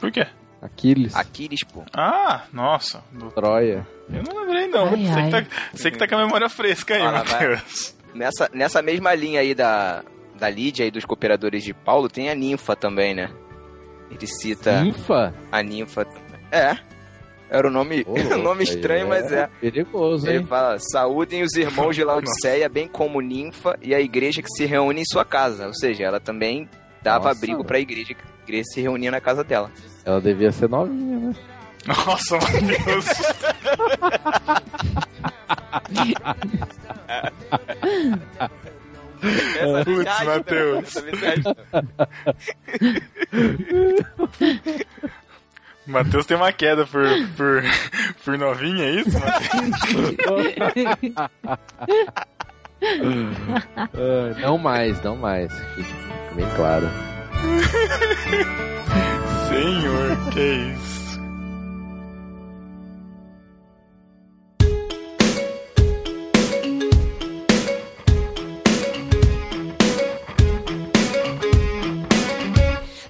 Por 0.00 0.10
quê? 0.10 0.26
Aquiles, 0.64 1.14
Aquiles, 1.14 1.60
pô. 1.62 1.82
Ah, 1.92 2.44
nossa. 2.52 3.04
Do- 3.12 3.30
Troia. 3.30 3.86
Eu 4.12 4.22
não 4.22 4.40
lembrei, 4.42 4.66
não. 4.66 4.86
Ai, 4.88 4.96
Você, 4.96 5.12
ai. 5.12 5.24
Que 5.24 5.30
tá, 5.50 5.56
você 5.74 5.90
que 5.90 5.98
tá 5.98 6.08
com 6.08 6.14
a 6.16 6.24
memória 6.24 6.48
fresca 6.48 6.94
aí, 6.94 7.02
Ah. 7.02 7.12
Matheus. 7.12 7.94
Nessa, 8.14 8.50
nessa 8.52 8.80
mesma 8.80 9.14
linha 9.14 9.40
aí 9.40 9.54
da, 9.54 10.02
da 10.38 10.48
Lídia 10.48 10.84
e 10.86 10.90
dos 10.90 11.04
cooperadores 11.04 11.62
de 11.64 11.74
Paulo, 11.74 12.08
tem 12.08 12.30
a 12.30 12.34
ninfa 12.34 12.74
também, 12.76 13.14
né? 13.14 13.30
Ele 14.10 14.26
cita 14.26 14.82
Ninfa? 14.82 15.34
a 15.52 15.62
ninfa. 15.62 16.06
É. 16.50 16.76
Era 17.50 17.68
o 17.68 17.70
nome, 17.70 18.04
um 18.08 18.12
louco, 18.14 18.36
nome 18.38 18.62
estranho, 18.64 19.08
mas 19.08 19.30
é. 19.32 19.48
Perigoso, 19.60 20.26
Ele 20.28 20.38
hein? 20.38 20.46
fala: 20.46 20.78
saúdem 20.78 21.42
os 21.42 21.52
irmãos 21.54 21.94
de 21.94 22.02
Laodiceia, 22.04 22.68
bem 22.68 22.88
como 22.88 23.20
ninfa 23.20 23.76
e 23.82 23.94
a 23.94 24.00
igreja 24.00 24.40
que 24.40 24.48
se 24.48 24.64
reúne 24.64 25.02
em 25.02 25.04
sua 25.04 25.24
casa. 25.24 25.66
Ou 25.66 25.74
seja, 25.74 26.04
ela 26.04 26.20
também 26.20 26.68
dava 27.02 27.26
Nossa. 27.28 27.38
abrigo 27.38 27.64
pra 27.64 27.78
igreja, 27.80 28.14
que 28.14 28.22
a 28.22 28.42
igreja 28.44 28.64
se 28.72 28.80
reunia 28.80 29.10
na 29.10 29.20
casa 29.20 29.42
dela. 29.44 29.70
Ela 30.04 30.20
devia 30.20 30.52
ser 30.52 30.68
novinha, 30.68 31.18
né? 31.18 31.34
Nossa, 31.86 32.36
Matheus. 32.38 33.06
Essa 39.58 39.84
Putz, 39.84 40.20
né? 40.20 40.24
Matheus. 40.24 40.94
Viagem. 40.94 41.56
Matheus 45.86 46.26
tem 46.26 46.36
uma 46.36 46.52
queda 46.52 46.86
por, 46.86 47.06
por, 47.36 47.62
por 48.24 48.38
novinha, 48.38 48.84
é 48.84 48.90
isso? 48.92 49.18
Matheus? 49.18 50.16
Ah, 53.94 54.40
não 54.40 54.58
mais, 54.58 55.02
não 55.02 55.16
mais. 55.16 55.52
Fique 55.74 55.92
bem 56.34 56.46
claro. 56.56 56.88
Senhor, 59.48 60.16
que 60.32 60.40
isso? 60.40 61.20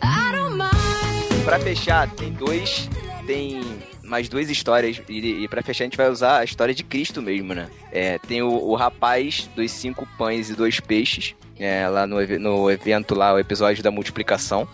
I 0.03 0.32
don't 0.32 0.57
mind. 0.57 1.45
Pra 1.45 1.59
fechar, 1.61 2.11
tem 2.11 2.32
dois. 2.32 2.89
Tem 3.26 3.61
mais 4.03 4.28
duas 4.28 4.51
histórias. 4.51 5.01
E, 5.09 5.45
e 5.45 5.49
pra 5.49 5.62
fechar, 5.62 5.85
a 5.85 5.87
gente 5.87 5.97
vai 5.97 6.11
usar 6.11 6.39
a 6.41 6.45
história 6.45 6.74
de 6.74 6.85
Cristo 6.85 7.22
mesmo, 7.22 7.55
né? 7.55 7.68
É, 7.91 8.18
tem 8.18 8.43
o, 8.43 8.51
o 8.51 8.74
rapaz 8.74 9.49
dos 9.57 9.70
cinco 9.70 10.07
pães 10.18 10.51
e 10.51 10.55
dois 10.55 10.78
peixes. 10.80 11.35
É, 11.59 11.88
lá 11.88 12.07
no, 12.07 12.16
no 12.38 12.70
evento 12.70 13.14
lá, 13.14 13.32
o 13.34 13.38
episódio 13.38 13.82
da 13.82 13.90
multiplicação. 13.90 14.68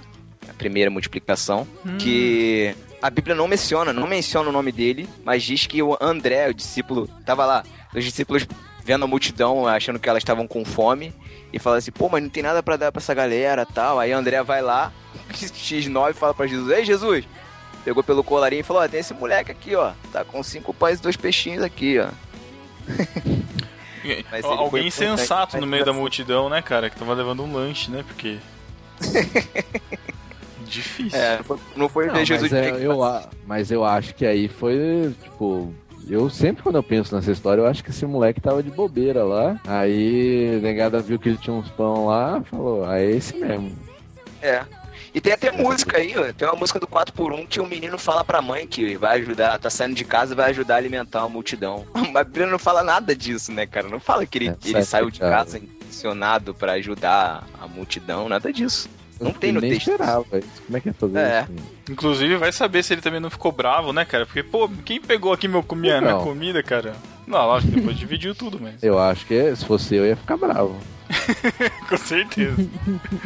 A 0.49 0.53
primeira 0.55 0.91
multiplicação. 0.91 1.67
Que 1.99 2.75
a 3.01 3.09
Bíblia 3.09 3.35
não 3.35 3.49
menciona, 3.49 3.93
não 3.93 4.07
menciona 4.07 4.49
o 4.49 4.53
nome 4.53 4.73
dele, 4.73 5.09
mas 5.25 5.43
diz 5.43 5.67
que 5.67 5.83
o 5.83 5.97
André, 6.01 6.49
o 6.49 6.55
discípulo, 6.55 7.09
tava 7.25 7.47
lá. 7.47 7.65
Os 7.95 8.05
discípulos 8.05 8.47
vendo 8.85 9.05
a 9.05 9.09
multidão, 9.09 9.67
achando 9.67 9.99
que 9.99 10.09
elas 10.09 10.21
estavam 10.21 10.47
com 10.47 10.65
fome. 10.65 11.15
E 11.53 11.59
fala 11.59 11.79
assim, 11.79 11.91
pô, 11.91 12.09
mas 12.09 12.23
não 12.23 12.31
tem 12.31 12.43
nada 12.43 12.63
pra 12.63 12.77
dar 12.77 12.93
pra 12.93 13.01
essa 13.01 13.15
galera 13.15 13.67
tal. 13.67 13.99
Aí 13.99 14.13
André 14.13 14.43
vai 14.43 14.63
lá, 14.63 14.93
X9 15.33 16.15
fala 16.15 16.35
pra 16.35 16.47
Jesus, 16.47 16.71
ei 16.71 16.85
Jesus! 16.85 17.25
Pegou 17.85 18.05
pelo 18.05 18.23
colarinho 18.23 18.61
e 18.61 18.63
falou, 18.63 18.83
ó, 18.83 18.89
tem 18.89 19.01
esse 19.01 19.15
moleque 19.15 19.51
aqui, 19.51 19.75
ó. 19.75 19.93
Tá 20.13 20.23
com 20.23 20.43
cinco 20.43 20.75
pães 20.75 20.99
e 20.99 21.03
dois 21.03 21.17
peixinhos 21.17 21.63
aqui, 21.63 21.99
ó. 21.99 22.09
Mas 24.31 24.45
ele 24.45 24.55
Alguém 24.55 24.91
foi 24.91 25.05
importante 25.05 25.21
sensato 25.21 25.57
na 25.57 25.61
no 25.61 25.67
meio 25.67 25.85
da 25.85 25.93
multidão, 25.93 26.49
né, 26.49 26.63
cara? 26.63 26.91
Que 26.91 26.97
tava 26.99 27.15
levando 27.15 27.43
um 27.43 27.53
lanche, 27.53 27.91
né? 27.91 28.05
Porque. 28.07 28.39
Difícil. 30.65 31.19
É, 31.19 31.41
não 31.75 31.89
foi, 31.89 32.07
não 32.07 32.15
ver 32.15 32.21
mas, 32.21 32.29
Jesus 32.29 32.53
é, 32.53 32.71
eu, 32.81 33.01
mas 33.45 33.71
eu 33.73 33.85
acho 33.85 34.15
que 34.15 34.25
aí 34.25 34.47
foi, 34.47 35.13
tipo... 35.21 35.75
Eu 36.09 36.31
sempre, 36.31 36.63
quando 36.63 36.77
eu 36.77 36.83
penso 36.83 37.15
nessa 37.15 37.31
história, 37.31 37.61
eu 37.61 37.67
acho 37.67 37.85
que 37.85 37.91
esse 37.91 38.07
moleque 38.07 38.41
tava 38.41 38.63
de 38.63 38.71
bobeira 38.71 39.25
lá. 39.25 39.61
Aí, 39.67 40.57
a 40.57 40.61
negada 40.61 41.01
viu 41.01 41.19
que 41.19 41.29
ele 41.29 41.39
tinha 41.39 41.55
uns 41.55 41.69
pão 41.71 42.07
lá, 42.07 42.41
falou, 42.43 42.85
ah, 42.85 43.01
é 43.01 43.11
esse 43.11 43.37
mesmo. 43.37 43.77
É. 44.41 44.65
E 45.15 45.21
tem 45.21 45.33
até 45.33 45.51
música 45.51 45.99
aí, 45.99 46.15
ó. 46.17 46.33
Tem 46.33 46.47
uma 46.47 46.57
música 46.57 46.79
do 46.79 46.87
4x1 46.87 47.47
que 47.49 47.61
o 47.61 47.67
menino 47.67 47.99
fala 47.99 48.25
pra 48.25 48.41
mãe 48.41 48.67
que 48.67 48.97
vai 48.97 49.21
ajudar, 49.21 49.59
tá 49.59 49.69
saindo 49.69 49.95
de 49.95 50.05
casa 50.05 50.33
e 50.33 50.37
vai 50.37 50.51
ajudar 50.51 50.75
a 50.75 50.79
alimentar 50.79 51.23
a 51.23 51.29
multidão. 51.29 51.85
A 52.15 52.25
Bíblia 52.25 52.47
não 52.47 52.59
fala 52.59 52.83
nada 52.83 53.15
disso, 53.15 53.53
né, 53.53 53.67
cara? 53.67 53.89
Não 53.89 54.01
fala 54.01 54.25
que 54.27 54.39
ele, 54.39 54.49
É, 54.49 54.57
ele 54.65 54.73
sai 54.75 54.83
saiu 54.85 55.07
de 55.11 55.15
de 55.15 55.21
casa. 55.21 55.59
intencionado 55.59 56.55
pra 56.55 56.73
ajudar 56.73 57.45
a 57.61 57.67
multidão, 57.67 58.29
nada 58.29 58.53
disso. 58.53 58.89
Não 59.21 59.33
tem 59.33 59.53
no 59.53 59.61
nem 59.61 59.71
texto. 59.73 59.91
esperava 59.91 60.39
isso. 60.39 60.63
Como 60.65 60.77
é 60.77 60.81
que 60.81 60.89
ia 60.89 60.95
fazer 60.95 61.19
É. 61.19 61.43
isso? 61.55 61.65
Inclusive, 61.91 62.37
vai 62.37 62.53
saber 62.53 62.83
se 62.83 62.95
ele 62.95 63.03
também 63.03 63.21
não 63.21 63.29
ficou 63.31 63.53
bravo, 63.53 63.93
né, 63.93 64.05
cara? 64.05 64.25
Porque, 64.25 64.43
pô, 64.43 64.69
quem 64.85 65.01
pegou 65.01 65.33
aqui 65.33 65.47
meu 65.47 65.65
minha 65.77 66.01
Não. 66.01 66.25
comida, 66.25 66.63
cara? 66.63 66.95
Não, 67.27 67.39
lógico, 67.47 67.73
depois 67.73 67.97
dividiu 67.99 68.35
tudo, 68.35 68.59
mas. 68.61 68.83
Eu 68.83 68.99
acho 68.99 69.27
que 69.27 69.55
se 69.55 69.65
fosse 69.65 69.95
eu, 69.95 70.07
ia 70.07 70.17
ficar 70.17 70.37
bravo. 70.37 70.75
Com 71.89 71.97
certeza. 71.97 72.57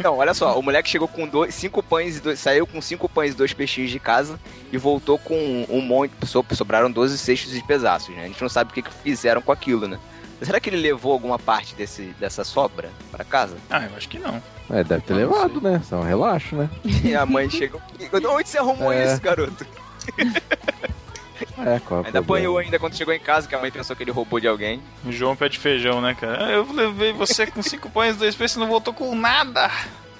Não, 0.02 0.16
olha 0.18 0.32
só, 0.34 0.58
o 0.58 0.62
moleque 0.62 0.88
chegou 0.88 1.06
com 1.08 1.26
dois, 1.26 1.54
cinco 1.54 1.82
pães 1.82 2.16
e 2.16 2.20
dois, 2.20 2.38
saiu 2.38 2.66
com 2.66 2.80
cinco 2.80 3.08
pães 3.08 3.32
e 3.32 3.36
dois 3.36 3.52
peixinhos 3.52 3.90
de 3.90 3.98
casa 3.98 4.38
e 4.72 4.78
voltou 4.78 5.18
com 5.18 5.66
um 5.68 5.80
monte, 5.80 6.12
so- 6.26 6.44
sobraram 6.52 6.90
12 6.90 7.18
cestos 7.18 7.54
e 7.56 7.62
pedaços, 7.62 8.14
né? 8.14 8.24
A 8.24 8.26
gente 8.28 8.40
não 8.40 8.48
sabe 8.48 8.70
o 8.70 8.74
que, 8.74 8.82
que 8.82 8.90
fizeram 9.02 9.42
com 9.42 9.52
aquilo, 9.52 9.86
né? 9.86 9.98
Será 10.42 10.58
que 10.60 10.68
ele 10.68 10.76
levou 10.78 11.12
alguma 11.12 11.38
parte 11.38 11.74
desse, 11.74 12.02
dessa 12.18 12.42
sobra 12.44 12.90
pra 13.10 13.24
casa? 13.24 13.56
Ah, 13.70 13.84
eu 13.84 13.96
acho 13.96 14.08
que 14.08 14.18
não. 14.18 14.42
É, 14.70 14.82
deve 14.82 15.02
ter 15.02 15.14
levado, 15.14 15.60
né? 15.60 15.80
Só 15.88 15.96
um 16.00 16.02
relaxo, 16.02 16.56
né? 16.56 16.68
E 17.04 17.14
a 17.14 17.24
mãe 17.24 17.48
chegou. 17.48 17.80
De 17.98 18.26
onde 18.26 18.48
você 18.48 18.58
arrumou 18.58 18.92
É. 18.92 19.06
isso, 19.12 19.20
garoto? 19.22 19.64
É, 21.40 21.44
qual 21.46 21.64
é 21.66 21.66
Ainda 21.74 21.80
problema? 21.80 22.18
apanhou 22.20 22.58
ainda 22.58 22.78
quando 22.78 22.96
chegou 22.96 23.12
em 23.14 23.18
casa, 23.20 23.48
que 23.48 23.54
a 23.54 23.58
mãe 23.60 23.70
pensou 23.70 23.94
que 23.96 24.02
ele 24.02 24.10
roubou 24.10 24.38
de 24.40 24.46
alguém. 24.48 24.80
O 25.04 25.10
João 25.12 25.34
pé 25.36 25.48
de 25.48 25.58
feijão, 25.58 26.00
né, 26.00 26.14
cara? 26.14 26.50
Eu 26.50 26.66
levei 26.72 27.12
você 27.12 27.46
com 27.46 27.62
cinco 27.62 27.90
pães, 27.90 28.16
dois 28.16 28.34
peixes 28.34 28.56
e 28.56 28.60
não 28.60 28.68
voltou 28.68 28.92
com 28.94 29.14
nada. 29.14 29.70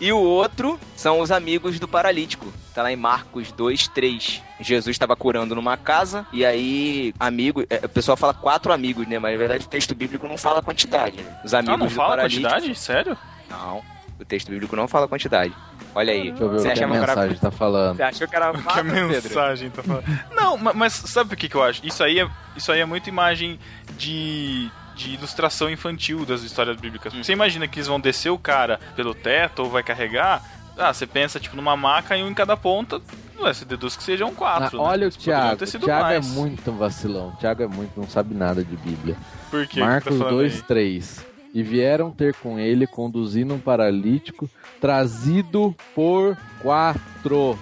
E 0.01 0.13
o 0.13 0.19
outro 0.19 0.79
são 0.97 1.21
os 1.21 1.31
amigos 1.31 1.79
do 1.79 1.87
paralítico. 1.87 2.53
Tá 2.75 2.83
lá 2.83 2.91
em 2.93 2.97
Marcos 2.97 3.53
2, 3.53 3.87
3. 3.89 4.43
Jesus 4.61 4.95
estava 4.95 5.15
curando 5.15 5.55
numa 5.55 5.77
casa, 5.77 6.27
e 6.33 6.45
aí, 6.45 7.15
amigo. 7.21 7.63
é, 7.71 7.87
O 7.87 7.89
pessoal 7.89 8.17
fala 8.17 8.35
quatro 8.35 8.73
amigos, 8.73 9.07
né? 9.07 9.19
Mas 9.21 9.33
na 9.33 9.39
verdade 9.39 9.65
o 9.65 9.69
texto 9.69 9.95
bíblico 9.95 10.27
não 10.27 10.37
fala 10.37 10.59
a 10.59 10.63
quantidade, 10.63 11.23
né? 11.23 11.39
Os 11.45 11.55
amigos 11.55 11.75
Ah, 11.75 11.79
não 11.79 11.87
do 11.87 11.93
fala 11.95 12.09
a 12.15 12.17
paralítico. 12.17 12.49
quantidade? 12.49 12.75
Sério? 12.79 13.17
Não, 13.49 13.83
o 14.21 14.25
texto 14.25 14.51
bíblico 14.51 14.75
não 14.75 14.89
fala 14.89 15.05
a 15.07 15.09
quantidade. 15.09 15.55
Olha 15.95 16.13
aí. 16.13 16.31
Deixa 16.31 16.43
eu 16.45 16.49
ver 16.51 16.59
Você 16.59 16.69
o 16.69 16.73
que 16.73 16.85
a 16.85 16.89
que 16.89 16.95
era... 16.95 17.07
mensagem 17.07 17.37
tá 17.39 17.51
falando. 17.51 17.97
Você 17.97 18.03
achou 18.03 18.29
que 18.29 18.37
era 18.37 18.51
que 18.53 18.59
a 18.59 18.63
mato, 18.63 18.85
Pedro? 18.85 19.09
mensagem 19.09 19.71
tá 19.71 19.83
falando. 19.83 20.05
Não, 20.35 20.57
ma- 20.57 20.73
mas 20.73 20.93
sabe 20.93 21.35
o 21.35 21.37
que, 21.37 21.49
que 21.49 21.55
eu 21.55 21.63
acho? 21.63 21.85
Isso 21.87 22.03
aí 22.03 22.19
é, 22.21 22.29
isso 22.57 22.73
aí 22.73 22.81
é 22.81 22.85
muito 22.85 23.09
imagem 23.09 23.59
de, 23.97 24.69
de 24.97 25.15
ilustração 25.15 25.71
infantil 25.71 26.25
das 26.27 26.43
histórias 26.43 26.77
bíblicas. 26.77 27.15
Hum. 27.15 27.23
Você 27.23 27.33
imagina 27.33 27.69
que 27.69 27.79
eles 27.79 27.87
vão 27.89 28.01
descer 28.01 28.31
o 28.31 28.39
cara 28.39 28.81
pelo 28.97 29.15
teto 29.15 29.63
ou 29.63 29.71
vai 29.71 29.83
carregar. 29.83 30.43
Ah, 30.77 30.93
você 30.93 31.07
pensa 31.07 31.39
tipo 31.39 31.55
numa 31.55 31.77
maca 31.77 32.17
e 32.17 32.23
um 32.23 32.29
em 32.29 32.35
cada 32.35 32.57
ponta. 32.57 33.01
Ué, 33.39 33.53
você 33.55 33.65
deduz 33.65 33.95
que 33.97 34.03
sejam 34.03 34.29
Ah, 34.31 34.33
quatro. 34.37 34.79
né? 34.79 34.85
olha 34.85 35.05
o 35.05 35.07
Eles 35.07 35.17
ter 35.17 35.31
O 35.77 35.89
mais. 36.03 36.27
é 36.27 36.35
muito 36.35 36.71
um 36.73 36.77
vacilão. 36.77 37.29
O 37.29 37.37
Thiago 37.37 37.63
é 37.63 37.67
muito, 37.69 37.93
não 37.99 38.09
sabe 38.09 38.35
nada 38.35 38.65
de 38.65 38.77
Bíblia. 38.77 39.17
Por 39.51 39.67
quê? 39.69 39.81
Marcos 39.81 40.13
que 40.13 40.19
tá 40.19 40.25
falando 40.25 40.37
2, 40.39 40.55
aí? 40.57 40.63
3. 40.63 41.27
E 41.55 41.63
vieram 41.63 42.11
ter 42.11 42.35
com 42.35 42.59
ele, 42.59 42.85
conduzindo 42.85 43.55
um 43.55 43.61
paralítico, 43.61 44.51
trazido 44.81 45.75
por 45.95 46.37
quatro. 46.61 47.57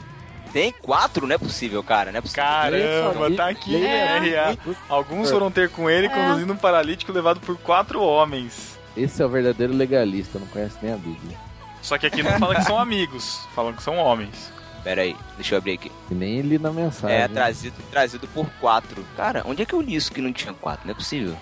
Tem 0.51 0.73
quatro? 0.73 1.27
Não 1.27 1.35
é 1.35 1.39
possível, 1.39 1.83
cara. 1.83 2.11
Não 2.11 2.19
é 2.19 2.23
possível. 2.23 2.43
Caramba, 2.43 3.31
tá 3.37 3.49
aqui. 3.49 3.77
RA. 3.77 4.57
Alguns 4.89 5.31
foram 5.31 5.51
ter 5.51 5.69
com 5.69 5.91
ele 5.91 6.09
conduzindo 6.09 6.53
um 6.53 6.57
paralítico 6.57 7.13
levado 7.13 7.39
por 7.41 7.57
quatro 7.59 8.03
homens. 8.03 8.79
Esse 8.97 9.23
é 9.23 9.27
o 9.27 9.29
verdadeiro 9.29 9.75
legalista, 9.75 10.39
não 10.39 10.47
conhece 10.47 10.77
nem 10.83 10.93
a 10.93 10.97
Bíblia. 10.97 11.37
Só 11.83 11.99
que 11.99 12.07
aqui 12.07 12.23
não 12.23 12.39
fala 12.39 12.55
que 12.55 12.65
são 12.65 12.79
amigos, 12.79 13.47
falam 13.55 13.73
que 13.73 13.83
são 13.83 13.97
homens. 13.97 14.53
Pera 14.85 15.03
aí, 15.03 15.17
deixa 15.37 15.55
eu 15.55 15.59
abrir 15.59 15.75
aqui. 15.75 15.93
E 16.11 16.15
nem 16.15 16.41
li 16.41 16.59
na 16.59 16.73
mensagem. 16.73 17.17
É, 17.17 17.29
trazido, 17.29 17.77
trazido 17.91 18.27
por 18.29 18.47
quatro. 18.61 19.05
Cara, 19.17 19.43
onde 19.47 19.63
é 19.63 19.67
que 19.67 19.75
eu 19.75 19.81
li 19.81 19.95
isso 19.95 20.13
que 20.13 20.21
não 20.21 20.33
tinha 20.33 20.53
quatro? 20.53 20.87
Não 20.87 20.93
é 20.93 20.95
possível. 20.95 21.37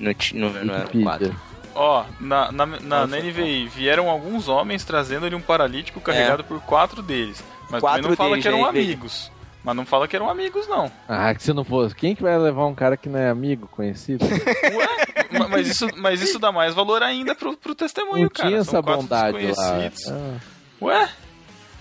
Não, 0.00 0.12
não, 0.34 0.64
não 0.64 0.74
era 0.74 0.88
quatro. 1.02 1.36
Ó, 1.80 2.04
na, 2.20 2.50
na, 2.50 2.66
na, 2.66 3.06
na 3.06 3.16
NVI, 3.18 3.68
vieram 3.68 4.08
alguns 4.10 4.48
homens 4.48 4.84
trazendo-lhe 4.84 5.34
um 5.36 5.40
paralítico 5.40 6.00
carregado 6.00 6.42
por 6.44 6.60
quatro 6.60 7.02
deles. 7.02 7.42
Mas 7.70 7.80
Quatro 7.80 8.02
também 8.02 8.10
não 8.10 8.16
fala 8.16 8.30
deles, 8.30 8.42
que 8.42 8.48
eram 8.48 8.64
amigos. 8.66 9.30
Mas 9.62 9.76
não 9.76 9.84
fala 9.86 10.08
que 10.08 10.16
eram 10.16 10.28
amigos, 10.30 10.66
não. 10.66 10.90
Ah, 11.08 11.32
que 11.34 11.42
se 11.42 11.52
não 11.52 11.62
fosse. 11.64 11.94
Quem 11.94 12.14
que 12.16 12.22
vai 12.22 12.36
levar 12.38 12.66
um 12.66 12.74
cara 12.74 12.96
que 12.96 13.08
não 13.08 13.18
é 13.18 13.28
amigo, 13.28 13.68
conhecido? 13.68 14.24
Ma- 15.38 15.46
mas, 15.48 15.68
isso, 15.68 15.86
mas 15.96 16.22
isso 16.22 16.38
dá 16.38 16.50
mais 16.50 16.74
valor 16.74 17.02
ainda 17.02 17.34
pro, 17.34 17.56
pro 17.56 17.74
testemunho, 17.74 18.22
não 18.24 18.30
cara. 18.30 18.48
tinha 18.48 18.64
São 18.64 18.72
essa 18.78 18.82
bondade 18.82 19.46
lá. 19.56 19.90
Ah, 20.10 20.38
Ué? 20.80 21.08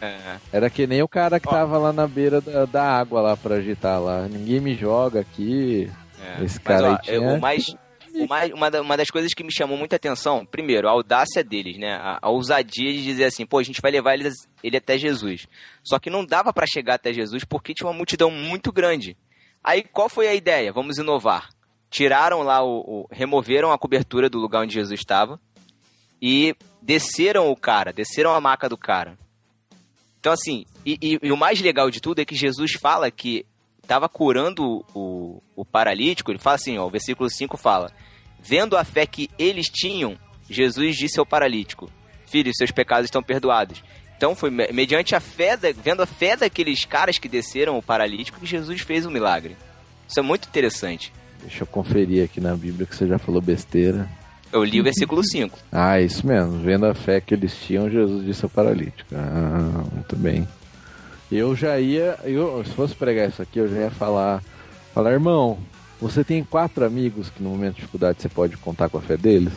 É. 0.01 0.35
era 0.51 0.69
que 0.69 0.85
nem 0.85 1.01
o 1.01 1.07
cara 1.07 1.39
que 1.39 1.49
tava 1.49 1.77
lá 1.79 1.91
na 1.91 2.05
beira 2.07 2.39
da, 2.39 2.65
da 2.65 2.83
água 2.83 3.19
lá 3.21 3.37
pra 3.37 3.55
agitar 3.55 3.99
lá. 3.99 4.27
Ninguém 4.29 4.59
me 4.59 4.75
joga 4.75 5.21
aqui. 5.21 5.89
É. 6.21 6.43
Esse 6.43 6.59
Mas, 6.63 6.63
cara 6.63 6.87
ó, 6.87 6.91
aí 6.91 6.97
tinha- 7.01 7.15
eu- 7.15 7.35
o 7.35 7.41
mais, 7.41 7.75
uma, 8.25 8.69
da- 8.71 8.81
uma 8.81 8.97
das 8.97 9.09
coisas 9.09 9.33
que 9.33 9.43
me 9.43 9.51
chamou 9.53 9.77
muita 9.77 9.95
atenção, 9.95 10.45
primeiro, 10.45 10.87
a 10.87 10.91
audácia 10.91 11.43
deles, 11.43 11.77
né? 11.77 11.93
A, 11.95 12.19
a 12.21 12.29
ousadia 12.29 12.91
de 12.93 13.03
dizer 13.03 13.25
assim, 13.25 13.45
pô, 13.45 13.57
a 13.59 13.63
gente 13.63 13.81
vai 13.81 13.91
levar 13.91 14.13
ele, 14.13 14.29
ele 14.63 14.77
até 14.77 14.97
Jesus. 14.97 15.47
Só 15.83 15.99
que 15.99 16.09
não 16.09 16.25
dava 16.25 16.51
pra 16.53 16.65
chegar 16.67 16.95
até 16.95 17.13
Jesus 17.13 17.43
porque 17.43 17.73
tinha 17.73 17.87
uma 17.87 17.95
multidão 17.97 18.29
muito 18.31 18.71
grande. 18.71 19.15
Aí 19.63 19.83
qual 19.83 20.07
foi 20.09 20.27
a 20.27 20.35
ideia? 20.35 20.71
Vamos 20.71 20.97
inovar. 20.97 21.49
Tiraram 21.89 22.41
lá 22.43 22.63
o, 22.63 22.79
o- 22.79 23.07
removeram 23.11 23.71
a 23.71 23.77
cobertura 23.77 24.29
do 24.29 24.39
lugar 24.39 24.63
onde 24.63 24.73
Jesus 24.73 24.99
estava 24.99 25.39
e 26.21 26.55
desceram 26.81 27.49
o 27.51 27.55
cara, 27.55 27.91
desceram 27.93 28.33
a 28.33 28.41
maca 28.41 28.67
do 28.69 28.77
cara. 28.77 29.17
Então, 30.19 30.33
assim, 30.33 30.65
e, 30.85 30.97
e- 31.01 31.19
e 31.23 31.31
o 31.31 31.37
mais 31.37 31.61
legal 31.61 31.89
de 31.89 32.01
tudo 32.01 32.19
é 32.19 32.25
que 32.25 32.35
Jesus 32.35 32.73
fala 32.73 33.09
que 33.11 33.45
estava 33.81 34.09
curando 34.09 34.83
o, 34.93 35.41
o 35.55 35.63
paralítico. 35.63 36.31
Ele 36.31 36.39
fala 36.39 36.55
assim, 36.55 36.77
ó, 36.77 36.85
o 36.85 36.89
versículo 36.89 37.29
5 37.29 37.55
fala: 37.55 37.89
Vendo 38.47 38.77
a 38.77 38.83
fé 38.83 39.05
que 39.05 39.29
eles 39.37 39.67
tinham, 39.67 40.15
Jesus 40.49 40.95
disse 40.95 41.19
ao 41.19 41.25
paralítico: 41.25 41.89
Filho, 42.25 42.51
seus 42.55 42.71
pecados 42.71 43.05
estão 43.05 43.21
perdoados. 43.23 43.83
Então, 44.15 44.35
foi 44.35 44.49
me- 44.49 44.67
mediante 44.71 45.13
a 45.15 45.19
fé, 45.19 45.55
da- 45.57 45.71
vendo 45.71 46.01
a 46.01 46.05
fé 46.07 46.35
daqueles 46.35 46.85
caras 46.85 47.17
que 47.19 47.27
desceram 47.29 47.77
o 47.77 47.83
paralítico, 47.83 48.39
que 48.39 48.45
Jesus 48.45 48.81
fez 48.81 49.05
o 49.05 49.11
milagre. 49.11 49.55
Isso 50.07 50.19
é 50.19 50.23
muito 50.23 50.47
interessante. 50.47 51.11
Deixa 51.41 51.63
eu 51.63 51.67
conferir 51.67 52.23
aqui 52.23 52.41
na 52.41 52.55
Bíblia 52.55 52.87
que 52.87 52.95
você 52.95 53.05
já 53.07 53.19
falou 53.19 53.41
besteira. 53.41 54.09
Eu 54.51 54.63
li 54.63 54.79
o 54.79 54.83
versículo 54.83 55.21
5. 55.23 55.59
Ah, 55.71 55.99
isso 55.99 56.25
mesmo. 56.25 56.59
Vendo 56.59 56.85
a 56.85 56.95
fé 56.95 57.19
que 57.21 57.33
eles 57.33 57.53
tinham, 57.55 57.89
Jesus 57.89 58.25
disse 58.25 58.43
ao 58.45 58.49
paralítico. 58.49 59.13
Ah, 59.13 59.83
muito 59.93 60.15
bem. 60.15 60.47
Eu 61.31 61.53
já 61.55 61.77
ia, 61.79 62.17
eu, 62.23 62.63
se 62.65 62.71
fosse 62.71 62.95
pregar 62.95 63.27
isso 63.27 63.41
aqui, 63.41 63.59
eu 63.59 63.67
já 63.67 63.81
ia 63.81 63.91
falar, 63.91 64.41
falar, 64.93 65.11
irmão, 65.11 65.59
você 65.99 66.23
tem 66.23 66.43
quatro 66.43 66.85
amigos 66.85 67.29
que 67.29 67.41
no 67.41 67.49
momento 67.49 67.75
de 67.75 67.81
dificuldade 67.81 68.21
você 68.21 68.29
pode 68.29 68.55
contar 68.57 68.89
com 68.89 68.97
a 68.97 69.01
fé 69.01 69.17
deles? 69.17 69.53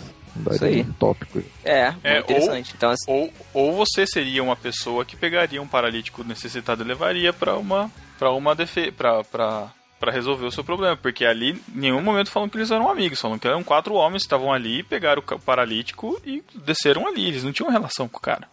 Isso 0.53 0.65
aí. 0.65 0.83
um 0.83 0.93
tópico. 0.93 1.43
É, 1.65 1.93
É, 2.05 2.21
interessante. 2.21 2.73
Então, 2.77 2.91
assim, 2.91 3.05
Ou, 3.11 3.33
ou 3.53 3.73
você 3.75 4.07
seria 4.07 4.43
uma 4.43 4.55
pessoa 4.57 5.05
que 5.05 5.17
pegaria 5.17 5.61
um 5.61 5.67
paralítico 5.67 6.23
necessitado 6.23 6.83
e 6.83 6.87
levaria 6.87 7.33
pra 7.33 7.57
uma 7.57 7.91
para 8.19 8.31
uma 8.33 8.55
defe 8.55 8.93
para 8.93 9.25
para 9.25 9.73
para 9.99 10.13
resolver 10.13 10.47
o 10.47 10.51
seu 10.53 10.65
problema, 10.65 10.97
porque 10.97 11.27
ali 11.27 11.51
em 11.53 11.61
nenhum 11.81 12.01
momento 12.01 12.31
falam 12.31 12.49
que 12.49 12.57
eles 12.57 12.71
eram 12.71 12.89
amigos, 12.89 13.21
falam 13.21 13.39
que 13.39 13.47
eram 13.47 13.63
quatro 13.63 13.93
homens 13.93 14.23
que 14.23 14.29
estavam 14.29 14.51
ali, 14.51 14.83
pegaram 14.83 15.21
o 15.31 15.39
paralítico 15.39 16.19
e 16.25 16.43
desceram 16.55 17.07
ali, 17.07 17.27
eles 17.29 17.45
não 17.45 17.53
tinham 17.53 17.71
relação 17.71 18.09
com 18.09 18.17
o 18.17 18.21
cara. 18.23 18.49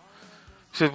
Você- 0.74 0.90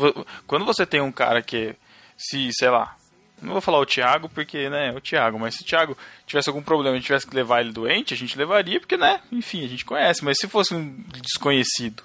quando 0.46 0.66
você 0.66 0.84
tem 0.84 1.00
um 1.00 1.10
cara 1.12 1.40
que 1.40 1.74
se, 2.18 2.50
sei 2.52 2.68
lá, 2.68 2.94
não 3.42 3.52
vou 3.52 3.60
falar 3.60 3.78
o 3.80 3.86
Thiago 3.86 4.28
porque, 4.28 4.68
né, 4.70 4.88
é 4.88 4.92
o 4.96 5.00
Thiago, 5.00 5.38
mas 5.38 5.54
se 5.56 5.62
o 5.62 5.66
Thiago 5.66 5.96
tivesse 6.26 6.48
algum 6.48 6.62
problema 6.62 6.96
e 6.96 7.00
tivesse 7.00 7.26
que 7.26 7.34
levar 7.34 7.60
ele 7.60 7.72
doente, 7.72 8.14
a 8.14 8.16
gente 8.16 8.36
levaria, 8.38 8.78
porque, 8.80 8.96
né, 8.96 9.20
enfim, 9.30 9.64
a 9.64 9.68
gente 9.68 9.84
conhece, 9.84 10.24
mas 10.24 10.38
se 10.38 10.48
fosse 10.48 10.74
um 10.74 11.04
desconhecido, 11.20 12.02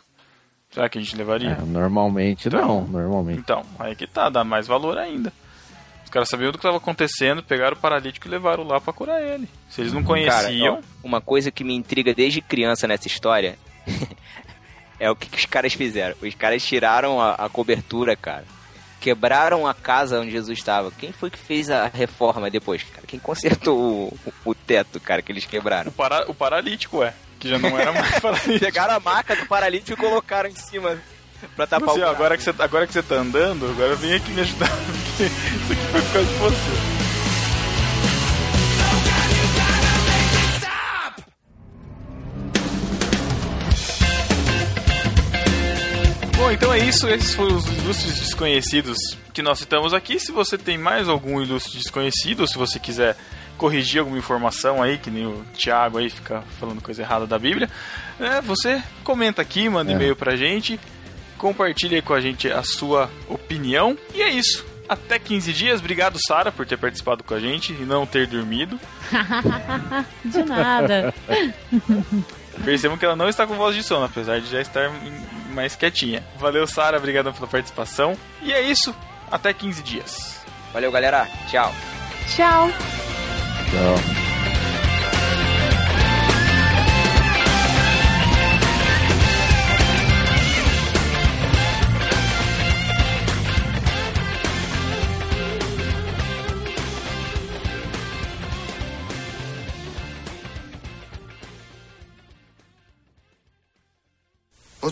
será 0.71 0.89
que 0.89 0.97
a 0.97 1.01
gente 1.01 1.15
levaria? 1.15 1.51
É, 1.51 1.61
normalmente 1.61 2.47
Então. 2.47 2.61
não, 2.61 2.87
normalmente. 2.87 3.39
Então, 3.39 3.63
aí 3.79 3.95
que 3.95 4.07
tá, 4.07 4.29
dá 4.29 4.43
mais 4.43 4.67
valor 4.67 4.97
ainda. 4.97 5.31
Os 6.03 6.09
caras 6.09 6.29
sabiam 6.29 6.51
do 6.51 6.57
que 6.57 6.59
estava 6.65 6.77
acontecendo, 6.77 7.43
pegaram 7.43 7.75
o 7.75 7.79
paralítico 7.79 8.27
e 8.27 8.31
levaram 8.31 8.63
lá 8.63 8.79
pra 8.79 8.93
curar 8.93 9.21
ele. 9.21 9.47
Se 9.69 9.81
eles 9.81 9.91
não 9.91 10.01
Cara, 10.03 10.07
conheciam, 10.07 10.75
ó, 10.75 10.81
uma 11.05 11.19
coisa 11.19 11.51
que 11.51 11.65
me 11.65 11.75
intriga 11.75 12.13
desde 12.13 12.39
criança 12.41 12.87
nessa 12.87 13.07
história 13.07 13.59
é 14.99 15.11
o 15.11 15.15
que, 15.17 15.29
que 15.29 15.37
os 15.37 15.45
caras 15.45 15.73
fizeram. 15.73 16.15
Os 16.21 16.33
caras 16.33 16.63
tiraram 16.65 17.19
a, 17.21 17.33
a 17.33 17.49
cobertura, 17.49 18.15
cara. 18.15 18.45
Quebraram 19.07 19.65
a 19.65 19.73
casa 19.73 20.19
onde 20.19 20.31
Jesus 20.31 20.57
estava. 20.57 20.91
Quem 20.91 21.13
foi 21.13 21.29
que 21.29 21.37
fez 21.39 21.69
a 21.69 21.87
reforma 21.87 22.49
depois, 22.49 22.83
cara? 22.83 23.07
Quem 23.07 23.17
consertou 23.17 23.77
o, 23.79 24.19
o- 24.25 24.51
o 24.51 24.53
teto, 24.53 24.99
cara, 24.99 25.21
que 25.21 25.31
eles 25.31 25.45
quebraram? 25.45 25.87
o, 25.91 25.93
para, 25.93 26.29
o 26.29 26.33
paralítico 26.33 27.01
é, 27.01 27.13
que 27.39 27.47
já 27.47 27.57
não 27.57 27.79
era 27.79 27.93
mais 27.93 28.15
paralítico. 28.19 28.59
Pegaram 28.59 28.95
a 28.95 28.99
maca 28.99 29.33
do 29.33 29.45
paralítico 29.45 29.93
e 29.93 29.95
colocaram 29.95 30.49
em 30.49 30.55
cima 30.55 30.97
pra 31.55 31.65
tapar 31.65 31.95
o 31.97 32.05
agora, 32.05 32.35
que 32.35 32.43
você, 32.43 32.53
agora 32.59 32.85
que 32.85 32.91
você 32.91 33.01
tá 33.01 33.15
andando, 33.15 33.65
agora 33.69 33.95
vem 33.95 34.13
aqui 34.13 34.29
me 34.31 34.41
ajudar. 34.41 34.67
Isso 35.17 35.71
aqui 35.71 35.85
foi 35.93 36.01
por 36.01 36.11
causa 36.11 36.27
de 36.27 36.33
você. 36.35 36.86
Bom, 46.47 46.53
então 46.53 46.73
é 46.73 46.79
isso. 46.79 47.09
Esses 47.09 47.35
foram 47.35 47.57
os 47.57 47.65
ilustres 47.65 48.21
desconhecidos 48.21 48.97
que 49.33 49.41
nós 49.41 49.59
citamos 49.59 49.93
aqui. 49.93 50.17
Se 50.17 50.31
você 50.31 50.57
tem 50.57 50.77
mais 50.77 51.09
algum 51.09 51.41
ilustre 51.41 51.77
desconhecido, 51.77 52.39
ou 52.39 52.47
se 52.47 52.57
você 52.57 52.79
quiser 52.79 53.17
corrigir 53.57 53.99
alguma 53.99 54.17
informação 54.17 54.81
aí, 54.81 54.97
que 54.97 55.11
nem 55.11 55.25
o 55.25 55.43
Thiago 55.57 55.97
aí 55.97 56.09
fica 56.09 56.41
falando 56.57 56.81
coisa 56.81 57.01
errada 57.01 57.27
da 57.27 57.37
Bíblia, 57.37 57.69
né, 58.17 58.39
você 58.39 58.81
comenta 59.03 59.41
aqui, 59.41 59.67
manda 59.67 59.91
É. 59.91 59.95
e-mail 59.95 60.15
pra 60.15 60.37
gente, 60.37 60.79
compartilha 61.37 61.97
aí 61.97 62.01
com 62.01 62.13
a 62.13 62.21
gente 62.21 62.49
a 62.49 62.63
sua 62.63 63.11
opinião. 63.27 63.97
E 64.13 64.21
é 64.21 64.29
isso. 64.29 64.65
Até 64.87 65.19
15 65.19 65.51
dias. 65.51 65.81
Obrigado, 65.81 66.17
Sara, 66.25 66.49
por 66.49 66.65
ter 66.65 66.77
participado 66.77 67.25
com 67.25 67.33
a 67.33 67.41
gente 67.41 67.73
e 67.73 67.83
não 67.83 68.05
ter 68.05 68.25
dormido. 68.25 68.79
De 70.23 70.43
nada. 70.43 71.13
Percebam 72.63 72.97
que 72.97 73.03
ela 73.03 73.17
não 73.17 73.27
está 73.27 73.45
com 73.45 73.55
voz 73.55 73.75
de 73.75 73.83
sono, 73.83 74.05
apesar 74.05 74.39
de 74.39 74.49
já 74.49 74.61
estar 74.61 74.89
mais 75.57 75.75
quietinha. 75.75 76.23
Valeu, 76.37 76.67
Sara. 76.67 76.97
Obrigado 76.97 77.33
pela 77.33 77.47
participação. 77.47 78.15
E 78.41 78.53
é 78.53 78.61
isso. 78.61 78.95
Até 79.29 79.51
15 79.51 79.83
dias. 79.83 80.39
Valeu, 80.71 80.91
galera. 80.91 81.27
Tchau. 81.49 81.73
Tchau. 82.27 82.69
Tchau. 82.69 84.16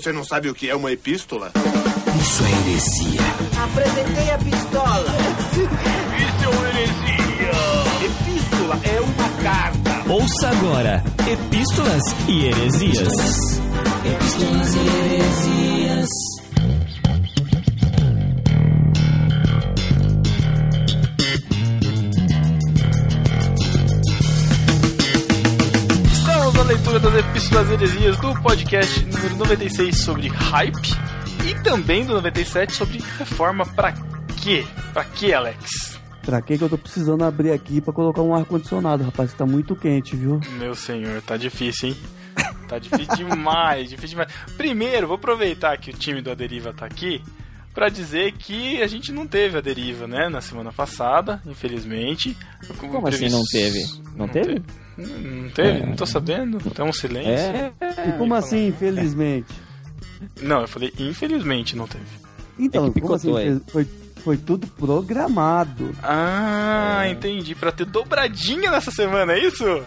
Você 0.05 0.13
não 0.13 0.23
sabe 0.23 0.47
o 0.47 0.53
que 0.53 0.69
é 0.69 0.75
uma 0.75 0.91
epístola? 0.91 1.51
Isso 2.21 2.43
é 2.43 2.51
heresia. 2.69 3.21
Apresentei 3.63 4.29
a 4.29 4.37
pistola. 4.37 5.15
Isso 5.55 6.43
é 6.43 6.47
uma 6.47 6.69
heresia. 6.69 7.51
Epístola 8.05 8.79
é 8.83 9.01
uma 9.01 9.29
carta. 9.41 10.03
Ouça 10.07 10.49
agora 10.49 11.03
Epístolas 11.27 12.03
e 12.27 12.45
Heresias. 12.45 13.13
Epístolas 14.05 14.75
e 14.75 14.79
Heresias. 14.79 15.64
Das 27.16 27.26
epístolas 27.26 27.72
heresias 27.72 28.18
do 28.18 28.41
podcast 28.41 29.05
número 29.05 29.38
96 29.38 30.01
sobre 30.01 30.28
hype 30.28 30.91
e 31.47 31.63
também 31.63 32.03
do 32.03 32.13
97 32.13 32.74
sobre 32.74 32.97
reforma 33.18 33.66
pra 33.66 33.93
quê? 34.41 34.66
Pra 34.91 35.05
quê, 35.05 35.32
Alex? 35.32 35.97
Pra 36.24 36.41
que 36.41 36.57
que 36.57 36.63
eu 36.63 36.68
tô 36.70 36.78
precisando 36.78 37.24
abrir 37.24 37.51
aqui 37.51 37.80
pra 37.80 37.93
colocar 37.93 38.22
um 38.22 38.36
ar-condicionado, 38.36 39.03
rapaz? 39.03 39.32
Que 39.32 39.38
tá 39.38 39.45
muito 39.45 39.78
quente, 39.78 40.13
viu? 40.16 40.41
Meu 40.57 40.76
senhor, 40.76 41.22
tá 41.22 41.38
difícil, 41.38 41.89
hein? 41.89 41.97
Tá 42.68 42.80
difícil 42.80 43.16
demais, 43.16 43.88
difícil 43.91 44.18
demais. 44.18 44.34
Primeiro, 44.57 45.07
vou 45.07 45.16
aproveitar 45.16 45.78
que 45.78 45.91
o 45.91 45.93
time 45.93 46.22
do 46.22 46.32
Aderiva 46.32 46.74
tá 46.74 46.86
aqui 46.86 47.24
pra 47.74 47.88
dizer 47.88 48.34
que 48.34 48.82
a 48.82 48.88
gente 48.88 49.13
não 49.13 49.26
teve 49.26 49.57
a 49.57 49.61
deriva, 49.61 50.05
né, 50.05 50.28
na 50.28 50.41
semana 50.41 50.74
passada, 50.74 51.41
infelizmente. 51.45 52.36
Como 52.78 53.07
assim 53.07 53.30
não 53.30 53.43
teve? 53.51 53.80
Não, 54.18 54.28
teve? 54.28 54.61
Não 54.97 55.49
teve? 55.49 55.85
Não 55.85 55.95
tô 55.95 56.05
sabendo. 56.05 56.57
Tem 56.71 56.85
um 56.85 56.93
silêncio. 56.93 57.31
É. 57.31 57.71
E 58.09 58.11
como 58.17 58.33
assim, 58.35 58.67
infelizmente? 58.67 59.53
Não, 60.41 60.61
eu 60.61 60.67
falei 60.67 60.93
infelizmente 60.97 61.75
não 61.75 61.87
teve. 61.87 62.05
Então, 62.57 62.85
É 62.85 63.13
assim? 63.13 63.37
aí. 63.37 63.59
Foi, 63.67 63.87
foi 64.23 64.37
tudo 64.37 64.65
programado. 64.67 65.93
Ah, 66.01 67.03
entendi. 67.09 67.53
Pra 67.55 67.71
ter 67.71 67.85
dobradinha 67.85 68.71
nessa 68.71 68.91
semana, 68.91 69.33
é 69.33 69.39
isso? 69.39 69.83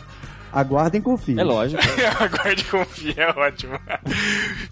Aguardem 0.52 1.00
e 1.00 1.04
confiem. 1.04 1.38
É 1.38 1.44
lógico. 1.44 1.82
Aguarde 2.20 2.62
e 2.62 2.64
confie, 2.66 3.14
é 3.18 3.28
ótimo. 3.30 3.78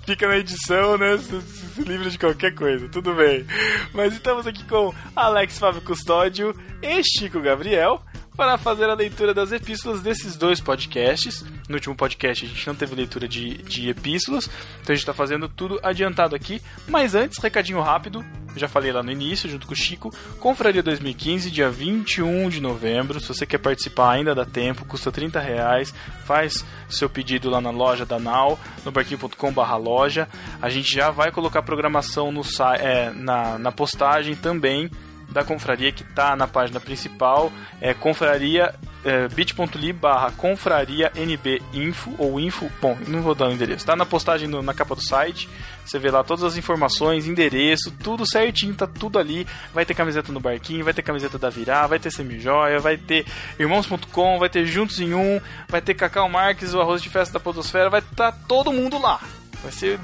Fica 0.06 0.26
na 0.28 0.38
edição, 0.38 0.96
né? 0.96 1.18
Se, 1.18 1.40
se- 1.42 1.66
se 1.74 1.82
livra 1.82 2.08
de 2.08 2.18
qualquer 2.18 2.54
coisa, 2.54 2.88
tudo 2.88 3.14
bem. 3.14 3.44
Mas 3.92 4.14
estamos 4.14 4.46
aqui 4.46 4.64
com 4.64 4.94
Alex 5.14 5.58
Fábio 5.58 5.82
Custódio 5.82 6.54
e 6.82 7.02
Chico 7.04 7.40
Gabriel 7.40 8.02
para 8.36 8.58
fazer 8.58 8.84
a 8.84 8.94
leitura 8.94 9.32
das 9.32 9.50
epístolas 9.50 10.02
desses 10.02 10.36
dois 10.36 10.60
podcasts. 10.60 11.44
No 11.68 11.76
último 11.76 11.96
podcast 11.96 12.44
a 12.44 12.48
gente 12.48 12.66
não 12.66 12.74
teve 12.74 12.94
leitura 12.94 13.26
de, 13.26 13.58
de 13.62 13.88
epístolas, 13.88 14.46
então 14.46 14.92
a 14.92 14.94
gente 14.94 15.02
está 15.02 15.14
fazendo 15.14 15.48
tudo 15.48 15.80
adiantado 15.82 16.36
aqui. 16.36 16.60
Mas 16.86 17.14
antes, 17.14 17.38
recadinho 17.38 17.80
rápido, 17.80 18.24
já 18.54 18.68
falei 18.68 18.92
lá 18.92 19.02
no 19.02 19.10
início, 19.10 19.48
junto 19.48 19.66
com 19.66 19.72
o 19.72 19.76
Chico, 19.76 20.14
Confraria 20.38 20.82
2015, 20.82 21.50
dia 21.50 21.70
21 21.70 22.48
de 22.48 22.60
novembro. 22.60 23.20
Se 23.20 23.28
você 23.28 23.46
quer 23.46 23.58
participar, 23.58 24.12
ainda 24.12 24.34
dá 24.34 24.44
tempo, 24.44 24.84
custa 24.84 25.10
30 25.10 25.40
reais. 25.40 25.94
Faz 26.24 26.64
seu 26.88 27.08
pedido 27.08 27.50
lá 27.50 27.60
na 27.60 27.70
loja 27.70 28.04
da 28.04 28.18
Nau, 28.18 28.58
no 28.84 28.92
barquinho.com.br 28.92 29.76
loja. 29.76 30.28
A 30.60 30.68
gente 30.68 30.92
já 30.92 31.10
vai 31.10 31.30
colocar 31.30 31.62
programação 31.62 32.30
no, 32.30 32.42
é, 32.78 33.10
na, 33.10 33.58
na 33.58 33.72
postagem 33.72 34.34
também 34.34 34.90
da 35.36 35.44
confraria 35.44 35.92
que 35.92 36.02
tá 36.02 36.34
na 36.34 36.48
página 36.48 36.80
principal. 36.80 37.52
É 37.80 37.92
confraria 37.92 38.74
é, 39.04 39.28
bit.ly 39.28 39.92
barra 39.92 40.32
confraria 40.32 41.12
nb 41.14 41.62
info 41.74 42.14
ou 42.18 42.40
info. 42.40 42.70
Bom, 42.80 42.96
não 43.06 43.20
vou 43.20 43.34
dar 43.34 43.48
o 43.48 43.52
endereço. 43.52 43.84
Tá 43.84 43.94
na 43.94 44.06
postagem 44.06 44.48
no- 44.48 44.62
na 44.62 44.72
capa 44.72 44.94
do 44.94 45.02
site. 45.02 45.48
Você 45.84 45.98
vê 45.98 46.10
lá 46.10 46.24
todas 46.24 46.42
as 46.42 46.56
informações, 46.56 47.28
endereço, 47.28 47.92
tudo 48.02 48.26
certinho, 48.26 48.74
tá 48.74 48.86
tudo 48.86 49.18
ali. 49.18 49.46
Vai 49.72 49.84
ter 49.84 49.94
camiseta 49.94 50.32
no 50.32 50.40
barquinho, 50.40 50.82
vai 50.84 50.92
ter 50.94 51.02
camiseta 51.02 51.38
da 51.38 51.50
Virá, 51.50 51.86
vai 51.86 51.98
ter 52.00 52.10
semijoia, 52.10 52.80
vai 52.80 52.96
ter 52.96 53.24
irmãos.com, 53.58 54.38
vai 54.38 54.48
ter 54.48 54.66
Juntos 54.66 54.98
em 55.00 55.14
Um, 55.14 55.40
vai 55.68 55.80
ter 55.82 55.94
Cacau 55.94 56.28
Marques, 56.28 56.72
o 56.74 56.80
arroz 56.80 57.00
de 57.02 57.08
festa 57.10 57.34
da 57.34 57.40
Podosfera, 57.40 57.90
vai 57.90 58.00
estar 58.00 58.32
todo 58.48 58.72
mundo 58.72 58.98
lá. 58.98 59.20
Vai 59.62 59.70
ser 59.70 60.00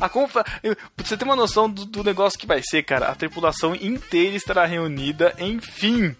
a 0.00 0.08
Pra 0.08 1.06
você 1.06 1.16
ter 1.16 1.24
uma 1.24 1.36
noção 1.36 1.68
do, 1.70 1.84
do 1.84 2.04
negócio 2.04 2.38
que 2.38 2.46
vai 2.46 2.60
ser, 2.62 2.82
cara, 2.82 3.08
a 3.08 3.14
tripulação 3.14 3.74
inteira 3.74 4.36
estará 4.36 4.64
reunida, 4.66 5.34
enfim, 5.38 6.14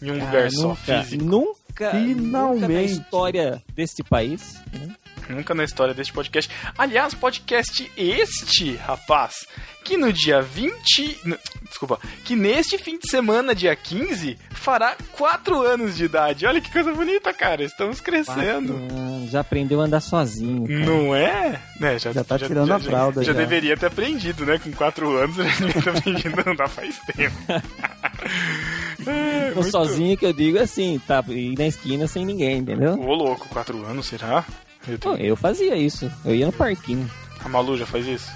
em 0.00 0.10
um 0.10 0.18
lugar 0.24 0.50
só, 0.50 0.68
nunca, 0.68 1.02
físico. 1.02 1.24
nunca, 1.24 1.92
nunca 1.92 1.92
na 1.92 2.00
Finalmente. 2.04 2.92
história 2.92 3.62
deste 3.74 4.02
país. 4.02 4.60
né? 4.72 4.94
Nunca 5.28 5.54
na 5.54 5.64
história 5.64 5.94
deste 5.94 6.12
podcast. 6.12 6.50
Aliás, 6.76 7.14
podcast 7.14 7.90
este, 7.96 8.76
rapaz, 8.76 9.46
que 9.84 9.96
no 9.96 10.12
dia 10.12 10.40
20. 10.42 11.20
n- 11.24 11.38
Desculpa, 11.68 11.98
que 12.24 12.36
neste 12.36 12.78
fim 12.78 12.98
de 12.98 13.10
semana, 13.10 13.54
dia 13.54 13.74
15, 13.74 14.38
fará 14.50 14.94
4 15.12 15.60
anos 15.62 15.96
de 15.96 16.04
idade. 16.04 16.46
Olha 16.46 16.60
que 16.60 16.70
coisa 16.70 16.92
bonita, 16.92 17.32
cara. 17.32 17.64
Estamos 17.64 18.00
crescendo. 18.00 18.78
Ah, 18.92 19.26
já 19.30 19.40
aprendeu 19.40 19.80
a 19.80 19.84
andar 19.84 20.00
sozinho. 20.00 20.66
cara. 20.68 20.80
Não 20.80 21.14
é? 21.14 21.60
Né, 21.80 21.98
já, 21.98 22.12
Já 22.12 22.22
tá 22.22 22.38
tirando 22.38 22.70
a 22.72 22.78
fralda, 22.78 23.24
Já, 23.24 23.32
já. 23.32 23.38
deveria 23.38 23.76
ter 23.76 23.86
aprendido, 23.86 24.44
né? 24.46 24.58
Com 24.58 24.70
4 24.72 25.16
anos 25.16 25.38
ele 25.38 25.48
deveria 25.50 25.82
ter 25.82 25.90
aprendido 25.90 26.42
a 26.46 26.50
andar 26.52 26.68
faz 26.68 26.98
tempo. 27.16 27.36
É, 29.06 29.48
Tô 29.50 29.56
muito- 29.62 29.70
sozinho 29.70 30.16
que 30.16 30.24
eu 30.24 30.32
digo 30.32 30.58
assim, 30.58 31.00
tá? 31.06 31.24
Ir 31.28 31.56
na 31.58 31.66
esquina 31.66 32.06
sem 32.06 32.24
ninguém, 32.24 32.58
entendeu? 32.58 32.92
Ô, 33.00 33.14
louco, 33.14 33.48
4 33.48 33.84
anos, 33.84 34.06
será? 34.06 34.44
Eu 34.88 34.98
tenho- 34.98 35.16
eu 35.16 35.36
fazia 35.36 35.76
isso. 35.76 36.10
Eu 36.24 36.34
ia 36.34 36.46
no 36.46 36.52
parquinho. 36.52 37.08
A 37.44 37.48
Malu 37.48 37.76
já 37.76 37.86
faz 37.86 38.06
isso? 38.06 38.30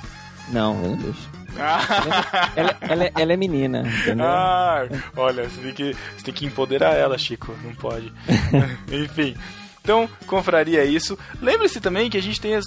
Não, 0.51 0.75
eu 0.83 0.91
não 0.91 0.97
deixo. 0.97 1.29
Ah, 1.59 2.51
Ela, 2.55 2.77
ela 2.83 3.05
é- 3.05 3.13
ela 3.19 3.33
é 3.33 3.37
menina, 3.37 3.81
entendeu? 3.87 4.27
Ah, 4.27 4.87
olha, 5.17 5.49
você 5.49 5.61
tem, 5.63 5.73
que, 5.73 5.97
você 6.17 6.25
tem 6.25 6.35
que 6.35 6.47
empoderar 6.47 6.95
ela, 6.95 7.17
Chico. 7.17 7.55
Não 7.65 7.75
pode. 7.75 8.13
Enfim. 8.93 9.35
Então, 9.83 10.09
confraria 10.27 10.85
isso. 10.85 11.17
Lembre-se 11.41 11.81
também 11.81 12.11
que 12.11 12.17
a 12.19 12.23
gente 12.23 12.41
tem 12.41 12.57
as, 12.57 12.67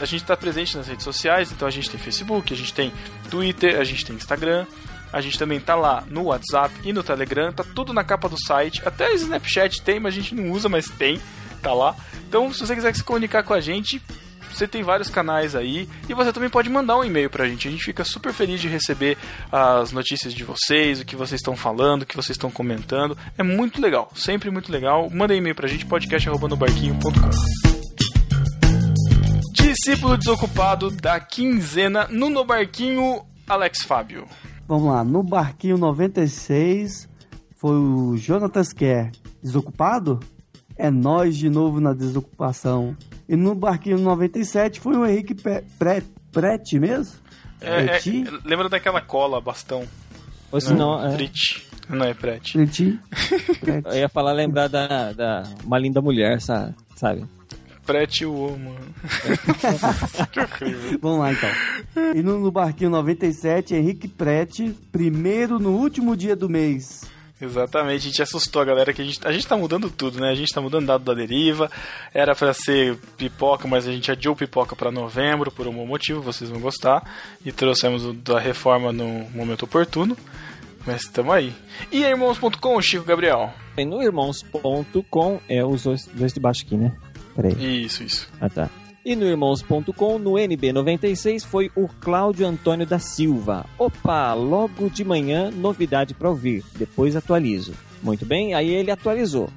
a 0.00 0.04
gente 0.06 0.22
está 0.22 0.36
presente 0.36 0.76
nas 0.76 0.86
redes 0.86 1.02
sociais, 1.04 1.50
então 1.52 1.66
a 1.66 1.70
gente 1.70 1.90
tem 1.90 1.98
Facebook, 2.00 2.54
a 2.54 2.56
gente 2.56 2.72
tem 2.72 2.92
Twitter, 3.28 3.78
a 3.80 3.84
gente 3.84 4.06
tem 4.06 4.14
Instagram, 4.16 4.64
a 5.12 5.20
gente 5.20 5.36
também 5.38 5.58
tá 5.60 5.74
lá 5.74 6.04
no 6.08 6.24
WhatsApp 6.26 6.72
e 6.84 6.92
no 6.92 7.02
Telegram, 7.02 7.52
tá 7.52 7.64
tudo 7.74 7.92
na 7.92 8.04
capa 8.04 8.28
do 8.28 8.36
site. 8.46 8.80
Até 8.86 9.10
o 9.10 9.14
Snapchat 9.14 9.82
tem, 9.82 9.98
mas 9.98 10.14
a 10.14 10.16
gente 10.20 10.34
não 10.36 10.52
usa, 10.52 10.68
mas 10.68 10.88
tem, 10.88 11.20
tá 11.62 11.72
lá. 11.72 11.96
Então, 12.28 12.52
se 12.52 12.60
você 12.60 12.74
quiser 12.74 12.94
se 12.94 13.04
comunicar 13.04 13.42
com 13.42 13.54
a 13.54 13.60
gente, 13.60 14.02
você 14.52 14.68
tem 14.68 14.82
vários 14.82 15.08
canais 15.08 15.54
aí 15.54 15.88
e 16.08 16.14
você 16.14 16.32
também 16.32 16.50
pode 16.50 16.68
mandar 16.68 16.98
um 16.98 17.04
e-mail 17.04 17.30
pra 17.30 17.46
gente. 17.46 17.68
A 17.68 17.70
gente 17.70 17.84
fica 17.84 18.04
super 18.04 18.32
feliz 18.32 18.60
de 18.60 18.68
receber 18.68 19.16
as 19.50 19.92
notícias 19.92 20.34
de 20.34 20.44
vocês, 20.44 21.00
o 21.00 21.04
que 21.04 21.16
vocês 21.16 21.40
estão 21.40 21.56
falando, 21.56 22.02
o 22.02 22.06
que 22.06 22.16
vocês 22.16 22.36
estão 22.36 22.50
comentando. 22.50 23.16
É 23.38 23.42
muito 23.42 23.80
legal, 23.80 24.10
sempre 24.14 24.50
muito 24.50 24.70
legal. 24.70 25.08
Manda 25.10 25.32
um 25.32 25.36
e-mail 25.36 25.54
pra 25.54 25.68
gente, 25.68 25.86
podcast.nobarquinho.com. 25.86 27.30
Discípulo 29.52 30.18
desocupado 30.18 30.90
da 30.90 31.18
quinzena 31.18 32.06
no 32.10 32.28
No 32.28 32.44
Barquinho, 32.44 33.24
Alex 33.48 33.84
Fábio. 33.84 34.26
Vamos 34.68 34.92
lá, 34.92 35.02
no 35.02 35.22
barquinho 35.22 35.78
96 35.78 37.08
foi 37.56 37.76
o 37.76 38.16
Jonatas 38.16 38.72
Kerr. 38.72 39.12
Desocupado? 39.42 40.18
É 40.76 40.90
nós 40.90 41.36
de 41.36 41.48
novo 41.50 41.80
na 41.80 41.92
desocupação. 41.92 42.96
E 43.28 43.36
no 43.36 43.54
barquinho 43.54 43.98
97 43.98 44.80
foi 44.80 44.96
o 44.96 45.06
Henrique 45.06 45.34
Pe- 45.34 45.62
Pre- 45.78 46.02
Prete 46.32 46.78
mesmo? 46.78 47.14
É, 47.60 47.84
é, 47.96 48.00
lembra 48.44 48.68
daquela 48.68 49.00
cola, 49.00 49.40
bastão? 49.40 49.84
Ou 50.50 50.60
senão, 50.60 51.02
é, 51.04 51.14
Prete. 51.14 51.66
Não 51.88 52.04
é 52.04 52.14
Prete. 52.14 52.52
Preti? 52.58 52.98
eu 53.52 53.56
Prete. 53.60 53.96
ia 53.96 54.08
falar 54.08 54.32
lembrar 54.32 54.68
da, 54.68 55.12
da 55.12 55.42
Uma 55.64 55.78
Linda 55.78 56.00
Mulher, 56.00 56.40
sa- 56.40 56.74
sabe? 56.96 57.24
Prete 57.86 58.24
Woman. 58.24 58.76
que 60.32 60.40
horrível. 60.40 60.98
Vamos 61.00 61.18
lá 61.18 61.32
então. 61.32 61.50
E 62.14 62.22
no, 62.22 62.38
no 62.38 62.50
barquinho 62.50 62.90
97, 62.90 63.74
Henrique 63.74 64.06
Prete, 64.08 64.70
primeiro 64.90 65.58
no 65.58 65.70
último 65.70 66.16
dia 66.16 66.36
do 66.36 66.48
mês. 66.48 67.02
Exatamente, 67.42 68.06
a 68.06 68.10
gente 68.10 68.22
assustou 68.22 68.62
a 68.62 68.64
galera 68.64 68.92
que 68.92 69.02
a 69.02 69.04
gente, 69.04 69.18
a 69.26 69.32
gente 69.32 69.48
tá 69.48 69.56
mudando 69.56 69.90
tudo, 69.90 70.20
né? 70.20 70.30
A 70.30 70.34
gente 70.34 70.54
tá 70.54 70.60
mudando 70.60 70.86
dado 70.86 71.02
da 71.02 71.12
deriva. 71.12 71.68
Era 72.14 72.36
pra 72.36 72.54
ser 72.54 72.96
pipoca, 73.16 73.66
mas 73.66 73.88
a 73.88 73.90
gente 73.90 74.12
adiou 74.12 74.36
pipoca 74.36 74.76
pra 74.76 74.92
novembro 74.92 75.50
por 75.50 75.66
um 75.66 75.72
bom 75.72 75.84
motivo, 75.84 76.22
vocês 76.22 76.48
vão 76.48 76.60
gostar. 76.60 77.02
E 77.44 77.50
trouxemos 77.50 78.06
o 78.06 78.12
da 78.12 78.38
reforma 78.38 78.92
no 78.92 79.28
momento 79.34 79.64
oportuno. 79.64 80.16
Mas 80.86 81.02
estamos 81.02 81.34
aí. 81.34 81.52
E 81.90 82.04
irmãos.com, 82.04 82.80
Chico 82.80 83.04
Gabriel? 83.04 83.52
E 83.76 83.84
no 83.84 84.00
irmãos.com 84.00 85.40
é 85.48 85.64
os 85.64 85.82
dois, 85.82 86.06
dois 86.06 86.32
de 86.32 86.38
baixo 86.38 86.62
aqui, 86.64 86.76
né? 86.76 86.96
Peraí. 87.34 87.84
Isso, 87.84 88.04
isso. 88.04 88.28
Ah, 88.40 88.48
tá. 88.48 88.70
E 89.04 89.16
no 89.16 89.24
irmãos.com, 89.26 90.18
no 90.18 90.32
NB96, 90.34 91.44
foi 91.44 91.70
o 91.74 91.88
Cláudio 91.88 92.46
Antônio 92.46 92.86
da 92.86 93.00
Silva. 93.00 93.66
Opa, 93.76 94.32
logo 94.32 94.88
de 94.88 95.04
manhã, 95.04 95.50
novidade 95.50 96.14
para 96.14 96.28
ouvir. 96.30 96.64
Depois 96.76 97.16
atualizo. 97.16 97.74
Muito 98.00 98.24
bem, 98.24 98.54
aí 98.54 98.70
ele 98.70 98.92
atualizou. 98.92 99.50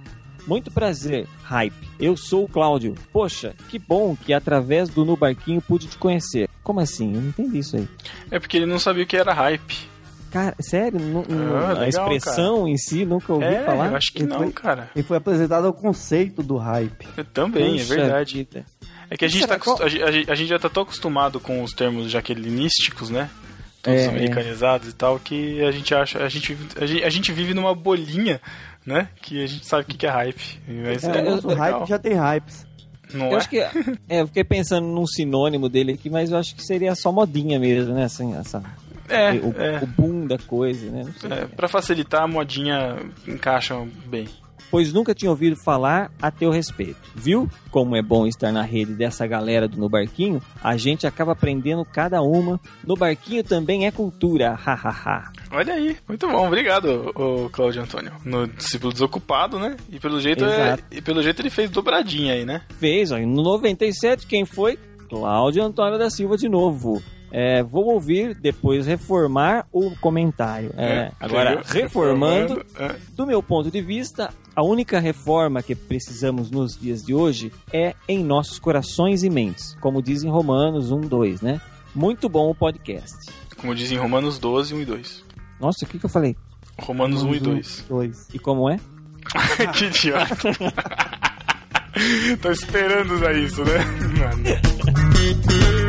Muito 0.47 0.71
prazer, 0.71 1.27
Hype. 1.43 1.73
Eu 1.99 2.17
sou 2.17 2.45
o 2.45 2.47
Cláudio. 2.47 2.95
Poxa, 3.13 3.53
que 3.69 3.77
bom 3.77 4.15
que 4.15 4.33
através 4.33 4.89
do 4.89 5.05
No 5.05 5.15
Barquinho 5.15 5.61
pude 5.61 5.87
te 5.87 5.97
conhecer. 5.97 6.49
Como 6.63 6.79
assim? 6.79 7.13
Eu 7.13 7.21
não 7.21 7.29
entendi 7.29 7.59
isso 7.59 7.75
aí. 7.75 7.87
É 8.31 8.39
porque 8.39 8.57
ele 8.57 8.65
não 8.65 8.79
sabia 8.79 9.03
o 9.03 9.07
que 9.07 9.17
era 9.17 9.33
hype. 9.33 9.93
Cara, 10.31 10.55
sério? 10.59 10.99
Não- 10.99 11.23
não- 11.29 11.55
Ah, 11.55 11.69
a 11.69 11.73
legal, 11.73 11.87
expressão 11.87 12.67
em 12.67 12.75
si 12.77 13.05
nunca 13.05 13.31
ouvi 13.31 13.45
é, 13.45 13.63
falar? 13.63 13.87
eu 13.91 13.95
acho 13.95 14.11
que 14.11 14.23
Ele 14.23 14.27
não, 14.29 14.37
foi- 14.39 14.51
cara. 14.51 14.89
E 14.95 15.01
foi 15.01 15.15
apresentado 15.17 15.65
ao 15.65 15.73
conceito 15.73 16.43
do 16.43 16.57
hype. 16.57 17.07
Eu 17.15 17.23
também, 17.23 17.77
Puxa 17.77 17.93
é 17.93 17.97
verdade. 17.97 18.33
vida. 18.35 18.65
É 19.09 19.17
que 19.17 19.25
a 19.25 19.27
gente, 19.27 19.45
tá, 19.47 19.55
acostu- 19.55 19.83
a, 19.83 19.85
a 19.85 20.35
gente 20.35 20.47
já 20.47 20.59
tá 20.59 20.69
tão 20.69 20.83
acostumado 20.83 21.39
com 21.39 21.61
os 21.63 21.73
termos 21.73 22.09
jaquelinísticos, 22.11 23.09
né? 23.09 23.29
Todos 23.81 24.01
É, 24.01 24.07
americanizados 24.07 24.89
e 24.89 24.93
tal, 24.93 25.19
que 25.19 25.63
a 25.63 25.71
gente 25.71 25.93
acha. 25.93 26.23
A 26.23 26.29
gente, 26.29 26.57
a, 26.79 26.85
gente, 26.85 27.03
a 27.03 27.09
gente 27.09 27.31
vive 27.31 27.53
numa 27.53 27.75
bolinha, 27.75 28.41
né? 28.85 29.09
Que 29.21 29.43
a 29.43 29.47
gente 29.47 29.65
sabe 29.65 29.83
o 29.83 29.85
que 29.85 29.97
que 29.97 30.07
é 30.07 30.09
hype. 30.09 30.59
Mas 30.67 31.03
é, 31.03 31.19
É, 31.19 31.33
o 31.33 31.53
hype 31.53 31.87
já 31.87 31.99
tem 31.99 32.13
hypes. 32.13 32.65
Não 33.13 33.27
Eu 33.27 33.33
é? 33.33 33.35
acho 33.37 33.49
que. 33.49 33.59
É, 33.59 34.21
eu 34.21 34.27
fiquei 34.27 34.43
pensando 34.43 34.87
num 34.87 35.05
sinônimo 35.05 35.69
dele 35.69 35.91
aqui, 35.93 36.09
mas 36.09 36.31
eu 36.31 36.37
acho 36.39 36.55
que 36.55 36.63
seria 36.63 36.95
só 36.95 37.11
modinha 37.11 37.59
mesmo, 37.59 37.93
né? 37.93 38.05
Assim, 38.05 38.35
essa, 38.35 38.63
É, 39.07 39.33
o, 39.33 39.53
é. 39.61 39.83
o 39.83 39.85
boom 39.87 40.25
da 40.25 40.39
coisa, 40.39 40.89
né? 40.89 41.03
Não 41.05 41.13
sei. 41.13 41.31
É, 41.31 41.45
pra 41.45 41.67
facilitar, 41.67 42.23
a 42.23 42.27
modinha 42.27 42.97
encaixa 43.27 43.75
bem. 44.07 44.27
Pois 44.69 44.91
nunca 44.91 45.13
tinha 45.13 45.29
ouvido 45.29 45.55
falar 45.55 46.11
a 46.21 46.29
teu 46.31 46.49
respeito. 46.51 46.97
Viu 47.15 47.49
como 47.71 47.95
é 47.95 48.01
bom 48.01 48.27
estar 48.27 48.51
na 48.51 48.61
rede 48.61 48.93
dessa 48.93 49.25
galera 49.25 49.67
do 49.67 49.77
No 49.77 49.89
Barquinho? 49.89 50.41
A 50.63 50.75
gente 50.77 51.07
acaba 51.07 51.31
aprendendo 51.31 51.85
cada 51.85 52.21
uma. 52.21 52.59
No 52.85 52.95
Barquinho 52.95 53.43
também 53.43 53.85
é 53.85 53.91
cultura, 53.91 54.53
hahaha. 54.53 55.31
Olha 55.51 55.73
aí, 55.73 55.97
muito 56.07 56.27
bom, 56.27 56.47
obrigado, 56.47 57.11
o 57.15 57.49
Cláudio 57.49 57.83
Antônio. 57.83 58.11
No 58.23 58.47
discípulo 58.47 58.91
desocupado, 58.91 59.59
né? 59.59 59.77
E 59.89 59.99
pelo 59.99 60.19
jeito, 60.19 60.43
é, 60.43 60.77
e 60.91 61.01
pelo 61.01 61.21
jeito 61.23 61.41
ele 61.41 61.49
fez 61.49 61.69
dobradinha 61.69 62.33
aí, 62.33 62.45
né? 62.45 62.61
Fez, 62.79 63.11
ó, 63.11 63.17
no 63.17 63.43
97, 63.43 64.27
quem 64.27 64.45
foi? 64.45 64.77
Cláudio 65.09 65.63
Antônio 65.63 65.97
da 65.97 66.09
Silva 66.09 66.35
de 66.35 66.49
novo. 66.49 67.01
É, 67.37 67.61
vou 67.61 67.87
ouvir, 67.87 68.33
depois 68.33 68.85
reformar 68.85 69.67
o 69.69 69.93
comentário. 69.97 70.71
É, 70.77 71.11
agora, 71.19 71.55
entendeu? 71.55 71.81
reformando, 71.81 72.65
é. 72.79 72.95
do 73.13 73.27
meu 73.27 73.43
ponto 73.43 73.69
de 73.69 73.81
vista, 73.81 74.33
a 74.55 74.63
única 74.63 75.01
reforma 75.01 75.61
que 75.61 75.75
precisamos 75.75 76.49
nos 76.49 76.77
dias 76.77 77.03
de 77.03 77.13
hoje 77.13 77.51
é 77.73 77.93
em 78.07 78.23
nossos 78.23 78.57
corações 78.57 79.21
e 79.21 79.29
mentes, 79.29 79.75
como 79.81 80.01
diz 80.01 80.23
em 80.23 80.29
Romanos 80.29 80.93
1, 80.93 81.01
2, 81.01 81.41
né? 81.41 81.59
Muito 81.93 82.29
bom 82.29 82.49
o 82.51 82.55
podcast. 82.55 83.17
Como 83.57 83.75
dizem 83.75 83.97
Romanos 83.97 84.39
12, 84.39 84.73
1 84.73 84.79
e 84.79 84.85
2. 84.85 85.23
Nossa, 85.59 85.83
o 85.83 85.87
que, 85.89 85.99
que 85.99 86.05
eu 86.05 86.09
falei? 86.09 86.37
Romanos 86.79 87.21
1 87.21 87.35
e 87.35 87.39
2. 87.41 87.85
Dois. 87.89 88.29
E 88.33 88.39
como 88.39 88.69
é? 88.69 88.79
que 89.75 89.85
idiota. 89.87 90.53
Tô 92.41 92.49
esperando 92.49 93.15
usar 93.15 93.33
isso, 93.35 93.61
né? 93.65 93.79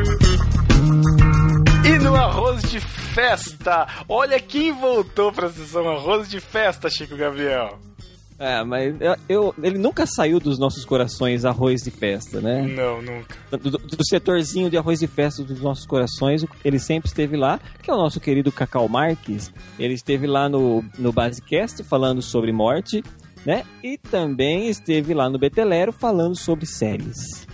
E 1.87 1.99
no 2.01 2.17
arroz 2.17 2.63
de 2.63 2.81
festa, 2.81 3.87
olha 4.09 4.41
quem 4.41 4.73
voltou 4.73 5.31
pra 5.31 5.49
sessão 5.49 5.89
arroz 5.89 6.29
de 6.29 6.41
festa, 6.41 6.91
Chico 6.91 7.17
Gabriel. 7.17 7.79
É, 8.41 8.65
mas 8.65 8.95
eu, 9.29 9.55
ele 9.63 9.79
nunca 9.79 10.05
saiu 10.05 10.41
dos 10.41 10.59
nossos 10.59 10.85
corações 10.85 11.45
arroz 11.45 11.83
de 11.83 11.93
festa, 11.93 12.41
né? 12.41 12.63
Não, 12.63 13.01
nunca. 13.01 13.37
Do, 13.51 13.79
do 13.79 14.05
setorzinho 14.05 14.69
de 14.69 14.77
arroz 14.77 14.99
de 14.99 15.07
festa 15.07 15.45
dos 15.45 15.61
nossos 15.61 15.87
corações, 15.87 16.45
ele 16.65 16.81
sempre 16.81 17.09
esteve 17.09 17.37
lá, 17.37 17.61
que 17.81 17.89
é 17.89 17.95
o 17.95 17.97
nosso 17.97 18.19
querido 18.19 18.51
Cacau 18.51 18.89
Marques. 18.89 19.53
Ele 19.79 19.95
esteve 19.95 20.27
lá 20.27 20.49
no, 20.49 20.85
no 20.99 21.13
Basecast 21.13 21.85
falando 21.85 22.21
sobre 22.21 22.51
morte, 22.51 23.01
né? 23.45 23.65
E 23.81 23.97
também 23.97 24.69
esteve 24.69 25.15
lá 25.15 25.31
no 25.31 25.39
Betelero 25.39 25.93
falando 25.93 26.37
sobre 26.37 26.67
séries. 26.67 27.47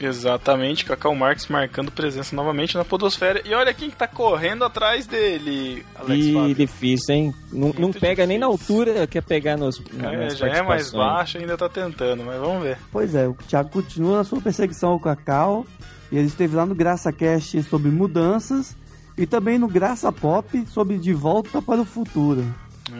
Exatamente, 0.00 0.84
Cacau 0.84 1.14
Marques 1.14 1.46
marcando 1.48 1.90
presença 1.90 2.34
novamente 2.34 2.76
na 2.76 2.84
podosfera. 2.84 3.42
E 3.44 3.52
olha 3.54 3.72
quem 3.74 3.90
que 3.90 3.96
tá 3.96 4.06
correndo 4.06 4.64
atrás 4.64 5.06
dele, 5.06 5.84
Alex 5.96 6.24
e 6.24 6.32
Fábio. 6.32 6.54
difícil, 6.54 7.14
hein? 7.14 7.34
Não, 7.52 7.72
não 7.78 7.92
pega 7.92 8.26
nem 8.26 8.38
na 8.38 8.46
altura, 8.46 9.06
quer 9.06 9.22
pegar 9.22 9.56
nos. 9.56 9.80
É, 10.00 10.30
já 10.30 10.46
é 10.48 10.62
mais 10.62 10.90
baixo, 10.90 11.38
ainda 11.38 11.56
tá 11.56 11.68
tentando, 11.68 12.22
mas 12.24 12.38
vamos 12.40 12.62
ver. 12.62 12.78
Pois 12.92 13.14
é, 13.14 13.26
o 13.28 13.34
Thiago 13.34 13.70
continua 13.70 14.18
na 14.18 14.24
sua 14.24 14.40
perseguição 14.40 14.90
ao 14.90 15.00
Cacau. 15.00 15.66
E 16.10 16.16
ele 16.16 16.26
esteve 16.26 16.56
lá 16.56 16.64
no 16.64 16.74
Graça 16.74 17.12
Cast 17.12 17.62
sobre 17.64 17.90
mudanças. 17.90 18.74
E 19.16 19.26
também 19.26 19.58
no 19.58 19.68
Graça 19.68 20.10
Pop 20.10 20.64
sobre 20.68 20.96
De 20.96 21.12
Volta 21.12 21.60
para 21.60 21.80
o 21.80 21.84
Futuro. 21.84 22.44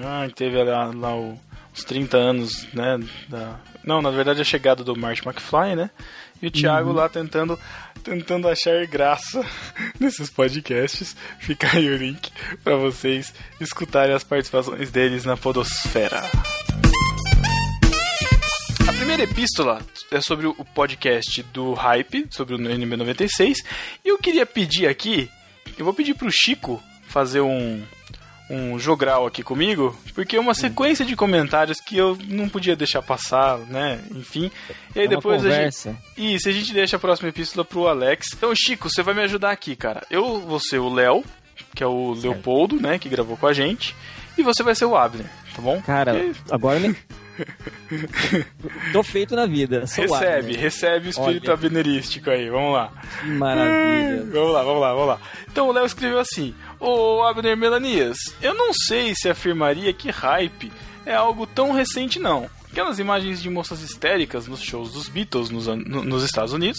Ah, 0.04 0.28
teve 0.34 0.62
lá, 0.62 0.90
lá 0.94 1.14
o- 1.16 1.38
os 1.74 1.84
30 1.84 2.16
anos, 2.18 2.66
né? 2.74 2.98
Da... 3.28 3.54
Não, 3.84 4.02
na 4.02 4.10
verdade 4.10 4.42
a 4.42 4.44
chegada 4.44 4.84
do 4.84 4.94
Marty 4.94 5.22
McFly, 5.26 5.76
né? 5.76 5.90
E 6.40 6.46
o 6.46 6.50
Thiago 6.50 6.92
lá 6.92 7.08
tentando, 7.08 7.58
tentando 8.02 8.48
achar 8.48 8.86
graça 8.86 9.44
nesses 9.98 10.30
podcasts. 10.30 11.16
Fica 11.38 11.76
aí 11.76 11.88
o 11.88 11.96
link 11.96 12.30
pra 12.62 12.76
vocês 12.76 13.34
escutarem 13.60 14.14
as 14.14 14.22
participações 14.22 14.90
deles 14.90 15.24
na 15.24 15.36
Podosfera. 15.36 16.22
A 18.86 18.92
primeira 18.92 19.24
epístola 19.24 19.80
é 20.10 20.20
sobre 20.20 20.46
o 20.46 20.54
podcast 20.64 21.42
do 21.52 21.74
Hype, 21.74 22.26
sobre 22.30 22.54
o 22.54 22.58
NB96. 22.58 23.56
E 24.04 24.08
eu 24.08 24.18
queria 24.18 24.46
pedir 24.46 24.86
aqui, 24.86 25.28
eu 25.76 25.84
vou 25.84 25.92
pedir 25.92 26.14
pro 26.14 26.30
Chico 26.30 26.82
fazer 27.08 27.40
um, 27.40 27.82
um 28.50 28.78
jogral 28.78 29.26
aqui 29.26 29.42
comigo, 29.42 29.94
porque 30.14 30.36
é 30.36 30.40
uma 30.40 30.54
sequência 30.54 31.04
de 31.04 31.14
comentários 31.14 31.80
que 31.80 31.96
eu 31.96 32.16
não 32.28 32.48
podia 32.48 32.74
deixar 32.74 33.02
passar, 33.02 33.58
né? 33.58 34.00
Enfim. 34.10 34.50
E 34.94 35.00
aí 35.00 35.04
É 35.04 35.08
depois 35.08 35.44
a 35.44 35.48
gente. 35.48 35.56
conversa. 35.56 35.96
Isso, 36.16 36.48
a 36.48 36.52
gente 36.52 36.72
deixa 36.72 36.96
a 36.96 36.98
próxima 37.00 37.28
epístola 37.28 37.64
pro 37.64 37.86
Alex. 37.88 38.28
Então, 38.34 38.52
Chico, 38.54 38.88
você 38.88 39.02
vai 39.02 39.12
me 39.14 39.22
ajudar 39.22 39.50
aqui, 39.50 39.76
cara. 39.76 40.06
Eu 40.10 40.40
vou 40.40 40.58
ser 40.58 40.78
o 40.78 40.92
Léo, 40.92 41.22
que 41.74 41.82
é 41.82 41.86
o 41.86 42.12
Leopoldo, 42.14 42.80
né? 42.80 42.98
Que 42.98 43.08
gravou 43.08 43.36
com 43.36 43.46
a 43.46 43.52
gente. 43.52 43.94
E 44.36 44.42
você 44.42 44.62
vai 44.62 44.74
ser 44.74 44.84
o 44.86 44.96
Abner, 44.96 45.26
tá 45.54 45.60
bom? 45.60 45.82
Cara, 45.82 46.14
agora 46.50 46.78
nem. 46.78 46.94
Tô 48.92 49.02
feito 49.02 49.34
na 49.34 49.46
vida. 49.46 49.80
Recebe, 49.80 50.14
Abner. 50.14 50.60
recebe 50.60 51.06
o 51.06 51.10
espírito 51.10 51.50
Olha. 51.50 51.54
abnerístico 51.54 52.30
aí, 52.30 52.48
vamos 52.48 52.72
lá. 52.72 52.92
Que 53.20 53.26
maravilha. 53.26 54.26
Vamos 54.32 54.52
lá, 54.52 54.62
vamos 54.62 54.80
lá, 54.80 54.92
vamos 54.92 55.08
lá. 55.08 55.20
Então 55.50 55.68
o 55.68 55.72
Léo 55.72 55.86
escreveu 55.86 56.18
assim: 56.18 56.54
Ô 56.78 57.22
Abner 57.22 57.56
Melanias, 57.56 58.18
eu 58.42 58.54
não 58.54 58.72
sei 58.72 59.14
se 59.14 59.28
afirmaria 59.28 59.92
que 59.92 60.10
hype 60.10 60.70
é 61.06 61.14
algo 61.14 61.46
tão 61.46 61.72
recente, 61.72 62.18
não. 62.18 62.48
Aquelas 62.70 62.98
imagens 62.98 63.40
de 63.40 63.48
moças 63.48 63.80
histéricas 63.80 64.46
nos 64.46 64.60
shows 64.60 64.92
dos 64.92 65.08
Beatles 65.08 65.50
nos, 65.50 65.66
nos 65.66 66.22
Estados 66.22 66.52
Unidos 66.52 66.78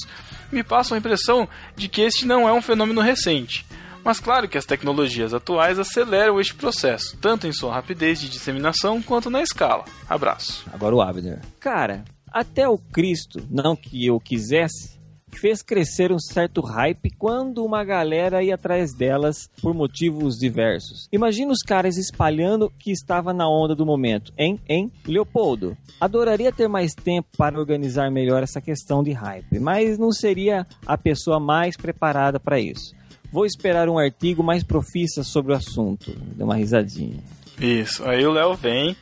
me 0.52 0.64
passam 0.64 0.95
a 0.95 0.99
impressão 0.99 1.48
de 1.76 1.88
que 1.88 2.02
este 2.02 2.26
não 2.26 2.48
é 2.48 2.53
um 2.53 2.61
fenômeno 2.61 3.02
recente. 3.02 3.65
Mas 4.10 4.19
claro 4.19 4.49
que 4.49 4.57
as 4.57 4.65
tecnologias 4.65 5.36
atuais 5.36 5.77
aceleram 5.77 6.41
este 6.41 6.56
processo, 6.56 7.15
tanto 7.22 7.45
em 7.45 7.53
sua 7.53 7.72
rapidez 7.72 8.19
de 8.19 8.27
disseminação 8.27 9.03
quanto 9.03 9.30
na 9.30 9.40
escala. 9.40 9.86
Abraço. 10.10 10.65
Agora 10.73 10.95
o 10.95 10.99
Abner. 10.99 11.40
Cara, 11.60 12.03
até 12.31 12.68
o 12.68 12.80
Cristo, 12.80 13.40
não 13.52 13.76
que 13.76 14.03
eu 14.03 14.19
quisesse, 14.19 14.99
fez 15.40 15.61
crescer 15.61 16.11
um 16.11 16.18
certo 16.18 16.60
hype 16.60 17.11
quando 17.19 17.64
uma 17.64 17.84
galera 17.84 18.41
ia 18.41 18.56
atrás 18.56 18.95
delas 18.95 19.48
por 19.61 19.76
motivos 19.76 20.40
diversos. 20.40 21.07
Imagina 21.11 21.52
os 21.52 21.61
caras 21.61 21.95
espalhando 21.95 22.73
que 22.80 22.91
estava 22.91 23.31
na 23.31 23.48
onda 23.48 23.76
do 23.76 23.86
momento, 23.86 24.34
hein? 24.36 24.60
Hein? 24.68 24.91
Leopoldo, 25.06 25.77
adoraria 26.02 26.52
ter 26.52 26.68
mais 26.68 26.95
tempo 26.95 27.30
para 27.38 27.60
organizar 27.60 28.10
melhor 28.10 28.41
essa 28.41 28.60
questão 28.60 29.03
de 29.03 29.11
hype, 29.11 29.60
mas 29.60 29.99
não 29.99 30.11
seria 30.11 30.65
a 30.84 30.98
pessoa 30.98 31.40
mais 31.40 31.77
preparada 31.77 32.40
para 32.40 32.60
isso. 32.60 32.98
Vou 33.31 33.45
esperar 33.45 33.88
um 33.89 33.97
artigo 33.97 34.43
mais 34.43 34.64
profissa 34.64 35.23
sobre 35.23 35.53
o 35.53 35.56
assunto. 35.56 36.11
Deu 36.35 36.45
uma 36.45 36.56
risadinha. 36.56 37.22
Isso. 37.60 38.03
Aí 38.07 38.26
o 38.26 38.31
Léo 38.31 38.56
vem 38.56 38.95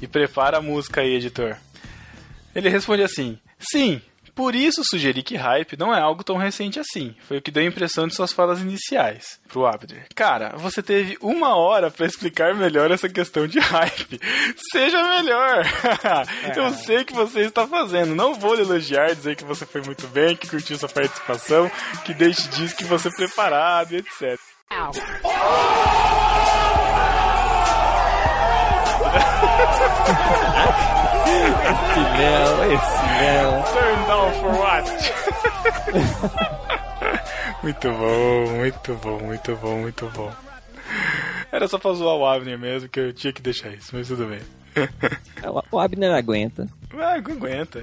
e 0.00 0.06
prepara 0.06 0.58
a 0.58 0.62
música 0.62 1.00
aí, 1.00 1.14
editor. 1.14 1.56
Ele 2.54 2.68
responde 2.68 3.02
assim: 3.02 3.38
Sim, 3.58 4.00
por 4.34 4.54
isso 4.54 4.82
sugeri 4.84 5.22
que 5.22 5.36
hype 5.36 5.76
não 5.76 5.94
é 5.94 6.00
algo 6.00 6.24
tão 6.24 6.36
recente 6.36 6.80
assim. 6.80 7.14
Foi 7.26 7.38
o 7.38 7.42
que 7.42 7.50
deu 7.50 7.62
a 7.62 7.66
impressão 7.66 8.06
de 8.06 8.14
suas 8.14 8.32
falas 8.32 8.60
iniciais 8.60 9.40
pro 9.48 9.66
Abner. 9.66 10.06
Cara, 10.14 10.56
você 10.56 10.82
teve 10.82 11.16
uma 11.20 11.56
hora 11.56 11.90
pra 11.90 12.06
explicar 12.06 12.54
melhor 12.54 12.90
essa 12.90 13.08
questão 13.08 13.46
de 13.46 13.58
hype. 13.58 14.20
Seja 14.72 15.02
melhor. 15.02 15.64
Eu 16.56 16.70
sei 16.72 17.04
que 17.04 17.12
você 17.12 17.40
está 17.40 17.66
fazendo. 17.66 18.14
Não 18.14 18.34
vou 18.34 18.54
lhe 18.54 18.62
elogiar, 18.62 19.14
dizer 19.14 19.36
que 19.36 19.44
você 19.44 19.64
foi 19.64 19.82
muito 19.82 20.06
bem, 20.08 20.36
que 20.36 20.48
curtiu 20.48 20.76
sua 20.76 20.88
participação, 20.88 21.70
que 22.04 22.12
deixe 22.12 22.48
disso 22.48 22.76
que 22.76 22.84
você 22.84 23.08
é 23.08 23.12
preparado, 23.12 23.92
e 23.92 23.98
etc. 23.98 24.38
Esse 31.26 32.00
Léo, 32.18 32.72
esse 32.72 33.02
Léo. 33.20 33.50
Turn 33.72 33.98
down 34.06 34.32
for 34.40 34.52
what? 34.60 34.86
muito 37.62 37.90
bom, 37.90 38.46
muito 38.56 38.94
bom, 38.94 39.18
muito 39.20 39.56
bom, 39.56 39.76
muito 39.78 40.10
bom. 40.10 40.32
Era 41.50 41.68
só 41.68 41.78
pra 41.78 41.92
zoar 41.92 42.16
o 42.16 42.26
Abner 42.26 42.58
mesmo, 42.58 42.88
que 42.88 43.00
eu 43.00 43.12
tinha 43.12 43.32
que 43.32 43.40
deixar 43.40 43.70
isso, 43.70 43.90
mas 43.92 44.08
tudo 44.08 44.26
bem. 44.26 44.40
O 45.70 45.78
Abner 45.78 46.12
aguenta. 46.12 46.68
Ah, 46.98 47.14
aguenta. 47.14 47.82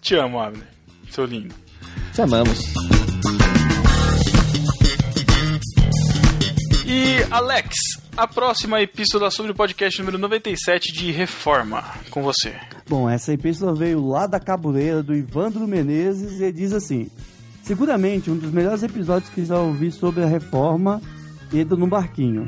Te 0.00 0.16
amo, 0.16 0.40
Abner. 0.40 0.66
Seu 1.10 1.24
lindo. 1.24 1.54
Chamamos. 2.14 2.58
E, 6.86 7.24
Alex, 7.30 7.99
a 8.16 8.26
próxima 8.26 8.80
epístola 8.80 9.30
sobre 9.30 9.52
o 9.52 9.54
podcast 9.54 9.98
número 10.00 10.18
97 10.18 10.92
de 10.92 11.10
Reforma. 11.10 11.84
Com 12.10 12.22
você. 12.22 12.54
Bom, 12.88 13.08
essa 13.08 13.32
epístola 13.32 13.74
veio 13.74 14.06
lá 14.06 14.26
da 14.26 14.40
cabuleira 14.40 15.02
do 15.02 15.14
Ivandro 15.14 15.66
Menezes 15.66 16.40
e 16.40 16.52
diz 16.52 16.72
assim: 16.72 17.10
Seguramente 17.62 18.30
um 18.30 18.36
dos 18.36 18.50
melhores 18.50 18.82
episódios 18.82 19.30
que 19.30 19.44
já 19.44 19.58
ouvi 19.58 19.90
sobre 19.90 20.22
a 20.22 20.26
reforma 20.26 21.00
entra 21.52 21.76
no 21.76 21.86
barquinho. 21.86 22.46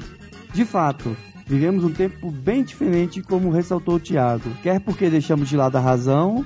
De 0.53 0.65
fato, 0.65 1.17
vivemos 1.47 1.85
um 1.85 1.93
tempo 1.93 2.31
bem 2.31 2.63
diferente, 2.63 3.23
como 3.23 3.51
ressaltou 3.51 3.95
o 3.95 4.01
Tiago. 4.01 4.51
Quer 4.63 4.81
porque 4.81 5.09
deixamos 5.09 5.49
de 5.49 5.57
lado 5.57 5.77
a 5.77 5.81
razão, 5.81 6.45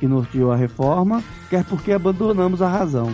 que 0.00 0.06
norteou 0.06 0.52
a 0.52 0.56
reforma, 0.56 1.22
quer 1.48 1.64
porque 1.64 1.92
abandonamos 1.92 2.60
a 2.60 2.68
razão. 2.68 3.12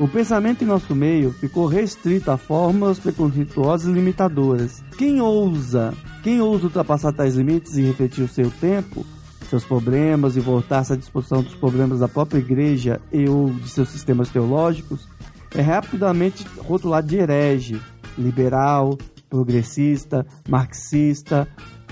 O 0.00 0.08
pensamento 0.08 0.64
em 0.64 0.66
nosso 0.66 0.94
meio 0.94 1.30
ficou 1.30 1.66
restrito 1.66 2.30
a 2.30 2.38
fórmulas 2.38 2.98
preconceituosas 2.98 3.86
e 3.86 3.92
limitadoras. 3.92 4.82
Quem 4.96 5.20
ousa, 5.20 5.92
quem 6.22 6.40
ousa 6.40 6.64
ultrapassar 6.64 7.12
tais 7.12 7.34
limites 7.34 7.76
e 7.76 7.82
refletir 7.82 8.24
o 8.24 8.28
seu 8.28 8.50
tempo, 8.50 9.04
seus 9.50 9.62
problemas 9.62 10.38
e 10.38 10.40
voltar-se 10.40 10.94
à 10.94 10.96
disposição 10.96 11.42
dos 11.42 11.54
problemas 11.54 11.98
da 11.98 12.08
própria 12.08 12.38
igreja 12.38 12.98
e 13.12 13.28
ou 13.28 13.50
de 13.50 13.68
seus 13.68 13.90
sistemas 13.90 14.30
teológicos, 14.30 15.06
é 15.54 15.60
rapidamente 15.60 16.46
rotulado 16.56 17.06
de 17.06 17.18
herege, 17.18 17.78
liberal, 18.16 18.96
progressista, 19.28 20.26
marxista 20.48 21.46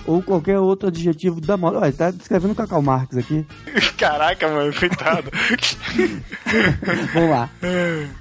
ou 0.08 0.22
qualquer 0.22 0.58
outro 0.58 0.88
adjetivo 0.88 1.40
da 1.40 1.56
moda. 1.56 1.78
Olha, 1.78 1.92
tá 1.92 2.10
descrevendo 2.10 2.52
o 2.52 2.56
Cacau 2.56 2.80
Marx 2.82 3.16
aqui. 3.16 3.46
Caraca, 3.98 4.48
mano, 4.48 4.72
coitado. 4.74 5.30
Vamos 7.14 7.30
lá. 7.30 7.50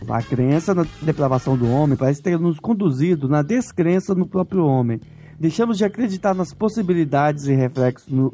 A 0.10 0.22
crença 0.22 0.74
na 0.76 0.86
depravação 1.02 1.58
do 1.58 1.70
homem 1.70 1.98
parece 1.98 2.22
ter 2.22 2.38
nos 2.40 2.60
conduzido 2.60 3.28
na 3.28 3.42
descrença 3.42 4.14
no 4.14 4.28
próprio 4.28 4.66
homem. 4.66 5.00
Deixamos 5.40 5.78
de 5.78 5.86
acreditar 5.86 6.34
nas 6.34 6.54
possibilidades 6.54 7.46
e 7.46 7.54
reflexos 7.54 8.12
no- 8.12 8.34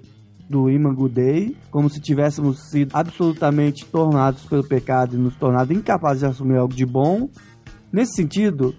do 0.49 0.69
Imago 0.69 1.07
Dei, 1.09 1.55
como 1.71 1.89
se 1.89 1.99
tivéssemos 2.01 2.69
sido 2.69 2.95
absolutamente 2.95 3.85
tornados 3.85 4.43
pelo 4.45 4.63
pecado 4.63 5.15
e 5.15 5.19
nos 5.19 5.35
tornado 5.35 5.73
incapazes 5.73 6.19
de 6.19 6.25
assumir 6.25 6.57
algo 6.57 6.73
de 6.73 6.85
bom. 6.85 7.29
Nesse 7.91 8.15
sentido, 8.15 8.75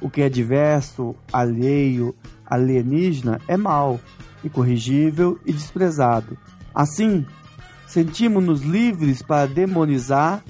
o 0.00 0.08
que 0.10 0.22
é 0.22 0.28
diverso, 0.28 1.14
alheio, 1.32 2.14
alienígena 2.46 3.40
é 3.48 3.56
mal, 3.56 4.00
incorrigível 4.44 5.38
e 5.44 5.52
desprezado. 5.52 6.36
Assim, 6.74 7.24
sentimos-nos 7.86 8.62
livres 8.62 9.22
para 9.22 9.46
demonizar, 9.46 10.44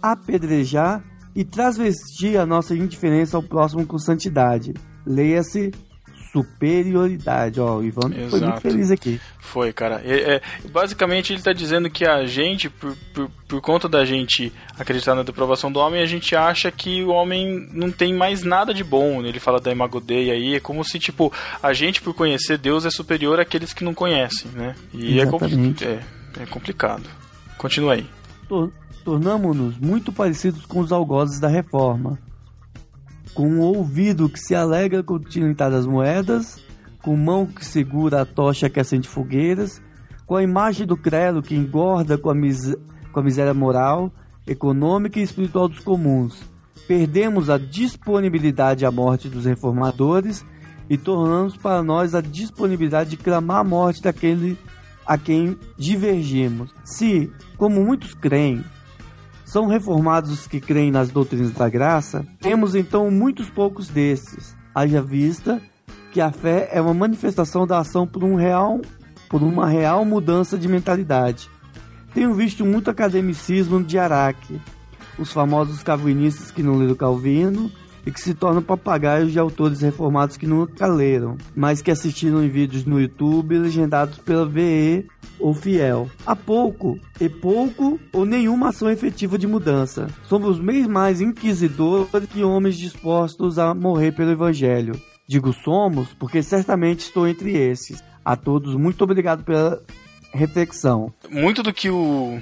apedrejar 0.00 1.02
e 1.34 1.44
transvestir 1.44 2.40
a 2.40 2.46
nossa 2.46 2.74
indiferença 2.74 3.36
ao 3.36 3.42
próximo 3.42 3.84
com 3.86 3.98
santidade. 3.98 4.72
Leia-se 5.04 5.72
superioridade. 6.42 7.60
Ó, 7.60 7.76
o 7.78 7.84
Ivan 7.84 8.02
foi 8.10 8.10
muito 8.10 8.34
Exato. 8.36 8.60
feliz 8.60 8.90
aqui. 8.90 9.20
Foi, 9.38 9.72
cara. 9.72 10.02
É, 10.04 10.34
é, 10.36 10.42
basicamente, 10.70 11.32
ele 11.32 11.42
tá 11.42 11.52
dizendo 11.52 11.88
que 11.88 12.04
a 12.06 12.26
gente, 12.26 12.68
por, 12.68 12.96
por, 13.14 13.30
por 13.48 13.60
conta 13.60 13.88
da 13.88 14.04
gente 14.04 14.52
acreditar 14.78 15.14
na 15.14 15.22
deprovação 15.22 15.70
do 15.70 15.78
homem, 15.78 16.02
a 16.02 16.06
gente 16.06 16.34
acha 16.34 16.70
que 16.70 17.02
o 17.04 17.08
homem 17.10 17.68
não 17.72 17.90
tem 17.90 18.12
mais 18.14 18.42
nada 18.42 18.74
de 18.74 18.82
bom. 18.84 19.22
Ele 19.24 19.38
fala 19.40 19.60
da 19.60 19.70
imagodeia 19.72 20.32
aí. 20.34 20.54
É 20.54 20.60
como 20.60 20.84
se, 20.84 20.98
tipo, 20.98 21.32
a 21.62 21.72
gente, 21.72 22.02
por 22.02 22.14
conhecer 22.14 22.58
Deus, 22.58 22.84
é 22.84 22.90
superior 22.90 23.38
àqueles 23.40 23.72
que 23.72 23.84
não 23.84 23.94
conhecem, 23.94 24.50
né? 24.52 24.74
E 24.92 25.18
é, 25.18 25.22
Exatamente. 25.22 25.84
é, 25.84 26.00
é 26.40 26.46
complicado. 26.46 27.04
Continua 27.56 27.94
aí. 27.94 28.06
Tor- 28.48 28.72
Tornamos-nos 29.04 29.78
muito 29.78 30.12
parecidos 30.12 30.66
com 30.66 30.80
os 30.80 30.90
algozes 30.90 31.38
da 31.38 31.46
reforma. 31.46 32.18
Com 33.36 33.48
um 33.48 33.60
ouvido 33.60 34.30
que 34.30 34.40
se 34.40 34.54
alegra 34.54 35.02
com 35.02 35.14
o 35.14 35.20
tilintar 35.20 35.70
das 35.70 35.86
moedas, 35.86 36.58
com 37.02 37.14
mão 37.14 37.44
que 37.46 37.62
segura 37.62 38.22
a 38.22 38.24
tocha 38.26 38.70
que 38.70 38.80
acende 38.80 39.06
fogueiras, 39.06 39.80
com 40.24 40.36
a 40.36 40.42
imagem 40.42 40.86
do 40.86 40.96
credo 40.96 41.42
que 41.42 41.54
engorda 41.54 42.16
com 42.16 42.30
a, 42.30 42.34
mis- 42.34 42.74
com 43.12 43.20
a 43.20 43.22
miséria 43.22 43.52
moral, 43.52 44.10
econômica 44.46 45.20
e 45.20 45.22
espiritual 45.22 45.68
dos 45.68 45.80
comuns. 45.80 46.42
Perdemos 46.88 47.50
a 47.50 47.58
disponibilidade 47.58 48.86
à 48.86 48.90
morte 48.90 49.28
dos 49.28 49.44
reformadores 49.44 50.42
e 50.88 50.96
tornamos 50.96 51.58
para 51.58 51.82
nós 51.82 52.14
a 52.14 52.22
disponibilidade 52.22 53.10
de 53.10 53.16
clamar 53.18 53.58
a 53.58 53.64
morte 53.64 54.02
daquele 54.02 54.56
a 55.06 55.18
quem 55.18 55.58
divergimos. 55.76 56.74
Se, 56.84 57.30
como 57.58 57.84
muitos 57.84 58.14
creem, 58.14 58.64
são 59.46 59.68
reformados 59.68 60.32
os 60.32 60.46
que 60.48 60.60
creem 60.60 60.90
nas 60.90 61.08
doutrinas 61.08 61.52
da 61.52 61.68
graça, 61.68 62.26
temos 62.40 62.74
então 62.74 63.10
muitos 63.12 63.48
poucos 63.48 63.88
desses. 63.88 64.56
Haja 64.74 65.00
vista 65.00 65.62
que 66.12 66.20
a 66.20 66.32
fé 66.32 66.68
é 66.72 66.80
uma 66.80 66.92
manifestação 66.92 67.64
da 67.64 67.78
ação 67.78 68.06
por 68.06 68.24
um 68.24 68.34
real, 68.34 68.80
por 69.30 69.42
uma 69.42 69.68
real 69.68 70.04
mudança 70.04 70.58
de 70.58 70.66
mentalidade. 70.66 71.48
Tenho 72.12 72.34
visto 72.34 72.64
muito 72.64 72.90
academicismo 72.90 73.82
de 73.82 73.96
Araque, 73.96 74.60
os 75.16 75.32
famosos 75.32 75.80
calvinistas 75.82 76.50
que 76.50 76.62
não 76.62 76.76
leram 76.76 76.96
Calvino 76.96 77.70
e 78.06 78.12
que 78.12 78.20
se 78.20 78.32
tornam 78.32 78.62
papagaios 78.62 79.32
de 79.32 79.38
autores 79.38 79.80
reformados 79.80 80.36
que 80.36 80.46
nunca 80.46 80.86
leram, 80.86 81.36
mas 81.54 81.82
que 81.82 81.90
assistiram 81.90 82.42
em 82.42 82.48
vídeos 82.48 82.84
no 82.84 83.00
YouTube 83.00 83.58
legendados 83.58 84.18
pela 84.18 84.46
VE 84.46 85.06
ou 85.40 85.52
Fiel. 85.52 86.08
Há 86.24 86.36
pouco, 86.36 86.98
e 87.20 87.28
pouco 87.28 87.98
ou 88.12 88.24
nenhuma 88.24 88.68
ação 88.68 88.88
efetiva 88.88 89.36
de 89.36 89.46
mudança. 89.48 90.06
Somos 90.22 90.60
bem 90.60 90.86
mais 90.86 91.20
inquisidores 91.20 92.08
que 92.32 92.44
homens 92.44 92.76
dispostos 92.76 93.58
a 93.58 93.74
morrer 93.74 94.12
pelo 94.12 94.30
Evangelho. 94.30 94.94
Digo 95.28 95.52
somos 95.52 96.14
porque 96.14 96.42
certamente 96.42 97.00
estou 97.00 97.26
entre 97.26 97.50
esses. 97.56 98.02
A 98.24 98.36
todos, 98.36 98.76
muito 98.76 99.02
obrigado 99.02 99.42
pela 99.42 99.82
reflexão. 100.32 101.12
Muito 101.28 101.62
do 101.62 101.72
que 101.72 101.90
o 101.90 102.40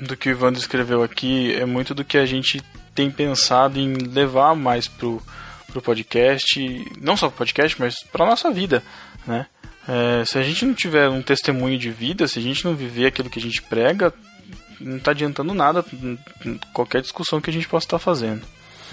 do 0.00 0.16
que 0.16 0.28
o 0.28 0.32
Ivan 0.32 0.52
escreveu 0.52 1.02
aqui 1.02 1.52
é 1.54 1.66
muito 1.66 1.92
do 1.94 2.04
que 2.04 2.18
a 2.18 2.24
gente 2.24 2.62
tem 2.98 3.12
pensado 3.12 3.78
em 3.78 3.94
levar 3.94 4.56
mais 4.56 4.88
pro, 4.88 5.22
pro 5.68 5.80
podcast, 5.80 6.84
não 7.00 7.16
só 7.16 7.28
pro 7.28 7.38
podcast, 7.38 7.78
mas 7.78 7.94
pra 8.10 8.26
nossa 8.26 8.50
vida, 8.50 8.82
né? 9.24 9.46
É, 9.86 10.24
se 10.24 10.36
a 10.36 10.42
gente 10.42 10.64
não 10.64 10.74
tiver 10.74 11.08
um 11.08 11.22
testemunho 11.22 11.78
de 11.78 11.92
vida, 11.92 12.26
se 12.26 12.40
a 12.40 12.42
gente 12.42 12.64
não 12.64 12.74
viver 12.74 13.06
aquilo 13.06 13.30
que 13.30 13.38
a 13.38 13.42
gente 13.42 13.62
prega, 13.62 14.12
não 14.80 14.98
tá 14.98 15.12
adiantando 15.12 15.54
nada 15.54 15.84
qualquer 16.72 17.00
discussão 17.00 17.40
que 17.40 17.50
a 17.50 17.52
gente 17.52 17.68
possa 17.68 17.86
estar 17.86 18.00
fazendo. 18.00 18.42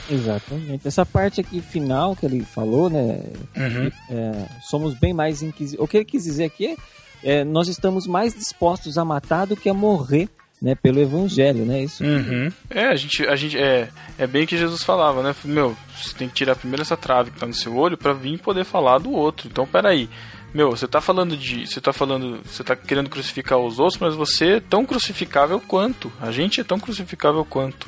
Exatamente. 0.08 0.88
Essa 0.88 1.04
parte 1.04 1.42
aqui 1.42 1.60
final 1.60 2.16
que 2.16 2.28
ele 2.28 2.46
falou, 2.46 2.92
né? 2.92 3.24
Uhum. 3.58 3.92
é, 4.12 4.48
somos 4.70 4.94
bem 4.94 5.16
mais 5.16 5.42
inquisitivos. 5.42 5.84
O 5.84 5.88
que 5.88 5.98
ele 5.98 6.06
quis 6.06 6.26
dizer 6.26 6.44
aqui 6.44 6.78
é 7.24 7.44
nós 7.44 7.68
estamos 7.68 8.06
mais 8.06 8.36
dispostos 8.36 9.00
a 9.00 9.04
matar 9.04 9.48
do 9.48 9.58
que 9.58 9.68
a 9.68 9.74
morrer, 9.74 10.30
né? 10.66 10.74
Pelo 10.74 11.00
evangelho, 11.00 11.64
né? 11.64 11.84
Isso. 11.84 12.04
Uhum. 12.04 12.52
É, 12.72 12.88
a 12.88 12.96
gente, 12.96 13.24
a 13.28 13.36
gente 13.36 13.56
é, 13.56 13.88
é 14.18 14.26
bem 14.26 14.46
o 14.46 14.48
que 14.48 14.58
Jesus 14.58 14.82
falava, 14.84 15.22
né? 15.22 15.36
Meu, 15.46 15.78
você 15.96 16.12
tem 16.16 16.28
que 16.28 16.34
tirar 16.34 16.56
primeiro 16.56 16.82
essa 16.82 16.98
trave 16.98 17.30
que 17.30 17.40
tá 17.40 17.46
no 17.46 17.54
seu 17.54 17.76
olho 17.76 17.96
pra 17.96 18.14
vir 18.14 18.40
poder 18.40 18.66
falar 18.66 18.98
do 18.98 19.12
outro. 19.12 19.48
Então, 19.48 19.68
peraí. 19.68 20.10
Meu, 20.52 20.72
você 20.72 20.88
tá 20.88 21.00
falando 21.00 21.38
de. 21.38 21.68
Você 21.68 21.80
tá 21.80 21.94
falando. 21.94 22.40
Você 22.44 22.64
tá 22.64 22.76
querendo 22.76 23.12
crucificar 23.12 23.60
os 23.60 23.78
outros, 23.78 24.00
mas 24.00 24.16
você 24.16 24.54
é 24.54 24.60
tão 24.60 24.88
crucificável 24.88 25.60
quanto. 25.60 26.12
A 26.20 26.32
gente 26.32 26.60
é 26.60 26.64
tão 26.64 26.80
crucificável 26.80 27.46
quanto. 27.46 27.86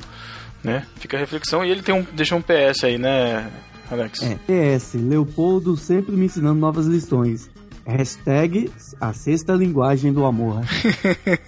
Né? 0.62 0.86
Fica 1.00 1.16
a 1.16 1.20
reflexão 1.20 1.64
e 1.64 1.70
ele 1.70 1.82
tem 1.82 1.92
um. 1.92 2.06
Deixa 2.12 2.36
um 2.36 2.42
PS 2.42 2.84
aí, 2.84 2.96
né, 2.96 3.50
Alex? 3.90 4.22
É. 4.22 4.38
PS, 4.76 4.94
Leopoldo 4.94 5.76
sempre 5.76 6.14
me 6.14 6.26
ensinando 6.26 6.60
novas 6.60 6.86
lições. 6.86 7.50
Hashtag 7.88 8.70
a 9.00 9.14
sexta 9.14 9.54
linguagem 9.54 10.12
do 10.12 10.26
amor. 10.26 10.62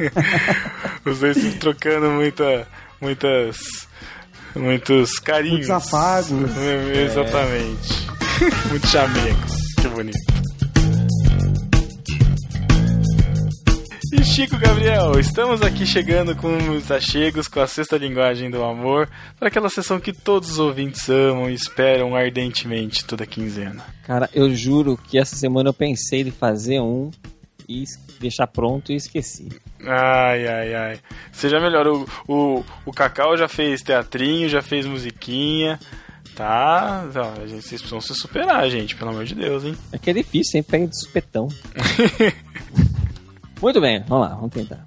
Os 1.04 1.18
dois 1.18 1.36
se 1.36 1.50
trocando 1.58 2.10
muita, 2.10 2.66
muitas. 2.98 3.58
Muitos 4.56 5.18
carinhos. 5.18 5.68
Muitos 5.68 5.70
afagos. 5.70 6.56
É, 6.56 7.04
Exatamente. 7.04 8.08
Muito 8.70 8.86
chamego. 8.86 9.38
Que 9.80 9.88
bonito. 9.88 10.49
Chico 14.40 14.56
Gabriel, 14.56 15.20
estamos 15.20 15.60
aqui 15.60 15.84
chegando 15.84 16.34
com 16.34 16.70
os 16.70 16.90
achegos, 16.90 17.46
com 17.46 17.60
a 17.60 17.66
sexta 17.66 17.98
linguagem 17.98 18.50
do 18.50 18.64
amor, 18.64 19.06
para 19.38 19.48
aquela 19.48 19.68
sessão 19.68 20.00
que 20.00 20.14
todos 20.14 20.52
os 20.52 20.58
ouvintes 20.58 21.10
amam 21.10 21.50
e 21.50 21.52
esperam 21.52 22.16
ardentemente 22.16 23.04
toda 23.04 23.26
quinzena. 23.26 23.84
Cara, 24.02 24.30
eu 24.32 24.54
juro 24.54 24.96
que 24.96 25.18
essa 25.18 25.36
semana 25.36 25.68
eu 25.68 25.74
pensei 25.74 26.24
de 26.24 26.30
fazer 26.30 26.80
um 26.80 27.10
e 27.68 27.84
deixar 28.18 28.46
pronto 28.46 28.90
e 28.90 28.96
esqueci. 28.96 29.50
Ai, 29.86 30.48
ai, 30.48 30.74
ai. 30.74 30.98
Seja 31.30 31.60
melhor, 31.60 31.86
o, 31.86 32.08
o, 32.26 32.64
o 32.86 32.92
Cacau 32.94 33.36
já 33.36 33.46
fez 33.46 33.82
teatrinho, 33.82 34.48
já 34.48 34.62
fez 34.62 34.86
musiquinha. 34.86 35.78
Tá, 36.34 37.06
ó, 37.14 37.46
gente, 37.46 37.60
vocês 37.60 37.82
precisam 37.82 38.00
se 38.00 38.14
superar, 38.14 38.70
gente, 38.70 38.96
pelo 38.96 39.10
amor 39.10 39.26
de 39.26 39.34
Deus, 39.34 39.64
hein? 39.64 39.76
É 39.92 39.98
que 39.98 40.08
é 40.08 40.14
difícil, 40.14 40.52
sempre 40.52 40.70
pega 40.70 40.86
de 40.86 40.98
supetão. 40.98 41.46
Muito 43.62 43.80
bem, 43.80 44.02
vamos 44.08 44.28
lá, 44.28 44.34
vamos 44.34 44.50
tentar. 44.50 44.84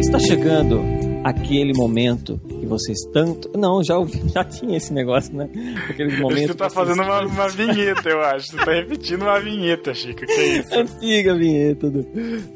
Está 0.00 0.18
chegando 0.18 0.80
aquele 1.24 1.72
momento 1.74 2.38
que 2.48 2.66
vocês 2.66 2.98
tanto. 3.12 3.50
Não, 3.56 3.82
já 3.82 3.98
ouvi, 3.98 4.22
já 4.32 4.44
tinha 4.44 4.76
esse 4.76 4.92
negócio, 4.92 5.34
né? 5.34 5.48
Aquele 5.88 6.18
momento. 6.20 6.48
Você 6.48 6.54
tá 6.54 6.70
fazendo 6.70 7.02
uma, 7.02 7.20
uma 7.20 7.48
vinheta, 7.50 8.08
eu 8.08 8.20
acho. 8.20 8.48
Você 8.48 8.56
tá 8.56 8.72
repetindo 8.72 9.22
uma 9.22 9.38
vinheta, 9.40 9.94
Chico. 9.94 10.24
Que 10.24 10.32
é 10.32 10.58
isso? 10.58 10.74
Antiga 10.74 11.34
vinheta 11.34 11.90
do, 11.90 12.06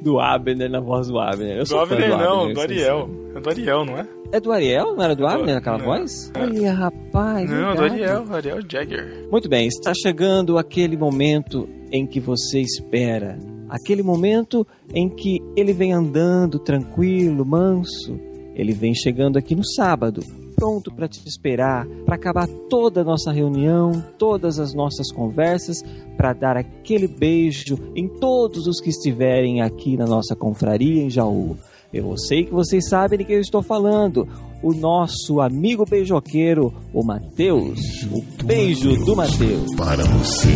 do 0.00 0.18
Abner, 0.18 0.70
na 0.70 0.80
voz 0.80 1.08
do 1.08 1.18
Abner. 1.18 1.56
Eu 1.56 1.62
Do 1.64 1.68
sou 1.68 1.86
fã 1.86 1.94
Abner 1.94 2.10
não, 2.10 2.40
Abner, 2.40 2.54
do 2.54 2.60
Ariel. 2.60 3.10
É 3.34 3.40
do 3.40 3.50
Ariel, 3.50 3.84
não 3.84 3.98
é? 3.98 4.15
É 4.32 4.40
do 4.40 4.52
Ariel? 4.52 4.94
Não 4.94 5.02
era 5.02 5.14
do 5.14 5.26
Abner 5.26 5.56
aquela 5.56 5.78
não. 5.78 5.84
voz? 5.86 6.32
Olha, 6.36 6.72
rapaz. 6.72 7.48
Não, 7.50 7.74
do 7.74 7.80
verdade. 7.80 8.02
Ariel, 8.02 8.34
Ariel 8.34 8.58
Jagger. 8.68 9.28
Muito 9.30 9.48
bem, 9.48 9.68
está 9.68 9.92
chegando 9.94 10.58
aquele 10.58 10.96
momento 10.96 11.68
em 11.92 12.06
que 12.06 12.20
você 12.20 12.60
espera. 12.60 13.38
Aquele 13.68 14.02
momento 14.02 14.66
em 14.94 15.08
que 15.08 15.38
ele 15.56 15.72
vem 15.72 15.92
andando 15.92 16.58
tranquilo, 16.58 17.44
manso. 17.44 18.18
Ele 18.54 18.72
vem 18.72 18.94
chegando 18.94 19.36
aqui 19.36 19.54
no 19.54 19.64
sábado, 19.64 20.22
pronto 20.56 20.90
para 20.90 21.06
te 21.06 21.20
esperar, 21.28 21.86
para 22.06 22.14
acabar 22.14 22.48
toda 22.70 23.02
a 23.02 23.04
nossa 23.04 23.30
reunião, 23.30 24.02
todas 24.16 24.58
as 24.58 24.72
nossas 24.72 25.12
conversas, 25.12 25.82
para 26.16 26.32
dar 26.32 26.56
aquele 26.56 27.06
beijo 27.06 27.76
em 27.94 28.08
todos 28.08 28.66
os 28.66 28.80
que 28.80 28.88
estiverem 28.88 29.60
aqui 29.60 29.96
na 29.96 30.06
nossa 30.06 30.34
confraria 30.34 31.02
em 31.02 31.10
Jaú. 31.10 31.56
Eu 31.92 32.16
sei 32.16 32.44
que 32.44 32.52
vocês 32.52 32.88
sabem 32.88 33.18
de 33.18 33.24
que 33.24 33.32
eu 33.32 33.40
estou 33.40 33.62
falando. 33.62 34.28
O 34.62 34.72
nosso 34.72 35.40
amigo 35.40 35.84
beijoqueiro, 35.84 36.72
o 36.92 37.04
Mateus. 37.04 37.78
O 38.10 38.22
beijo 38.44 38.96
do 39.04 39.14
Mateus. 39.14 39.74
Para 39.76 40.02
você. 40.04 40.48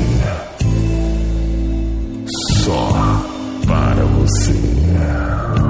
Só 2.64 2.88
para 3.66 4.04
você. 4.04 5.69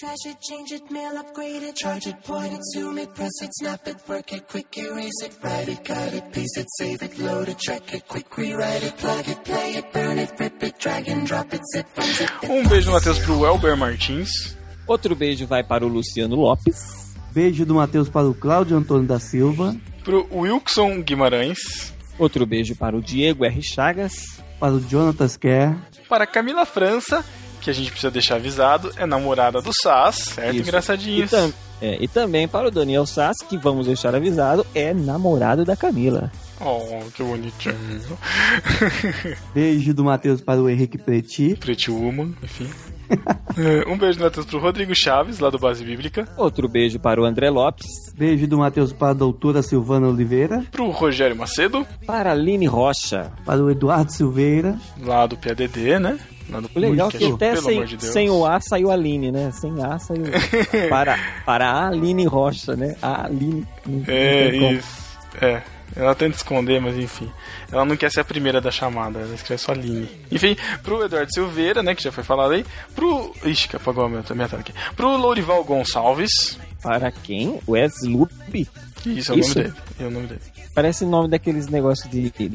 Trash 0.00 0.24
it, 0.24 0.40
change 0.40 0.72
it, 0.72 0.90
mail, 0.90 1.14
upgrade 1.18 1.62
it, 1.62 1.76
charge 1.76 2.06
it, 2.06 2.22
point 2.24 2.54
it, 2.54 2.60
zoom 2.72 2.96
it, 2.96 3.14
press 3.14 3.42
it, 3.42 3.50
snap 3.60 3.86
it, 3.86 3.96
work 4.08 4.32
it, 4.32 4.48
quick 4.48 4.78
erase 4.78 5.20
it, 5.22 5.36
write 5.42 5.68
it, 5.68 5.84
cut 5.84 6.14
it, 6.14 6.32
paste 6.32 6.56
it, 6.56 6.66
save 6.78 7.02
it, 7.02 7.18
load 7.18 7.50
it, 7.50 7.58
track 7.58 7.92
it, 7.92 8.08
quick 8.08 8.34
rewrite 8.34 8.82
it, 8.82 8.96
plug 8.96 9.28
it, 9.28 9.44
play 9.44 9.74
it, 9.74 9.92
burn 9.92 10.18
it, 10.18 10.32
rip 10.38 10.62
it, 10.62 10.78
drag 10.78 11.06
and 11.06 11.26
drop 11.26 11.52
it, 11.52 11.60
zip, 11.74 11.86
it. 11.98 12.50
Um 12.50 12.66
beijo, 12.66 12.90
Matheus, 12.90 13.18
pro 13.18 13.44
Elber 13.44 13.76
Martins. 13.76 14.56
Outro 14.86 15.14
beijo 15.14 15.46
vai 15.46 15.62
para 15.62 15.84
o 15.84 15.88
Luciano 15.88 16.34
Lopes. 16.34 17.14
Beijo 17.32 17.66
do 17.66 17.74
Matheus 17.74 18.08
para 18.08 18.26
o 18.26 18.34
Cláudio 18.34 18.78
Antônio 18.78 19.06
da 19.06 19.20
Silva. 19.20 19.76
Pro 20.02 20.26
Wilson 20.32 21.02
Guimarães. 21.02 21.92
Outro 22.18 22.46
beijo 22.46 22.74
para 22.74 22.96
o 22.96 23.02
Diego 23.02 23.44
R. 23.44 23.62
Chagas. 23.62 24.14
Para 24.58 24.72
o 24.72 24.80
Jonatas 24.80 25.36
Kerr. 25.36 25.76
Para 26.08 26.26
Camila 26.26 26.64
França, 26.64 27.22
que 27.60 27.70
a 27.70 27.72
gente 27.72 27.90
precisa 27.90 28.10
deixar 28.10 28.36
avisado, 28.36 28.92
é 28.96 29.04
namorada 29.06 29.60
do 29.60 29.70
Sass, 29.82 30.16
certo? 30.34 30.54
Isso. 30.56 30.62
Engraçadinho. 30.68 31.24
E, 31.24 31.28
tam- 31.28 31.52
é, 31.82 31.96
e 32.00 32.08
também 32.08 32.46
para 32.48 32.68
o 32.68 32.70
Daniel 32.70 33.06
Sass, 33.06 33.38
que 33.48 33.56
vamos 33.56 33.86
deixar 33.86 34.14
avisado, 34.14 34.66
é 34.74 34.92
namorado 34.92 35.64
da 35.64 35.74
Camila. 35.76 36.30
Oh, 36.60 36.80
que 37.14 37.22
bonitinho. 37.22 37.74
Beijo 39.54 39.94
do 39.94 40.04
Matheus 40.04 40.40
para 40.40 40.60
o 40.60 40.68
Henrique 40.68 40.98
Preti. 40.98 41.56
Pretty 41.58 41.90
Woman, 41.90 42.34
enfim. 42.42 42.68
É, 43.58 43.86
um 43.90 43.98
beijo 43.98 44.16
do 44.18 44.24
Matheus 44.24 44.46
pro 44.46 44.60
Rodrigo 44.60 44.94
Chaves, 44.94 45.40
lá 45.40 45.50
do 45.50 45.58
Base 45.58 45.84
Bíblica. 45.84 46.26
Outro 46.36 46.68
beijo 46.68 46.98
para 47.00 47.20
o 47.20 47.24
André 47.24 47.50
Lopes. 47.50 47.86
Beijo 48.16 48.46
do 48.46 48.56
Matheus 48.58 48.92
para 48.92 49.10
a 49.10 49.12
doutora 49.14 49.60
Silvana 49.60 50.06
Oliveira. 50.08 50.64
Pro 50.70 50.88
Rogério 50.90 51.36
Macedo, 51.36 51.84
Para 52.06 52.30
a 52.30 52.32
Aline 52.32 52.66
Rocha. 52.66 53.32
Para 53.44 53.60
o 53.62 53.68
Eduardo 53.70 54.12
Silveira. 54.12 54.78
lá 55.02 55.26
do 55.26 55.36
PADD, 55.36 55.98
né? 55.98 56.18
Lá 56.48 56.60
do 56.60 56.70
O 56.74 56.78
legal 56.78 57.08
é 57.08 57.18
que 57.18 57.32
até 57.32 57.52
pelo 57.52 57.62
sem, 57.64 57.74
amor 57.76 57.86
de 57.86 57.96
Deus. 57.96 58.12
sem 58.12 58.30
o 58.30 58.46
A 58.46 58.60
saiu 58.60 58.90
a 58.90 58.94
Aline, 58.94 59.30
né? 59.32 59.50
Sem 59.52 59.82
A 59.82 59.98
saiu. 59.98 60.24
para, 60.88 61.18
para 61.44 61.68
a 61.70 61.88
Aline 61.88 62.24
Rocha, 62.26 62.76
né? 62.76 62.96
A 63.02 63.26
Aline. 63.26 63.66
não 63.86 64.02
É, 64.06 64.48
isso. 64.72 65.18
É. 65.40 65.62
Ela 65.96 66.14
tenta 66.14 66.36
esconder, 66.36 66.80
mas 66.80 66.96
enfim. 66.96 67.30
Ela 67.70 67.84
não 67.84 67.96
quer 67.96 68.10
ser 68.10 68.20
a 68.20 68.24
primeira 68.24 68.60
da 68.60 68.70
chamada, 68.70 69.18
ela 69.20 69.34
escreve 69.34 69.60
só 69.60 69.72
Aline. 69.72 70.08
Enfim, 70.30 70.56
pro 70.82 71.04
Eduardo 71.04 71.32
Silveira, 71.32 71.82
né, 71.82 71.94
que 71.94 72.02
já 72.02 72.12
foi 72.12 72.24
falado 72.24 72.52
aí. 72.52 72.64
Pro. 72.94 73.34
Ixi, 73.44 73.68
que 73.68 73.76
apagou 73.76 74.04
a 74.04 74.08
minha, 74.08 74.24
minha 74.34 74.48
tela 74.48 74.60
aqui. 74.60 74.72
Pro 74.94 75.16
Lourival 75.16 75.64
Gonçalves. 75.64 76.58
Para 76.82 77.10
quem? 77.10 77.60
Wes 77.68 77.92
Lupe? 78.04 78.66
Isso, 79.04 79.32
é 79.32 79.34
o 79.34 79.38
Isso. 79.38 79.58
nome 79.58 79.68
dele. 79.68 79.74
É 79.98 80.04
o 80.04 80.10
nome 80.10 80.26
dele. 80.28 80.40
Parece 80.74 81.04
o 81.04 81.08
nome 81.08 81.28
daqueles 81.28 81.68
negócios 81.68 82.08
de, 82.10 82.30
de, 82.30 82.48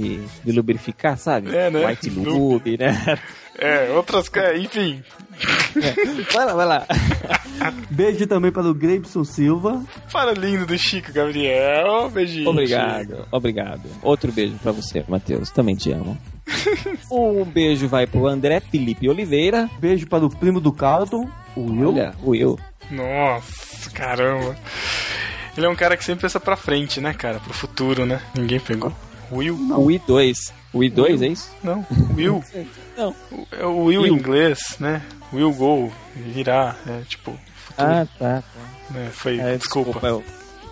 de 0.44 0.52
lubrificar, 0.52 1.18
sabe? 1.18 1.56
É, 1.56 1.70
né? 1.70 1.86
White 1.86 2.10
Lube, 2.10 2.78
né? 2.78 3.20
É, 3.58 3.90
outras 3.92 4.28
coisas, 4.30 4.60
enfim. 4.62 5.02
Vai 6.34 6.46
lá, 6.46 6.54
vai 6.54 6.66
lá. 6.66 6.88
Beijo 7.90 8.28
também 8.28 8.52
para 8.52 8.68
o 8.68 8.74
Greibson 8.74 9.24
Silva. 9.24 9.82
Para 10.12 10.32
o 10.32 10.34
lindo 10.34 10.66
do 10.66 10.78
Chico 10.78 11.12
Gabriel. 11.12 12.10
Beijinho. 12.10 12.50
Obrigado, 12.50 13.26
obrigado. 13.32 13.90
Outro 14.02 14.32
beijo 14.32 14.56
pra 14.62 14.72
você, 14.72 15.04
Matheus. 15.08 15.52
Também 15.52 15.76
te 15.76 15.92
amo. 15.92 16.18
um 17.12 17.46
beijo 17.46 17.88
vai 17.88 18.06
pro 18.06 18.28
André 18.28 18.60
Felipe 18.60 19.10
Oliveira. 19.10 19.70
Beijo 19.80 20.08
para 20.08 20.26
o 20.26 20.30
primo 20.30 20.60
do 20.60 20.72
Calton, 20.72 21.30
o 21.56 21.62
Will. 21.62 21.90
Olha, 21.90 22.14
o 22.24 22.32
Will. 22.32 22.60
Nossa, 22.92 23.90
caramba. 23.92 24.56
Ele 25.58 25.66
é 25.66 25.70
um 25.70 25.76
cara 25.76 25.96
que 25.96 26.04
sempre 26.04 26.24
pensa 26.24 26.40
pra 26.40 26.56
frente, 26.56 27.00
né, 27.00 27.14
cara? 27.14 27.40
Pro 27.40 27.54
futuro, 27.54 28.06
né? 28.06 28.22
Ninguém 28.36 28.60
pegou. 28.60 28.92
Will? 29.32 29.56
O 29.56 29.88
I2. 29.88 30.52
O 30.74 30.80
I2, 30.80 31.22
é 31.24 31.28
isso? 31.28 31.52
Não, 31.64 31.86
Will. 32.16 32.44
Não. 32.98 33.16
O- 33.32 33.48
É 33.52 33.66
o 33.66 33.84
Will, 33.86 34.02
em 34.02 34.12
Will. 34.12 34.16
inglês, 34.18 34.60
né? 34.80 35.02
Will 35.34 35.52
go, 35.54 35.92
virar, 36.16 36.78
é 36.88 37.02
tipo. 37.08 37.32
Futuro, 37.56 37.88
Ah, 37.90 38.08
tá. 38.20 38.44
né? 38.92 39.10
Foi, 39.12 39.40
É, 39.40 39.58
desculpa. 39.58 40.06
eu, 40.06 40.24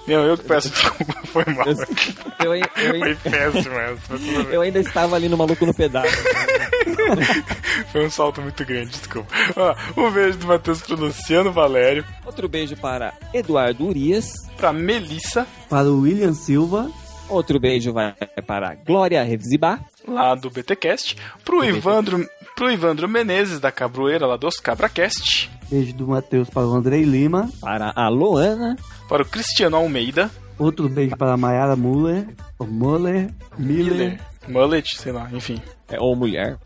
Não, 0.07 0.23
eu 0.25 0.37
que 0.37 0.43
peço 0.43 0.69
desculpa, 0.69 1.13
foi 1.27 1.45
mal. 1.53 1.65
eu, 1.67 2.55
eu, 2.55 2.55
eu, 2.55 2.99
Foi 2.99 3.15
péssimo 3.15 3.75
essa. 3.79 4.13
eu 4.51 4.61
ainda 4.61 4.79
estava 4.79 5.15
ali 5.15 5.29
no 5.29 5.37
maluco 5.37 5.65
no 5.65 5.73
pedaço. 5.73 6.11
Foi 7.91 8.05
um 8.05 8.09
salto 8.09 8.41
muito 8.41 8.65
grande, 8.65 8.89
desculpa. 8.91 9.33
Ó, 9.55 10.01
um 10.01 10.11
beijo 10.11 10.37
do 10.39 10.47
Matheus 10.47 10.81
pro 10.81 10.95
Luciano 10.95 11.51
Valério, 11.51 12.05
Outro 12.25 12.47
beijo 12.49 12.75
para 12.77 13.13
Eduardo 13.33 13.85
Urias. 13.87 14.33
pra 14.57 14.73
Melissa, 14.73 15.47
Para 15.69 15.87
o 15.89 16.01
William 16.01 16.33
Silva. 16.33 16.89
Outro 17.29 17.59
beijo 17.59 17.93
vai 17.93 18.13
para 18.45 18.75
Glória 18.75 19.23
Revzibá. 19.23 19.79
lá 20.07 20.35
do 20.35 20.49
BTcast, 20.49 21.15
pro 21.45 21.63
Ivandro, 21.63 22.27
pro 22.55 22.69
Ivandro 22.71 23.07
Menezes 23.07 23.59
da 23.59 23.71
Cabroeira, 23.71 24.27
lá 24.27 24.35
dos 24.37 24.57
Cabracast, 24.59 25.49
Beijo 25.69 25.93
do 25.93 26.07
Matheus 26.07 26.49
para 26.49 26.67
o 26.67 26.73
Andrei 26.73 27.03
Lima. 27.03 27.49
Para 27.59 27.91
a 27.95 28.07
Loana. 28.09 28.75
Para 29.13 29.21
o 29.21 29.25
Cristiano 29.27 29.77
Almeida, 29.77 30.31
Outro 30.57 30.89
beijo 30.89 31.15
para 31.15 31.33
a 31.33 31.37
Mayara 31.37 31.75
Muller. 31.75 32.25
Muller. 32.59 33.29
Miller. 33.59 33.93
Miller, 33.93 34.19
Mullet, 34.47 34.97
sei 34.97 35.11
lá, 35.11 35.29
enfim. 35.31 35.61
É, 35.87 35.99
ou 35.99 36.15
mulher. 36.15 36.57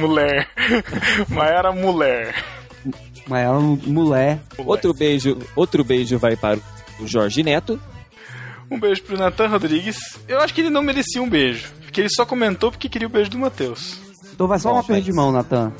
mulher. 0.00 0.48
Maiara 1.28 1.72
Mulher. 1.72 2.34
Mayara 3.28 3.58
Mulher. 3.60 4.40
Outro 4.56 4.94
beijo, 4.94 5.36
outro 5.54 5.84
beijo 5.84 6.18
vai 6.18 6.36
para 6.36 6.58
o 6.98 7.06
Jorge 7.06 7.42
Neto. 7.42 7.78
Um 8.70 8.80
beijo 8.80 9.02
pro 9.02 9.18
Nathan 9.18 9.48
Rodrigues. 9.48 9.98
Eu 10.26 10.38
acho 10.38 10.54
que 10.54 10.62
ele 10.62 10.70
não 10.70 10.82
merecia 10.82 11.20
um 11.20 11.28
beijo. 11.28 11.70
Porque 11.82 12.00
ele 12.00 12.08
só 12.08 12.24
comentou 12.24 12.70
porque 12.70 12.88
queria 12.88 13.08
o 13.08 13.10
beijo 13.10 13.30
do 13.30 13.38
Matheus. 13.38 13.98
Então 14.32 14.48
vai 14.48 14.58
só 14.58 14.70
Bom, 14.70 14.76
uma 14.76 14.84
perda 14.84 15.02
de 15.02 15.12
mão, 15.12 15.30
Natan. 15.30 15.70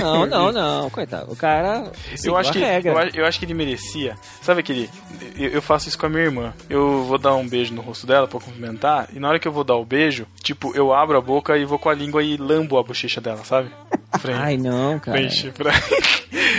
Não, 0.00 0.26
não, 0.26 0.52
não, 0.52 0.90
coitado. 0.90 1.32
O 1.32 1.36
cara. 1.36 1.90
Eu 2.22 2.36
acho, 2.36 2.50
a 2.50 2.52
que, 2.52 2.88
eu, 2.88 2.98
eu 3.14 3.26
acho 3.26 3.38
que 3.38 3.44
ele 3.44 3.54
merecia. 3.54 4.16
Sabe 4.42 4.60
aquele. 4.60 4.90
Eu, 5.36 5.50
eu 5.50 5.62
faço 5.62 5.88
isso 5.88 5.98
com 5.98 6.06
a 6.06 6.08
minha 6.08 6.24
irmã. 6.24 6.54
Eu 6.68 7.04
vou 7.04 7.18
dar 7.18 7.34
um 7.34 7.48
beijo 7.48 7.74
no 7.74 7.82
rosto 7.82 8.06
dela 8.06 8.26
pra 8.26 8.40
cumprimentar. 8.40 9.08
E 9.12 9.18
na 9.18 9.28
hora 9.28 9.38
que 9.38 9.48
eu 9.48 9.52
vou 9.52 9.64
dar 9.64 9.76
o 9.76 9.84
beijo, 9.84 10.26
tipo, 10.42 10.74
eu 10.74 10.92
abro 10.92 11.16
a 11.16 11.20
boca 11.20 11.56
e 11.56 11.64
vou 11.64 11.78
com 11.78 11.88
a 11.88 11.94
língua 11.94 12.22
e 12.22 12.36
lambo 12.36 12.78
a 12.78 12.82
bochecha 12.82 13.20
dela, 13.20 13.44
sabe? 13.44 13.70
Frente. 14.18 14.38
Ai, 14.38 14.56
não, 14.56 14.98
cara. 14.98 15.18
frente 15.18 15.50
pra... 15.52 15.72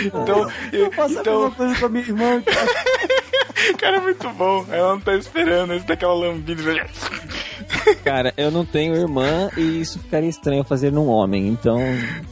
então, 0.04 0.50
eu, 0.72 0.84
Eu 0.84 0.92
faço 0.92 1.18
a 1.18 1.20
então, 1.20 1.40
mesma 1.40 1.56
coisa 1.56 1.78
com 1.78 1.86
a 1.86 1.88
minha 1.88 2.04
irmã. 2.04 2.42
cara. 2.42 2.66
cara, 3.78 3.96
é 3.96 4.00
muito 4.00 4.28
bom. 4.30 4.66
Ela 4.70 4.92
não 4.94 5.00
tá 5.00 5.14
esperando. 5.14 5.74
Isso 5.74 5.86
daquela 5.86 6.14
lambida. 6.14 6.86
Cara, 8.04 8.32
eu 8.36 8.50
não 8.50 8.64
tenho 8.64 8.94
irmã 8.96 9.48
e 9.56 9.80
isso 9.80 9.98
ficaria 9.98 10.28
estranho 10.28 10.64
fazer 10.64 10.90
num 10.90 11.06
homem. 11.08 11.48
Então, 11.48 11.78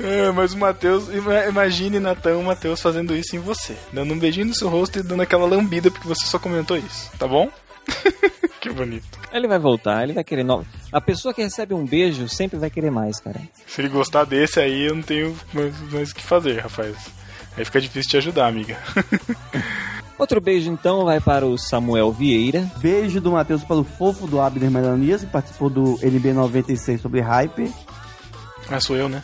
É, 0.01 0.31
mas 0.33 0.53
o 0.53 0.59
Matheus, 0.59 1.09
ima- 1.09 1.45
imagine, 1.47 1.99
Natan, 2.01 2.37
o 2.39 2.45
Matheus 2.45 2.81
fazendo 2.81 3.15
isso 3.17 3.37
em 3.37 3.39
você. 3.39 3.77
Dando 3.93 4.13
um 4.15 4.19
beijinho 4.19 4.47
no 4.47 4.55
seu 4.55 4.69
rosto 4.69 4.99
e 4.99 5.03
dando 5.03 5.23
aquela 5.23 5.47
lambida 5.47 5.91
porque 5.91 6.07
você 6.09 6.27
só 6.27 6.39
comentou 6.39 6.77
isso, 6.77 7.11
tá 7.19 7.27
bom? 7.27 7.49
que 8.61 8.69
bonito. 8.71 9.07
ele 9.33 9.47
vai 9.49 9.59
voltar, 9.59 10.03
ele 10.03 10.13
vai 10.13 10.25
querer 10.25 10.45
novo. 10.45 10.67
A 10.93 11.01
pessoa 11.01 11.33
que 11.33 11.43
recebe 11.43 11.73
um 11.75 11.85
beijo 11.87 12.29
sempre 12.29 12.59
vai 12.59 12.69
querer 12.69 12.91
mais, 12.91 13.19
cara. 13.21 13.41
Se 13.67 13.81
ele 13.81 13.89
gostar 13.89 14.25
desse 14.25 14.59
aí, 14.61 14.87
eu 14.89 14.95
não 14.95 15.03
tenho 15.03 15.35
mais, 15.55 15.75
mais 15.93 16.11
o 16.11 16.15
que 16.15 16.23
fazer, 16.23 16.61
rapaz. 16.61 16.95
Aí 17.57 17.65
fica 17.65 17.81
difícil 17.81 18.11
te 18.11 18.17
ajudar, 18.19 18.47
amiga. 18.49 18.77
Outro 20.19 20.41
beijo 20.41 20.69
então 20.71 21.05
vai 21.05 21.21
para 21.21 21.47
o 21.47 21.57
Samuel 21.57 22.11
Vieira. 22.11 22.69
Beijo 22.79 23.21
do 23.21 23.31
Matheus 23.31 23.63
para 23.63 23.77
o 23.77 23.85
fofo 23.85 24.27
do 24.27 24.41
Abner 24.41 24.71
Melanias, 24.71 25.23
que 25.23 25.31
participou 25.31 25.71
do 25.71 25.97
NB96 25.99 27.01
sobre 27.01 27.21
hype. 27.21 27.73
ah, 28.69 28.81
sou 28.81 28.97
eu, 28.97 29.09
né? 29.09 29.23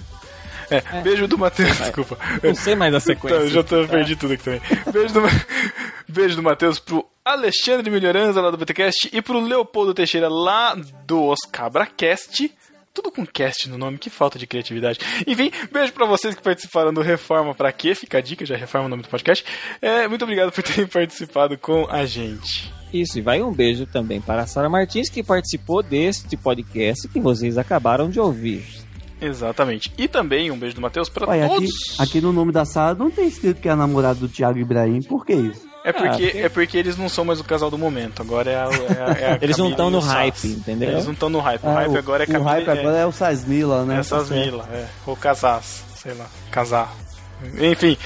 É, 0.70 1.02
beijo 1.02 1.26
do 1.26 1.36
Matheus, 1.36 1.76
desculpa. 1.76 2.16
Não 2.42 2.54
sei 2.54 2.74
mais 2.74 2.94
a 2.94 3.00
sequência. 3.00 3.40
Tá, 3.40 3.46
já 3.46 3.62
tô, 3.62 3.86
perdi 3.86 4.16
tudo 4.16 4.34
aqui 4.34 4.44
também. 4.44 4.60
Beijo 4.92 5.14
do, 5.14 5.20
beijo 6.08 6.36
do 6.36 6.42
Matheus 6.42 6.78
pro 6.78 7.04
Alexandre 7.24 7.90
Melhoranza 7.90 8.40
lá 8.40 8.50
do 8.50 8.56
BTcast 8.56 9.10
e 9.12 9.20
pro 9.20 9.40
Leopoldo 9.40 9.92
Teixeira 9.94 10.28
lá 10.28 10.76
do 11.06 11.22
Oscabracast. 11.22 12.50
Tudo 12.94 13.10
com 13.10 13.26
cast 13.26 13.68
no 13.68 13.76
nome, 13.76 13.98
que 13.98 14.08
falta 14.08 14.38
de 14.38 14.46
criatividade. 14.46 15.00
Enfim, 15.26 15.50
beijo 15.72 15.92
pra 15.92 16.06
vocês 16.06 16.32
que 16.32 16.40
participaram 16.40 16.94
do 16.94 17.00
Reforma 17.02 17.52
Pra 17.52 17.72
Quê? 17.72 17.92
Fica 17.92 18.18
a 18.18 18.20
dica, 18.20 18.46
já 18.46 18.56
reforma 18.56 18.86
o 18.86 18.88
nome 18.88 19.02
do 19.02 19.08
podcast. 19.08 19.44
É, 19.82 20.06
muito 20.06 20.22
obrigado 20.22 20.52
por 20.52 20.62
terem 20.62 20.86
participado 20.86 21.58
com 21.58 21.88
a 21.90 22.06
gente. 22.06 22.72
Isso, 22.92 23.18
e 23.18 23.20
vai 23.20 23.42
um 23.42 23.52
beijo 23.52 23.84
também 23.86 24.20
para 24.20 24.42
a 24.42 24.46
Sara 24.46 24.68
Martins, 24.70 25.10
que 25.10 25.24
participou 25.24 25.82
deste 25.82 26.36
podcast 26.36 27.08
que 27.08 27.18
vocês 27.18 27.58
acabaram 27.58 28.08
de 28.08 28.20
ouvir. 28.20 28.64
Exatamente. 29.20 29.92
E 29.98 30.06
também 30.06 30.52
um 30.52 30.56
beijo 30.56 30.76
do 30.76 30.80
Matheus 30.80 31.08
pra 31.08 31.28
Olha, 31.28 31.46
aqui, 31.46 31.54
todos. 31.56 31.98
aqui 31.98 32.20
no 32.20 32.32
nome 32.32 32.52
da 32.52 32.64
Sara 32.64 32.94
não 32.94 33.10
tem 33.10 33.26
escrito 33.26 33.60
que 33.60 33.68
é 33.68 33.72
a 33.72 33.76
namorada 33.76 34.20
do 34.20 34.28
Thiago 34.28 34.60
Ibrahim. 34.60 35.02
Por 35.02 35.26
que 35.26 35.32
isso? 35.34 35.66
É 35.86 35.92
porque, 35.92 36.08
Ah, 36.08 36.12
porque- 36.12 36.38
é 36.38 36.48
porque 36.48 36.78
eles 36.78 36.96
não 36.96 37.10
são 37.10 37.26
mais 37.26 37.38
o 37.40 37.44
casal 37.44 37.70
do 37.70 37.76
momento. 37.76 38.22
Agora 38.22 38.50
é 38.50 38.56
a. 38.56 38.64
é 38.64 38.66
a- 38.66 39.18
é 39.20 39.32
a 39.34 39.38
Eles 39.44 39.58
não 39.58 39.68
estão 39.68 39.90
no 39.90 39.98
o 39.98 40.00
hype, 40.00 40.46
entendeu? 40.48 40.88
Eles 40.90 41.04
não 41.04 41.12
estão 41.12 41.28
no 41.28 41.40
hype. 41.40 41.62
O 41.62 41.68
Ah, 41.68 41.74
hype 41.74 41.98
agora 41.98 42.24
é 42.24 42.26
o 42.26 42.32
Camila 42.32 42.50
hype 42.52 42.68
é, 42.68 42.80
agora 42.80 42.96
é 42.98 43.06
o 43.06 43.12
Sasmila, 43.12 43.84
né? 43.84 43.98
essas 44.00 44.28
Tá 44.28 44.34
certo. 44.34 44.50
Mila, 44.52 44.66
é. 44.72 44.86
Ou 45.06 45.14
Casas, 45.14 45.84
sei 45.96 46.14
lá. 46.14 46.24
Casar. 46.50 46.90
Enfim. 47.60 47.98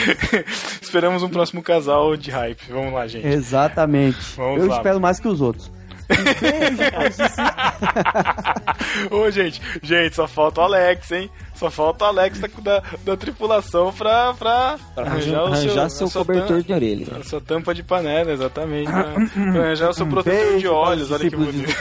Esperamos 0.82 1.22
um 1.22 1.30
próximo 1.30 1.62
casal 1.62 2.14
de 2.18 2.30
hype. 2.30 2.60
Vamos 2.68 2.92
lá, 2.92 3.06
gente. 3.06 3.26
Exatamente. 3.26 4.18
Vamos 4.36 4.60
Eu 4.60 4.66
lá. 4.68 4.76
espero 4.76 5.00
mais 5.00 5.18
que 5.18 5.26
os 5.28 5.40
outros. 5.40 5.72
Ô, 9.10 9.30
gente, 9.30 9.60
gente, 9.82 10.14
só 10.14 10.26
falta 10.28 10.60
o 10.60 10.64
Alex, 10.64 11.10
hein? 11.12 11.30
Só 11.58 11.70
falta 11.70 12.04
o 12.04 12.08
Alex 12.08 12.38
da, 12.40 12.48
da, 12.62 12.82
da 13.04 13.16
tripulação 13.16 13.92
pra, 13.92 14.34
pra, 14.34 14.76
Arranjar, 14.96 15.40
arranjar 15.46 15.88
seu 15.90 16.06
sua 16.08 16.24
cobertor 16.24 16.48
tam- 16.58 16.60
de 16.62 16.72
orelha. 16.72 17.06
a 17.18 17.24
sua 17.24 17.40
tampa 17.40 17.74
de 17.74 17.82
panela, 17.82 18.32
exatamente. 18.32 18.90
Pra, 18.90 19.04
pra 19.52 19.62
arranjar 19.64 19.90
o 19.90 19.94
seu 19.94 20.06
protetor 20.06 20.58
de 20.58 20.68
olhos, 20.68 21.10
olha 21.10 21.30
que 21.30 21.36
bonito. 21.36 21.74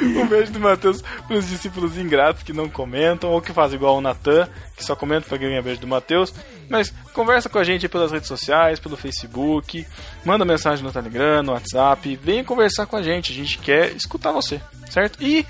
Um 0.00 0.26
beijo 0.28 0.52
do 0.52 0.60
Matheus 0.60 1.02
pros 1.26 1.48
discípulos 1.48 1.98
ingratos 1.98 2.42
que 2.44 2.52
não 2.52 2.68
comentam, 2.68 3.30
ou 3.30 3.40
que 3.42 3.52
fazem 3.52 3.76
igual 3.76 3.96
o 3.96 4.00
Natan, 4.00 4.48
que 4.76 4.84
só 4.84 4.94
comenta 4.94 5.26
pra 5.28 5.36
ganhar 5.38 5.60
beijo 5.62 5.80
do 5.80 5.86
Matheus. 5.88 6.32
Mas 6.68 6.92
conversa 7.12 7.48
com 7.48 7.58
a 7.58 7.64
gente 7.64 7.86
aí 7.86 7.88
pelas 7.88 8.12
redes 8.12 8.28
sociais, 8.28 8.78
pelo 8.78 8.96
Facebook, 8.96 9.84
manda 10.24 10.44
mensagem 10.44 10.84
no 10.84 10.92
Telegram, 10.92 11.42
no 11.42 11.52
WhatsApp, 11.52 12.16
venha 12.22 12.44
conversar 12.44 12.86
com 12.86 12.96
a 12.96 13.02
gente, 13.02 13.32
a 13.32 13.34
gente 13.34 13.58
quer 13.58 13.90
escutar 13.96 14.30
você, 14.30 14.60
certo? 14.88 15.18
E, 15.22 15.44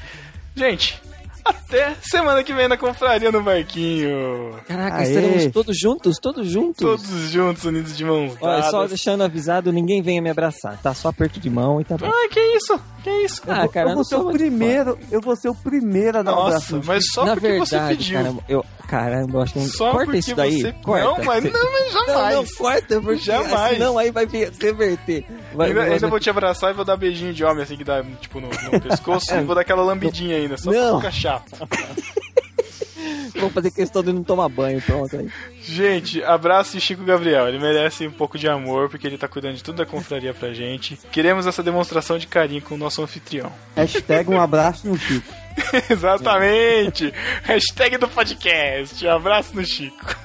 gente, 0.56 1.00
até 1.44 1.94
semana 2.02 2.42
que 2.42 2.52
vem 2.52 2.68
na 2.68 2.76
confraria 2.76 3.30
no 3.32 3.42
barquinho. 3.42 4.54
Caraca, 4.66 4.98
Aê. 4.98 5.08
estaremos 5.08 5.46
todos 5.52 5.78
juntos, 5.78 6.18
todos 6.18 6.48
juntos. 6.48 6.78
Todos 6.78 7.30
juntos, 7.30 7.64
unidos 7.64 7.96
de 7.96 8.04
mãos 8.04 8.34
Olha, 8.40 8.56
dadas. 8.56 8.70
só 8.70 8.86
deixando 8.86 9.22
avisado, 9.24 9.72
ninguém 9.72 10.02
venha 10.02 10.20
me 10.22 10.30
abraçar, 10.30 10.78
tá? 10.82 10.94
Só 10.94 11.08
aperto 11.08 11.38
de 11.40 11.50
mão 11.50 11.80
e 11.80 11.84
tá 11.84 11.96
bom. 11.96 12.06
Ai, 12.06 12.28
que 12.28 12.40
isso? 12.40 12.78
Que 13.02 13.10
isso? 13.24 13.42
Ah, 13.46 13.66
cara, 13.68 13.86
eu 13.86 13.90
eu 13.90 13.94
vou 13.96 14.04
ser 14.04 14.16
o 14.16 14.30
primeiro, 14.30 14.98
eu 15.10 15.20
vou 15.20 15.36
ser 15.36 15.48
o 15.48 15.54
primeiro 15.54 16.18
a 16.18 16.22
dar 16.22 16.34
um 16.36 16.46
abraço. 16.46 16.76
Nossa, 16.76 16.86
mas 16.86 17.04
só 17.12 17.24
Na 17.24 17.32
porque 17.34 17.58
você 17.58 17.76
verdade, 17.76 17.96
pediu. 17.98 18.18
caramba, 18.18 18.42
eu, 18.48 18.64
caramba, 18.88 19.38
eu 19.38 19.42
acho 19.42 19.52
que 19.52 19.60
Só 19.68 19.92
corta 19.92 20.16
isso 20.16 20.34
daí, 20.34 20.60
você... 20.62 20.72
corta. 20.82 21.04
Não, 21.04 21.24
mas 21.24 21.44
não, 21.44 21.72
mas 21.72 21.94
Não, 21.94 22.06
jamais. 22.06 22.34
não, 22.34 22.44
corta, 22.56 23.00
porque 23.00 23.18
Jamais. 23.22 23.72
senão 23.74 23.96
aí 23.98 24.10
vai 24.10 24.26
reverter. 24.26 25.24
Vai, 25.54 25.68
ainda, 25.68 25.80
vai- 25.80 25.92
ainda 25.92 26.08
vou 26.08 26.18
te 26.18 26.28
abraçar 26.30 26.70
e 26.70 26.74
vou 26.74 26.84
dar 26.84 26.96
beijinho 26.96 27.32
de 27.32 27.44
homem, 27.44 27.62
assim, 27.62 27.76
que 27.76 27.84
dá, 27.84 28.02
tipo, 28.20 28.40
no, 28.40 28.48
no 28.48 28.80
pescoço. 28.80 29.32
e 29.34 29.42
vou 29.44 29.54
dar 29.54 29.60
aquela 29.60 29.82
lambidinha 29.82 30.36
ainda, 30.36 30.56
só 30.56 30.72
Não. 30.72 30.98
pra 31.00 31.10
ficar 31.10 31.20
chato. 31.20 31.52
Vou 33.38 33.50
fazer 33.50 33.70
questão 33.70 34.02
de 34.02 34.12
não 34.12 34.24
tomar 34.24 34.48
banho, 34.48 34.82
pronto 34.82 35.16
aí. 35.16 35.28
Gente, 35.62 36.22
abraço 36.24 36.76
e 36.76 36.80
Chico 36.80 37.04
Gabriel. 37.04 37.46
Ele 37.48 37.58
merece 37.60 38.04
um 38.06 38.10
pouco 38.10 38.36
de 38.36 38.48
amor, 38.48 38.88
porque 38.90 39.06
ele 39.06 39.16
tá 39.16 39.28
cuidando 39.28 39.54
de 39.54 39.62
tudo 39.62 39.76
da 39.76 39.86
confraria 39.86 40.34
pra 40.34 40.52
gente. 40.52 40.98
Queremos 41.12 41.46
essa 41.46 41.62
demonstração 41.62 42.18
de 42.18 42.26
carinho 42.26 42.60
com 42.62 42.74
o 42.74 42.78
nosso 42.78 43.00
anfitrião. 43.00 43.52
Hashtag 43.76 44.28
um 44.28 44.40
abraço 44.40 44.88
no 44.88 44.98
Chico. 44.98 45.32
Exatamente! 45.90 47.12
Hashtag 47.42 47.98
do 47.98 48.08
podcast. 48.08 49.06
Abraço 49.06 49.54
no 49.54 49.64
Chico. 49.64 50.16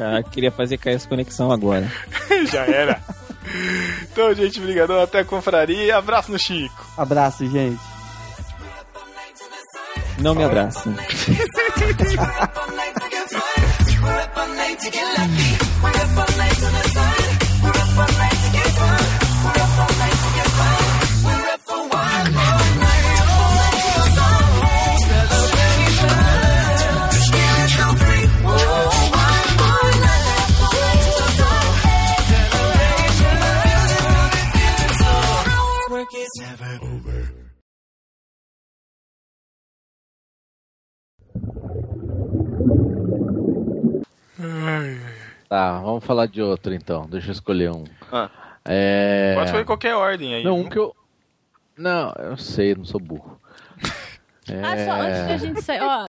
Ah, 0.00 0.22
queria 0.22 0.50
fazer 0.50 0.78
cair 0.78 0.94
essa 0.94 1.08
conexão 1.08 1.52
agora. 1.52 1.90
Já 2.50 2.64
era. 2.64 3.00
Então, 4.02 4.32
gente, 4.34 4.60
brigadão. 4.60 5.00
Até 5.00 5.20
a 5.20 5.24
confraria. 5.24 5.96
Abraço 5.96 6.30
no 6.30 6.38
Chico. 6.38 6.86
Abraço, 6.96 7.48
gente. 7.48 7.80
Não 10.18 10.34
me 10.34 10.44
abraça. 10.44 10.88
Tá, 45.48 45.80
vamos 45.80 46.02
falar 46.02 46.26
de 46.26 46.40
outro 46.40 46.72
então. 46.72 47.06
Deixa 47.06 47.28
eu 47.28 47.32
escolher 47.32 47.70
um. 47.70 47.84
Ah. 48.10 48.30
É... 48.64 49.34
Pode 49.36 49.50
foi 49.50 49.64
qualquer 49.64 49.94
ordem 49.94 50.34
aí. 50.34 50.44
Não, 50.44 50.60
um 50.60 50.68
que 50.68 50.78
eu. 50.78 50.96
Não, 51.76 52.12
eu 52.18 52.36
sei, 52.36 52.74
não 52.74 52.84
sou 52.84 53.00
burro. 53.00 53.38
É... 54.48 54.60
Ah, 54.64 54.84
só 54.84 55.00
antes 55.00 55.26
da 55.28 55.36
gente 55.36 55.62
sair, 55.62 55.80
ó. 55.82 56.04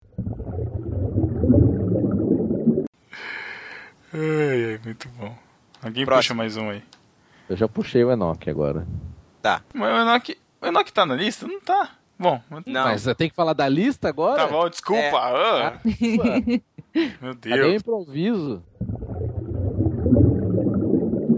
Ai, 4.15 4.65
ai, 4.65 4.81
muito 4.85 5.09
bom. 5.11 5.37
Alguém 5.83 6.05
Próximo. 6.05 6.21
puxa 6.21 6.35
mais 6.35 6.57
um 6.57 6.71
aí. 6.71 6.83
Eu 7.49 7.57
já 7.57 7.69
puxei 7.69 8.03
o 8.05 8.11
Enoch 8.11 8.49
agora. 8.49 8.87
Tá. 9.43 9.61
Mas 9.75 9.93
o 9.93 10.01
Enoch, 10.01 10.39
o 10.61 10.67
Enoch 10.67 10.93
tá 10.93 11.05
na 11.05 11.15
lista? 11.15 11.47
Não 11.47 11.61
tá. 11.61 11.91
Bom, 12.23 12.41
mas- 12.49 12.63
Não. 12.67 12.85
Mas 12.85 13.03
você 13.03 13.15
tem 13.15 13.29
que 13.29 13.35
falar 13.35 13.53
da 13.53 13.69
lista 13.69 14.09
agora? 14.09 14.37
tá 14.37 14.47
bom, 14.47 14.69
desculpa. 14.69 15.01
É. 15.03 15.11
ah. 15.17 15.81
Ué, 15.85 16.63
Meu 17.21 17.35
Cadê 17.35 17.55
o 17.55 17.57
Deus. 17.57 17.75
improviso? 17.83 18.63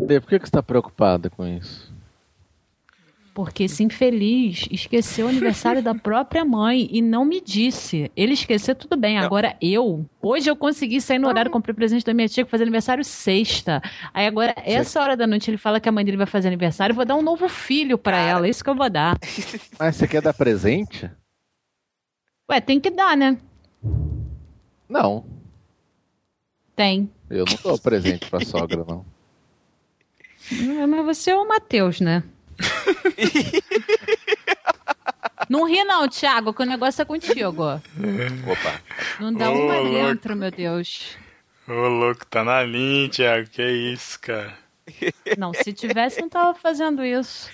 Por 0.07 0.29
que, 0.29 0.39
que 0.39 0.47
você 0.47 0.51
tá 0.53 0.63
preocupada 0.63 1.31
com 1.31 1.47
isso? 1.47 1.94
Porque 3.35 3.65
esse 3.65 3.83
infeliz 3.83 4.69
esqueceu 4.71 5.27
o 5.27 5.29
aniversário 5.29 5.83
da 5.83 5.93
própria 5.93 6.45
mãe 6.45 6.89
e 6.89 7.03
não 7.03 7.25
me 7.25 7.41
disse. 7.41 8.09
Ele 8.17 8.35
esqueceu, 8.35 8.77
tudo 8.77 8.97
bem. 8.97 9.19
Agora 9.19 9.57
eu. 9.61 10.09
Hoje 10.23 10.49
eu 10.49 10.55
consegui 10.55 11.01
sair 11.01 11.19
no 11.19 11.27
horário, 11.27 11.51
comprei 11.51 11.75
presente 11.75 12.07
da 12.07 12.15
minha 12.15 12.29
tia 12.29 12.45
que 12.45 12.51
fazer 12.51 12.63
aniversário 12.63 13.05
sexta. 13.05 13.83
Aí 14.15 14.25
agora, 14.25 14.55
essa 14.59 15.03
hora 15.03 15.17
da 15.17 15.27
noite, 15.27 15.51
ele 15.51 15.59
fala 15.59 15.81
que 15.81 15.89
a 15.89 15.93
mãe 15.93 16.05
dele 16.05 16.17
vai 16.17 16.27
fazer 16.27 16.47
aniversário. 16.47 16.93
Eu 16.93 16.97
vou 16.97 17.05
dar 17.05 17.17
um 17.17 17.23
novo 17.23 17.49
filho 17.49 17.99
pra 17.99 18.17
ela. 18.19 18.49
Isso 18.49 18.63
que 18.63 18.71
eu 18.71 18.77
vou 18.77 18.89
dar. 18.89 19.19
Mas 19.81 19.97
você 19.97 20.07
quer 20.07 20.23
dar 20.23 20.33
presente? 20.33 21.11
Ué, 22.49 22.61
tem 22.61 22.79
que 22.79 22.91
dar, 22.91 23.17
né? 23.17 23.37
Não. 24.89 25.25
Tem. 26.77 27.11
Eu 27.29 27.45
não 27.47 27.57
dou 27.65 27.79
presente 27.81 28.31
pra 28.31 28.45
sogra, 28.45 28.85
não. 28.87 29.05
Mas 30.87 31.05
você 31.05 31.33
é 31.33 31.37
o 31.37 31.49
Matheus, 31.49 32.01
né? 32.01 32.23
não 35.49 35.67
ri 35.67 35.83
não, 35.85 36.09
Thiago, 36.09 36.53
que 36.53 36.63
o 36.63 36.67
negócio 36.67 37.03
é 37.03 37.05
contigo. 37.05 37.81
Opa. 38.47 38.81
Não 39.21 39.33
dá 39.33 39.51
Ô, 39.51 39.55
uma 39.55 39.83
dentro, 39.83 40.37
meu 40.37 40.51
Deus. 40.51 41.17
Ô, 41.69 41.73
louco, 41.73 42.27
tá 42.27 42.45
na 42.45 42.63
linha, 42.63 43.09
Thiago. 43.09 43.49
Que 43.49 43.63
isso, 43.63 44.21
cara. 44.21 44.55
Não, 45.39 45.53
se 45.55 45.73
tivesse, 45.73 46.21
não 46.21 46.29
tava 46.29 46.55
fazendo 46.55 47.05
isso. 47.05 47.51